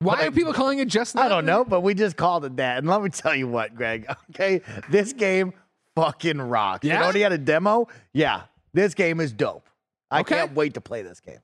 Why 0.03 0.25
are 0.27 0.31
people 0.31 0.55
calling 0.55 0.79
it 0.79 0.89
just 0.89 1.15
nut? 1.15 1.27
I 1.27 1.29
don't 1.29 1.45
know, 1.45 1.63
but 1.63 1.83
we 1.83 1.93
just 1.93 2.17
called 2.17 2.47
it 2.47 2.57
that. 2.57 2.79
And 2.79 2.89
let 2.89 3.03
me 3.03 3.11
tell 3.11 3.35
you 3.35 3.47
what, 3.47 3.75
Greg. 3.75 4.07
Okay, 4.31 4.63
this 4.89 5.13
game 5.13 5.53
fucking 5.95 6.41
rocks. 6.41 6.85
You 6.85 6.93
Yeah? 6.93 7.13
he 7.13 7.21
had 7.21 7.33
a 7.33 7.39
demo? 7.39 7.87
Yeah, 8.15 8.43
this 8.73 8.95
game 8.95 9.21
is 9.21 9.33
dope. 9.33 9.69
I 10.11 10.21
Okay. 10.21 10.37
can't 10.37 10.55
wait 10.55 10.75
to 10.75 10.81
play 10.81 11.03
this 11.03 11.21
game. 11.21 11.39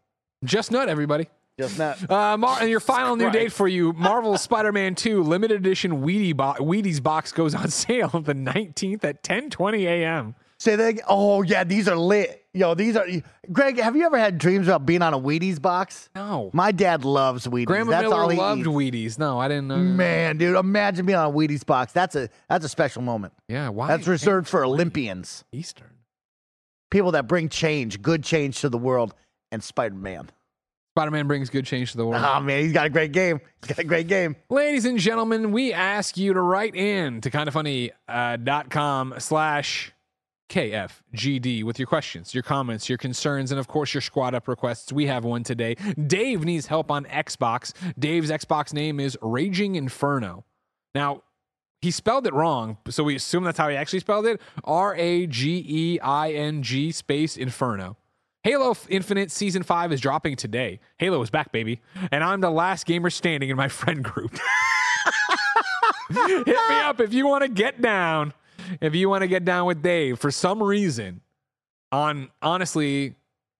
Just 0.44 0.70
nut, 0.70 0.88
everybody. 0.88 1.28
Just 1.58 1.78
not. 1.78 2.10
Uh, 2.10 2.36
Mar- 2.36 2.58
and 2.60 2.68
your 2.68 2.80
final 2.80 3.16
new 3.16 3.30
date 3.30 3.50
for 3.50 3.66
you, 3.66 3.92
Marvel 3.94 4.36
Spider-Man 4.36 4.94
2 4.94 5.22
limited 5.22 5.56
edition 5.58 6.02
Wheatie 6.02 6.36
bo- 6.36 6.52
Wheaties 6.58 7.02
box 7.02 7.32
goes 7.32 7.54
on 7.54 7.68
sale 7.70 8.08
the 8.08 8.34
19th 8.34 9.02
at 9.04 9.22
10:20 9.22 9.84
a.m. 9.86 10.34
Say 10.58 10.76
that. 10.76 11.00
Oh 11.08 11.42
yeah, 11.42 11.64
these 11.64 11.88
are 11.88 11.96
lit. 11.96 12.42
Yo, 12.52 12.74
these 12.74 12.96
are. 12.96 13.06
Greg, 13.52 13.78
have 13.78 13.94
you 13.96 14.04
ever 14.06 14.18
had 14.18 14.38
dreams 14.38 14.66
about 14.68 14.84
being 14.86 15.02
on 15.02 15.12
a 15.14 15.18
Wheaties 15.18 15.60
box? 15.60 16.08
No. 16.14 16.50
My 16.54 16.72
dad 16.72 17.04
loves 17.04 17.46
Wheaties. 17.46 17.66
Grandma 17.66 17.90
That's 17.90 18.02
Miller 18.04 18.16
all 18.22 18.28
he 18.30 18.36
loved 18.38 18.60
eats. 18.60 18.68
Wheaties. 18.68 19.18
No, 19.18 19.38
I 19.38 19.48
didn't 19.48 19.68
know. 19.68 19.76
Man, 19.76 20.36
dude, 20.38 20.56
imagine 20.56 21.04
being 21.06 21.18
on 21.18 21.30
a 21.30 21.32
Wheaties 21.34 21.64
box. 21.64 21.92
That's 21.92 22.16
a 22.16 22.28
that's 22.48 22.64
a 22.64 22.68
special 22.70 23.00
moment. 23.02 23.32
Yeah, 23.48 23.68
why? 23.70 23.88
That's 23.88 24.06
reserved 24.06 24.48
for 24.48 24.64
Olympians, 24.64 25.44
Eastern. 25.52 25.88
People 26.90 27.12
that 27.12 27.28
bring 27.28 27.48
change, 27.48 28.02
good 28.02 28.24
change 28.24 28.60
to 28.60 28.68
the 28.68 28.78
world, 28.78 29.14
and 29.52 29.62
Spider 29.62 29.94
Man. 29.94 30.30
Spider-Man 30.96 31.26
brings 31.26 31.50
good 31.50 31.66
change 31.66 31.90
to 31.90 31.98
the 31.98 32.06
world. 32.06 32.24
Oh 32.26 32.40
man, 32.40 32.62
he's 32.62 32.72
got 32.72 32.86
a 32.86 32.88
great 32.88 33.12
game. 33.12 33.38
He's 33.60 33.76
got 33.76 33.84
a 33.84 33.86
great 33.86 34.08
game. 34.08 34.34
Ladies 34.48 34.86
and 34.86 34.98
gentlemen, 34.98 35.52
we 35.52 35.74
ask 35.74 36.16
you 36.16 36.32
to 36.32 36.40
write 36.40 36.74
in 36.74 37.20
to 37.20 37.30
kindoffunny.com 37.30 39.12
uh, 39.12 39.18
slash 39.18 39.92
KFGD 40.48 41.64
with 41.64 41.78
your 41.78 41.86
questions, 41.86 42.32
your 42.32 42.42
comments, 42.42 42.88
your 42.88 42.96
concerns, 42.96 43.50
and 43.50 43.60
of 43.60 43.68
course 43.68 43.92
your 43.92 44.00
squad 44.00 44.34
up 44.34 44.48
requests. 44.48 44.90
We 44.90 45.04
have 45.04 45.22
one 45.22 45.42
today. 45.42 45.74
Dave 46.06 46.46
needs 46.46 46.66
help 46.66 46.90
on 46.90 47.04
Xbox. 47.04 47.74
Dave's 47.98 48.30
Xbox 48.30 48.72
name 48.72 48.98
is 48.98 49.18
Raging 49.20 49.74
Inferno. 49.74 50.46
Now, 50.94 51.24
he 51.86 51.92
spelled 51.92 52.26
it 52.26 52.34
wrong, 52.34 52.78
so 52.88 53.04
we 53.04 53.14
assume 53.14 53.44
that's 53.44 53.58
how 53.58 53.68
he 53.68 53.76
actually 53.76 54.00
spelled 54.00 54.26
it. 54.26 54.40
R 54.64 54.96
A 54.96 55.28
G 55.28 55.64
E 55.68 56.00
I 56.00 56.32
N 56.32 56.64
G 56.64 56.90
space 56.90 57.36
Inferno. 57.36 57.96
Halo 58.42 58.76
Infinite 58.88 59.30
Season 59.30 59.62
5 59.62 59.92
is 59.92 60.00
dropping 60.00 60.34
today. 60.34 60.80
Halo 60.98 61.22
is 61.22 61.30
back, 61.30 61.52
baby. 61.52 61.80
And 62.10 62.24
I'm 62.24 62.40
the 62.40 62.50
last 62.50 62.86
gamer 62.86 63.08
standing 63.08 63.50
in 63.50 63.56
my 63.56 63.68
friend 63.80 64.02
group. 64.02 64.32
Hit 66.10 66.46
me 66.48 66.54
up 66.54 67.00
if 67.00 67.14
you 67.14 67.28
want 67.28 67.42
to 67.42 67.48
get 67.48 67.80
down. 67.80 68.34
If 68.80 68.96
you 68.96 69.08
want 69.08 69.22
to 69.22 69.28
get 69.28 69.44
down 69.44 69.66
with 69.66 69.80
Dave 69.80 70.18
for 70.18 70.32
some 70.32 70.60
reason 70.60 71.20
on 71.92 72.30
honestly, 72.42 73.14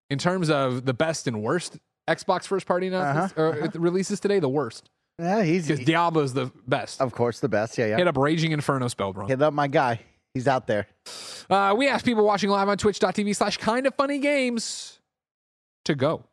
in 0.09 0.17
terms 0.17 0.49
of 0.49 0.83
the 0.83 0.93
best 0.93 1.27
and 1.27 1.41
worst 1.41 1.77
Xbox 2.09 2.43
first 2.43 2.65
party 2.65 2.89
uh-huh. 2.89 2.97
announcements 2.97 3.33
or 3.37 3.53
uh, 3.53 3.67
uh-huh. 3.67 3.79
releases 3.79 4.19
today, 4.19 4.39
the 4.39 4.49
worst. 4.49 4.89
Yeah, 5.19 5.41
he's 5.43 5.67
Because 5.67 5.85
Diablo's 5.85 6.33
the 6.33 6.51
best. 6.67 7.01
of 7.01 7.11
course 7.11 7.39
the 7.39 7.49
best. 7.49 7.77
Yeah, 7.77 7.87
yeah. 7.87 7.97
Hit 7.97 8.07
up 8.07 8.17
Raging 8.17 8.51
Inferno 8.51 8.87
spelled 8.87 9.17
wrong. 9.17 9.27
Hit 9.27 9.41
up 9.41 9.53
my 9.53 9.67
guy. 9.67 9.99
He's 10.33 10.47
out 10.47 10.67
there. 10.67 10.87
Uh, 11.49 11.73
we 11.75 11.87
asked 11.87 12.05
people 12.05 12.23
watching 12.23 12.49
live 12.51 12.69
on 12.69 12.77
twitch.tv 12.77 13.35
slash 13.35 13.57
kind 13.57 13.87
of 13.87 13.95
funny 13.95 14.19
games 14.19 14.99
to 15.85 15.95
go. 15.95 16.23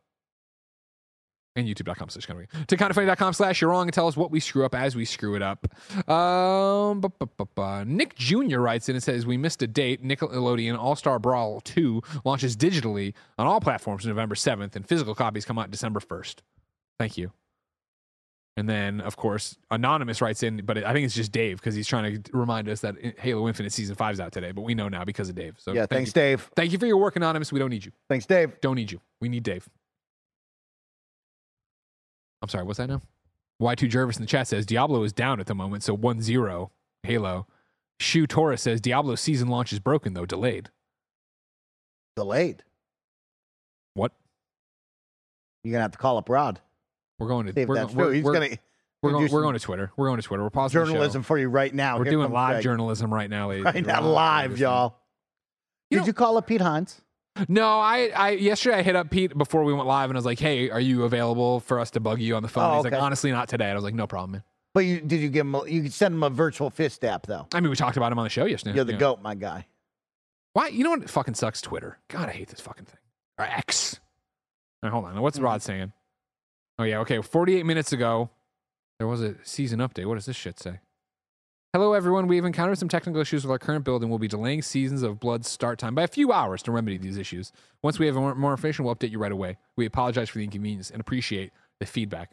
And 1.57 1.67
youtube.com 1.69 2.09
slash 2.11 2.27
kind 2.27 2.47
of. 2.53 2.67
To 2.67 2.77
kind 2.77 2.91
of 2.91 2.97
funny.com 2.97 3.33
slash 3.33 3.61
you're 3.61 3.71
wrong 3.71 3.87
and 3.87 3.95
tell 3.95 4.09
us 4.09 4.17
what 4.17 4.31
we 4.33 4.41
screw 4.41 4.65
up 4.67 4.75
as 4.75 4.97
we 4.97 5.05
screw 5.05 5.37
it 5.37 5.41
up. 5.43 5.67
Um, 6.11 7.01
bu- 7.01 7.09
bu- 7.21 7.47
bu- 7.55 7.85
Nick 7.87 8.17
Jr. 8.17 8.59
writes 8.59 8.89
in 8.89 8.97
and 8.97 9.03
says, 9.03 9.25
We 9.25 9.37
missed 9.39 9.63
a 9.63 9.67
date. 9.69 10.05
Nickelodeon 10.05 10.77
All 10.77 10.97
Star 10.97 11.19
Brawl 11.21 11.61
2 11.61 12.03
launches 12.25 12.57
digitally 12.57 13.15
on 13.39 13.47
all 13.47 13.61
platforms 13.61 14.05
November 14.05 14.35
7th, 14.35 14.75
and 14.77 14.87
physical 14.87 15.15
copies 15.15 15.45
come 15.45 15.59
out 15.59 15.71
December 15.71 16.01
1st. 16.01 16.41
Thank 16.99 17.17
you. 17.17 17.31
And 18.57 18.69
then, 18.69 19.01
of 19.01 19.17
course, 19.17 19.57
Anonymous 19.73 20.21
writes 20.21 20.45
in, 20.45 20.65
but 20.65 20.79
I 20.85 20.93
think 20.93 21.05
it's 21.05 21.15
just 21.15 21.33
Dave 21.33 21.57
because 21.59 21.75
he's 21.75 21.89
trying 21.89 22.23
to 22.23 22.37
remind 22.37 22.69
us 22.69 22.81
that 22.83 22.95
Halo 23.19 23.49
Infinite 23.49 23.73
Season 23.73 23.97
5 23.97 24.13
is 24.15 24.21
out 24.21 24.31
today, 24.33 24.53
but 24.53 24.63
we 24.63 24.75
know 24.77 24.89
now 24.89 25.05
because 25.05 25.29
of 25.29 25.35
Dave. 25.35 25.57
So 25.59 25.73
Yeah, 25.73 25.81
thank 25.81 25.91
thanks, 25.91 26.09
you. 26.11 26.13
Dave. 26.13 26.51
Thank 26.55 26.71
you 26.71 26.79
for 26.79 26.87
your 26.87 26.99
work, 26.99 27.17
Anonymous. 27.17 27.51
We 27.51 27.59
don't 27.59 27.71
need 27.71 27.85
you. 27.85 27.91
Thanks, 28.09 28.27
Dave. 28.27 28.61
Don't 28.61 28.77
need 28.77 28.93
you. 28.93 29.01
We 29.21 29.29
need 29.29 29.43
Dave. 29.43 29.69
I'm 32.43 32.49
sorry, 32.49 32.65
what's 32.65 32.79
that 32.79 32.89
now? 32.89 33.01
Y2 33.61 33.89
Jervis 33.89 34.17
in 34.17 34.23
the 34.23 34.29
chat 34.29 34.47
says 34.47 34.67
Diablo 34.67 35.03
is 35.03 35.13
down 35.13 35.41
at 35.41 35.47
the 35.47 35.55
moment, 35.55 35.83
so 35.83 35.95
1 35.95 36.21
0 36.21 36.71
Halo. 37.03 37.47
Shu 37.99 38.27
Torres 38.27 38.61
says 38.61 38.81
Diablo 38.81 39.15
season 39.15 39.49
launch 39.49 39.73
is 39.73 39.79
broken, 39.79 40.15
though 40.15 40.27
delayed. 40.27 40.71
Delayed. 42.17 42.63
What? 43.95 44.13
You're 45.63 45.73
gonna 45.73 45.83
have 45.83 45.93
to 45.93 45.99
call 45.99 46.19
up 46.19 46.29
Rod. 46.29 46.61
We're 47.19 47.29
going 47.29 47.47
to. 47.47 47.61
If 47.61 47.69
we're, 47.69 47.75
that's 47.75 47.95
we're. 47.95 48.13
He's 48.13 48.25
we're, 48.25 48.33
gonna 48.33 48.49
we're, 49.03 49.11
going, 49.13 49.31
we're 49.31 49.43
going 49.43 49.55
to 49.55 49.61
Twitter. 49.61 49.93
We're 49.97 50.09
going 50.09 50.21
to 50.21 50.27
Twitter. 50.27 50.43
We're 50.43 50.51
pausing 50.51 50.85
journalism 50.85 51.23
for 51.23 51.39
you 51.39 51.49
right 51.49 51.73
now. 51.75 51.99
We're 51.99 52.05
Here 52.05 52.13
doing 52.13 52.27
comes 52.27 52.35
live 52.35 52.53
Greg. 52.55 52.65
journalism 52.65 53.13
right 53.13 53.31
now, 53.31 53.51
ladies. 53.51 53.65
Right 53.65 53.85
now, 53.85 54.03
live, 54.03 54.59
y'all. 54.59 54.97
You 55.91 55.99
Did 55.99 56.01
know- 56.03 56.07
you 56.09 56.13
call 56.13 56.37
up 56.39 56.47
Pete 56.47 56.61
Hines? 56.61 57.01
No, 57.49 57.81
I, 57.81 58.13
I 58.15 58.31
yesterday 58.31 58.77
I 58.77 58.83
hit 58.83 58.95
up 58.95 59.11
Pete 59.11 59.37
before 59.37 59.65
we 59.65 59.73
went 59.73 59.89
live 59.89 60.09
and 60.09 60.17
I 60.17 60.19
was 60.19 60.25
like, 60.25 60.39
"Hey, 60.39 60.71
are 60.71 60.79
you 60.79 61.03
available 61.03 61.59
for 61.59 61.81
us 61.81 61.91
to 61.93 62.01
bug 62.01 62.21
you 62.21 62.37
on 62.37 62.45
the 62.45 62.49
phone?" 62.49 62.71
Oh, 62.71 62.77
He's 62.77 62.87
okay. 62.87 62.95
like, 62.95 63.03
"Honestly, 63.03 63.33
not 63.33 63.49
today." 63.49 63.65
And 63.65 63.73
I 63.73 63.75
was 63.75 63.83
like, 63.83 63.95
"No 63.95 64.07
problem, 64.07 64.31
man." 64.33 64.45
But 64.73 64.85
you 64.85 65.01
did 65.01 65.21
you 65.21 65.31
give 65.31 65.45
him? 65.47 65.55
A, 65.57 65.67
you 65.67 65.83
could 65.83 65.93
send 65.93 66.15
him 66.15 66.23
a 66.23 66.31
virtual 66.31 66.71
fist 66.71 67.05
app 67.05 67.27
though. 67.27 67.49
I 67.53 67.61
mean, 67.61 67.71
we 67.71 67.77
talked 67.77 67.97
about 67.97 68.13
him 68.13 68.21
on 68.21 68.25
the 68.25 68.31
show 68.31 68.45
yesterday. 68.45 68.77
You're 68.77 68.85
the 68.85 68.93
Yeah. 68.93 68.99
goat, 68.99 69.21
my 69.21 69.35
guy. 69.35 69.67
Why? 70.53 70.69
You 70.69 70.85
know 70.85 70.91
what 70.91 71.11
fucking 71.11 71.35
sucks? 71.35 71.61
Twitter. 71.61 71.99
God, 72.07 72.29
I 72.29 72.33
hate 72.33 72.49
this 72.49 72.61
fucking 72.61 72.85
thing. 72.85 73.01
Or 73.39 73.45
X. 73.45 73.99
All 74.83 74.91
right, 74.91 74.93
hold 74.93 75.05
on. 75.07 75.21
What's 75.21 75.37
mm-hmm. 75.37 75.45
Rod 75.45 75.63
saying? 75.63 75.93
Oh 76.79 76.85
yeah, 76.85 76.99
okay. 77.01 77.21
48 77.21 77.65
minutes 77.65 77.93
ago, 77.93 78.31
there 78.99 79.07
was 79.07 79.23
a 79.23 79.37
season 79.43 79.79
update. 79.79 80.07
What 80.07 80.17
does 80.17 80.27
this 80.27 80.37
shit 80.37 80.59
say? 80.59 80.81
Hello, 81.73 81.93
everyone. 81.93 82.29
We've 82.29 82.45
encountered 82.45 82.79
some 82.79 82.89
technical 82.89 83.21
issues 83.21 83.45
with 83.45 83.51
our 83.51 83.59
current 83.59 83.85
build 83.85 84.03
and 84.03 84.11
we'll 84.11 84.21
be 84.21 84.29
delaying 84.29 84.63
Seasons 84.63 85.03
of 85.03 85.19
Blood's 85.19 85.49
start 85.49 85.79
time 85.79 85.95
by 85.95 86.05
a 86.05 86.09
few 86.09 86.33
hours 86.33 86.63
to 86.65 86.73
remedy 86.73 86.99
these 86.99 87.17
issues. 87.17 87.53
Once 87.83 87.99
we 87.99 88.07
have 88.07 88.15
more, 88.15 88.35
more 88.35 88.53
information, 88.53 88.85
we'll 88.85 88.95
update 88.95 89.11
you 89.11 89.19
right 89.19 89.33
away. 89.33 89.57
We 89.77 89.85
apologize 89.87 90.29
for 90.29 90.39
the 90.39 90.45
inconvenience 90.45 90.91
and 90.91 91.01
appreciate 91.01 91.53
the 91.81 91.87
feedback. 91.87 92.31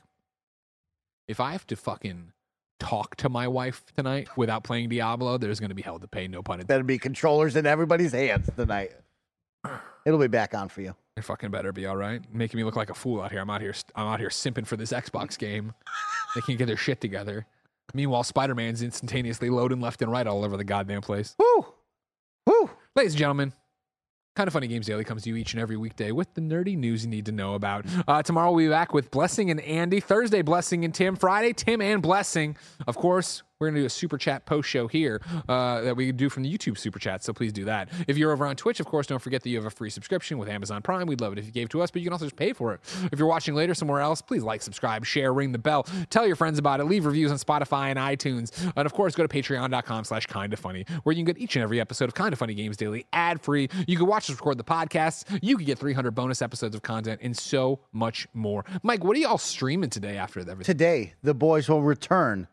If 1.27 1.39
I 1.39 1.53
have 1.53 1.65
to 1.67 1.75
fucking 1.75 2.33
talk 2.79 3.15
to 3.17 3.29
my 3.29 3.47
wife 3.47 3.83
tonight 3.95 4.27
without 4.37 4.63
playing 4.63 4.89
Diablo, 4.89 5.37
there's 5.39 5.59
going 5.59 5.69
to 5.69 5.75
be 5.75 5.81
hell 5.81 5.97
to 5.97 6.07
pay. 6.07 6.27
No 6.27 6.43
pun 6.43 6.55
intended. 6.55 6.67
There'll 6.67 6.83
be 6.83 6.99
controllers 6.99 7.55
in 7.55 7.65
everybody's 7.65 8.11
hands 8.11 8.49
tonight. 8.55 8.91
It'll 10.05 10.19
be 10.19 10.27
back 10.27 10.53
on 10.53 10.69
for 10.69 10.81
you. 10.81 10.95
It 11.17 11.23
fucking 11.23 11.51
better 11.51 11.71
be 11.71 11.85
all 11.85 11.97
right. 11.97 12.21
Making 12.33 12.57
me 12.59 12.63
look 12.63 12.75
like 12.75 12.89
a 12.89 12.93
fool 12.93 13.21
out 13.21 13.31
here. 13.31 13.41
I'm 13.41 13.49
out 13.49 13.61
here. 13.61 13.73
I'm 13.95 14.07
out 14.07 14.19
here 14.19 14.29
simping 14.29 14.65
for 14.65 14.75
this 14.77 14.91
Xbox 14.91 15.37
game. 15.37 15.73
They 16.35 16.41
can't 16.41 16.57
get 16.57 16.65
their 16.67 16.77
shit 16.77 17.01
together. 17.01 17.45
Meanwhile, 17.93 18.23
Spider 18.23 18.55
Man's 18.55 18.81
instantaneously 18.81 19.49
loading 19.49 19.81
left 19.81 20.01
and 20.01 20.11
right 20.11 20.25
all 20.25 20.43
over 20.45 20.55
the 20.57 20.63
goddamn 20.63 21.01
place. 21.01 21.35
Woo, 21.37 21.65
woo. 22.47 22.69
Ladies 22.95 23.13
and 23.13 23.19
gentlemen, 23.19 23.53
Kind 24.35 24.47
of 24.47 24.53
Funny 24.53 24.67
Games 24.67 24.85
Daily 24.85 25.03
comes 25.03 25.23
to 25.23 25.29
you 25.29 25.35
each 25.35 25.53
and 25.53 25.61
every 25.61 25.75
weekday 25.75 26.13
with 26.13 26.33
the 26.33 26.41
nerdy 26.41 26.77
news 26.77 27.03
you 27.03 27.09
need 27.09 27.25
to 27.25 27.33
know 27.33 27.53
about. 27.53 27.85
Uh, 28.07 28.23
tomorrow 28.23 28.51
we'll 28.51 28.65
be 28.65 28.69
back 28.69 28.93
with 28.93 29.11
Blessing 29.11 29.51
and 29.51 29.59
Andy. 29.59 29.99
Thursday, 29.99 30.41
Blessing 30.41 30.85
and 30.85 30.93
Tim. 30.93 31.17
Friday, 31.17 31.51
Tim 31.51 31.81
and 31.81 32.01
Blessing. 32.01 32.55
Of 32.87 32.95
course, 32.95 33.43
we're 33.61 33.67
going 33.67 33.75
to 33.75 33.81
do 33.81 33.85
a 33.85 33.89
super 33.89 34.17
chat 34.17 34.45
post 34.45 34.67
show 34.67 34.87
here 34.87 35.21
uh, 35.47 35.81
that 35.81 35.95
we 35.95 36.11
do 36.11 36.29
from 36.29 36.41
the 36.41 36.51
YouTube 36.51 36.77
super 36.79 36.97
chat, 36.97 37.23
so 37.23 37.31
please 37.31 37.53
do 37.53 37.63
that. 37.65 37.89
If 38.07 38.17
you're 38.17 38.31
over 38.31 38.45
on 38.47 38.55
Twitch, 38.55 38.79
of 38.79 38.87
course, 38.87 39.05
don't 39.05 39.19
forget 39.19 39.43
that 39.43 39.49
you 39.49 39.57
have 39.57 39.65
a 39.65 39.69
free 39.69 39.91
subscription 39.91 40.39
with 40.39 40.49
Amazon 40.49 40.81
Prime. 40.81 41.05
We'd 41.05 41.21
love 41.21 41.33
it 41.33 41.39
if 41.39 41.45
you 41.45 41.51
gave 41.51 41.69
to 41.69 41.81
us, 41.81 41.91
but 41.91 42.01
you 42.01 42.07
can 42.07 42.13
also 42.13 42.25
just 42.25 42.35
pay 42.35 42.53
for 42.53 42.73
it. 42.73 42.81
If 43.11 43.19
you're 43.19 43.27
watching 43.27 43.53
later 43.53 43.75
somewhere 43.75 44.01
else, 44.01 44.21
please 44.21 44.43
like, 44.43 44.63
subscribe, 44.63 45.05
share, 45.05 45.31
ring 45.31 45.51
the 45.51 45.59
bell, 45.59 45.83
tell 46.09 46.25
your 46.25 46.35
friends 46.35 46.57
about 46.57 46.79
it, 46.79 46.85
leave 46.85 47.05
reviews 47.05 47.31
on 47.31 47.37
Spotify 47.37 47.89
and 47.89 47.99
iTunes, 47.99 48.51
and 48.75 48.85
of 48.85 48.93
course, 48.93 49.13
go 49.13 49.25
to 49.25 49.29
patreon.com 49.29 50.05
slash 50.05 50.25
kind 50.25 50.53
of 50.53 50.59
funny, 50.59 50.85
where 51.03 51.13
you 51.13 51.23
can 51.23 51.33
get 51.33 51.41
each 51.41 51.55
and 51.55 51.61
every 51.61 51.79
episode 51.79 52.05
of 52.05 52.15
Kind 52.15 52.33
of 52.33 52.39
Funny 52.39 52.55
Games 52.55 52.77
Daily 52.77 53.05
ad 53.13 53.39
free. 53.41 53.69
You 53.87 53.95
can 53.95 54.07
watch 54.07 54.29
us 54.29 54.37
record 54.37 54.57
the 54.57 54.63
podcasts, 54.63 55.23
you 55.43 55.55
can 55.55 55.65
get 55.65 55.77
300 55.77 56.15
bonus 56.15 56.41
episodes 56.41 56.75
of 56.75 56.81
content, 56.81 57.21
and 57.21 57.37
so 57.37 57.81
much 57.91 58.27
more. 58.33 58.65
Mike, 58.81 59.03
what 59.03 59.15
are 59.15 59.19
y'all 59.19 59.37
streaming 59.37 59.91
today 59.91 60.17
after 60.17 60.39
everything? 60.39 60.63
Today, 60.63 61.13
the 61.21 61.35
boys 61.35 61.69
will 61.69 61.83
return 61.83 62.47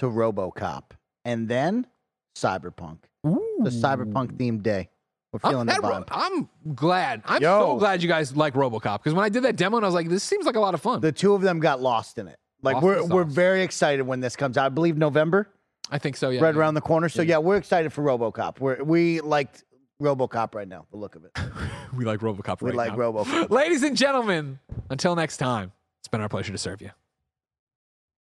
to 0.00 0.06
RoboCop 0.06 0.92
and 1.26 1.46
then 1.46 1.86
Cyberpunk. 2.34 3.00
The 3.22 3.68
Cyberpunk 3.68 4.32
themed 4.38 4.62
day. 4.62 4.88
We're 5.30 5.40
I'm, 5.44 5.50
feeling 5.50 5.66
the 5.66 5.74
that 5.74 5.82
ro- 5.82 5.90
vibe. 5.90 6.08
I'm 6.10 6.48
glad. 6.74 7.22
I'm 7.26 7.42
Yo. 7.42 7.60
so 7.60 7.76
glad 7.76 8.02
you 8.02 8.08
guys 8.08 8.34
like 8.34 8.54
RoboCop 8.54 8.98
because 8.98 9.12
when 9.12 9.24
I 9.24 9.28
did 9.28 9.44
that 9.44 9.56
demo, 9.56 9.76
and 9.76 9.84
I 9.84 9.88
was 9.88 9.94
like, 9.94 10.08
"This 10.08 10.24
seems 10.24 10.46
like 10.46 10.56
a 10.56 10.60
lot 10.60 10.72
of 10.72 10.80
fun." 10.80 11.02
The 11.02 11.12
two 11.12 11.34
of 11.34 11.42
them 11.42 11.60
got 11.60 11.82
lost 11.82 12.18
in 12.18 12.26
it. 12.28 12.38
Like 12.62 12.74
Lost 12.76 12.84
we're 12.84 12.98
in 13.02 13.08
we're 13.10 13.24
very 13.24 13.62
excited 13.62 14.02
when 14.02 14.20
this 14.20 14.36
comes 14.36 14.56
out. 14.56 14.66
I 14.66 14.68
believe 14.70 14.96
November, 14.96 15.48
I 15.90 15.98
think 15.98 16.16
so. 16.16 16.30
Yeah, 16.30 16.40
right 16.40 16.54
yeah. 16.54 16.60
around 16.60 16.74
the 16.74 16.80
corner. 16.80 17.10
So 17.10 17.20
yeah, 17.20 17.38
we're 17.38 17.58
excited 17.58 17.92
for 17.92 18.02
RoboCop. 18.02 18.58
We're 18.58 18.82
we 18.82 19.20
liked 19.20 19.64
RoboCop 20.02 20.54
right 20.54 20.66
now. 20.66 20.86
The 20.90 20.96
look 20.96 21.14
of 21.14 21.24
it. 21.26 21.38
we 21.94 22.06
like 22.06 22.20
RoboCop. 22.20 22.62
We 22.62 22.70
right 22.70 22.76
like 22.76 22.98
now. 22.98 23.12
RoboCop. 23.12 23.50
Ladies 23.50 23.82
and 23.82 23.96
gentlemen, 23.96 24.58
until 24.88 25.14
next 25.14 25.36
time, 25.36 25.72
it's 26.00 26.08
been 26.08 26.22
our 26.22 26.28
pleasure 26.28 26.52
to 26.52 26.58
serve 26.58 26.80
you. 26.80 26.90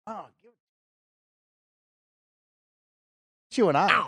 Oh, 0.08 0.28
It's 3.53 3.59
you 3.59 3.69
and 3.69 3.77
I. 3.77 4.07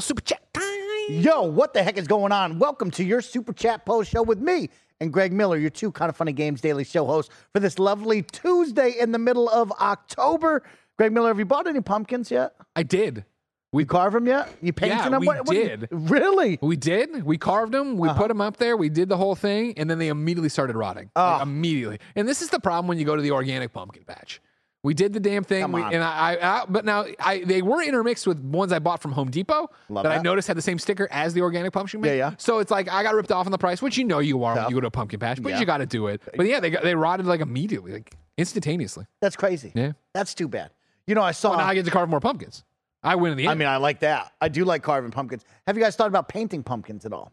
Super 0.00 0.20
chat 0.22 0.42
time. 0.52 0.64
Yo, 1.08 1.42
what 1.42 1.72
the 1.72 1.84
heck 1.84 1.96
is 1.96 2.08
going 2.08 2.32
on? 2.32 2.58
Welcome 2.58 2.90
to 2.90 3.04
your 3.04 3.20
Super 3.20 3.52
Chat 3.52 3.86
Post 3.86 4.10
Show 4.10 4.24
with 4.24 4.40
me 4.40 4.70
and 4.98 5.12
Greg 5.12 5.32
Miller, 5.32 5.56
your 5.56 5.70
two 5.70 5.92
kind 5.92 6.08
of 6.08 6.16
funny 6.16 6.32
games 6.32 6.60
daily 6.60 6.82
show 6.82 7.06
hosts 7.06 7.32
for 7.52 7.60
this 7.60 7.78
lovely 7.78 8.22
Tuesday 8.22 8.96
in 8.98 9.12
the 9.12 9.20
middle 9.20 9.48
of 9.48 9.70
October. 9.80 10.64
Greg 10.98 11.12
Miller, 11.12 11.28
have 11.28 11.38
you 11.38 11.44
bought 11.44 11.68
any 11.68 11.80
pumpkins 11.80 12.28
yet? 12.28 12.54
I 12.74 12.82
did. 12.82 13.24
We 13.70 13.84
carve 13.84 14.14
them 14.14 14.26
yet? 14.26 14.48
You 14.60 14.72
painting 14.72 14.98
Yeah, 14.98 15.08
them? 15.10 15.20
we 15.20 15.26
What- 15.28 15.38
what 15.46 15.50
do 15.50 15.54
you- 15.54 15.68
did. 15.76 15.88
really? 15.92 16.58
We 16.60 16.74
did. 16.76 17.22
We 17.22 17.38
carved 17.38 17.70
them. 17.70 17.96
We 17.98 18.08
Uh-huh. 18.08 18.18
put 18.22 18.28
them 18.28 18.40
up 18.40 18.56
there. 18.56 18.76
We 18.76 18.88
did 18.88 19.08
the 19.08 19.16
whole 19.16 19.36
thing, 19.36 19.74
and 19.76 19.88
then 19.88 20.00
they 20.00 20.08
immediately 20.08 20.48
started 20.48 20.74
rotting. 20.74 21.12
Like, 21.14 21.38
Oh. 21.38 21.42
immediately. 21.44 22.00
And 22.16 22.26
this 22.26 22.42
is 22.42 22.48
the 22.50 22.58
problem 22.58 22.88
when 22.88 22.98
you 22.98 23.04
go 23.04 23.14
to 23.14 23.22
the 23.22 23.30
organic 23.30 23.72
pumpkin 23.72 24.02
patch. 24.04 24.40
We 24.84 24.92
did 24.94 25.14
the 25.14 25.18
damn 25.18 25.42
thing, 25.44 25.72
we, 25.72 25.82
and 25.82 26.04
I, 26.04 26.34
I, 26.34 26.60
I, 26.60 26.64
but 26.68 26.84
now 26.84 27.06
I, 27.18 27.42
they 27.42 27.62
were 27.62 27.82
intermixed 27.82 28.26
with 28.26 28.38
ones 28.38 28.70
I 28.70 28.78
bought 28.78 29.00
from 29.00 29.12
Home 29.12 29.30
Depot 29.30 29.70
Love 29.88 30.02
that, 30.02 30.12
I 30.12 30.20
noticed 30.20 30.46
had 30.46 30.58
the 30.58 30.62
same 30.62 30.78
sticker 30.78 31.08
as 31.10 31.32
the 31.32 31.40
organic 31.40 31.72
pumpkin. 31.72 32.04
Yeah, 32.04 32.12
yeah. 32.12 32.34
So 32.36 32.58
it's 32.58 32.70
like 32.70 32.88
I 32.90 33.02
got 33.02 33.14
ripped 33.14 33.32
off 33.32 33.46
on 33.46 33.52
the 33.52 33.58
price, 33.58 33.80
which 33.80 33.96
you 33.96 34.04
know 34.04 34.18
you 34.18 34.44
are 34.44 34.54
when 34.54 34.68
you 34.68 34.74
go 34.74 34.82
to 34.82 34.88
a 34.88 34.90
pumpkin 34.90 35.18
patch, 35.18 35.42
but 35.42 35.52
Yeah. 35.52 35.60
you 35.60 35.64
got 35.66 35.78
to 35.78 35.86
do 35.86 36.08
it. 36.08 36.20
But 36.36 36.46
yeah, 36.46 36.60
they 36.60 36.68
got, 36.68 36.82
they 36.82 36.94
rotted 36.94 37.24
like 37.24 37.40
immediately, 37.40 37.92
like 37.92 38.14
instantaneously. 38.36 39.06
That's 39.22 39.36
crazy. 39.36 39.72
Yeah. 39.74 39.92
That's 40.12 40.34
too 40.34 40.48
bad. 40.48 40.70
You 41.06 41.14
know, 41.14 41.22
I 41.22 41.32
saw. 41.32 41.50
Well, 41.50 41.60
now 41.60 41.66
I 41.66 41.74
get 41.74 41.86
to 41.86 41.90
carve 41.90 42.10
more 42.10 42.20
pumpkins. 42.20 42.62
I 43.02 43.16
win 43.16 43.32
in 43.32 43.38
the 43.38 43.44
end. 43.44 43.52
I 43.52 43.54
mean, 43.54 43.68
I 43.68 43.78
like 43.78 44.00
that. 44.00 44.32
I 44.40 44.48
do 44.48 44.64
like 44.66 44.82
carving 44.82 45.10
pumpkins. 45.10 45.44
Have 45.66 45.76
you 45.78 45.82
guys 45.82 45.96
thought 45.96 46.08
about 46.08 46.28
painting 46.28 46.62
pumpkins 46.62 47.06
at 47.06 47.12
all? 47.14 47.32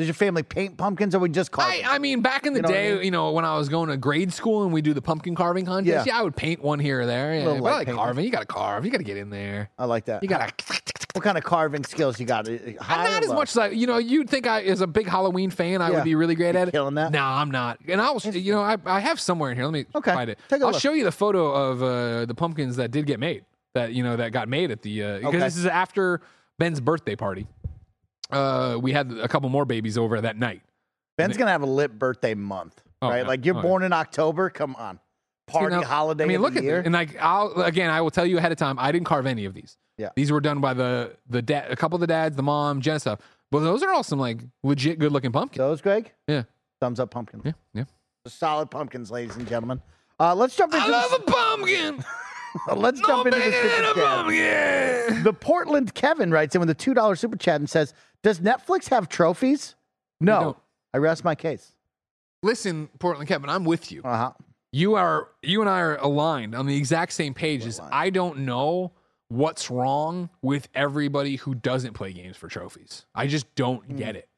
Does 0.00 0.08
your 0.08 0.14
family 0.14 0.42
paint 0.42 0.76
pumpkins 0.78 1.14
or 1.14 1.18
we 1.18 1.28
just 1.28 1.50
carve? 1.52 1.68
I. 1.68 1.82
I 1.86 1.98
mean, 1.98 2.22
back 2.22 2.46
in 2.46 2.54
the 2.54 2.58
You 2.58 2.62
know 2.62 2.68
what 2.70 2.76
I 2.78 2.82
day, 2.82 2.94
mean? 2.94 3.04
you 3.04 3.10
know, 3.10 3.30
when 3.32 3.44
I 3.44 3.56
was 3.58 3.68
going 3.68 3.90
to 3.90 3.96
grade 3.96 4.32
school 4.32 4.64
and 4.64 4.72
we 4.72 4.80
do 4.82 4.94
the 4.94 5.02
pumpkin 5.02 5.34
carving 5.34 5.66
contest, 5.66 6.06
Yeah. 6.06 6.14
yeah, 6.14 6.18
I 6.20 6.22
would 6.22 6.34
paint 6.36 6.62
one 6.62 6.78
here 6.78 7.02
or 7.02 7.06
there. 7.06 7.34
Yeah, 7.34 7.44
but 7.44 7.50
I 7.56 7.58
like 7.58 7.86
painting. 7.86 7.94
carving. 7.96 8.24
You 8.24 8.30
got 8.30 8.40
to 8.40 8.46
carve. 8.46 8.84
You 8.84 8.90
got 8.90 8.98
to 8.98 9.04
get 9.04 9.16
in 9.18 9.30
there. 9.30 9.70
I 9.78 9.84
like 9.84 10.06
that. 10.06 10.22
You 10.22 10.28
got 10.28 10.56
to. 10.58 10.82
What 11.12 11.24
kind 11.24 11.36
of 11.36 11.44
carving 11.44 11.84
skills 11.84 12.18
you 12.20 12.24
got? 12.26 12.48
Uh, 12.48 12.52
High 12.80 13.04
Not 13.04 13.22
as 13.24 13.28
low? 13.30 13.34
much 13.34 13.50
as 13.50 13.58
I, 13.58 13.66
you 13.68 13.86
know, 13.86 13.98
you'd 13.98 14.30
think 14.30 14.46
I, 14.46 14.62
as 14.62 14.80
a 14.80 14.86
big 14.86 15.06
Halloween 15.08 15.50
fan, 15.50 15.82
I 15.82 15.88
Yeah. 15.90 15.96
would 15.96 16.04
be 16.04 16.14
really 16.14 16.34
great 16.36 16.54
You 16.54 16.60
at 16.60 16.68
it. 16.68 16.70
killing 16.70 16.94
that? 16.94 17.10
No, 17.12 17.22
I'm 17.24 17.50
not. 17.50 17.78
And 17.88 18.00
I'll, 18.00 18.18
you 18.20 18.52
know, 18.52 18.62
I, 18.62 18.76
I 18.86 19.00
have 19.00 19.20
somewhere 19.20 19.50
in 19.50 19.56
here. 19.56 19.64
Let 19.66 19.72
me 19.74 19.86
Okay, 19.94 20.14
find 20.14 20.30
it. 20.30 20.38
take 20.48 20.62
a 20.62 20.64
I'll 20.66 20.70
look. 20.72 20.80
show 20.80 20.92
you 20.92 21.04
the 21.04 21.12
photo 21.12 21.50
of 21.52 21.82
uh, 21.82 22.24
the 22.26 22.34
pumpkins 22.34 22.76
that 22.76 22.90
did 22.90 23.06
get 23.06 23.18
made. 23.20 23.44
That 23.74 23.92
you 23.92 24.02
know 24.02 24.16
that 24.16 24.32
got 24.32 24.48
made 24.48 24.72
at 24.72 24.82
the 24.82 24.98
because 25.00 25.24
Okay. 25.26 25.38
this 25.38 25.56
is 25.56 25.66
after 25.66 26.22
Ben's 26.58 26.80
birthday 26.80 27.14
party. 27.14 27.46
Uh, 28.32 28.78
we 28.80 28.92
had 28.92 29.10
a 29.12 29.28
couple 29.28 29.48
more 29.48 29.64
babies 29.64 29.96
over 29.98 30.20
that 30.20 30.36
night. 30.36 30.62
Ben's 31.16 31.36
gonna 31.36 31.50
have 31.50 31.62
a 31.62 31.66
lit 31.66 31.98
birthday 31.98 32.34
month, 32.34 32.80
Oh, 33.02 33.08
right? 33.10 33.18
yeah. 33.22 33.26
Like 33.28 33.44
you're 33.44 33.54
Oh, 33.56 33.58
yeah. 33.58 33.62
born 33.62 33.82
in 33.82 33.92
October. 33.92 34.48
Come 34.50 34.74
on, 34.76 34.98
party 35.46 35.76
holiday. 35.76 36.24
I 36.24 36.26
mean, 36.26 36.40
look 36.40 36.56
at 36.56 36.62
year. 36.62 36.78
this. 36.78 36.86
And 36.86 36.94
like, 36.94 37.16
I'll 37.20 37.52
again, 37.62 37.90
I 37.90 38.00
will 38.00 38.10
tell 38.10 38.24
you 38.26 38.38
ahead 38.38 38.52
of 38.52 38.58
time. 38.58 38.78
I 38.78 38.90
didn't 38.92 39.06
carve 39.06 39.26
any 39.26 39.44
of 39.44 39.54
these. 39.54 39.76
Yeah. 39.98 40.08
these 40.16 40.32
were 40.32 40.40
done 40.40 40.60
by 40.62 40.72
the 40.72 41.14
the 41.28 41.42
dad, 41.42 41.70
a 41.70 41.76
couple 41.76 41.96
of 41.96 42.00
the 42.00 42.06
dads, 42.06 42.36
the 42.36 42.42
mom, 42.42 42.80
Jen 42.80 42.94
and 42.94 43.00
stuff. 43.02 43.20
But 43.50 43.60
those 43.60 43.82
are 43.82 43.90
all 43.92 44.02
some 44.02 44.18
like 44.18 44.38
legit 44.62 44.98
good 44.98 45.12
looking 45.12 45.30
pumpkins. 45.32 45.58
Those, 45.58 45.80
Greg. 45.82 46.10
Yeah, 46.26 46.44
Thumbs 46.80 46.98
up, 47.00 47.10
pumpkins. 47.10 47.42
yeah, 47.44 47.52
yeah. 47.74 47.84
Solid 48.26 48.70
pumpkins, 48.70 49.10
ladies 49.10 49.36
and 49.36 49.46
gentlemen. 49.46 49.82
Uh, 50.18 50.34
let's 50.34 50.56
jump 50.56 50.72
into. 50.72 50.86
I 50.86 50.88
love 50.90 51.12
a 51.12 51.30
pumpkin. 51.30 52.04
let's 52.76 53.00
jump 53.00 53.26
into 53.26 53.38
the 53.38 53.44
super 53.44 53.90
a 53.90 53.94
chat. 53.94 53.94
pumpkin. 55.06 55.22
The 55.24 55.32
Portland 55.32 55.94
Kevin 55.94 56.30
writes 56.30 56.54
in 56.54 56.60
with 56.60 56.70
a 56.70 56.74
two 56.74 56.94
dollar 56.94 57.16
super 57.16 57.36
chat 57.36 57.60
and 57.60 57.68
says, 57.68 57.92
"Does 58.22 58.40
Netflix 58.40 58.88
have 58.88 59.08
trophies?" 59.08 59.74
No. 60.20 60.56
I 60.92 60.98
rest 60.98 61.24
my 61.24 61.34
case. 61.34 61.72
Listen, 62.42 62.88
Portland 62.98 63.28
Kevin, 63.28 63.48
I'm 63.50 63.64
with 63.64 63.92
you. 63.92 64.02
Uh 64.04 64.16
huh. 64.16 64.32
You 64.72 64.94
are 64.94 65.28
you 65.42 65.60
and 65.60 65.68
I 65.70 65.80
are 65.80 65.96
aligned 65.96 66.54
on 66.54 66.66
the 66.66 66.76
exact 66.76 67.12
same 67.12 67.34
page. 67.34 67.64
Is 67.66 67.78
aligned. 67.78 67.94
I 67.94 68.10
don't 68.10 68.38
know 68.40 68.92
what's 69.28 69.70
wrong 69.70 70.28
with 70.42 70.68
everybody 70.74 71.36
who 71.36 71.54
doesn't 71.54 71.92
play 71.94 72.12
games 72.12 72.36
for 72.36 72.48
trophies. 72.48 73.04
I 73.14 73.26
just 73.26 73.52
don't 73.54 73.84
Hmm. 73.84 73.96
get 73.96 74.16
it. 74.16 74.28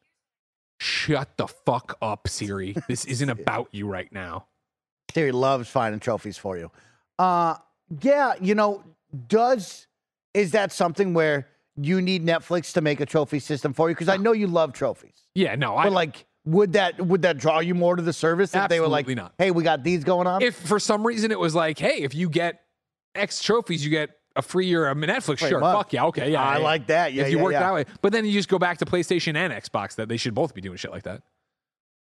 Shut 0.80 1.36
the 1.36 1.46
fuck 1.46 1.96
up, 2.02 2.28
Siri. 2.28 2.74
This 2.88 3.04
isn't 3.04 3.30
about 3.30 3.68
you 3.72 3.86
right 3.86 4.12
now. 4.12 4.46
Siri 5.14 5.32
loves 5.32 5.68
finding 5.68 6.00
trophies 6.00 6.36
for 6.38 6.58
you. 6.58 6.70
Uh 7.18 7.56
yeah, 8.00 8.34
you 8.40 8.54
know, 8.54 8.82
does 9.28 9.86
is 10.34 10.52
that 10.52 10.72
something 10.72 11.12
where 11.14 11.46
you 11.76 12.00
need 12.02 12.24
Netflix 12.24 12.72
to 12.74 12.80
make 12.80 13.00
a 13.00 13.06
trophy 13.06 13.38
system 13.38 13.72
for 13.72 13.88
you? 13.88 13.94
Because 13.94 14.08
I 14.08 14.16
know 14.16 14.32
you 14.32 14.46
love 14.46 14.72
trophies. 14.72 15.14
Yeah, 15.34 15.54
no, 15.54 15.76
I 15.76 15.84
But 15.84 15.92
like, 15.92 16.26
would 16.44 16.72
that 16.74 17.00
would 17.00 17.22
that 17.22 17.38
draw 17.38 17.60
you 17.60 17.74
more 17.74 17.96
to 17.96 18.02
the 18.02 18.12
service 18.12 18.54
if 18.54 18.68
they 18.68 18.80
were 18.80 18.88
like, 18.88 19.06
not. 19.08 19.32
"Hey, 19.38 19.50
we 19.50 19.62
got 19.62 19.84
these 19.84 20.04
going 20.04 20.26
on"? 20.26 20.42
if 20.42 20.54
for 20.56 20.78
some 20.80 21.06
reason 21.06 21.30
it 21.30 21.38
was 21.38 21.54
like, 21.54 21.78
hey, 21.78 21.98
if 22.02 22.14
you 22.14 22.28
get 22.28 22.60
X 23.14 23.42
trophies, 23.42 23.84
you 23.84 23.90
get 23.90 24.10
a 24.34 24.42
free 24.42 24.66
year 24.66 24.88
of 24.88 24.96
Netflix. 24.96 25.24
Pretty 25.38 25.48
Sure, 25.50 25.60
much. 25.60 25.76
fuck 25.76 25.92
yeah, 25.92 26.04
okay, 26.06 26.32
yeah. 26.32 26.42
I 26.42 26.56
yeah. 26.58 26.64
like 26.64 26.86
that. 26.88 27.12
Yeah, 27.12 27.24
if 27.24 27.30
you 27.30 27.36
yeah, 27.38 27.42
work 27.44 27.52
yeah. 27.52 27.60
that 27.60 27.74
way, 27.74 27.84
but 28.00 28.12
then 28.12 28.24
you 28.24 28.32
just 28.32 28.48
go 28.48 28.58
back 28.58 28.78
to 28.78 28.84
PlayStation 28.84 29.36
and 29.36 29.52
Xbox 29.52 29.94
that 29.96 30.08
they 30.08 30.16
should 30.16 30.34
both 30.34 30.54
be 30.54 30.60
doing 30.60 30.76
shit 30.78 30.90
like 30.90 31.02
that. 31.04 31.22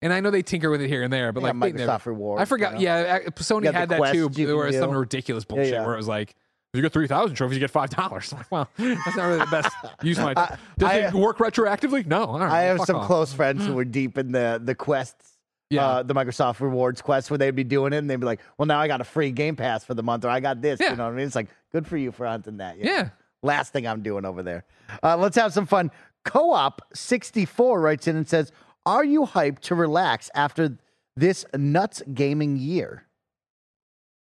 And 0.02 0.12
I 0.12 0.20
know 0.20 0.30
they 0.30 0.42
tinker 0.42 0.70
with 0.70 0.80
it 0.80 0.88
here 0.88 1.02
and 1.02 1.12
there, 1.12 1.32
but 1.32 1.42
like 1.42 1.52
they 1.60 1.72
never- 1.72 1.92
Microsoft 1.92 2.06
rewards, 2.06 2.40
I 2.40 2.44
forgot. 2.46 2.80
you 2.80 2.86
know? 2.86 2.96
Yeah, 3.02 3.18
uh, 3.26 3.30
Sony 3.32 3.70
had 3.72 3.90
that 3.90 4.12
too. 4.12 4.28
There 4.30 4.56
was 4.56 4.76
some 4.76 4.90
ridiculous 4.92 5.44
bullshit 5.44 5.84
where 5.84 5.94
it 5.94 5.98
was 5.98 6.08
like. 6.08 6.34
If 6.72 6.76
you 6.78 6.82
get 6.82 6.92
three 6.92 7.08
thousand 7.08 7.34
trophies, 7.34 7.56
you 7.56 7.60
get 7.60 7.70
five 7.70 7.90
dollars. 7.90 8.32
Like, 8.32 8.46
well, 8.52 8.68
that's 8.76 9.16
not 9.16 9.26
really 9.26 9.38
the 9.40 9.46
best 9.46 9.74
use 10.02 10.18
my. 10.18 10.34
Does 10.78 10.88
I- 10.88 10.96
it 11.08 11.12
work 11.14 11.38
retroactively? 11.38 12.06
No. 12.06 12.38
Right, 12.38 12.50
I 12.50 12.62
have 12.62 12.80
some 12.82 12.96
off. 12.96 13.06
close 13.06 13.32
friends 13.32 13.66
who 13.66 13.76
are 13.78 13.84
deep 13.84 14.16
in 14.18 14.30
the 14.32 14.60
the 14.62 14.74
quests 14.76 15.32
Yeah. 15.68 15.84
uh, 15.84 16.02
the 16.04 16.14
Microsoft 16.14 16.60
Rewards 16.60 17.02
Quest, 17.02 17.28
where 17.30 17.38
they'd 17.38 17.56
be 17.56 17.64
doing 17.64 17.92
it, 17.92 17.96
and 17.98 18.08
they'd 18.08 18.20
be 18.20 18.26
like, 18.26 18.40
"Well, 18.56 18.66
now 18.66 18.78
I 18.78 18.86
got 18.86 19.00
a 19.00 19.04
free 19.04 19.32
Game 19.32 19.56
Pass 19.56 19.84
for 19.84 19.94
the 19.94 20.02
month, 20.04 20.24
or 20.24 20.28
I 20.28 20.38
got 20.38 20.62
this." 20.62 20.78
Yeah. 20.80 20.90
You 20.92 20.96
know 20.96 21.06
what 21.06 21.14
I 21.14 21.16
mean? 21.16 21.26
It's 21.26 21.34
like 21.34 21.48
good 21.72 21.88
for 21.88 21.96
you 21.96 22.12
for 22.12 22.24
hunting 22.26 22.58
that. 22.58 22.78
know? 22.78 22.88
Yeah. 22.88 23.08
Last 23.42 23.72
thing 23.72 23.86
I'm 23.88 24.02
doing 24.02 24.24
over 24.24 24.42
there. 24.44 24.64
Uh, 25.02 25.16
let's 25.16 25.36
have 25.36 25.52
some 25.52 25.66
fun. 25.66 25.90
Co-op 26.24 26.82
64 26.94 27.80
writes 27.80 28.06
in 28.06 28.14
and 28.14 28.28
says, 28.28 28.52
"Are 28.86 29.04
you 29.04 29.22
hyped 29.26 29.58
to 29.62 29.74
relax 29.74 30.30
after 30.36 30.76
this 31.16 31.44
nuts 31.56 32.00
gaming 32.14 32.56
year?" 32.58 33.06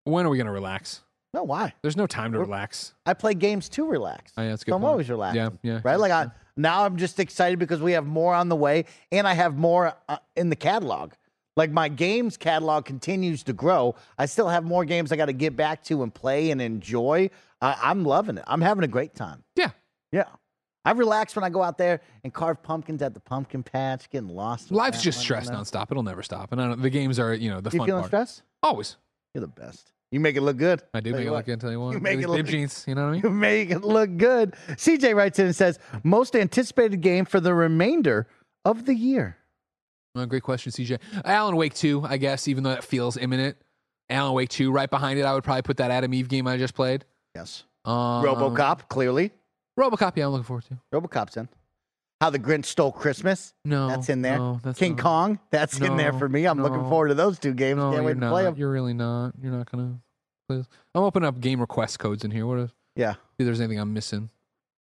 When 0.05 0.25
are 0.25 0.29
we 0.29 0.37
gonna 0.37 0.51
relax? 0.51 1.01
No, 1.33 1.43
why? 1.43 1.73
There's 1.81 1.95
no 1.95 2.07
time 2.07 2.31
to 2.33 2.39
We're- 2.39 2.45
relax. 2.47 2.93
I 3.05 3.13
play 3.13 3.33
games 3.33 3.69
to 3.69 3.85
relax. 3.85 4.33
Oh, 4.37 4.41
yeah, 4.41 4.49
that's 4.49 4.63
good 4.63 4.71
So 4.71 4.75
I'm 4.75 4.83
always 4.83 5.09
relaxed. 5.09 5.35
Yeah, 5.37 5.49
yeah. 5.63 5.79
Right? 5.83 5.95
Like 5.99 6.11
I 6.11 6.27
now 6.57 6.83
I'm 6.85 6.97
just 6.97 7.19
excited 7.19 7.57
because 7.59 7.81
we 7.81 7.93
have 7.93 8.05
more 8.05 8.33
on 8.33 8.49
the 8.49 8.55
way 8.55 8.85
and 9.11 9.27
I 9.27 9.33
have 9.33 9.57
more 9.57 9.93
uh, 10.09 10.17
in 10.35 10.49
the 10.49 10.55
catalog. 10.57 11.13
Like 11.55 11.71
my 11.71 11.87
games 11.89 12.37
catalog 12.37 12.85
continues 12.85 13.43
to 13.43 13.53
grow. 13.53 13.95
I 14.17 14.25
still 14.25 14.49
have 14.49 14.63
more 14.65 14.83
games 14.85 15.11
I 15.11 15.15
got 15.15 15.25
to 15.27 15.33
get 15.33 15.55
back 15.55 15.83
to 15.85 16.03
and 16.03 16.13
play 16.13 16.51
and 16.51 16.61
enjoy. 16.61 17.29
I, 17.61 17.77
I'm 17.81 18.03
loving 18.03 18.37
it. 18.37 18.43
I'm 18.47 18.61
having 18.61 18.83
a 18.83 18.87
great 18.87 19.15
time. 19.15 19.43
Yeah. 19.55 19.69
Yeah. 20.11 20.25
I 20.83 20.91
relax 20.91 21.35
when 21.35 21.43
I 21.43 21.49
go 21.49 21.61
out 21.61 21.77
there 21.77 22.01
and 22.23 22.33
carve 22.33 22.63
pumpkins 22.63 23.01
at 23.01 23.13
the 23.13 23.19
pumpkin 23.19 23.63
patch, 23.63 24.09
getting 24.09 24.29
lost. 24.29 24.71
Life's 24.71 25.01
just 25.01 25.19
stress 25.19 25.49
nonstop. 25.49 25.91
It'll 25.91 26.03
never 26.03 26.23
stop. 26.23 26.51
And 26.51 26.61
I 26.61 26.67
don't, 26.69 26.81
the 26.81 26.89
games 26.89 27.19
are, 27.19 27.33
you 27.33 27.49
know, 27.51 27.61
the 27.61 27.69
You 27.71 27.79
fun 27.79 27.85
feeling 27.87 28.01
part. 28.01 28.09
stressed? 28.09 28.43
Always. 28.63 28.97
You're 29.33 29.41
the 29.41 29.47
best. 29.47 29.91
You 30.11 30.19
make 30.19 30.35
it 30.35 30.41
look 30.41 30.57
good. 30.57 30.81
I 30.93 30.99
do 30.99 31.11
Tell 31.11 31.19
make 31.19 31.27
it 31.27 31.31
look 31.31 31.45
good. 31.45 31.61
Tell 31.61 31.71
you 31.71 31.79
what. 31.79 31.93
You 31.93 31.99
make 32.01 32.19
it 32.19 32.27
look- 32.29 32.45
jeans. 32.45 32.83
You 32.87 32.95
know 32.95 33.03
what 33.05 33.09
I 33.09 33.11
mean? 33.13 33.21
You 33.23 33.29
make 33.29 33.69
it 33.69 33.79
look 33.81 34.17
good. 34.17 34.55
CJ 34.71 35.15
writes 35.15 35.39
in 35.39 35.45
and 35.45 35.55
says, 35.55 35.79
most 36.03 36.35
anticipated 36.35 36.99
game 37.01 37.23
for 37.25 37.39
the 37.39 37.53
remainder 37.53 38.27
of 38.65 38.85
the 38.85 38.93
year. 38.93 39.37
Uh, 40.13 40.25
great 40.25 40.43
question, 40.43 40.73
CJ. 40.73 40.99
Alan 41.23 41.55
Wake 41.55 41.73
2, 41.73 42.03
I 42.05 42.17
guess, 42.17 42.49
even 42.49 42.63
though 42.63 42.71
that 42.71 42.83
feels 42.83 43.15
imminent. 43.15 43.55
Alan 44.09 44.33
Wake 44.33 44.49
2, 44.49 44.69
right 44.69 44.89
behind 44.89 45.17
it, 45.17 45.23
I 45.23 45.33
would 45.33 45.45
probably 45.45 45.61
put 45.61 45.77
that 45.77 45.89
Atom 45.89 46.13
Eve 46.13 46.27
game 46.27 46.45
I 46.45 46.57
just 46.57 46.75
played. 46.75 47.05
Yes. 47.33 47.63
Um, 47.85 48.23
Robocop, 48.25 48.89
clearly. 48.89 49.31
Robocop, 49.79 50.17
yeah, 50.17 50.25
I'm 50.25 50.31
looking 50.31 50.43
forward 50.43 50.65
to. 50.65 50.77
Robocop's 50.93 51.37
in. 51.37 51.47
How 52.21 52.29
the 52.29 52.37
Grinch 52.39 52.65
Stole 52.65 52.91
Christmas. 52.91 53.55
No. 53.65 53.87
That's 53.87 54.07
in 54.07 54.21
there. 54.21 54.37
No, 54.37 54.59
that's 54.63 54.77
King 54.77 54.91
not. 54.95 55.01
Kong. 55.01 55.39
That's 55.49 55.79
in 55.79 55.97
there 55.97 56.13
for 56.13 56.29
me. 56.29 56.45
I'm 56.45 56.61
looking 56.61 56.87
forward 56.87 57.07
to 57.07 57.15
those 57.15 57.39
two 57.39 57.55
games. 57.55 57.77
No, 57.77 57.85
Can't 57.85 57.95
you're 57.95 58.03
wait 58.03 58.13
to 58.13 58.19
not. 58.19 58.31
play 58.31 58.43
them. 58.43 58.55
You're 58.57 58.71
really 58.71 58.93
not. 58.93 59.33
You're 59.41 59.51
not 59.51 59.71
going 59.71 59.93
to. 59.95 59.99
Please. 60.47 60.65
I'm 60.93 61.01
opening 61.01 61.27
up 61.27 61.39
game 61.39 61.59
request 61.59 61.97
codes 61.97 62.23
in 62.23 62.29
here. 62.29 62.45
What 62.45 62.59
if, 62.59 62.69
see 62.69 62.75
Yeah. 62.97 63.15
if 63.39 63.45
there's 63.45 63.59
anything 63.59 63.79
I'm 63.79 63.91
missing? 63.93 64.29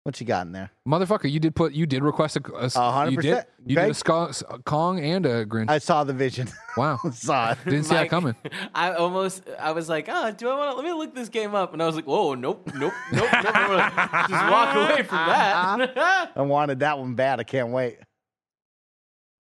What 0.07 0.21
you 0.21 0.27
got 0.27 0.47
in 0.47 0.53
there? 0.53 0.71
Motherfucker, 0.87 1.29
you 1.29 1.41
did 1.41 1.57
put, 1.57 1.73
you 1.73 1.85
did 1.85 2.05
request 2.05 2.37
a, 2.37 2.53
a 2.55 2.71
A 2.77 2.93
hundred 2.93 3.11
you 3.11 3.17
did, 3.23 3.29
percent. 3.31 3.49
you 3.67 3.75
did 3.75 3.91
a 3.91 4.05
Greg? 4.05 4.35
A 4.49 4.59
Kong 4.61 5.01
and 5.01 5.27
a 5.27 5.45
Grinch. 5.45 5.69
I 5.69 5.79
saw 5.79 6.05
the 6.05 6.13
vision. 6.13 6.47
wow. 6.77 7.01
saw 7.13 7.51
it. 7.51 7.59
Didn't 7.65 7.87
see 7.87 7.95
that 7.97 8.09
coming. 8.09 8.37
I 8.75 8.93
almost, 8.93 9.43
I 9.59 9.73
was 9.73 9.89
like, 9.89 10.07
oh, 10.09 10.31
do 10.31 10.49
I 10.49 10.57
want 10.57 10.71
to? 10.71 10.77
Let 10.77 10.85
me 10.85 10.93
look 10.93 11.13
this 11.13 11.29
game 11.29 11.57
up, 11.57 11.73
and 11.73 11.83
I 11.83 11.87
was 11.87 11.97
like, 11.97 12.07
whoa, 12.07 12.35
nope, 12.35 12.71
nope, 12.73 12.93
nope, 13.11 13.29
nope. 13.33 13.45
I'm 13.45 14.29
just 14.31 14.49
walk 14.49 14.77
away 14.77 15.03
from 15.03 15.27
that. 15.27 16.31
I 16.37 16.43
wanted 16.43 16.79
that 16.79 17.01
one 17.01 17.17
bad. 17.17 17.41
I 17.41 17.43
can't 17.43 17.71
wait. 17.71 17.99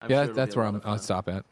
I'm 0.00 0.12
yeah, 0.12 0.26
sure 0.26 0.34
that's 0.34 0.54
where 0.54 0.64
I'm. 0.64 0.80
I'll 0.84 0.96
stop 0.98 1.28
at. 1.28 1.44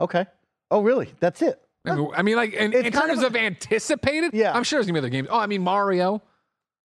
Okay. 0.00 0.24
Oh, 0.70 0.80
really? 0.80 1.12
That's 1.20 1.42
it. 1.42 1.60
I 1.84 1.94
mean, 1.96 2.10
I 2.16 2.22
mean, 2.22 2.36
like 2.36 2.54
in, 2.54 2.72
in 2.72 2.92
terms 2.92 3.18
of 3.18 3.24
of, 3.24 3.36
anticipated, 3.36 4.32
Yeah. 4.32 4.54
I'm 4.54 4.64
sure 4.64 4.78
there's 4.78 4.86
gonna 4.86 4.94
be 4.94 5.00
other 5.00 5.10
games. 5.10 5.28
Oh, 5.30 5.38
I 5.38 5.46
mean 5.46 5.60
Mario. 5.60 6.22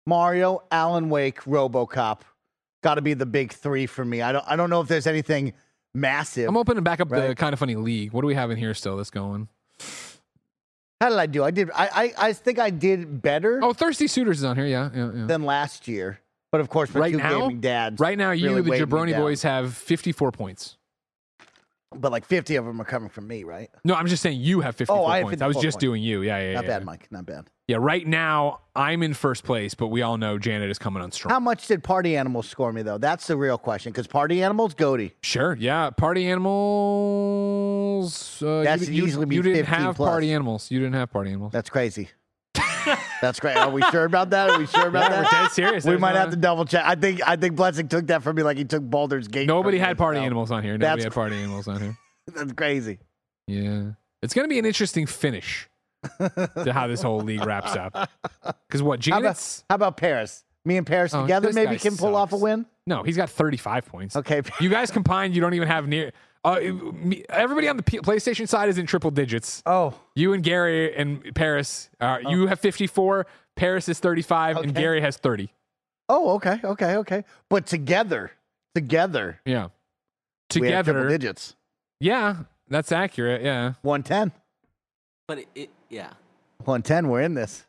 Mario, 0.07 0.63
Alan 0.71 1.09
Wake, 1.11 1.41
RoboCop. 1.43 2.21
Got 2.83 2.97
to 2.97 3.03
be 3.03 3.15
the 3.15 3.27
big 3.27 3.53
three 3.53 3.87
for 3.87 4.05
me. 4.05 4.21
I 4.23 4.33
don't. 4.33 4.45
I 4.47 4.57
don't 4.57 4.69
know 4.71 4.81
if 4.81 4.89
there's 4.89 5.07
anything 5.07 5.55
massive. 5.95 6.49
I'm 6.49 6.57
opening 6.57 6.85
back 6.85 7.01
up 7.01 7.09
the 7.09 7.35
kind 7.35 7.53
of 7.53 7.59
funny 7.59 7.77
league. 7.77 8.13
What 8.13 8.21
do 8.21 8.27
we 8.27 8.35
have 8.35 8.51
in 8.51 8.59
here 8.59 8.75
still 8.75 8.97
that's 8.99 9.11
going? 9.11 9.49
How 11.01 11.09
did 11.11 11.19
I 11.19 11.27
do? 11.27 11.43
I 11.45 11.51
did. 11.51 11.71
I. 11.75 11.87
I, 12.19 12.29
I 12.29 12.33
think 12.35 12.59
I 12.59 12.71
did 12.71 13.23
better 13.23 13.61
Oh, 13.63 13.73
Thirsty 13.73 14.07
Suitors 14.07 14.39
is 14.39 14.45
on 14.45 14.57
here. 14.57 14.67
Yeah, 14.67 14.91
yeah, 14.95 15.11
yeah. 15.15 15.27
than 15.27 15.45
last 15.45 15.89
year. 15.89 16.21
But 16.53 16.61
of 16.61 16.69
course, 16.69 16.93
my 16.95 17.01
Right 17.01 17.13
two 17.13 17.19
now? 17.19 17.41
gaming 17.41 17.61
dads. 17.61 17.99
Right 17.99 18.17
now, 18.17 18.31
you, 18.31 18.49
really 18.55 18.63
the 18.63 18.85
Jabroni. 18.87 19.17
Boys, 19.17 19.43
have 19.43 19.75
54 19.75 20.31
points. 20.31 20.77
But 21.97 22.13
like 22.13 22.25
50 22.25 22.57
of 22.57 22.65
them 22.65 22.81
are 22.81 22.85
coming 22.85 23.09
from 23.09 23.27
me, 23.27 23.45
right? 23.45 23.71
No, 23.85 23.95
I'm 23.95 24.07
just 24.07 24.23
saying 24.23 24.41
you 24.41 24.61
have 24.61 24.77
54 24.77 24.97
Oh, 24.97 25.05
I 25.07 25.19
have 25.19 25.27
points. 25.27 25.43
I 25.43 25.47
was 25.47 25.57
just 25.57 25.77
points. 25.77 25.77
doing 25.77 26.03
you. 26.03 26.23
Yeah, 26.23 26.39
yeah, 26.41 26.55
Not 26.55 26.65
yeah. 26.65 26.71
bad, 26.71 26.85
Mike. 26.85 27.09
Not 27.11 27.25
bad. 27.27 27.49
Yeah, 27.67 27.79
right 27.81 28.07
now 28.07 28.61
I'm 28.77 29.03
in 29.03 29.15
first 29.15 29.43
place, 29.43 29.73
but 29.75 29.89
we 29.89 30.03
all 30.03 30.19
know 30.19 30.39
Janet 30.39 30.69
is 30.71 30.79
coming 30.79 31.03
on 31.03 31.11
strong. 31.13 31.33
How 31.33 31.41
much 31.41 31.67
did 31.67 31.83
Party 31.83 32.15
Animals 32.15 32.47
score 32.47 32.71
me 32.75 32.83
though? 32.83 32.99
That's 32.99 33.27
the 33.27 33.37
real 33.39 33.57
question. 33.57 33.91
Because 33.91 34.07
Party 34.07 34.43
Animals, 34.43 34.75
Goaty. 34.75 35.15
Sure, 35.23 35.57
yeah. 35.59 35.89
Party 35.89 36.27
animals. 37.05 38.43
Uh, 38.43 38.63
That 38.63 38.81
you, 38.81 38.87
should 38.87 38.95
you- 38.95 39.37
you 39.37 39.43
didn't 39.43 39.67
have 39.67 39.97
plus. 39.97 40.09
party 40.11 40.33
animals. 40.33 40.71
You 40.71 40.79
didn't 40.81 40.95
have 40.95 41.11
party 41.11 41.31
animals. 41.31 41.53
That's 41.53 41.71
crazy. 41.71 42.11
That's 43.23 43.41
great. 43.41 43.57
Are 43.57 43.71
we 43.71 43.81
sure 43.91 44.05
about 44.05 44.29
that? 44.31 44.51
Are 44.51 44.59
we 44.59 44.67
sure 44.67 44.89
about 44.89 45.11
Yeah, 45.11 45.17
we're 45.19 45.23
that? 45.23 45.31
dead 45.31 45.51
serious. 45.53 45.85
We 45.85 45.91
There's 45.93 46.01
might 46.01 46.13
no- 46.15 46.21
have 46.21 46.31
to 46.31 46.37
double 46.37 46.65
check. 46.67 46.85
I 46.85 46.95
think 46.97 47.27
I 47.27 47.37
think 47.37 47.57
Blessing 47.57 47.89
took 47.89 48.07
that 48.09 48.23
from 48.23 48.37
me 48.37 48.43
like 48.43 48.59
he 48.59 48.65
took 48.65 48.83
Baldur's 48.83 49.29
Gate. 49.29 49.47
Nobody 49.47 49.79
had 49.79 49.97
party 49.97 50.17
himself. 50.19 50.27
animals 50.27 50.51
on 50.51 50.63
here. 50.63 50.77
That's 50.77 50.89
Nobody 50.91 51.05
had 51.05 51.13
party 51.15 51.37
animals 51.37 51.67
on 51.69 51.81
here. 51.81 51.97
That's 52.27 52.53
crazy. 52.53 52.99
Yeah. 53.47 53.93
It's 54.23 54.35
going 54.35 54.45
to 54.45 54.49
be 54.51 54.59
an 54.59 54.67
interesting 54.67 55.07
finish 55.07 55.69
to 56.65 56.73
how 56.73 56.87
this 56.87 57.03
whole 57.03 57.21
league 57.21 57.45
wraps 57.45 57.75
up. 57.77 58.09
Because 58.69 58.83
what, 58.83 59.05
How 59.05 59.19
about, 59.19 59.63
how 59.69 59.75
about 59.77 59.97
Paris? 59.97 60.45
Me 60.65 60.77
and 60.79 60.87
Paris 60.87 61.13
Oh, 61.15 61.23
together 61.23 61.53
maybe 61.53 61.79
can 61.79 61.97
pull 61.97 62.17
off 62.17 62.33
a 62.33 62.37
win. 62.37 62.65
No, 62.87 63.03
he's 63.03 63.17
got 63.17 63.29
35 63.31 63.87
points. 63.87 64.17
Okay. 64.17 64.43
You 64.61 64.69
guys 64.71 64.91
combined, 64.91 65.35
you 65.35 65.41
don't 65.41 65.55
even 65.55 65.69
have 65.69 65.87
near. 65.87 66.13
Uh, 66.43 66.59
me- 66.93 67.25
everybody 67.31 67.69
on 67.69 67.77
the 67.79 67.83
P- 67.83 67.99
PlayStation 68.01 68.47
side 68.49 68.69
is 68.69 68.77
in 68.79 68.87
triple 68.87 69.11
digits. 69.11 69.63
Oh, 69.67 69.95
You 70.15 70.33
and 70.35 70.43
Gary 70.43 70.95
and 70.95 71.35
Paris, 71.35 71.89
uh, 72.01 72.19
you 72.29 72.47
have 72.47 72.61
54. 72.61 73.27
Paris 73.57 73.89
is 73.89 73.99
35, 74.01 74.59
and 74.59 74.75
Gary 74.75 75.01
has 75.01 75.17
30. 75.17 75.51
oh, 76.11 76.31
okay, 76.35 76.61
okay, 76.65 76.97
okay. 76.97 77.25
But 77.49 77.67
together, 77.67 78.31
together, 78.75 79.41
Yeah. 79.47 79.69
we 80.55 80.69
have 80.71 80.85
triple 80.85 81.03
Together. 81.03 81.09
digits. 81.09 81.57
Yeah, 82.01 82.37
that's 82.69 82.93
accurate. 82.93 83.43
Yeah. 83.43 83.75
One 83.83 84.03
ten. 84.03 84.33
But 85.27 85.39
it, 85.39 85.47
it, 85.55 85.71
yeah. 85.91 86.11
One 86.65 86.83
ten. 86.83 87.09
We're 87.09 87.23
in 87.23 87.35
this. 87.35 87.65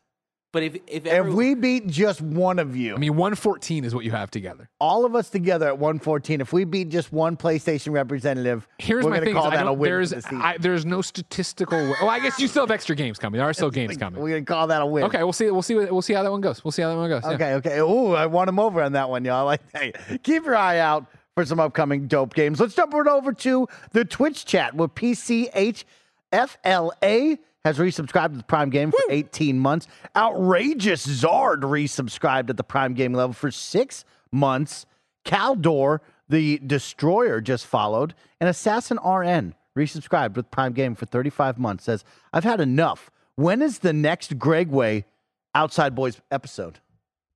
But 0.52 0.62
if 0.62 0.76
if, 0.86 1.04
If 1.04 1.26
we 1.26 1.54
beat 1.54 1.86
just 1.86 2.22
one 2.22 2.58
of 2.58 2.74
you, 2.76 2.94
I 2.94 2.98
mean, 2.98 3.14
114 3.16 3.84
is 3.84 3.94
what 3.94 4.06
you 4.06 4.10
have 4.12 4.30
together. 4.30 4.70
all 4.80 5.04
of 5.04 5.14
us 5.14 5.28
together 5.28 5.66
at 5.66 5.76
114, 5.78 6.40
if 6.40 6.50
we 6.50 6.64
beat 6.64 6.88
just 6.88 7.12
one 7.12 7.36
PlayStation 7.36 7.92
representative, 7.92 8.66
Here's 8.78 9.04
we're 9.04 9.10
my 9.10 9.16
gonna 9.16 9.26
thing: 9.26 9.36
is 9.36 9.42
call 9.42 9.48
I 9.52 9.56
that 9.56 9.62
a 9.62 9.66
don't- 9.66 9.78
win. 9.78 9.90
there's 9.90 10.08
for 10.10 10.14
the 10.16 10.22
season. 10.22 10.40
I, 10.40 10.56
there's 10.56 10.86
no 10.86 11.02
statistical. 11.02 11.76
Way. 11.76 11.92
Oh, 12.00 12.08
I 12.08 12.20
guess 12.20 12.40
you 12.40 12.48
still 12.48 12.62
have 12.62 12.70
extra 12.70 12.96
games 12.96 13.18
coming. 13.18 13.36
There 13.38 13.46
are 13.46 13.52
still 13.52 13.70
games 13.70 13.96
coming. 13.98 14.22
We're 14.22 14.30
gonna 14.30 14.46
call 14.46 14.68
that 14.68 14.80
a 14.80 14.86
win. 14.86 15.04
Okay, 15.04 15.22
we'll 15.24 15.34
see. 15.34 15.50
We'll 15.50 15.60
see. 15.60 15.74
what- 15.74 15.92
We'll 15.92 16.00
see 16.00 16.14
how 16.14 16.22
that 16.22 16.30
one 16.30 16.40
goes. 16.40 16.64
We'll 16.64 16.72
see 16.72 16.80
how 16.80 16.88
that 16.88 16.96
one 16.96 17.10
goes. 17.10 17.22
yeah. 17.24 17.32
Okay, 17.32 17.52
okay. 17.54 17.78
Ooh, 17.80 18.14
I 18.14 18.24
want 18.24 18.48
him 18.48 18.58
over 18.58 18.80
on 18.80 18.92
that 18.92 19.10
one, 19.10 19.26
y'all. 19.26 19.44
Like, 19.52 19.60
hey, 19.74 19.92
keep 20.22 20.46
your 20.46 20.56
eye 20.56 20.78
out 20.78 21.04
for 21.34 21.44
some 21.44 21.60
upcoming 21.60 22.06
dope 22.06 22.32
games. 22.32 22.60
Let's 22.60 22.74
jump 22.74 22.94
right 22.94 23.06
over 23.06 23.34
to 23.34 23.68
the 23.92 24.06
Twitch 24.06 24.46
chat 24.46 24.74
with 24.74 24.94
PCHFLA 24.94 27.38
has 27.66 27.78
resubscribed 27.78 28.30
to 28.30 28.36
the 28.36 28.44
Prime 28.44 28.70
Game 28.70 28.92
for 28.92 29.00
18 29.10 29.58
months. 29.58 29.88
Outrageous 30.14 31.04
Zard 31.04 31.62
resubscribed 31.62 32.48
at 32.48 32.56
the 32.56 32.62
Prime 32.62 32.94
Game 32.94 33.12
level 33.12 33.32
for 33.32 33.50
six 33.50 34.04
months. 34.30 34.86
Caldor, 35.24 35.98
the 36.28 36.58
Destroyer, 36.64 37.40
just 37.40 37.66
followed. 37.66 38.14
And 38.40 38.48
Assassin 38.48 38.98
RN 39.04 39.56
resubscribed 39.76 40.36
with 40.36 40.48
Prime 40.52 40.74
Game 40.74 40.94
for 40.94 41.06
35 41.06 41.58
months. 41.58 41.82
Says, 41.84 42.04
I've 42.32 42.44
had 42.44 42.60
enough. 42.60 43.10
When 43.34 43.60
is 43.60 43.80
the 43.80 43.92
next 43.92 44.38
Greg 44.38 44.70
Way 44.70 45.04
Outside 45.52 45.96
Boys 45.96 46.20
episode? 46.30 46.78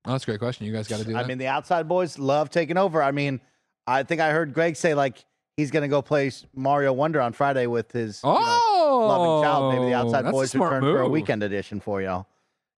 Oh, 0.04 0.12
that's 0.12 0.22
a 0.22 0.26
great 0.26 0.38
question. 0.38 0.64
You 0.64 0.72
guys 0.72 0.86
got 0.86 1.00
to 1.00 1.04
do 1.04 1.12
that. 1.14 1.24
I 1.24 1.26
mean, 1.26 1.38
the 1.38 1.48
outside 1.48 1.88
boys 1.88 2.18
love 2.20 2.50
taking 2.50 2.78
over. 2.78 3.02
I 3.02 3.10
mean, 3.10 3.40
I 3.84 4.04
think 4.04 4.20
I 4.20 4.30
heard 4.30 4.54
Greg 4.54 4.76
say 4.76 4.94
like 4.94 5.24
he's 5.60 5.70
going 5.70 5.82
to 5.82 5.88
go 5.88 6.02
play 6.02 6.32
Mario 6.54 6.92
Wonder 6.92 7.20
on 7.20 7.32
Friday 7.32 7.66
with 7.66 7.92
his 7.92 8.20
you 8.24 8.30
know, 8.30 8.38
oh, 8.40 9.06
loving 9.08 9.48
child. 9.48 9.74
Maybe 9.74 9.84
the 9.86 9.94
outside 9.94 10.26
oh, 10.26 10.32
boys 10.32 10.50
smart 10.50 10.72
return 10.72 10.94
for 10.94 11.02
a 11.02 11.08
weekend 11.08 11.42
edition 11.42 11.80
for 11.80 12.02
y'all. 12.02 12.26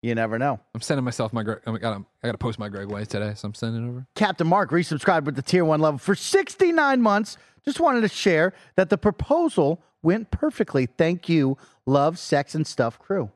You 0.02 0.16
never 0.16 0.40
know. 0.40 0.60
I'm 0.74 0.82
sending 0.82 1.06
myself 1.06 1.32
my. 1.32 1.44
Gre- 1.44 1.60
I 1.66 1.78
got. 1.78 2.02
I 2.24 2.28
got 2.28 2.32
to 2.32 2.38
post 2.38 2.58
my 2.58 2.70
Greg 2.70 2.88
Way 2.88 3.06
today, 3.06 3.34
so 3.36 3.48
I'm 3.48 3.54
sending 3.54 3.86
it 3.86 3.90
over. 3.90 4.08
Captain 4.16 4.48
Mark 4.48 4.72
resubscribed 4.72 5.26
with 5.26 5.36
the 5.36 5.44
tier 5.44 5.64
one 5.64 5.80
level 5.80 6.00
for 6.00 6.16
69 6.16 7.02
months. 7.02 7.38
Just 7.64 7.80
wanted 7.80 8.02
to 8.02 8.08
share 8.08 8.54
that 8.76 8.90
the 8.90 8.98
proposal 8.98 9.82
went 10.02 10.32
perfectly. 10.32 10.88
Thank 10.88 11.30
you, 11.30 11.56
love, 11.86 12.18
sex, 12.18 12.56
and 12.56 12.66
stuff 12.66 12.98
crew. 12.98 13.30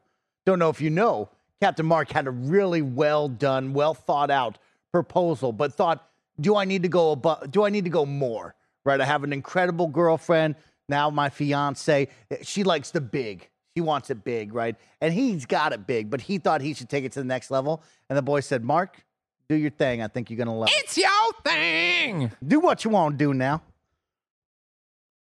Don't 0.48 0.58
know 0.58 0.70
if 0.70 0.82
you 0.82 0.90
know, 0.90 1.30
Captain 1.62 1.86
Mark 1.86 2.12
had 2.12 2.26
a 2.26 2.32
really 2.32 2.82
well 2.82 3.30
done, 3.30 3.74
well 3.74 3.94
thought 3.94 4.32
out 4.32 4.58
proposal, 4.92 5.52
but 5.52 5.74
thought, 5.74 6.08
do 6.40 6.56
I 6.56 6.66
need 6.66 6.84
to 6.84 6.90
go 6.90 7.12
above, 7.12 7.52
do 7.52 7.64
I 7.64 7.70
need 7.70 7.84
to 7.84 7.90
go 7.90 8.06
more? 8.06 8.56
Right? 8.86 9.02
I 9.02 9.06
have 9.06 9.24
an 9.24 9.34
incredible 9.34 9.88
girlfriend. 9.88 10.56
Now 10.88 11.10
my 11.10 11.30
fiance, 11.30 12.08
she 12.44 12.64
likes 12.64 12.92
the 12.92 13.02
big. 13.02 13.50
She 13.76 13.82
wants 13.82 14.10
it 14.10 14.24
big, 14.24 14.54
right? 14.54 14.76
And 15.02 15.14
he's 15.14 15.46
got 15.46 15.74
it 15.74 15.86
big, 15.86 16.10
but 16.10 16.22
he 16.22 16.38
thought 16.38 16.62
he 16.62 16.74
should 16.74 16.90
take 16.90 17.04
it 17.04 17.12
to 17.14 17.20
the 17.20 17.26
next 17.26 17.52
level. 17.52 17.84
And 18.10 18.18
the 18.18 18.22
boy 18.22 18.40
said, 18.40 18.64
Mark, 18.64 19.04
do 19.50 19.56
your 19.56 19.72
thing. 19.72 20.02
I 20.02 20.08
think 20.08 20.30
you're 20.30 20.38
gonna 20.38 20.56
love 20.56 20.70
it. 20.70 20.76
It's 20.78 20.98
your 20.98 21.34
thing. 21.44 22.32
Do 22.48 22.60
what 22.60 22.86
you 22.86 22.92
want 22.92 23.18
to 23.18 23.26
do 23.26 23.34
now. 23.34 23.62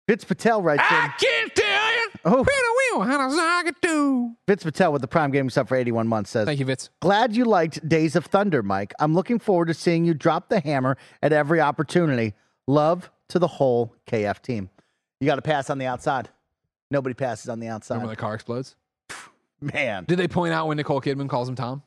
Fitz 0.07 0.25
Patel 0.25 0.63
writes 0.63 0.83
I 0.89 1.05
in. 1.05 1.13
can't 1.21 1.55
tell 1.55 1.93
you. 1.93 2.09
Oh. 2.25 2.47
Wheel, 2.95 3.05
how 3.05 3.19
does 3.19 3.37
I 3.39 3.63
get 3.65 3.83
to? 3.83 4.33
Fitz 4.47 4.65
Patel 4.65 4.93
with 4.93 5.03
the 5.03 5.09
Prime 5.09 5.31
Gaming 5.31 5.51
sub 5.51 5.69
for 5.69 5.77
81 5.77 6.09
months 6.09 6.31
says, 6.31 6.47
Thank 6.47 6.59
you, 6.61 6.65
Vitz. 6.65 6.89
Glad 7.01 7.37
you 7.37 7.45
liked 7.45 7.87
Days 7.87 8.17
of 8.17 8.25
Thunder, 8.25 8.63
Mike. 8.63 8.95
I'm 8.99 9.15
looking 9.15 9.39
forward 9.39 9.67
to 9.67 9.75
seeing 9.75 10.07
you 10.07 10.15
drop 10.15 10.49
the 10.49 10.61
hammer 10.61 10.97
at 11.23 11.35
every 11.35 11.61
opportunity. 11.61 12.33
Love 12.67 13.11
to 13.31 13.39
the 13.39 13.47
whole 13.49 13.95
KF 14.07 14.41
team. 14.43 14.71
You 15.21 15.27
got 15.27 15.37
to 15.37 15.43
pass 15.43 15.71
on 15.71 15.79
the 15.79 15.87
outside. 15.87 16.29
Nobody 16.91 17.15
passes 17.15 17.49
on 17.49 17.61
the 17.61 17.69
outside. 17.69 17.97
Remember 17.97 18.09
when 18.09 18.17
the 18.17 18.21
car 18.21 18.35
explodes? 18.35 18.77
Man. 19.61 20.05
Did 20.05 20.19
they 20.19 20.29
point 20.29 20.53
out 20.55 20.69
when 20.69 20.77
Nicole 20.77 21.01
Kidman 21.01 21.29
calls 21.29 21.49
him 21.49 21.55
Tom? 21.55 21.83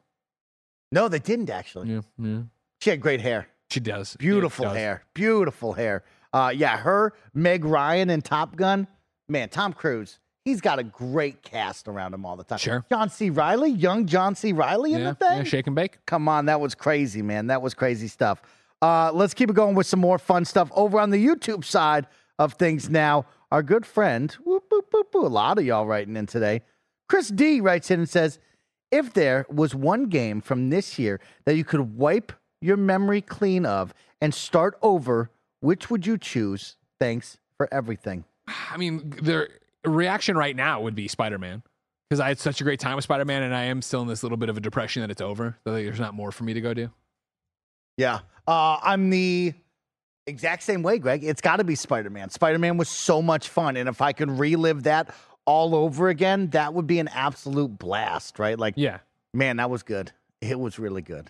No, 0.91 1.07
they 1.07 1.19
didn't 1.19 1.49
actually. 1.49 1.89
Yeah, 1.89 2.01
yeah. 2.18 2.41
She 2.81 2.89
had 2.89 2.99
great 3.01 3.22
hair. 3.22 3.47
She 3.69 3.80
does. 3.80 4.15
Beautiful 4.18 4.65
Yeah, 4.65 4.69
does. 4.69 4.77
hair. 4.77 5.03
Beautiful 5.13 5.73
hair. 5.73 6.03
Uh, 6.34 6.51
yeah, 6.53 6.77
her, 6.77 7.13
Meg 7.34 7.63
Ryan, 7.65 8.09
and 8.09 8.23
Top 8.23 8.55
Gun. 8.55 8.88
Man, 9.30 9.47
Tom 9.49 9.72
Cruise. 9.73 10.19
He's 10.43 10.59
got 10.59 10.80
a 10.80 10.84
great 10.84 11.41
cast 11.43 11.88
around 11.88 12.13
him 12.13 12.26
all 12.26 12.35
the 12.35 12.43
time. 12.43 12.57
Sure. 12.57 12.85
John 12.89 13.09
C. 13.09 13.30
Reilly, 13.30 13.69
young 13.69 14.07
John 14.07 14.35
C. 14.35 14.51
Reilly 14.53 14.93
in 14.93 15.01
Yeah, 15.01 15.09
the 15.11 15.15
thing. 15.15 15.38
yeah, 15.38 15.43
shake 15.43 15.68
and 15.68 15.76
bake. 15.76 15.99
Come 16.05 16.27
on, 16.27 16.47
that 16.47 16.59
was 16.59 16.73
crazy, 16.76 17.22
man. 17.22 17.47
That 17.47 17.61
was 17.61 17.73
crazy 17.73 18.07
stuff. 18.07 18.41
Uh, 18.81 19.11
let's 19.13 19.33
keep 19.33 19.49
it 19.49 19.55
going 19.55 19.75
with 19.75 19.85
some 19.85 19.99
more 19.99 20.17
fun 20.17 20.45
stuff 20.45 20.69
over 20.75 20.99
on 20.99 21.11
the 21.11 21.23
YouTube 21.23 21.63
side 21.63 22.07
of 22.39 22.53
things 22.53 22.89
now. 22.89 23.25
Our 23.51 23.61
good 23.61 23.85
friend, 23.85 24.31
whoop, 24.43 24.63
whoop, 24.71 24.87
whoop, 24.91 25.13
a 25.13 25.19
lot 25.19 25.57
of 25.59 25.65
y'all 25.65 25.85
writing 25.85 26.15
in 26.15 26.25
today. 26.25 26.61
Chris 27.09 27.27
D 27.27 27.61
writes 27.61 27.91
in 27.91 27.99
and 27.99 28.09
says, 28.09 28.39
if 28.91 29.13
there 29.13 29.45
was 29.49 29.75
one 29.75 30.05
game 30.05 30.41
from 30.41 30.69
this 30.69 30.97
year 30.97 31.19
that 31.45 31.55
you 31.55 31.63
could 31.63 31.97
wipe 31.97 32.31
your 32.61 32.77
memory 32.77 33.21
clean 33.21 33.65
of 33.65 33.93
and 34.21 34.33
start 34.33 34.77
over, 34.81 35.31
which 35.59 35.89
would 35.89 36.05
you 36.05 36.17
choose? 36.17 36.75
Thanks 36.99 37.37
for 37.57 37.67
everything. 37.73 38.25
I 38.47 38.77
mean, 38.77 39.11
the 39.21 39.47
reaction 39.85 40.37
right 40.37 40.55
now 40.55 40.81
would 40.81 40.95
be 40.95 41.07
Spider 41.07 41.37
Man 41.37 41.63
because 42.09 42.19
I 42.19 42.27
had 42.27 42.39
such 42.39 42.61
a 42.61 42.63
great 42.63 42.79
time 42.79 42.95
with 42.95 43.03
Spider 43.03 43.25
Man, 43.25 43.43
and 43.43 43.55
I 43.55 43.63
am 43.63 43.81
still 43.81 44.01
in 44.01 44.07
this 44.07 44.23
little 44.23 44.37
bit 44.37 44.49
of 44.49 44.57
a 44.57 44.59
depression 44.59 45.01
that 45.01 45.11
it's 45.11 45.21
over. 45.21 45.57
That 45.63 45.71
there's 45.71 45.99
not 45.99 46.13
more 46.13 46.31
for 46.31 46.43
me 46.43 46.53
to 46.53 46.61
go 46.61 46.73
do. 46.73 46.91
Yeah. 48.02 48.19
Uh, 48.48 48.78
I'm 48.82 49.11
the 49.11 49.53
exact 50.26 50.64
same 50.64 50.82
way, 50.82 50.98
Greg. 50.98 51.23
It's 51.23 51.40
got 51.41 51.57
to 51.57 51.64
be 51.64 51.76
Spider 51.76 52.10
Man. 52.10 52.30
Spider 52.32 52.57
Man 52.57 52.76
was 52.78 52.90
so 52.90 53.22
much 53.22 53.49
fun. 53.49 53.78
And 53.78 53.88
if 53.88 54.02
I 54.02 54.11
could 54.11 54.32
relive 54.32 54.84
that 54.84 55.14
all 55.45 55.76
over 55.76 56.10
again, 56.10 56.49
that 56.49 56.73
would 56.73 56.88
be 56.88 56.98
an 56.99 57.07
absolute 57.10 57.78
blast, 57.78 58.40
right? 58.40 58.57
Like, 58.57 58.73
Yeah. 58.76 58.99
man, 59.36 59.57
that 59.57 59.69
was 59.69 59.84
good. 59.84 60.11
It 60.41 60.60
was 60.60 60.80
really 60.80 61.03
good. 61.03 61.30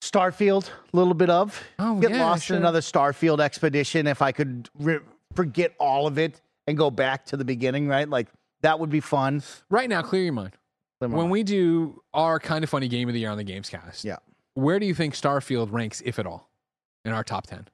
Starfield, 0.00 0.68
a 0.92 0.96
little 0.96 1.14
bit 1.14 1.30
of. 1.30 1.60
Oh, 1.80 1.98
Get 2.00 2.10
yeah, 2.12 2.24
lost 2.24 2.44
sure. 2.46 2.56
in 2.56 2.62
another 2.62 2.80
Starfield 2.80 3.40
expedition. 3.40 4.06
If 4.06 4.22
I 4.22 4.30
could 4.30 4.68
re- 4.78 5.00
forget 5.34 5.74
all 5.80 6.06
of 6.06 6.18
it 6.18 6.40
and 6.68 6.76
go 6.78 6.90
back 6.90 7.26
to 7.26 7.36
the 7.36 7.44
beginning, 7.44 7.88
right? 7.88 8.08
Like, 8.08 8.28
that 8.60 8.78
would 8.78 8.90
be 8.90 9.00
fun. 9.00 9.42
Right 9.70 9.88
now, 9.88 10.02
clear 10.02 10.22
your 10.22 10.32
mind. 10.32 10.52
When 11.00 11.28
we 11.30 11.42
do 11.42 12.02
our 12.14 12.38
kind 12.38 12.62
of 12.64 12.70
funny 12.70 12.88
game 12.88 13.08
of 13.08 13.14
the 13.14 13.20
year 13.20 13.30
on 13.30 13.36
the 13.36 13.44
Gamescast, 13.44 14.04
Yeah. 14.04 14.16
Where 14.56 14.78
do 14.80 14.86
you 14.86 14.94
think 14.94 15.14
Starfield 15.14 15.70
ranks, 15.72 16.02
if 16.04 16.18
at 16.18 16.26
all, 16.26 16.50
in 17.04 17.12
our 17.12 17.22
top 17.22 17.46
ten? 17.46 17.68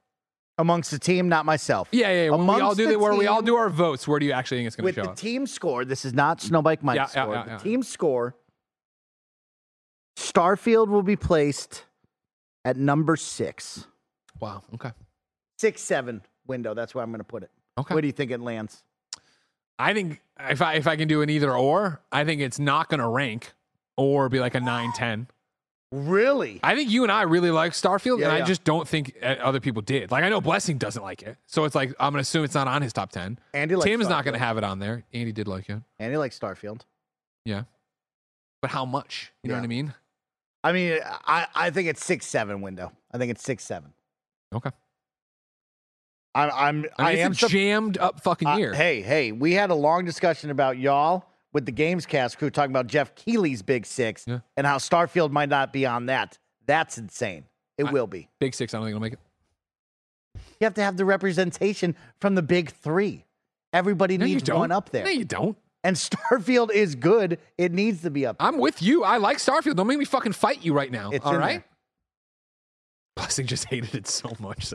Amongst 0.59 0.91
the 0.91 0.99
team, 0.99 1.29
not 1.29 1.45
myself. 1.45 1.89
Yeah, 1.91 2.09
yeah. 2.11 2.23
yeah. 2.25 2.29
When 2.29 2.45
we 2.45 2.61
all 2.61 2.75
do 2.75 2.85
the 2.85 2.91
the, 2.91 2.99
where 2.99 3.15
we 3.15 3.25
all 3.25 3.41
do 3.41 3.55
our 3.55 3.69
votes, 3.69 4.07
where 4.07 4.19
do 4.19 4.25
you 4.27 4.33
actually 4.33 4.57
think 4.59 4.67
it's 4.67 4.75
going 4.75 4.85
with 4.85 4.95
to 4.95 5.01
show 5.01 5.05
the 5.05 5.11
up? 5.11 5.17
team 5.17 5.47
score, 5.47 5.83
this 5.83 6.05
is 6.05 6.13
not 6.13 6.39
Snowbike 6.39 6.83
Mike's 6.83 6.95
Yeah, 6.95 7.01
yeah, 7.01 7.07
score. 7.23 7.33
yeah, 7.33 7.43
the 7.45 7.49
yeah. 7.51 7.57
team 7.57 7.81
score, 7.81 8.35
Starfield 10.17 10.89
will 10.89 11.01
be 11.03 11.15
placed 11.15 11.85
at 12.65 12.77
number 12.77 13.15
six, 13.15 13.87
Wow. 14.39 14.61
Okay. 14.75 14.91
six 15.57 15.81
seven 15.81 16.21
window. 16.45 16.73
That's 16.73 16.93
where 16.93 17.03
I'm 17.03 17.09
going 17.11 17.19
to 17.19 17.23
put 17.25 17.43
it. 17.43 17.49
Okay. 17.79 17.93
Where 17.95 18.01
do 18.01 18.07
you 18.07 18.13
think 18.13 18.29
it 18.31 18.39
lands? 18.39 18.83
I 19.79 19.93
think 19.93 20.21
if 20.39 20.61
I 20.61 20.75
if 20.75 20.85
I 20.85 20.95
can 20.97 21.07
do 21.07 21.21
an 21.23 21.29
either 21.31 21.51
or, 21.57 22.01
I 22.11 22.25
think 22.25 22.41
it's 22.41 22.59
not 22.59 22.89
going 22.89 22.99
to 22.99 23.07
rank 23.07 23.53
or 23.97 24.29
be 24.29 24.39
like 24.39 24.53
a 24.53 24.59
9-10. 24.59 25.27
Really? 25.93 26.59
I 26.63 26.73
think 26.75 26.89
you 26.89 27.03
and 27.03 27.11
I 27.11 27.21
really 27.21 27.51
like 27.51 27.73
Starfield, 27.73 28.17
Yeah, 28.17 28.29
and 28.29 28.37
yeah. 28.37 28.43
I 28.43 28.47
just 28.47 28.63
don't 28.63 28.87
think 28.87 29.15
other 29.21 29.59
people 29.59 29.83
did. 29.83 30.09
Like 30.09 30.23
I 30.23 30.29
know 30.29 30.41
Blessing 30.41 30.79
doesn't 30.79 31.03
like 31.03 31.21
it, 31.21 31.37
so 31.45 31.65
it's 31.65 31.75
like 31.75 31.89
I'm 31.99 32.13
gonna 32.13 32.21
assume 32.21 32.43
it's 32.43 32.55
not 32.55 32.67
on 32.67 32.81
his 32.81 32.93
top 32.93 33.11
ten. 33.11 33.37
Andy 33.53 33.75
likes 33.75 33.85
Tim's 33.85 34.09
not 34.09 34.25
gonna 34.25 34.39
have 34.39 34.57
it 34.57 34.63
on 34.63 34.79
there. 34.79 35.03
Andy 35.13 35.31
did 35.31 35.47
like 35.47 35.69
it, 35.69 35.79
Andy 35.99 36.17
likes 36.17 36.39
Starfield. 36.39 36.81
yeah, 37.45 37.65
but 38.63 38.71
how 38.71 38.85
much? 38.85 39.31
You 39.43 39.49
know 39.49 39.55
what 39.57 39.63
I 39.63 39.67
mean? 39.67 39.93
I 40.63 40.71
mean, 40.71 40.97
I, 41.03 41.45
I 41.53 41.69
think 41.69 41.87
it's 41.87 42.03
six 42.03 42.25
seven 42.25 42.61
window. 42.61 42.91
I 43.11 43.19
think 43.19 43.29
it's 43.29 43.43
six 43.43 43.63
seven. 43.63 43.93
Okay. 44.51 44.71
I'm 46.33 46.49
I'm 46.49 46.57
I, 46.57 46.71
mean, 46.71 46.89
I 46.97 47.11
am 47.17 47.33
a 47.33 47.35
jammed 47.35 47.99
up 47.99 48.21
fucking 48.23 48.47
uh, 48.47 48.73
hey 48.73 49.03
hey, 49.03 49.31
we 49.31 49.53
had 49.53 49.69
a 49.69 49.75
long 49.75 50.05
discussion 50.05 50.49
about 50.49 50.79
y'all 50.79 51.23
with 51.53 51.65
the 51.65 51.71
Games 51.71 52.05
Cast 52.05 52.37
crew 52.37 52.49
talking 52.49 52.71
about 52.71 52.87
Geoff 52.87 53.15
Keighley's 53.15 53.61
Big 53.61 53.85
Six 53.85 54.25
Yeah. 54.27 54.39
and 54.57 54.67
how 54.67 54.77
Starfield 54.77 55.31
might 55.31 55.49
not 55.49 55.71
be 55.71 55.85
on 55.85 56.07
that. 56.07 56.37
That's 56.65 56.97
insane. 56.97 57.45
It 57.77 57.85
I- 57.85 57.91
will 57.91 58.07
be. 58.07 58.29
Big 58.39 58.53
six. 58.53 58.73
I 58.73 58.77
don't 58.77 58.85
think 58.87 58.91
it'll 58.95 59.01
make 59.01 59.13
it. 59.13 59.19
You 60.59 60.65
have 60.65 60.73
to 60.75 60.83
have 60.83 60.97
the 60.97 61.05
representation 61.05 61.95
from 62.19 62.35
the 62.35 62.41
big 62.41 62.69
three. 62.71 63.25
Everybody 63.71 64.17
No, 64.17 64.25
needs 64.25 64.49
one 64.49 64.71
up 64.71 64.89
there. 64.89 65.03
No, 65.05 65.09
you 65.09 65.25
don't. 65.25 65.57
And 65.83 65.95
Starfield 65.97 66.71
is 66.71 66.95
good. 66.95 67.39
It 67.57 67.71
needs 67.73 68.01
to 68.03 68.09
be 68.09 68.25
up 68.25 68.37
there. 68.37 68.47
I'm 68.47 68.57
with 68.57 68.81
you. 68.81 69.03
I 69.03 69.17
like 69.17 69.37
Starfield. 69.39 69.75
Don't 69.75 69.87
make 69.87 69.97
me 69.99 70.05
fucking 70.05 70.31
fight 70.33 70.63
you 70.63 70.73
right 70.73 70.91
now. 70.91 71.11
It's 71.11 71.25
all 71.25 71.35
right. 71.37 71.61
there. 71.61 71.63
Blessing 73.15 73.45
just 73.47 73.65
hated 73.69 73.93
it 73.93 74.07
so 74.07 74.31
much. 74.39 74.73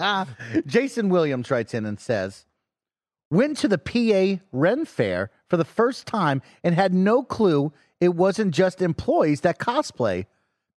Jason 0.66 1.08
Williams 1.08 1.50
writes 1.50 1.74
in 1.74 1.86
and 1.86 2.00
says, 2.00 2.44
Went 3.30 3.56
to 3.58 3.68
the 3.68 3.78
PA 3.78 4.42
Ren 4.52 4.84
Fair 4.84 5.30
for 5.48 5.56
the 5.56 5.64
first 5.64 6.06
time 6.06 6.42
and 6.62 6.74
had 6.74 6.94
no 6.94 7.22
clue 7.22 7.72
it 8.00 8.14
wasn't 8.14 8.54
just 8.54 8.82
employees 8.82 9.40
that 9.40 9.58
cosplay. 9.58 10.26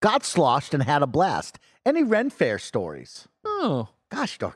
Got 0.01 0.23
sloshed 0.23 0.73
and 0.73 0.81
had 0.83 1.01
a 1.03 1.07
blast. 1.07 1.59
Any 1.85 2.03
Ren 2.03 2.29
Fair 2.29 2.57
stories? 2.59 3.27
oh, 3.45 3.89
Gosh, 4.09 4.37
darn. 4.39 4.53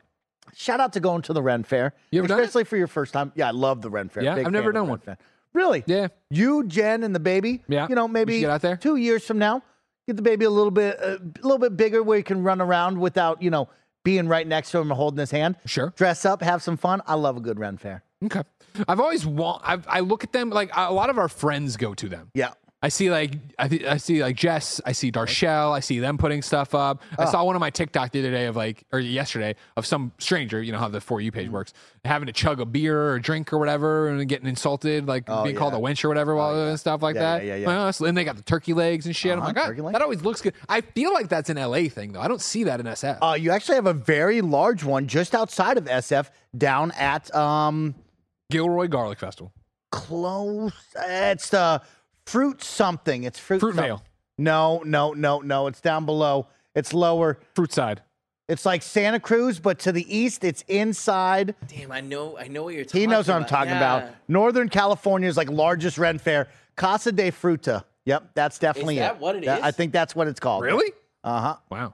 Shout 0.55 0.79
out 0.79 0.93
to 0.93 0.99
going 0.99 1.21
to 1.23 1.33
the 1.33 1.41
Ren 1.41 1.63
Fair. 1.63 1.93
You 2.11 2.23
ever? 2.23 2.33
Especially 2.33 2.63
for 2.63 2.77
your 2.77 2.87
first 2.87 3.13
time. 3.13 3.31
Yeah, 3.35 3.47
I 3.49 3.51
love 3.51 3.81
the 3.81 3.89
Ren 3.89 4.09
Fair. 4.09 4.23
Yeah, 4.23 4.35
Big 4.35 4.45
I've 4.47 4.51
never 4.51 4.71
done 4.71 4.85
the 4.85 4.91
one. 4.91 5.01
Ren 5.05 5.17
Fair. 5.17 5.25
Really? 5.53 5.83
yeah. 5.85 6.07
You, 6.31 6.65
Jen, 6.65 7.03
and 7.03 7.13
the 7.13 7.19
baby. 7.19 7.63
Yeah, 7.67 7.87
You 7.87 7.95
know, 7.95 8.07
maybe 8.07 8.39
get 8.39 8.49
out 8.49 8.61
there. 8.61 8.75
two 8.77 8.95
years 8.95 9.23
from 9.25 9.37
now, 9.37 9.61
get 10.07 10.15
the 10.15 10.21
baby 10.23 10.45
a 10.45 10.49
little 10.49 10.71
bit, 10.71 10.99
uh, 10.99 11.17
a 11.17 11.43
little 11.43 11.59
bit 11.59 11.77
bigger, 11.77 12.01
where 12.01 12.17
you 12.17 12.23
can 12.23 12.41
run 12.43 12.59
around 12.61 12.99
without, 12.99 13.41
you 13.41 13.51
know, 13.51 13.69
being 14.03 14.27
right 14.27 14.47
next 14.47 14.71
to 14.71 14.79
him 14.79 14.91
and 14.91 14.97
holding 14.97 15.19
his 15.19 15.31
hand. 15.31 15.55
Sure. 15.65 15.93
Dress 15.95 16.25
up, 16.25 16.41
have 16.41 16.61
some 16.61 16.77
fun. 16.77 17.01
I 17.07 17.15
love 17.15 17.37
a 17.37 17.41
good 17.41 17.59
Ren 17.59 17.77
Fair. 17.77 18.03
Okay. 18.23 18.43
I've 18.87 18.99
always 18.99 19.25
want. 19.25 19.61
I've, 19.65 19.87
I 19.87 19.99
look 19.99 20.23
at 20.23 20.31
them 20.31 20.49
like 20.49 20.71
a 20.75 20.93
lot 20.93 21.09
of 21.09 21.17
our 21.17 21.29
friends 21.29 21.77
go 21.77 21.93
to 21.93 22.09
them. 22.09 22.31
Yeah. 22.33 22.53
I 22.83 22.89
see 22.89 23.09
like 23.09 23.31
I, 23.57 23.69
th- 23.69 23.85
I 23.85 23.95
see 23.95 24.21
like 24.21 24.35
Jess, 24.35 24.81
I 24.85 24.91
see 24.91 25.09
Darshell, 25.09 25.71
I 25.71 25.79
see 25.79 25.99
them 25.99 26.17
putting 26.17 26.41
stuff 26.41 26.75
up. 26.75 27.01
Oh. 27.17 27.23
I 27.23 27.31
saw 27.31 27.41
one 27.45 27.55
of 27.55 27.61
my 27.61 27.69
TikTok 27.69 28.11
the 28.11 28.19
other 28.19 28.29
day 28.31 28.45
of 28.47 28.57
like 28.57 28.83
or 28.91 28.99
yesterday 28.99 29.55
of 29.77 29.85
some 29.85 30.11
stranger, 30.19 30.61
you 30.61 30.73
know 30.73 30.79
how 30.79 30.89
the 30.89 30.99
for 30.99 31.21
you 31.21 31.31
page 31.31 31.49
works, 31.49 31.71
having 32.03 32.25
to 32.25 32.33
chug 32.33 32.59
a 32.59 32.65
beer 32.65 33.11
or 33.11 33.19
drink 33.19 33.53
or 33.53 33.57
whatever 33.57 34.09
and 34.09 34.27
getting 34.27 34.47
insulted, 34.49 35.07
like 35.07 35.23
Oh, 35.29 35.45
being 35.45 35.55
called 35.55 35.73
a 35.73 35.77
yeah. 35.77 35.81
wench 35.83 36.03
or 36.03 36.09
whatever, 36.09 36.35
while 36.35 36.53
and 36.67 36.77
stuff 36.77 37.01
like 37.01 37.15
Yeah, 37.15 37.21
that. 37.21 37.45
yeah, 37.45 37.55
yeah, 37.55 37.61
yeah. 37.61 37.67
Like, 37.67 37.77
oh, 37.87 37.91
so- 37.91 38.05
and 38.05 38.17
they 38.17 38.25
got 38.25 38.35
the 38.35 38.43
turkey 38.43 38.73
legs 38.73 39.05
and 39.05 39.15
shit. 39.15 39.31
Uh-huh, 39.37 39.47
I'm 39.47 39.55
like, 39.55 39.65
turkey 39.65 39.79
oh, 39.79 39.85
leg. 39.85 39.93
that 39.93 40.01
always 40.01 40.21
looks 40.21 40.41
good. 40.41 40.53
I 40.67 40.81
feel 40.81 41.13
like 41.13 41.29
that's 41.29 41.49
an 41.49 41.55
LA 41.55 41.87
thing 41.87 42.11
though. 42.11 42.19
I 42.21 42.27
don't 42.27 42.41
see 42.41 42.65
that 42.65 42.81
in 42.81 42.85
SF. 42.85 43.17
Uh, 43.21 43.35
you 43.35 43.51
actually 43.51 43.75
have 43.75 43.87
a 43.87 43.93
very 43.93 44.41
large 44.41 44.83
one 44.83 45.07
just 45.07 45.33
outside 45.33 45.77
of 45.77 45.85
SF 45.85 46.29
down 46.57 46.91
at 46.91 47.33
um 47.33 47.95
Gilroy 48.51 48.87
Garlic 48.89 49.19
Festival, 49.19 49.53
close. 49.91 50.73
It's 50.97 51.49
the 51.49 51.81
fruit 52.25 52.63
something. 52.63 53.23
It's 53.23 53.39
fruit. 53.39 53.59
Fruit 53.59 53.75
some- 53.75 53.83
Vale. 53.83 54.03
No, 54.37 54.81
no, 54.85 55.11
no, 55.13 55.39
no. 55.39 55.67
It's 55.67 55.79
down 55.81 56.05
below. 56.05 56.47
It's 56.75 56.93
lower. 56.93 57.39
Fruit 57.55 57.71
Side. 57.71 58.01
It's 58.49 58.65
like 58.65 58.81
Santa 58.81 59.19
Cruz, 59.19 59.59
but 59.59 59.79
to 59.79 59.91
the 59.91 60.15
east, 60.15 60.43
it's 60.43 60.63
inside. 60.67 61.55
Damn, 61.67 61.91
I 61.91 62.01
know, 62.01 62.37
I 62.37 62.47
know 62.49 62.63
what 62.63 62.73
you're 62.73 62.83
talking. 62.83 63.01
He 63.01 63.07
knows 63.07 63.27
what 63.27 63.37
I'm 63.37 63.45
talking 63.45 63.71
about. 63.71 64.03
Yeah. 64.03 64.09
Northern 64.27 64.67
California's 64.69 65.37
like 65.37 65.49
largest 65.49 65.97
Ren 65.97 66.17
Fair, 66.19 66.49
Casa 66.75 67.11
de 67.13 67.31
Fruta. 67.31 67.83
Yep, 68.05 68.31
that's 68.33 68.59
definitely 68.59 68.97
that 68.97 69.15
it. 69.15 69.21
what 69.21 69.35
it 69.37 69.45
That- 69.45 69.63
I 69.63 69.71
think 69.71 69.93
that's 69.93 70.13
what 70.15 70.27
it's 70.27 70.39
called. 70.41 70.63
Really? 70.63 70.91
Uh 71.23 71.39
huh. 71.39 71.55
Wow. 71.69 71.93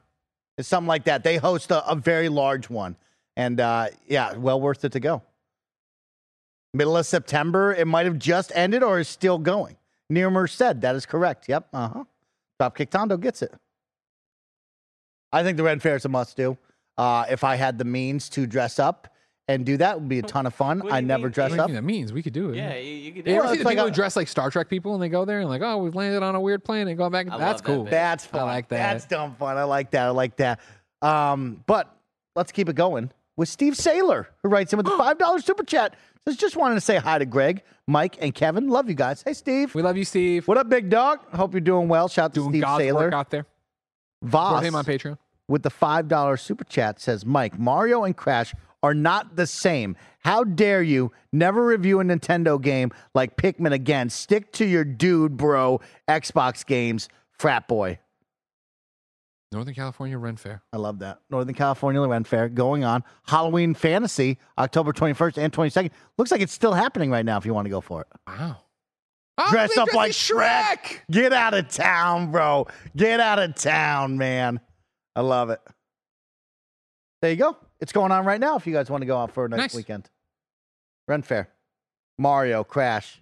It's 0.58 0.68
something 0.68 0.88
like 0.88 1.04
that. 1.04 1.24
They 1.24 1.38
host 1.38 1.70
a, 1.72 1.86
a 1.88 1.96
very 1.96 2.30
large 2.30 2.68
one, 2.70 2.96
and 3.38 3.60
uh, 3.60 3.90
yeah, 4.08 4.34
well 4.36 4.60
worth 4.60 4.84
it 4.84 4.94
to 4.94 5.00
go. 5.00 5.22
Middle 6.74 6.98
of 6.98 7.06
September. 7.06 7.74
It 7.74 7.86
might 7.86 8.06
have 8.08 8.18
just 8.18 8.52
ended 8.56 8.82
or 8.82 9.00
is 9.00 9.08
still 9.08 9.38
going. 9.38 9.76
Nirmer 10.12 10.50
said 10.50 10.82
that 10.82 10.96
is 10.96 11.06
correct. 11.06 11.48
Yep. 11.50 11.68
Uh 11.74 11.88
huh. 11.90 12.04
Dropkick 12.60 12.90
Tondo 12.90 13.18
gets 13.18 13.42
it. 13.42 13.54
I 15.32 15.44
think 15.44 15.58
the 15.58 15.64
Red 15.64 15.82
Fair 15.82 15.96
is 15.96 16.06
a 16.06 16.10
must 16.10 16.36
do. 16.36 16.58
Uh, 16.98 17.26
if 17.30 17.44
I 17.44 17.56
had 17.56 17.78
the 17.78 17.86
means 17.86 18.28
to 18.30 18.46
dress 18.48 18.80
up 18.80 19.08
and 19.48 19.66
do 19.66 19.78
that, 19.78 19.94
it 19.96 20.00
would 20.02 20.10
be 20.10 20.20
a 20.20 20.24
ton 20.24 20.46
of 20.46 20.54
fun. 20.54 20.80
What 20.80 20.88
do 20.90 20.94
I 20.94 21.00
you 21.00 21.06
never 21.06 21.24
mean? 21.24 21.32
dress 21.32 21.52
What 21.52 21.56
do 21.56 21.56
you 21.56 21.62
up. 21.62 21.68
think 21.70 21.78
that 21.78 21.84
means 21.84 22.12
we 22.12 22.22
could 22.24 22.34
do 22.34 22.50
it. 22.50 22.58
Yeah, 22.58 22.76
you, 22.76 22.92
you 22.94 23.12
could. 23.14 23.28
You 23.28 23.34
ever 23.36 23.42
Well, 23.44 23.50
see 23.50 23.54
it's 23.54 23.64
the 23.64 23.66
like 23.66 23.74
people 23.78 23.86
a- 23.86 23.90
who 23.90 23.96
dress 23.96 24.16
like 24.16 24.28
Star 24.28 24.50
Trek 24.50 24.68
people 24.70 24.94
and 24.96 25.02
they 25.04 25.10
go 25.10 25.24
there 25.26 25.40
and 25.40 25.50
like, 25.50 25.62
oh, 25.62 25.78
we've 25.78 25.96
landed 25.96 26.24
on 26.24 26.36
a 26.36 26.42
weird 26.42 26.64
planet, 26.64 26.88
and 26.90 26.98
go 26.98 27.10
back? 27.10 27.28
I 27.32 27.38
That's 27.38 27.42
love 27.42 27.58
that 27.58 27.64
cool. 27.66 27.84
bit. 27.86 27.92
That's 27.92 28.26
fun. 28.26 28.42
I 28.42 28.44
like 28.44 28.68
that. 28.70 28.94
That's 28.94 29.06
dumb 29.06 29.36
fun. 29.36 29.58
I 29.58 29.64
like 29.64 29.92
that. 29.92 30.08
I 30.08 30.10
like 30.10 30.36
that. 30.38 30.60
Um, 31.02 31.64
but 31.68 31.96
let's 32.36 32.52
keep 32.52 32.68
it 32.68 32.76
going 32.76 33.12
with 33.38 33.48
Steve 33.48 33.74
Saylor, 33.74 34.26
who 34.44 34.50
writes 34.50 34.74
in 34.74 34.78
with 34.78 34.86
the 34.88 34.92
$5 34.98 35.44
super 35.44 35.64
chat. 35.64 35.96
Just 36.38 36.56
wanted 36.56 36.76
to 36.76 36.82
say 36.82 36.98
hi 36.98 37.18
to 37.20 37.26
Greg, 37.26 37.64
Mike, 37.88 38.18
and 38.22 38.34
Kevin. 38.34 38.68
Love 38.68 38.90
you 38.90 38.96
guys. 38.96 39.22
Hey, 39.24 39.34
Steve. 39.34 39.74
We 39.76 39.82
love 39.82 39.98
you, 39.98 40.06
Steve. 40.06 40.48
What 40.48 40.58
up, 40.58 40.70
big 40.70 40.90
dog? 40.90 41.20
Hope 41.34 41.54
you're 41.54 41.62
doing 41.62 41.88
well. 41.88 42.08
Shout 42.08 42.26
out 42.26 42.34
to 42.36 42.40
Doing 42.42 42.52
Steve 42.52 42.62
God's 42.64 42.94
work 42.94 43.12
Saylor. 43.12 43.16
out 43.16 43.30
there. 43.30 43.46
Voss 44.24 44.50
Support 44.50 44.64
him 44.66 44.76
on 44.76 44.86
Patreon. 44.86 45.18
with 45.48 45.64
the 45.64 45.70
$5 45.72 46.40
super 46.40 46.64
chat 46.66 47.00
says, 47.00 47.26
Mike, 47.26 47.58
Mario 47.58 48.04
and 48.04 48.16
Crash 48.16 48.54
are 48.84 48.94
not 48.94 49.36
the 49.36 49.48
same. 49.48 49.96
How 50.20 50.44
dare 50.44 50.82
you 50.82 51.12
never 51.34 51.66
review 51.66 52.00
a 52.00 52.04
Nintendo 52.04 52.62
game 52.62 52.92
like 53.14 53.36
Pikmin 53.38 53.72
again? 53.74 54.10
Stick 54.10 54.52
to 54.54 54.66
your 54.66 54.84
dude, 54.84 55.38
bro, 55.38 55.80
Xbox 56.08 56.66
games, 56.66 57.10
frat 57.32 57.68
boy. 57.68 58.00
Northern 59.52 59.74
California 59.74 60.18
Ren 60.18 60.36
Fair. 60.38 60.62
I 60.72 60.78
love 60.78 61.00
that. 61.00 61.22
Northern 61.30 61.56
California 61.56 62.02
Ren 62.02 62.24
Fair 62.24 62.50
going 62.50 62.84
on. 62.84 63.04
Halloween 63.26 63.74
Fantasy, 63.74 64.38
October 64.58 64.94
21st 64.94 65.38
and 65.40 65.52
22nd. 65.52 65.90
Looks 66.18 66.30
like 66.32 66.42
it's 66.42 66.54
still 66.54 66.74
happening 66.74 67.10
right 67.10 67.26
now 67.26 67.38
if 67.38 67.46
you 67.46 67.54
want 67.54 67.66
to 67.66 67.70
go 67.72 67.82
for 67.82 68.02
it. 68.02 68.08
Wow. 68.28 68.58
Dress 69.50 69.72
Oh, 69.78 69.84
up 69.84 69.94
like 69.94 70.10
as 70.10 70.16
Shrek. 70.18 71.00
Get 71.10 71.34
out 71.34 71.54
of 71.54 71.70
town, 71.70 72.32
bro. 72.32 72.68
Get 72.96 73.20
out 73.20 73.40
of 73.40 73.56
town, 73.56 74.18
man. 74.18 74.60
I 75.16 75.22
love 75.22 75.50
it. 75.50 75.62
There 77.22 77.32
you 77.32 77.38
go. 77.38 77.58
It's 77.80 77.92
going 77.92 78.12
on 78.12 78.26
right 78.26 78.40
now 78.40 78.56
if 78.58 78.68
you 78.68 78.74
guys 78.74 78.90
want 78.90 79.02
to 79.02 79.06
go 79.08 79.18
out 79.18 79.32
for 79.32 79.46
a 79.46 79.50
nice, 79.50 79.60
Nice. 79.60 79.76
weekend. 79.76 80.10
Ren 81.08 81.22
Fair. 81.24 81.50
Mario, 82.18 82.64
Crash, 82.66 83.22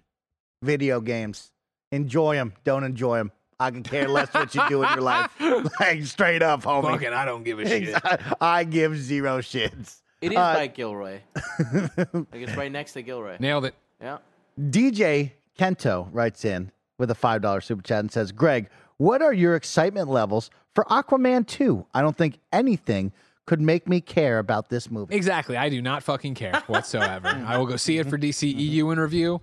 video 0.62 1.00
games. 1.00 1.52
Enjoy 1.92 2.34
them. 2.34 2.52
Don't 2.64 2.84
enjoy 2.84 3.16
them. 3.18 3.32
I 3.60 3.70
can 3.70 3.82
care 3.82 4.08
less 4.08 4.32
what 4.32 4.54
you 4.54 4.62
do 4.68 4.82
in 4.82 4.88
your 4.90 5.00
life. 5.00 5.30
Like, 5.80 6.04
straight 6.04 6.42
up, 6.42 6.62
homie. 6.62 6.82
Fuck 6.92 7.02
it, 7.02 7.12
I 7.12 7.24
don't 7.24 7.42
give 7.42 7.58
a 7.58 7.66
shit. 7.66 7.94
I 8.40 8.64
give 8.64 8.96
zero 8.96 9.38
shits. 9.40 10.00
It 10.20 10.32
is 10.32 10.38
Uh, 10.38 10.54
by 10.54 10.66
Gilroy. 10.68 11.20
like 11.72 12.26
it's 12.32 12.56
right 12.56 12.70
next 12.70 12.92
to 12.94 13.02
Gilroy. 13.02 13.36
Nailed 13.40 13.64
it. 13.64 13.74
Yeah. 14.00 14.18
DJ 14.60 15.32
Kento 15.58 16.08
writes 16.12 16.44
in 16.44 16.70
with 16.98 17.10
a 17.10 17.14
$5 17.14 17.62
super 17.62 17.82
chat 17.82 18.00
and 18.00 18.10
says, 18.12 18.32
Greg, 18.32 18.68
what 18.96 19.22
are 19.22 19.32
your 19.32 19.54
excitement 19.54 20.08
levels 20.08 20.50
for 20.74 20.84
Aquaman 20.84 21.46
2? 21.46 21.86
I 21.94 22.00
don't 22.00 22.16
think 22.16 22.38
anything 22.52 23.12
could 23.46 23.60
make 23.60 23.88
me 23.88 24.00
care 24.00 24.38
about 24.40 24.68
this 24.68 24.90
movie. 24.90 25.14
Exactly. 25.14 25.56
I 25.56 25.68
do 25.68 25.80
not 25.80 26.02
fucking 26.02 26.34
care 26.34 26.60
whatsoever. 26.66 27.28
I 27.28 27.56
will 27.58 27.66
go 27.66 27.76
see 27.76 27.98
it 27.98 28.08
for 28.08 28.18
DCEU 28.18 28.92
in 28.92 28.98
review. 29.00 29.40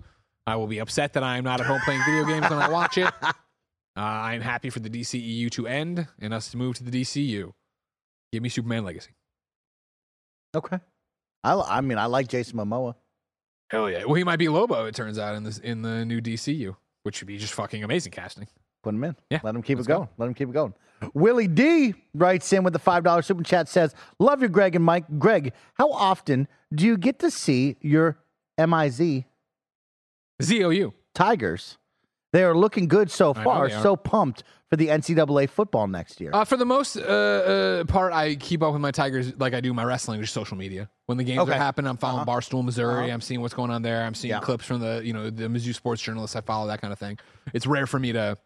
I 0.48 0.56
will 0.58 0.68
be 0.68 0.80
upset 0.80 1.14
that 1.14 1.24
I 1.24 1.38
am 1.38 1.44
not 1.44 1.60
at 1.60 1.66
home 1.66 1.80
playing 1.86 2.02
video 2.06 2.26
games 2.26 2.50
when 2.50 2.60
I 2.60 2.70
watch 2.70 2.98
it. 2.98 3.12
Uh, 3.98 4.02
I 4.02 4.34
am 4.36 4.42
happy 4.42 4.70
for 4.70 4.80
the 4.80 4.90
DCEU 4.90 5.50
to 5.52 5.68
end 5.68 6.08
and 6.20 6.34
us 6.34 6.50
to 6.52 6.58
move 6.58 6.76
to 6.76 6.84
the 6.84 6.92
DCU. 7.02 7.54
Give 8.34 8.44
me 8.44 8.50
Superman 8.50 8.84
Legacy. 8.84 9.12
Okay. 10.56 10.80
I, 11.44 11.54
I 11.60 11.82
mean, 11.82 11.98
I 11.98 12.06
like 12.06 12.28
Jason 12.28 12.58
Momoa. 12.58 12.96
Hell 13.70 13.90
yeah. 13.90 14.04
Well, 14.06 14.16
he 14.16 14.24
might 14.24 14.40
be 14.40 14.48
Lobo. 14.50 14.86
It 14.86 14.96
turns 14.96 15.18
out 15.18 15.36
in 15.36 15.44
this 15.44 15.58
in 15.60 15.82
the 15.82 16.06
new 16.06 16.22
DCU, 16.22 16.76
which 17.04 17.22
would 17.22 17.28
be 17.28 17.38
just 17.38 17.54
fucking 17.54 17.84
amazing 17.84 18.12
casting. 18.12 18.48
Put 18.84 18.94
him 18.94 19.04
in. 19.04 19.16
Yeah, 19.32 19.40
Let 19.44 19.56
him 19.56 19.64
keep 19.64 19.78
let's 19.78 19.88
it 19.88 19.92
going. 19.92 20.04
go. 20.04 20.10
Let 20.18 20.28
him 20.28 20.34
keep 20.36 20.50
it 20.50 20.54
going. 20.54 20.74
Willie 21.14 21.48
D 21.48 21.94
writes 22.14 22.52
in 22.54 22.64
with 22.64 22.74
the 22.74 22.80
$5 22.80 23.26
super 23.26 23.44
chat 23.44 23.68
says, 23.68 23.96
Love 24.20 24.42
you, 24.42 24.48
Greg 24.48 24.76
and 24.76 24.86
Mike. 24.86 25.06
Greg, 25.18 25.54
how 25.74 25.92
often 25.92 26.48
do 26.74 26.86
you 26.86 26.98
get 26.98 27.20
to 27.20 27.32
see 27.32 27.78
your 27.82 28.18
MIZ 28.60 29.24
ZOU. 30.42 30.94
Tigers? 31.14 31.78
They 32.36 32.44
are 32.44 32.54
looking 32.56 32.88
good 32.90 33.10
so 33.10 33.34
I 33.34 33.38
know 33.38 33.44
far. 33.46 33.68
they 33.70 33.74
are. 33.76 33.82
So 33.82 33.96
pumped 33.96 34.44
for 34.70 34.76
the 34.76 34.88
NCAA 34.88 35.48
football 35.50 35.88
next 35.88 36.20
year. 36.20 36.32
Uh, 36.34 36.44
for 36.44 36.58
the 36.58 36.66
most 36.66 36.98
uh, 36.98 37.00
uh, 37.02 37.84
part, 37.86 38.12
I 38.12 38.36
keep 38.36 38.62
up 38.62 38.74
with 38.74 38.82
my 38.82 38.92
Tigers 38.92 39.32
like 39.40 39.54
I 39.54 39.62
do 39.62 39.74
my 39.74 39.86
wrestling, 39.86 40.20
just 40.20 40.34
social 40.34 40.58
media. 40.58 40.90
When 41.06 41.18
the 41.18 41.24
games 41.24 41.40
Okay. 41.40 41.54
are 41.54 41.58
happening, 41.58 41.88
I'm 41.90 41.96
following 41.98 42.28
Uh-huh. 42.28 42.40
Barstool, 42.40 42.64
Missouri. 42.66 43.06
Uh-huh. 43.06 43.14
I'm 43.14 43.22
seeing 43.22 43.40
what's 43.42 43.54
going 43.54 43.72
on 43.72 43.84
there. 43.84 44.04
I'm 44.04 44.14
seeing 44.14 44.32
Yeah. 44.34 44.40
clips 44.42 44.66
from 44.66 44.82
the 44.82 45.02
you 45.06 45.14
know 45.14 45.30
the 45.30 45.46
Mizzou 45.48 45.74
sports 45.74 46.02
journalists. 46.02 46.36
I 46.36 46.42
follow 46.42 46.68
that 46.68 46.82
kind 46.82 46.92
of 46.92 47.00
thing. 47.00 47.18
It's 47.54 47.66
rare 47.66 47.88
for 47.88 48.00
me 48.00 48.12
to, 48.12 48.38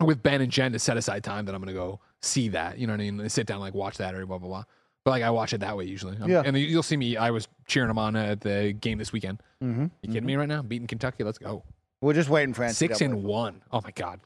with 0.00 0.22
Ben 0.24 0.40
and 0.40 0.50
Jen, 0.50 0.72
to 0.72 0.78
set 0.80 0.96
aside 0.96 1.22
time 1.22 1.44
that 1.44 1.54
I'm 1.54 1.60
going 1.62 1.72
to 1.74 1.80
go 1.80 2.00
see 2.22 2.48
that. 2.48 2.78
You 2.78 2.86
know 2.88 2.94
what 2.94 3.00
I 3.00 3.10
mean? 3.10 3.28
Sit 3.28 3.46
down 3.46 3.60
like 3.60 3.74
watch 3.74 3.98
that 3.98 4.14
or 4.14 4.26
blah 4.26 4.38
blah 4.38 4.48
blah. 4.48 4.64
But 5.04 5.12
like 5.12 5.22
I 5.22 5.30
watch 5.30 5.52
it 5.52 5.58
that 5.60 5.76
way 5.76 5.84
usually. 5.84 6.16
I'm- 6.18 6.28
Yeah. 6.28 6.42
And 6.44 6.56
you'll 6.58 6.82
see 6.82 6.96
me. 6.96 7.16
I 7.16 7.30
was 7.30 7.46
cheering 7.68 7.88
them 7.88 7.98
on 7.98 8.16
at 8.16 8.40
the 8.40 8.72
game 8.72 8.98
this 8.98 9.12
weekend. 9.12 9.40
Mm-hmm. 9.62 9.86
You 10.02 10.08
kidding 10.12 10.26
me 10.26 10.34
right 10.36 10.48
now? 10.48 10.62
Beating 10.62 10.88
Kentucky. 10.88 11.22
Let's 11.22 11.38
go. 11.38 11.62
We're 12.02 12.14
just 12.14 12.28
waiting 12.30 12.54
for 12.54 12.68
Six 12.70 13.00
and 13.00 13.22
one. 13.24 13.62
Oh 13.70 13.80
my 13.82 13.90
god. 13.90 14.20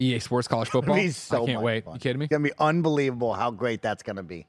EA 0.00 0.18
Sports 0.18 0.48
College 0.48 0.68
Football. 0.68 0.96
be 0.96 1.10
so 1.10 1.42
I 1.44 1.46
can't 1.46 1.62
wait. 1.62 1.84
fun. 1.84 1.94
You 1.94 2.00
kidding 2.00 2.18
me? 2.18 2.24
It's 2.26 2.30
gonna 2.30 2.44
be 2.44 2.52
unbelievable 2.58 3.34
how 3.34 3.50
great 3.50 3.82
that's 3.82 4.02
gonna 4.02 4.22
be. 4.22 4.46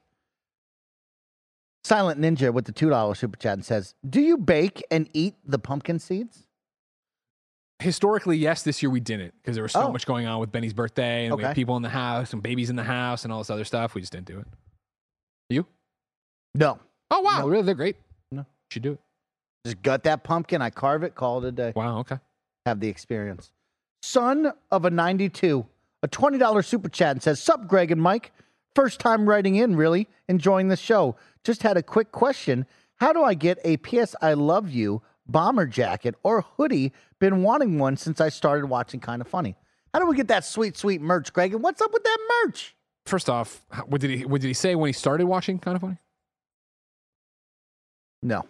Silent 1.84 2.20
Ninja 2.20 2.52
with 2.52 2.64
the 2.66 2.72
two 2.72 2.90
dollar 2.90 3.14
super 3.14 3.36
chat 3.38 3.54
and 3.54 3.64
says, 3.64 3.94
"Do 4.08 4.20
you 4.20 4.36
bake 4.36 4.82
and 4.90 5.08
eat 5.12 5.36
the 5.44 5.58
pumpkin 5.58 5.98
seeds?" 5.98 6.46
Historically, 7.80 8.36
yes. 8.36 8.62
This 8.62 8.82
year 8.82 8.90
we 8.90 9.00
didn't 9.00 9.34
because 9.40 9.54
there 9.54 9.62
was 9.62 9.72
so 9.72 9.82
Oh. 9.84 9.92
much 9.92 10.04
going 10.04 10.26
on 10.26 10.40
with 10.40 10.50
Benny's 10.50 10.72
birthday 10.74 11.26
and 11.26 11.36
we 11.36 11.42
had 11.44 11.54
people 11.54 11.76
in 11.76 11.82
the 11.82 11.88
house 11.88 12.32
and 12.32 12.42
babies 12.42 12.70
in 12.70 12.76
the 12.76 12.82
house 12.82 13.24
and 13.24 13.32
all 13.32 13.38
this 13.38 13.50
other 13.50 13.64
stuff. 13.64 13.94
We 13.94 14.00
just 14.02 14.12
didn't 14.12 14.26
do 14.26 14.38
it. 14.40 14.46
You? 15.48 15.66
No, 16.54 16.80
Oh 17.10 17.20
wow, 17.20 17.40
No. 17.40 17.48
really? 17.48 17.62
They're 17.62 17.74
great. 17.74 17.96
No. 18.32 18.40
you 18.40 18.46
should 18.72 18.82
do 18.82 18.92
it. 18.92 19.00
just 19.64 19.80
gut 19.82 20.02
that 20.04 20.24
pumpkin. 20.24 20.60
I 20.60 20.70
carve 20.70 21.02
it. 21.04 21.14
Call 21.14 21.42
it 21.44 21.48
a 21.48 21.52
day. 21.52 21.72
Wow. 21.74 22.00
Okay. 22.00 22.18
Have 22.68 22.80
the 22.80 22.88
experience. 22.88 23.50
Son 24.02 24.52
of 24.70 24.84
a 24.84 24.90
ninety-two, 24.90 25.64
a 26.02 26.08
twenty 26.08 26.36
dollar 26.36 26.60
super 26.62 26.90
chat 26.90 27.12
and 27.12 27.22
says, 27.22 27.42
"Sup, 27.42 27.66
Greg 27.66 27.90
and 27.90 28.00
Mike. 28.00 28.30
First 28.74 29.00
time 29.00 29.26
writing 29.26 29.56
in. 29.56 29.74
Really 29.74 30.06
enjoying 30.28 30.68
the 30.68 30.76
show. 30.76 31.16
Just 31.44 31.62
had 31.62 31.78
a 31.78 31.82
quick 31.82 32.12
question. 32.12 32.66
How 32.96 33.14
do 33.14 33.22
I 33.22 33.32
get 33.32 33.58
a 33.64 33.78
PS 33.78 34.14
I 34.20 34.34
love 34.34 34.68
you 34.68 35.00
bomber 35.26 35.66
jacket 35.66 36.14
or 36.22 36.42
hoodie? 36.42 36.92
Been 37.18 37.42
wanting 37.42 37.78
one 37.78 37.96
since 37.96 38.20
I 38.20 38.28
started 38.28 38.66
watching 38.66 39.00
Kind 39.00 39.22
of 39.22 39.28
Funny. 39.28 39.56
How 39.94 40.00
do 40.00 40.06
we 40.06 40.14
get 40.14 40.28
that 40.28 40.44
sweet, 40.44 40.76
sweet 40.76 41.00
merch, 41.00 41.32
Greg? 41.32 41.54
And 41.54 41.62
what's 41.62 41.80
up 41.80 41.92
with 41.92 42.04
that 42.04 42.18
merch? 42.44 42.76
First 43.06 43.30
off, 43.30 43.62
what 43.86 44.02
did 44.02 44.10
he? 44.10 44.26
What 44.26 44.42
did 44.42 44.48
he 44.48 44.54
say 44.54 44.74
when 44.74 44.88
he 44.88 44.92
started 44.92 45.26
watching? 45.26 45.58
Kind 45.58 45.76
of 45.76 45.80
funny. 45.80 45.96
No, 48.22 48.44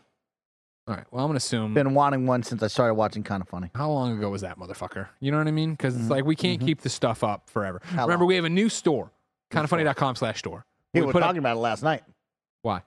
All 0.88 0.94
right. 0.94 1.04
Well, 1.10 1.22
I'm 1.22 1.28
gonna 1.28 1.36
assume. 1.36 1.74
been 1.74 1.92
wanting 1.94 2.26
one 2.26 2.42
since 2.42 2.62
I 2.62 2.66
started 2.68 2.94
watching 2.94 3.22
Kind 3.22 3.42
of 3.42 3.48
Funny. 3.48 3.70
How 3.74 3.90
long 3.90 4.16
ago 4.16 4.30
was 4.30 4.40
that, 4.40 4.58
motherfucker? 4.58 5.08
You 5.20 5.30
know 5.30 5.38
what 5.38 5.46
I 5.46 5.50
mean? 5.50 5.72
Because 5.72 5.94
it's 5.94 6.08
like 6.08 6.24
we 6.24 6.34
can't 6.34 6.60
keep 6.60 6.80
the 6.80 6.88
stuff 6.88 7.22
up 7.22 7.48
forever. 7.50 7.80
Mm-hmm. 7.84 7.96
How 7.96 8.02
Remember, 8.04 8.24
long? 8.24 8.28
we 8.28 8.36
have 8.36 8.44
a 8.46 8.48
new 8.48 8.68
store, 8.70 9.12
kindoffunny.com 9.52 10.16
slash 10.16 10.38
store. 10.38 10.64
We 10.94 11.00
We 11.00 11.06
were 11.06 11.12
put 11.12 11.22
up- 11.22 11.28
talking 11.28 11.40
about 11.40 11.56
it 11.56 11.60
last 11.60 11.82
night. 11.82 12.02
Why? 12.62 12.82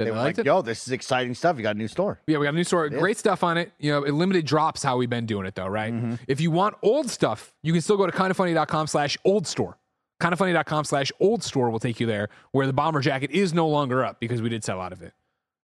They 0.00 0.06
Did 0.06 0.10
were 0.12 0.16
they 0.18 0.24
like, 0.24 0.38
it? 0.38 0.46
"Yo, 0.46 0.62
this 0.62 0.86
is 0.86 0.92
exciting 0.92 1.34
stuff. 1.34 1.56
You 1.58 1.62
got 1.62 1.76
a 1.76 1.78
new 1.78 1.86
store." 1.86 2.20
Yeah, 2.26 2.38
we 2.38 2.46
got 2.46 2.54
a 2.54 2.56
new 2.56 2.64
store. 2.64 2.88
Great 2.88 3.16
stuff 3.18 3.44
on 3.44 3.58
it. 3.58 3.70
You 3.78 3.92
know, 3.92 4.02
it 4.02 4.12
limited 4.12 4.44
drops 4.46 4.82
how 4.82 4.96
we've 4.96 5.10
been 5.10 5.26
doing 5.26 5.46
it 5.46 5.54
though, 5.54 5.66
right? 5.68 5.92
Mm-hmm. 5.92 6.14
If 6.26 6.40
you 6.40 6.50
want 6.50 6.74
old 6.82 7.10
stuff, 7.10 7.52
you 7.62 7.72
can 7.72 7.82
still 7.82 7.96
go 7.98 8.06
to 8.06 8.12
kindoffunny.com 8.12 8.86
slash 8.88 9.16
old 9.24 9.46
store. 9.46 9.76
Kindoffunny.com 10.20 10.84
slash 10.84 11.12
old 11.20 11.42
store 11.42 11.70
will 11.70 11.78
take 11.78 12.00
you 12.00 12.06
there 12.06 12.28
where 12.52 12.66
the 12.66 12.72
bomber 12.72 13.00
jacket 13.00 13.30
is 13.30 13.54
no 13.54 13.68
longer 13.68 14.04
up 14.04 14.20
because 14.20 14.42
we 14.42 14.48
did 14.48 14.64
sell 14.64 14.80
out 14.80 14.92
of 14.92 15.00
it. 15.02 15.12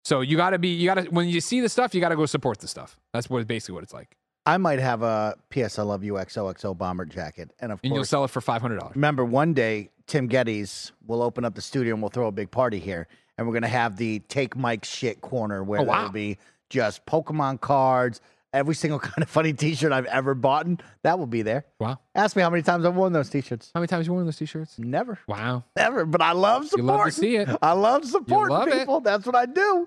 So 0.07 0.21
you 0.21 0.37
gotta 0.37 0.57
be 0.57 0.69
you 0.69 0.87
gotta 0.87 1.03
when 1.11 1.27
you 1.29 1.41
see 1.41 1.61
the 1.61 1.69
stuff, 1.69 1.93
you 1.93 2.01
gotta 2.01 2.15
go 2.15 2.27
support 2.27 2.61
the 2.61 2.69
stuff. 2.69 2.97
That's 3.13 3.29
what 3.29 3.45
basically 3.49 3.75
what 3.75 3.83
it's 3.83 3.93
like. 3.93 4.17
I 4.47 4.57
might 4.57 4.79
have 4.79 5.03
a 5.03 5.35
PS 5.51 5.81
I 5.81 5.83
Love 5.83 6.05
You 6.05 6.13
XOXO 6.13 6.79
bomber 6.79 7.05
jacket, 7.05 7.51
and 7.61 7.73
of 7.73 7.81
And 7.83 7.91
you'll 7.91 7.99
course, 8.03 8.11
sell 8.11 8.25
it 8.25 8.29
for 8.31 8.41
five 8.41 8.63
hundred 8.63 8.79
dollars. 8.79 8.95
remember 8.95 9.25
one 9.25 9.53
day 9.53 9.91
Tim 10.07 10.29
Gettys 10.29 10.93
will 11.05 11.23
open 11.23 11.45
up 11.45 11.57
the 11.57 11.61
studio 11.61 11.95
and 11.95 12.01
we'll 12.05 12.11
throw 12.11 12.29
a 12.29 12.33
big 12.33 12.53
party 12.53 12.79
here, 12.79 13.09
and 13.37 13.49
we're 13.49 13.55
gonna 13.55 13.67
have 13.67 13.97
the 13.97 14.21
Take 14.29 14.55
Mike's 14.55 14.89
shit 14.89 15.21
corner 15.23 15.65
where 15.65 15.81
Oh, 15.81 15.83
wow. 15.83 15.95
there'll 15.97 16.13
be 16.13 16.39
just 16.71 17.05
Pokemon 17.07 17.61
cards, 17.61 18.21
every 18.57 18.75
single 18.75 18.99
kind 19.11 19.23
of 19.23 19.29
funny 19.29 19.53
T-shirt 19.53 19.93
I've 19.93 20.07
ever 20.07 20.35
bought. 20.35 20.67
And 20.67 20.83
that 21.03 21.19
will 21.19 21.27
be 21.27 21.43
there. 21.43 21.65
Wow. 21.79 21.99
Ask 22.15 22.35
me 22.37 22.43
how 22.43 22.51
many 22.51 22.63
times 22.63 22.85
I've 22.85 22.97
worn 22.97 23.13
those 23.13 23.29
T-shirts. 23.31 23.71
How 23.75 23.81
many 23.81 23.89
times 23.89 24.07
you 24.07 24.13
worn 24.13 24.25
those 24.25 24.37
t-shirts? 24.39 24.79
Never, 24.79 25.19
Wow. 25.29 25.65
never. 25.77 26.05
But 26.07 26.23
I 26.23 26.33
love 26.33 26.65
support. 26.67 26.81
You 26.81 26.87
love 26.87 27.05
to 27.07 27.13
see 27.13 27.37
it. 27.37 27.49
I 27.63 27.73
love 27.73 28.05
supporting 28.05 28.57
love 28.57 28.69
it. 28.69 28.79
people. 28.79 29.01
That's 29.01 29.27
what 29.27 29.35
I 29.37 29.47
do. 29.47 29.87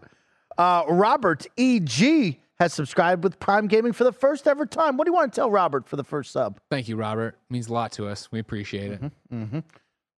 Uh, 0.57 0.83
Robert 0.89 1.45
E.G. 1.57 2.39
has 2.59 2.73
subscribed 2.73 3.23
with 3.23 3.39
Prime 3.39 3.67
Gaming 3.67 3.93
for 3.93 4.03
the 4.03 4.11
first 4.11 4.47
ever 4.47 4.65
time. 4.65 4.97
What 4.97 5.05
do 5.05 5.11
you 5.11 5.15
want 5.15 5.31
to 5.33 5.35
tell 5.39 5.49
Robert 5.49 5.87
for 5.87 5.95
the 5.95 6.03
first 6.03 6.31
sub? 6.31 6.59
Thank 6.69 6.87
you, 6.89 6.95
Robert. 6.97 7.37
means 7.49 7.67
a 7.69 7.73
lot 7.73 7.91
to 7.93 8.07
us. 8.07 8.29
We 8.31 8.39
appreciate 8.39 8.91
it. 8.91 9.01
Mm-hmm. 9.33 9.59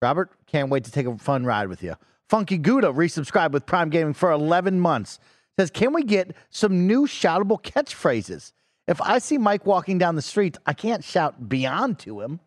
Robert, 0.02 0.32
can't 0.48 0.70
wait 0.70 0.84
to 0.86 0.92
take 0.92 1.06
a 1.06 1.16
fun 1.18 1.46
ride 1.46 1.68
with 1.68 1.84
you. 1.84 1.96
Funky 2.28 2.58
Gouda 2.58 2.88
resubscribed 2.88 3.52
with 3.52 3.66
Prime 3.66 3.90
Gaming 3.90 4.14
for 4.14 4.32
11 4.32 4.80
months. 4.80 5.20
Says, 5.60 5.70
can 5.70 5.94
we 5.94 6.04
get 6.04 6.36
some 6.50 6.88
new 6.88 7.06
shoutable 7.06 7.62
catchphrases? 7.62 8.54
If 8.88 9.02
I 9.02 9.20
see 9.20 9.38
Mike 9.38 9.66
walking 9.66 9.98
down 9.98 10.16
the 10.16 10.22
street, 10.22 10.58
I 10.66 10.74
can't 10.74 11.04
shout 11.04 11.50
beyond 11.50 12.00
to 12.00 12.22
him. 12.22 12.40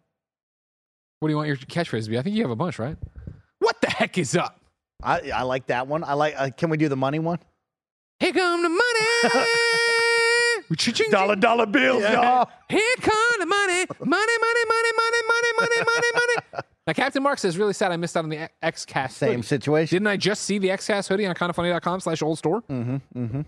What 1.20 1.28
do 1.28 1.32
you 1.32 1.36
want 1.36 1.48
your 1.48 1.56
catchphrase 1.56 2.04
to 2.04 2.10
be? 2.10 2.18
I 2.18 2.22
think 2.22 2.36
you 2.36 2.42
have 2.42 2.50
a 2.50 2.56
bunch, 2.56 2.78
right? 2.78 2.96
What 3.60 3.80
the 3.80 3.88
heck 3.88 4.18
is 4.18 4.36
up? 4.36 4.60
I, 5.02 5.30
I 5.30 5.42
like 5.42 5.66
that 5.66 5.86
one. 5.86 6.04
I 6.04 6.14
like. 6.14 6.34
Uh, 6.36 6.50
can 6.50 6.70
we 6.70 6.76
do 6.76 6.88
the 6.88 6.96
money 6.96 7.18
one? 7.18 7.38
Here 8.20 8.32
come 8.32 8.62
the 8.62 8.68
money. 8.68 9.46
Dollar 11.10 11.36
dollar 11.36 11.66
bills, 11.66 12.02
y'all. 12.02 12.48
Here 12.68 12.94
come 13.00 13.34
the 13.38 13.46
money. 13.46 13.86
Money, 14.00 14.06
money, 14.06 14.64
money, 14.64 14.64
money, 14.66 14.92
money, 14.96 15.22
money, 15.64 15.86
money, 15.94 16.06
money. 16.52 16.62
Now, 16.86 16.92
Captain 16.92 17.22
Mark 17.22 17.38
says, 17.38 17.56
really 17.56 17.72
sad 17.72 17.92
I 17.92 17.96
missed 17.96 18.14
out 18.14 18.24
on 18.24 18.28
the 18.30 18.50
X 18.62 18.84
Cast. 18.84 19.16
Same 19.16 19.42
situation. 19.42 19.94
Didn't 19.96 20.06
I 20.06 20.18
just 20.18 20.42
see 20.42 20.58
the 20.58 20.70
X 20.70 20.86
Cast 20.86 21.08
hoodie 21.08 21.24
on 21.24 21.34
kindoffunny.com 21.34 22.00
slash 22.00 22.20
old 22.20 22.36
store? 22.36 22.60
Mm-hmm. 22.70 22.96
Mm-hmm. 23.18 23.40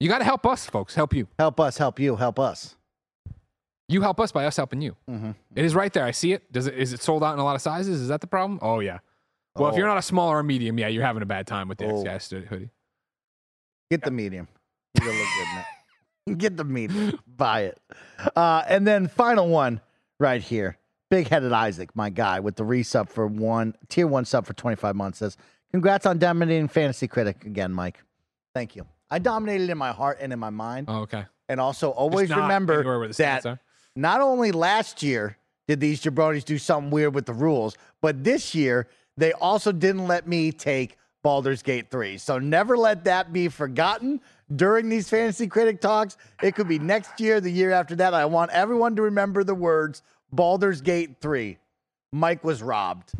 You 0.00 0.08
got 0.08 0.18
to 0.18 0.24
help 0.24 0.44
us, 0.44 0.66
folks. 0.66 0.96
Help 0.96 1.14
you. 1.14 1.28
Help 1.38 1.60
us, 1.60 1.78
help 1.78 2.00
you, 2.00 2.16
help 2.16 2.40
us. 2.40 2.74
You 3.88 4.02
help 4.02 4.18
us 4.18 4.32
by 4.32 4.44
us 4.46 4.56
helping 4.56 4.80
you. 4.82 4.96
Mm-hmm. 5.08 5.30
It 5.54 5.64
is 5.64 5.76
right 5.76 5.92
there. 5.92 6.04
I 6.04 6.10
see 6.10 6.32
it. 6.32 6.50
Does 6.52 6.66
it 6.66 6.74
is 6.74 6.92
it 6.92 7.00
sold 7.00 7.22
out 7.22 7.32
in 7.34 7.38
a 7.38 7.44
lot 7.44 7.54
of 7.54 7.62
sizes? 7.62 8.00
Is 8.00 8.08
that 8.08 8.20
the 8.20 8.26
problem? 8.26 8.58
Oh 8.60 8.80
yeah. 8.80 8.98
Well, 9.54 9.68
if 9.68 9.74
Oh. 9.74 9.78
you're 9.78 9.86
not 9.86 9.98
a 9.98 10.02
small 10.02 10.28
or 10.28 10.40
a 10.40 10.44
medium, 10.44 10.78
yeah, 10.80 10.88
you're 10.88 11.04
having 11.06 11.22
a 11.22 11.26
bad 11.26 11.46
time 11.46 11.68
with 11.68 11.78
the 11.78 11.86
Oh. 11.86 12.00
X 12.00 12.08
Cast 12.08 12.30
hoodie. 12.32 12.70
Get 13.90 14.02
the 14.02 14.10
medium. 14.10 14.48
You're 15.00 15.06
look 15.12 15.16
good 15.16 15.46
in 15.52 15.58
it. 16.34 16.38
Get 16.38 16.56
the 16.56 16.64
medium. 16.64 17.20
Buy 17.24 17.60
it. 17.62 17.80
Uh, 18.34 18.64
and 18.68 18.84
then 18.84 19.06
final 19.06 19.48
one 19.48 19.80
right 20.18 20.42
here. 20.42 20.76
Big 21.10 21.28
headed 21.28 21.52
Isaac, 21.52 21.94
my 21.96 22.10
guy, 22.10 22.40
with 22.40 22.56
the 22.56 22.64
resub 22.64 23.08
for 23.08 23.26
one 23.26 23.74
tier 23.88 24.06
one 24.06 24.24
sub 24.24 24.46
for 24.46 24.52
25 24.52 24.94
months 24.94 25.18
says, 25.18 25.36
Congrats 25.70 26.06
on 26.06 26.18
dominating 26.18 26.68
Fantasy 26.68 27.08
Critic 27.08 27.44
again, 27.44 27.72
Mike. 27.72 28.02
Thank 28.54 28.76
you. 28.76 28.86
I 29.10 29.18
dominated 29.18 29.70
in 29.70 29.78
my 29.78 29.92
heart 29.92 30.18
and 30.20 30.32
in 30.32 30.38
my 30.38 30.50
mind. 30.50 30.86
Oh, 30.88 31.00
okay. 31.00 31.24
And 31.48 31.60
also 31.60 31.90
always 31.90 32.30
remember 32.30 32.80
anywhere 32.80 32.98
where 32.98 33.08
the 33.08 33.14
that 33.14 33.46
are. 33.46 33.60
not 33.96 34.20
only 34.20 34.52
last 34.52 35.02
year 35.02 35.38
did 35.66 35.80
these 35.80 36.02
jabronis 36.02 36.44
do 36.44 36.58
something 36.58 36.90
weird 36.90 37.14
with 37.14 37.26
the 37.26 37.32
rules, 37.32 37.76
but 38.02 38.22
this 38.22 38.54
year 38.54 38.86
they 39.16 39.32
also 39.32 39.72
didn't 39.72 40.06
let 40.06 40.26
me 40.26 40.52
take 40.52 40.96
Baldur's 41.22 41.62
Gate 41.62 41.90
3. 41.90 42.18
So 42.18 42.38
never 42.38 42.76
let 42.76 43.04
that 43.04 43.32
be 43.32 43.48
forgotten 43.48 44.20
during 44.54 44.88
these 44.88 45.08
fantasy 45.08 45.46
critic 45.46 45.80
talks. 45.80 46.16
It 46.42 46.54
could 46.54 46.68
be 46.68 46.78
next 46.78 47.18
year, 47.20 47.40
the 47.40 47.50
year 47.50 47.70
after 47.70 47.96
that. 47.96 48.14
I 48.14 48.24
want 48.26 48.50
everyone 48.52 48.96
to 48.96 49.02
remember 49.02 49.42
the 49.42 49.54
words 49.54 50.02
Baldur's 50.32 50.80
Gate 50.80 51.16
3. 51.20 51.58
Mike 52.12 52.44
was 52.44 52.62
robbed. 52.62 53.12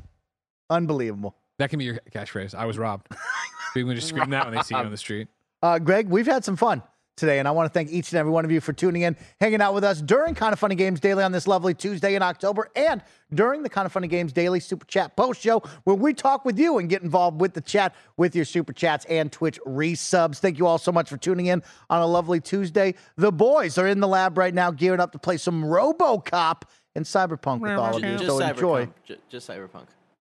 Unbelievable. 0.71 1.35
That 1.59 1.71
can 1.71 1.79
be 1.79 1.85
your 1.85 1.99
catchphrase. 2.13 2.55
I 2.55 2.67
was 2.67 2.79
robbed. 2.79 3.09
People 3.75 3.91
can 3.91 3.97
just 3.97 4.09
scream 4.09 4.31
that 4.31 4.47
when 4.47 4.55
they 4.55 4.63
see 4.63 4.75
you 4.75 4.81
on 4.81 4.91
the 4.91 4.97
street. 4.97 5.29
Uh, 5.63 5.79
Greg, 5.79 6.09
we've 6.09 6.27
had 6.27 6.45
some 6.45 6.57
fun 6.57 6.83
today, 7.17 7.39
and 7.39 7.49
I 7.49 7.51
want 7.51 7.67
to 7.67 7.73
thank 7.73 7.91
each 7.91 8.13
and 8.13 8.19
every 8.19 8.31
one 8.31 8.45
of 8.45 8.51
you 8.51 8.61
for 8.61 8.73
tuning 8.73 9.03
in, 9.03 9.17
hanging 9.41 9.61
out 9.61 9.75
with 9.75 9.85
us 9.85 10.01
during 10.01 10.35
Kind 10.35 10.53
of 10.53 10.59
Funny 10.59 10.77
Games 10.77 11.01
Daily 11.01 11.25
on 11.25 11.33
this 11.33 11.47
lovely 11.47 11.75
Tuesday 11.75 12.15
in 12.15 12.23
October, 12.23 12.71
and 12.77 13.03
during 13.35 13.63
the 13.63 13.69
Kind 13.69 13.87
of 13.87 13.93
Funny 13.93 14.09
Games 14.09 14.33
Daily 14.33 14.61
Super 14.61 14.87
Chat 14.87 15.17
Post 15.17 15.41
Show, 15.41 15.63
where 15.85 15.97
we 15.97 16.15
talk 16.15 16.45
with 16.45 16.59
you 16.59 16.79
and 16.79 16.89
get 16.89 17.03
involved 17.03 17.41
with 17.41 17.55
the 17.55 17.61
chat 17.61 17.95
with 18.17 18.35
your 18.35 18.45
Super 18.45 18.73
Chats 18.73 19.05
and 19.07 19.31
Twitch 19.31 19.59
resubs. 19.67 20.39
Thank 20.39 20.59
you 20.59 20.67
all 20.67 20.79
so 20.79 20.93
much 20.93 21.09
for 21.09 21.17
tuning 21.17 21.47
in 21.47 21.63
on 21.91 22.01
a 22.01 22.07
lovely 22.07 22.41
Tuesday. 22.41 22.95
The 23.17 23.33
boys 23.33 23.77
are 23.79 23.87
in 23.87 24.01
the 24.01 24.09
lab 24.09 24.39
right 24.39 24.55
now, 24.55 24.71
gearing 24.71 25.01
up 25.01 25.13
to 25.13 25.19
play 25.19 25.37
some 25.37 25.65
RoboCop 25.65 26.63
and 26.99 27.07
Cyberpunk 27.07 27.61
with 27.61 27.73
all 27.73 27.97
of 27.97 28.03
you. 28.05 28.16
Just 28.19 28.27
So 28.27 28.39
enjoy. 28.41 28.85
cyberpunk. 28.87 28.93
Ju- 29.05 29.16
Just 29.31 29.49
cyberpunk. 29.49 29.87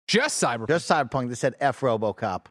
Just 0.07 0.41
Cyberpunk. 0.43 0.67
Just 0.67 0.89
Cyberpunk. 0.89 1.29
They 1.29 1.35
said 1.35 1.55
F 1.59 1.79
RoboCop. 1.81 2.45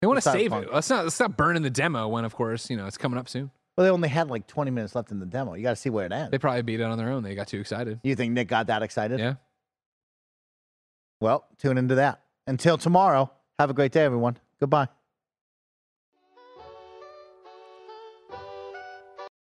they 0.00 0.06
want 0.06 0.16
to 0.18 0.22
save 0.28 0.50
Cyberpunk. 0.50 0.62
it. 0.64 0.72
Let's 0.74 0.90
not 0.90 1.04
let's 1.04 1.20
not 1.20 1.36
burn 1.36 1.56
in 1.56 1.62
the 1.62 1.70
demo 1.70 2.08
when, 2.08 2.24
of 2.24 2.34
course, 2.34 2.70
you 2.70 2.76
know 2.76 2.86
it's 2.86 2.98
coming 2.98 3.18
up 3.18 3.28
soon. 3.28 3.50
Well, 3.76 3.84
they 3.84 3.90
only 3.90 4.08
had 4.08 4.28
like 4.28 4.46
20 4.46 4.70
minutes 4.70 4.94
left 4.94 5.10
in 5.10 5.18
the 5.18 5.26
demo. 5.26 5.54
You 5.54 5.62
got 5.62 5.70
to 5.70 5.76
see 5.76 5.88
where 5.90 6.04
it 6.06 6.12
ends. 6.12 6.30
They 6.30 6.38
probably 6.38 6.60
beat 6.62 6.80
it 6.80 6.84
on 6.84 6.98
their 6.98 7.10
own. 7.10 7.22
They 7.22 7.34
got 7.34 7.48
too 7.48 7.58
excited. 7.60 8.00
You 8.02 8.14
think 8.14 8.32
Nick 8.34 8.48
got 8.48 8.66
that 8.66 8.82
excited? 8.82 9.18
Yeah. 9.18 9.34
Well, 11.20 11.46
tune 11.58 11.78
into 11.78 11.94
that. 11.96 12.20
Until 12.46 12.76
tomorrow, 12.76 13.30
have 13.58 13.70
a 13.70 13.74
great 13.74 13.92
day, 13.92 14.04
everyone. 14.04 14.36
Goodbye. 14.60 14.88